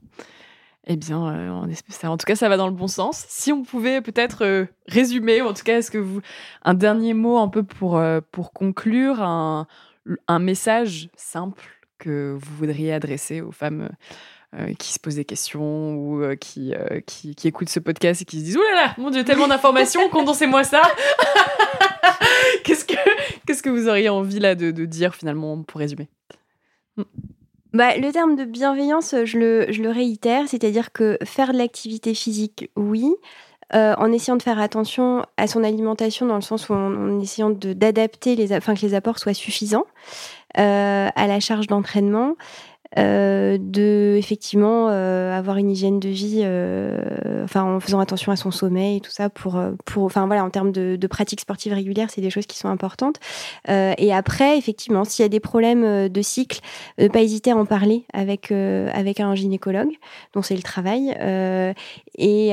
Eh 0.87 0.95
bien, 0.95 1.27
euh, 1.27 1.49
en 2.03 2.17
tout 2.17 2.25
cas, 2.25 2.35
ça 2.35 2.49
va 2.49 2.57
dans 2.57 2.67
le 2.67 2.73
bon 2.73 2.87
sens. 2.87 3.25
Si 3.29 3.51
on 3.51 3.61
pouvait 3.63 4.01
peut-être 4.01 4.43
euh, 4.43 4.65
résumer, 4.87 5.41
en 5.41 5.53
tout 5.53 5.63
cas, 5.63 5.77
est-ce 5.77 5.91
que 5.91 5.99
vous 5.99 6.21
un 6.63 6.73
dernier 6.73 7.13
mot 7.13 7.37
un 7.37 7.49
peu 7.49 7.63
pour 7.63 7.97
euh, 7.97 8.19
pour 8.31 8.51
conclure 8.51 9.21
un, 9.21 9.67
un 10.27 10.39
message 10.39 11.09
simple 11.15 11.63
que 11.99 12.35
vous 12.39 12.55
voudriez 12.55 12.93
adresser 12.93 13.41
aux 13.41 13.51
femmes 13.51 13.89
qui 14.79 14.91
se 14.91 14.99
posent 14.99 15.15
des 15.15 15.23
questions 15.23 15.93
ou 15.93 16.35
qui, 16.35 16.73
qui, 17.05 17.47
écoutent 17.47 17.69
ce 17.69 17.79
podcast 17.79 18.21
et 18.21 18.25
qui 18.25 18.39
se 18.39 18.43
disent 18.43 18.57
oh 18.57 18.73
là 18.73 18.87
là, 18.87 18.95
mon 18.97 19.09
dieu, 19.09 19.23
tellement 19.23 19.47
d'informations, 19.47 20.09
condensez-moi 20.11 20.65
ça. 20.65 20.81
qu'est-ce 22.65 22.83
que 22.83 23.61
que 23.61 23.69
vous 23.69 23.87
auriez 23.87 24.09
envie 24.09 24.39
là 24.39 24.55
de 24.55 24.71
dire 24.85 25.15
finalement 25.15 25.63
pour 25.63 25.79
résumer? 25.79 26.09
Bah, 27.73 27.95
le 27.97 28.11
terme 28.11 28.35
de 28.35 28.43
bienveillance, 28.43 29.15
je 29.23 29.37
le, 29.37 29.89
réitère, 29.89 30.47
c'est-à-dire 30.47 30.91
que 30.91 31.17
faire 31.23 31.53
de 31.53 31.57
l'activité 31.57 32.13
physique, 32.13 32.69
oui, 32.75 33.13
euh, 33.73 33.93
en 33.97 34.11
essayant 34.11 34.35
de 34.35 34.43
faire 34.43 34.59
attention 34.59 35.25
à 35.37 35.47
son 35.47 35.63
alimentation 35.63 36.25
dans 36.25 36.35
le 36.35 36.41
sens 36.41 36.67
où 36.67 36.73
en, 36.73 37.19
essayant 37.21 37.49
d'adapter 37.49 38.35
les, 38.35 38.53
enfin 38.53 38.75
que 38.75 38.81
les 38.81 38.93
apports 38.93 39.19
soient 39.19 39.33
suffisants 39.33 39.85
euh, 40.57 41.07
à 41.15 41.27
la 41.27 41.39
charge 41.39 41.67
d'entraînement. 41.67 42.35
Euh, 42.99 43.57
de 43.57 44.15
effectivement 44.17 44.89
euh, 44.89 45.31
avoir 45.31 45.55
une 45.55 45.69
hygiène 45.69 46.01
de 46.01 46.09
vie, 46.09 46.41
euh, 46.43 47.41
enfin 47.45 47.63
en 47.63 47.79
faisant 47.79 48.01
attention 48.01 48.33
à 48.33 48.35
son 48.35 48.51
sommeil 48.51 48.97
et 48.97 48.99
tout 48.99 49.11
ça 49.11 49.29
pour 49.29 49.61
pour 49.85 50.03
enfin 50.03 50.25
voilà 50.25 50.43
en 50.43 50.49
termes 50.49 50.73
de, 50.73 50.97
de 50.97 51.07
pratiques 51.07 51.39
sportives 51.39 51.71
régulières, 51.71 52.09
c'est 52.09 52.19
des 52.19 52.29
choses 52.29 52.47
qui 52.47 52.57
sont 52.57 52.67
importantes. 52.67 53.17
et 53.69 54.13
après 54.13 54.57
effectivement, 54.57 55.05
s'il 55.05 55.23
y 55.23 55.25
a 55.25 55.29
des 55.29 55.39
problèmes 55.39 56.09
de 56.09 56.21
cycle, 56.21 56.59
ne 56.97 57.07
pas 57.07 57.21
hésiter 57.21 57.51
à 57.51 57.55
en 57.55 57.65
parler 57.65 58.03
avec 58.13 58.51
avec 58.51 59.21
un 59.21 59.35
gynécologue, 59.35 59.91
dont 60.33 60.41
c'est 60.41 60.55
le 60.55 60.61
travail. 60.61 61.15
et 62.17 62.49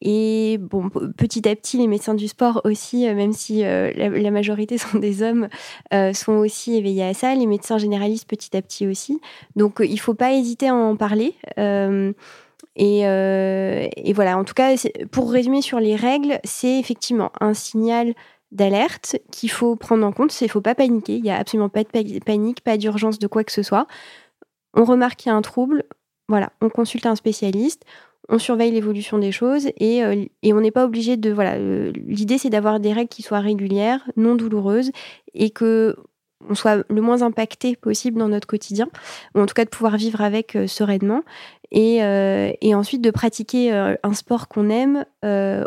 et 0.00 0.58
bon 0.58 0.90
petit 1.16 1.48
à 1.48 1.54
petit, 1.54 1.78
les 1.78 1.86
médecins 1.86 2.14
du 2.14 2.26
sport 2.26 2.62
aussi, 2.64 3.04
même 3.14 3.32
si 3.32 3.62
la, 3.62 3.92
la, 3.92 4.30
majorité 4.32 4.76
sont 4.78 4.98
des 4.98 5.22
hommes, 5.22 5.48
sont 6.14 6.32
aussi 6.32 6.74
éveillés 6.76 7.04
à 7.04 7.14
ça. 7.14 7.34
Les 7.34 7.46
médecins 7.46 7.78
généralistes 7.78 8.28
petit 8.28 8.56
à 8.56 8.62
petit 8.62 8.88
aussi. 8.88 9.20
Donc 9.56 9.80
il 9.80 9.98
faut 9.98 10.14
pas 10.14 10.32
hésiter 10.32 10.68
à 10.68 10.74
en 10.74 10.96
parler. 10.96 11.34
Euh, 11.58 12.12
euh, 12.80 13.88
et, 13.96 14.12
voilà, 14.12 14.38
en 14.38 14.44
tout 14.44 14.54
cas, 14.54 14.74
pour 15.10 15.30
résumer 15.30 15.62
sur 15.62 15.80
les 15.80 15.96
règles, 15.96 16.38
c'est 16.44 16.78
effectivement 16.78 17.32
un 17.40 17.54
signal 17.54 18.14
d'alerte 18.50 19.16
qu'il 19.30 19.50
faut 19.50 19.76
prendre 19.76 20.06
en 20.06 20.12
compte. 20.12 20.38
Il 20.40 20.44
ne 20.44 20.50
faut 20.50 20.60
pas 20.60 20.74
paniquer. 20.74 21.16
Il 21.16 21.22
n'y 21.22 21.30
a 21.30 21.38
absolument 21.38 21.68
pas 21.68 21.84
de 21.84 22.18
panique, 22.20 22.62
pas 22.62 22.76
d'urgence 22.76 23.18
de 23.18 23.26
quoi 23.26 23.44
que 23.44 23.52
ce 23.52 23.62
soit. 23.62 23.86
On 24.74 24.84
remarque 24.84 25.16
qu'il 25.16 25.30
y 25.30 25.34
a 25.34 25.36
un 25.36 25.42
trouble. 25.42 25.84
Voilà, 26.28 26.50
on 26.60 26.68
consulte 26.68 27.06
un 27.06 27.16
spécialiste. 27.16 27.84
On 28.28 28.38
surveille 28.38 28.70
l'évolution 28.70 29.18
des 29.18 29.32
choses 29.32 29.68
et, 29.78 30.04
euh, 30.04 30.24
et 30.42 30.52
on 30.52 30.60
n'est 30.60 30.70
pas 30.70 30.84
obligé 30.84 31.16
de. 31.16 31.32
Voilà, 31.32 31.58
l'idée 31.58 32.38
c'est 32.38 32.50
d'avoir 32.50 32.78
des 32.78 32.92
règles 32.92 33.08
qui 33.08 33.22
soient 33.22 33.40
régulières, 33.40 34.08
non 34.16 34.36
douloureuses 34.36 34.92
et 35.34 35.50
que 35.50 35.96
on 36.48 36.54
soit 36.54 36.84
le 36.88 37.00
moins 37.00 37.22
impacté 37.22 37.76
possible 37.76 38.18
dans 38.18 38.28
notre 38.28 38.46
quotidien, 38.46 38.88
ou 39.34 39.40
en 39.40 39.46
tout 39.46 39.54
cas 39.54 39.64
de 39.64 39.70
pouvoir 39.70 39.96
vivre 39.96 40.20
avec 40.20 40.56
euh, 40.56 40.66
sereinement, 40.66 41.22
et, 41.70 42.02
euh, 42.02 42.52
et, 42.60 42.74
ensuite 42.74 43.00
de 43.00 43.10
pratiquer 43.10 43.72
euh, 43.72 43.94
un 44.02 44.12
sport 44.12 44.48
qu'on 44.48 44.68
aime 44.68 45.06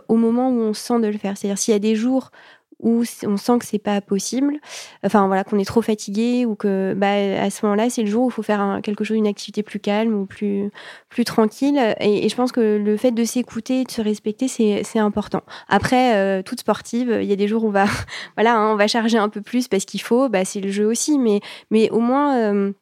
au 0.08 0.16
moment 0.16 0.50
où 0.50 0.60
on 0.60 0.74
sent 0.74 1.00
de 1.00 1.08
le 1.08 1.18
faire. 1.18 1.38
C'est-à-dire 1.38 1.58
s'il 1.58 1.72
y 1.72 1.76
a 1.76 1.80
des 1.80 1.96
jours 1.96 2.32
où 2.80 3.04
on 3.24 3.38
sent 3.38 3.60
que 3.60 3.66
c'est 3.66 3.80
pas 3.80 4.02
possible, 4.02 4.60
enfin 5.04 5.28
voilà, 5.28 5.44
qu'on 5.44 5.60
est 5.60 5.66
trop 5.66 5.82
fatigué 5.82 6.46
ou 6.46 6.56
que 6.56 6.94
bah, 6.96 7.14
à 7.42 7.50
ce 7.50 7.66
moment-là, 7.66 7.90
c'est 7.90 8.04
le 8.04 8.10
jour 8.10 8.26
où 8.26 8.30
il 8.30 8.34
faut 8.34 8.44
faire 8.44 8.80
quelque 8.84 9.04
chose, 9.04 9.18
une 9.18 9.28
activité 9.28 9.64
plus 9.64 9.80
calme 9.80 10.14
ou 10.14 10.26
plus, 10.26 10.70
plus 11.10 11.26
tranquille. 11.26 11.80
Et, 12.00 12.28
je 12.28 12.36
pense 12.36 12.52
que 12.52 12.78
le 12.78 12.98
fait 12.98 13.12
de 13.12 13.24
s'écouter, 13.24 13.84
de 13.84 13.92
se 13.92 14.02
respecter, 14.02 14.48
c'est 14.48 15.00
important. 15.00 15.42
Après, 15.70 16.16
euh, 16.16 16.42
toute 16.42 16.60
sportive, 16.60 17.20
il 17.22 17.28
y 17.28 17.34
a 17.34 17.38
des 17.38 17.48
jours 17.48 17.64
où 17.64 17.68
on 17.68 17.72
va, 17.72 17.86
voilà, 18.36 18.56
hein, 18.56 18.74
on 18.74 18.76
va 18.76 18.88
charger 18.88 19.18
un 19.18 19.30
peu 19.30 19.42
plus 19.42 19.68
parce 19.68 19.86
qu'il 19.86 20.02
faut, 20.02 20.30
bah, 20.30 20.46
c'est 20.46 20.62
le 20.62 20.72
jeu 20.72 20.86
aussi, 20.86 21.20
mais, 21.20 21.42
mais 21.72 21.90
au 21.92 22.00
moins. 22.00 22.38
Euh, 22.38 22.74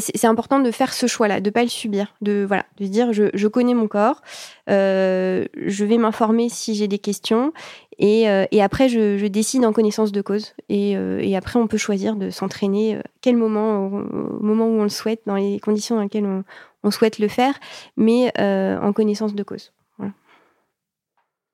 c'est 0.00 0.26
important 0.26 0.60
de 0.60 0.70
faire 0.70 0.92
ce 0.92 1.06
choix-là, 1.06 1.40
de 1.40 1.50
pas 1.50 1.62
le 1.62 1.68
subir, 1.68 2.14
de 2.20 2.44
voilà, 2.46 2.64
de 2.78 2.86
dire 2.86 3.12
je, 3.12 3.46
connais 3.46 3.74
mon 3.74 3.88
corps, 3.88 4.22
euh, 4.70 5.44
je 5.54 5.84
vais 5.84 5.98
m'informer 5.98 6.48
si 6.48 6.74
j'ai 6.74 6.88
des 6.88 6.98
questions 6.98 7.52
et, 7.98 8.28
euh, 8.28 8.46
et 8.50 8.62
après 8.62 8.88
je, 8.88 9.26
décide 9.26 9.64
en 9.64 9.72
connaissance 9.72 10.12
de 10.12 10.20
cause 10.20 10.54
et, 10.68 10.96
euh, 10.96 11.20
et 11.20 11.36
après 11.36 11.58
on 11.58 11.66
peut 11.66 11.76
choisir 11.78 12.16
de 12.16 12.30
s'entraîner 12.30 12.96
euh, 12.96 13.00
quel 13.20 13.36
moment 13.36 13.86
au, 13.86 14.42
moment 14.42 14.66
où 14.66 14.80
on 14.80 14.82
le 14.82 14.88
souhaite 14.88 15.22
dans 15.26 15.36
les 15.36 15.60
conditions 15.60 15.96
dans 15.96 16.02
lesquelles 16.02 16.44
on, 16.84 16.90
souhaite 16.90 17.18
le 17.18 17.28
faire, 17.28 17.54
mais 17.96 18.32
en 18.36 18.92
connaissance 18.92 19.34
de 19.34 19.42
cause. 19.44 19.72
Voilà. 19.98 20.12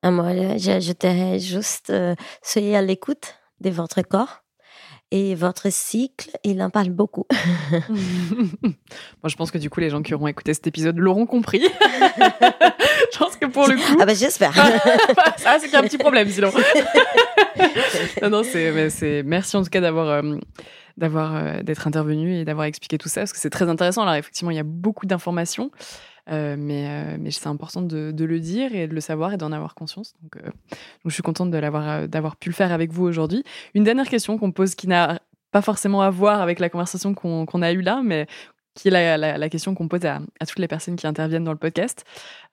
Ah, 0.02 0.10
moi, 0.10 0.56
j'ajouterais 0.56 1.38
juste 1.38 1.92
soyez 2.42 2.74
à 2.74 2.80
l'écoute 2.80 3.34
de 3.60 3.68
votre 3.68 4.00
corps 4.00 4.42
et 5.10 5.34
votre 5.34 5.72
cycle, 5.72 6.30
il 6.44 6.60
en 6.62 6.68
parle 6.68 6.90
beaucoup. 6.90 7.26
Moi, 7.90 8.70
je 9.26 9.36
pense 9.36 9.50
que 9.50 9.56
du 9.58 9.70
coup, 9.70 9.80
les 9.80 9.88
gens 9.88 10.02
qui 10.02 10.14
auront 10.14 10.26
écouté 10.26 10.52
cet 10.52 10.66
épisode 10.66 10.98
l'auront 10.98 11.24
compris. 11.24 11.60
je 11.62 13.18
pense 13.18 13.36
que 13.36 13.46
pour 13.46 13.68
le 13.68 13.76
coup. 13.76 13.98
Ah, 14.00 14.04
bah, 14.04 14.14
j'espère. 14.14 14.52
ah, 15.46 15.56
c'est 15.58 15.66
qu'il 15.66 15.72
y 15.72 15.76
a 15.76 15.80
un 15.80 15.84
petit 15.84 15.98
problème, 15.98 16.28
sinon. 16.28 16.50
non, 18.22 18.30
non, 18.30 18.42
c'est. 18.42 19.22
Merci 19.24 19.56
en 19.56 19.62
tout 19.62 19.70
cas 19.70 19.80
d'avoir. 19.80 20.08
Euh, 20.08 20.36
d'avoir 20.98 21.36
euh, 21.36 21.62
d'être 21.62 21.86
intervenu 21.86 22.34
et 22.34 22.44
d'avoir 22.44 22.66
expliqué 22.66 22.98
tout 22.98 23.08
ça 23.08 23.20
parce 23.20 23.32
que 23.32 23.38
c'est 23.38 23.50
très 23.50 23.68
intéressant 23.68 24.02
alors 24.02 24.14
effectivement 24.14 24.50
il 24.50 24.56
y 24.56 24.60
a 24.60 24.64
beaucoup 24.64 25.06
d'informations 25.06 25.70
mais, 26.28 26.88
euh, 26.88 27.16
mais 27.18 27.30
c'est 27.30 27.46
important 27.46 27.82
de, 27.82 28.24
le 28.24 28.40
dire 28.40 28.74
et 28.74 28.86
de 28.86 28.94
le 28.94 29.00
savoir 29.00 29.32
et 29.32 29.36
d'en 29.36 29.52
avoir 29.52 29.74
conscience. 29.74 30.14
Donc, 30.22 30.36
euh, 30.36 30.50
je 31.04 31.10
suis 31.10 31.22
contente 31.22 31.50
d'avoir 31.50 32.36
pu 32.36 32.50
le 32.50 32.54
faire 32.54 32.72
avec 32.72 32.92
vous 32.92 33.04
aujourd'hui. 33.04 33.44
Une 33.74 33.84
dernière 33.84 34.08
question 34.08 34.38
qu'on 34.38 34.52
pose 34.52 34.74
qui 34.74 34.88
n'a 34.88 35.20
pas 35.50 35.62
forcément 35.62 36.02
à 36.02 36.10
voir 36.10 36.40
avec 36.40 36.60
la 36.60 36.68
conversation 36.68 37.14
qu'on, 37.14 37.62
a 37.62 37.72
eue 37.72 37.80
là, 37.80 38.02
mais 38.04 38.26
qui 38.74 38.88
est 38.88 38.90
la, 38.90 39.48
question 39.48 39.74
qu'on 39.74 39.88
pose 39.88 40.04
à, 40.04 40.20
toutes 40.46 40.58
les 40.58 40.68
personnes 40.68 40.96
qui 40.96 41.06
interviennent 41.06 41.44
dans 41.44 41.52
le 41.52 41.58
podcast. 41.58 42.04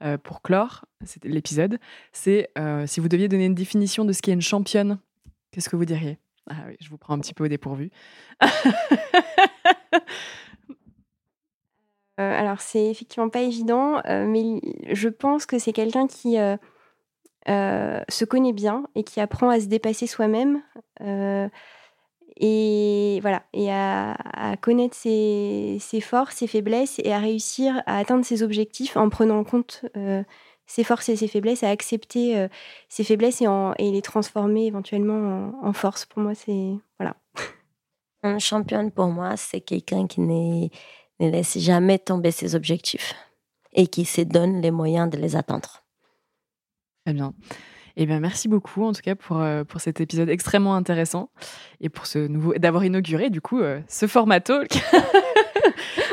Euh, 0.04 0.18
pour 0.18 0.42
clore 0.42 0.86
l'épisode, 1.24 1.78
c'est 2.12 2.50
euh, 2.58 2.88
si 2.88 3.00
vous 3.00 3.10
deviez 3.10 3.28
donner 3.28 3.46
une 3.46 3.56
définition 3.56 4.06
de 4.06 4.14
ce 4.14 4.22
qu'est 4.22 4.34
une 4.34 4.42
championne, 4.42 4.98
qu'est-ce 5.52 5.70
que 5.70 5.76
vous 5.76 5.86
diriez? 5.86 6.18
Ah 6.50 6.56
je 6.80 6.90
vous 6.90 6.98
prends 6.98 7.14
un 7.16 7.20
petit 7.20 7.34
peu 7.34 7.46
au 7.46 7.48
dépourvu. 7.48 7.92
Euh, 12.20 12.40
alors, 12.40 12.62
c'est 12.62 12.86
effectivement 12.86 13.30
pas 13.30 13.42
évident, 13.42 14.02
mais 14.06 14.62
je 14.92 15.10
pense 15.10 15.46
que 15.46 15.60
c'est 15.60 15.74
quelqu'un 15.74 16.08
qui 16.08 16.38
se 17.48 18.26
connaît 18.26 18.54
bien 18.54 18.86
et 18.96 19.04
qui 19.04 19.20
apprend 19.20 19.50
à 19.50 19.60
se 19.60 19.66
dépasser 19.66 20.08
soi-même 20.08 20.62
et 22.38 23.20
voilà 23.22 23.44
et 23.54 23.72
à, 23.72 24.16
connaître 24.62 24.96
ses, 24.96 25.80
forces, 26.02 26.36
ses 26.36 26.48
faiblesses 26.48 27.00
et 27.04 27.14
à 27.14 27.20
réussir 27.20 27.82
à 27.86 27.98
atteindre 27.98 28.26
ses 28.26 28.44
objectifs 28.44 28.98
en 28.98 29.10
prenant 29.10 29.40
en 29.40 29.44
compte 29.44 29.86
euh, 29.96 30.24
ses 30.66 30.84
forces 30.84 31.10
et 31.10 31.16
ses 31.16 31.28
faiblesses, 31.28 31.64
à 31.64 31.70
accepter 31.70 32.38
euh, 32.38 32.48
ses 32.90 33.04
faiblesses 33.04 33.42
et, 33.42 33.48
en, 33.48 33.74
les 33.78 34.02
transformer 34.02 34.66
éventuellement 34.66 35.52
en, 35.62 35.74
force. 35.74 36.06
Pour 36.06 36.24
moi, 36.24 36.34
c'est 36.34 36.74
voilà. 37.00 37.16
Un 38.24 38.40
championne 38.40 38.92
pour 38.92 39.08
moi, 39.08 39.38
c'est 39.38 39.62
quelqu'un 39.62 40.08
qui 40.08 40.22
ne 41.20 41.30
laisse 41.30 41.58
jamais 41.58 42.00
tomber 42.00 42.32
ses 42.32 42.56
objectifs 42.56 43.14
et 43.74 43.88
qui 43.88 44.06
se 44.06 44.22
donne 44.22 44.62
les 44.62 44.72
moyens 44.72 45.10
de 45.10 45.18
les 45.18 45.36
atteindre. 45.36 45.84
Très 47.06 47.14
bien. 47.14 47.34
Eh 47.98 48.06
bien, 48.06 48.20
merci 48.20 48.48
beaucoup 48.48 48.84
en 48.84 48.92
tout 48.92 49.02
cas 49.02 49.16
pour, 49.16 49.40
euh, 49.42 49.64
pour 49.64 49.80
cet 49.80 50.02
épisode 50.02 50.30
extrêmement 50.30 50.76
intéressant 50.76 51.30
et 51.80 51.90
pour 51.90 52.08
ce 52.08 52.20
nouveau 52.20 52.54
d'avoir 52.56 52.84
inauguré 52.84 53.30
du 53.30 53.40
coup 53.40 53.60
euh, 53.60 53.80
ce 53.88 54.08
format 54.08 54.42
talk. 54.42 54.72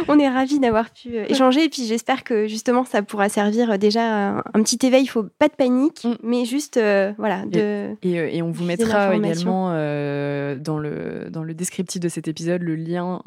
On 0.08 0.18
est 0.18 0.28
ravis 0.28 0.58
d'avoir 0.58 0.90
pu 0.90 1.16
euh, 1.16 1.26
échanger 1.28 1.64
et 1.64 1.68
puis 1.68 1.86
j'espère 1.86 2.24
que 2.24 2.46
justement 2.46 2.84
ça 2.84 3.02
pourra 3.02 3.28
servir 3.28 3.78
déjà 3.78 4.36
un, 4.36 4.62
petit 4.62 4.84
éveil. 4.86 5.04
Il 5.04 5.08
faut 5.08 5.24
pas 5.24 5.48
de 5.48 5.54
panique, 5.54 6.04
mm. 6.04 6.16
mais 6.22 6.44
juste 6.44 6.80
voilà. 7.18 7.44
De, 7.46 7.96
et, 8.02 8.36
et, 8.36 8.42
on 8.42 8.50
vous 8.50 8.64
mettra 8.64 9.14
également 9.14 9.70
dans 9.70 10.78
le 10.78 11.28
dans 11.30 11.42
le 11.42 11.54
descriptif 11.54 12.00
de 12.00 12.08
cet 12.08 12.28
épisode 12.28 12.62
le 12.62 12.74
lien 12.74 13.22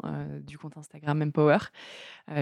du 0.46 0.58
compte 0.58 0.76
Instagram 0.76 1.22
Empower. 1.22 1.58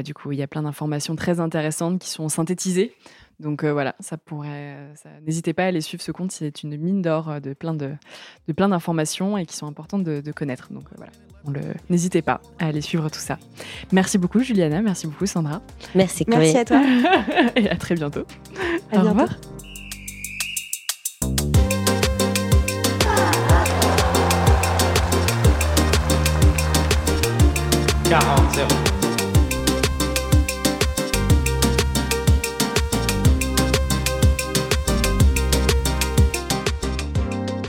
du 0.05 0.15
coup, 0.15 0.32
il 0.32 0.39
y 0.39 0.43
a 0.43 0.47
plein 0.47 0.62
d'informations 0.62 1.16
très 1.16 1.40
intéressantes 1.40 2.01
qui 2.01 2.09
sont 2.09 2.28
synthétisées 2.28 2.93
donc 3.40 3.65
euh, 3.65 3.73
voilà, 3.73 3.94
ça 4.01 4.16
pourrait. 4.16 4.77
N'hésitez 5.27 5.52
pas 5.52 5.65
à 5.65 5.66
aller 5.66 5.81
suivre 5.81 6.02
ce 6.02 6.12
compte, 6.12 6.31
c'est 6.32 6.62
une 6.62 6.77
mine 6.77 7.02
d'or 7.02 7.28
euh, 7.31 7.40
de 7.40 7.52
plein 7.52 7.74
de, 7.74 7.93
de 8.47 8.52
plein 8.52 8.69
d'informations 8.69 9.36
et 9.36 9.47
qui 9.47 9.56
sont 9.56 9.66
importantes 9.66 10.05
de, 10.05 10.32
connaître. 10.32 10.73
Donc 10.73 10.85
euh, 10.93 10.97
voilà, 10.97 11.12
n'hésitez 11.90 12.23
pas 12.23 12.40
à 12.59 12.66
aller 12.66 12.81
suivre 12.81 13.09
tout 13.09 13.19
ça. 13.19 13.39
Merci 13.93 14.19
beaucoup 14.19 14.40
Juliana, 14.40 14.82
merci 14.82 15.06
beaucoup 15.06 15.27
Sandra. 15.27 15.62
Merci 15.94 16.24
Merci 16.28 16.59
à 16.59 16.65
toi. 16.65 16.82
et 17.56 17.69
à 17.69 17.77
très 17.77 17.94
bientôt. 17.94 18.24
À 18.93 18.98
Au 18.98 19.02
bientôt. 19.02 19.09
revoir. 19.11 19.28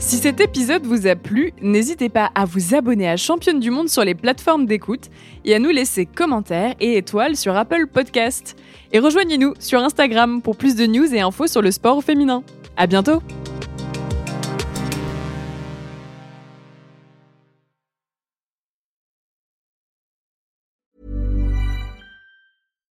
Si 0.06 0.18
cet 0.18 0.40
épisode 0.40 0.86
vous 0.86 1.08
a 1.08 1.16
plu, 1.16 1.52
n'hésitez 1.60 2.08
pas 2.08 2.30
à 2.36 2.44
vous 2.44 2.76
abonner 2.76 3.08
à 3.08 3.16
Championne 3.16 3.58
du 3.58 3.72
Monde 3.72 3.88
sur 3.88 4.04
les 4.04 4.14
plateformes 4.14 4.64
d'écoute 4.64 5.10
et 5.44 5.52
à 5.52 5.58
nous 5.58 5.70
laisser 5.70 6.06
commentaires 6.06 6.76
et 6.78 6.96
étoiles 6.96 7.34
sur 7.34 7.56
Apple 7.56 7.88
Podcast. 7.92 8.54
Et 8.92 9.00
rejoignez-nous 9.00 9.54
sur 9.58 9.80
Instagram 9.80 10.42
pour 10.42 10.56
plus 10.56 10.76
de 10.76 10.86
news 10.86 11.12
et 11.12 11.22
infos 11.22 11.48
sur 11.48 11.60
le 11.60 11.72
sport 11.72 12.04
féminin. 12.04 12.44
À 12.76 12.86
bientôt! 12.86 13.20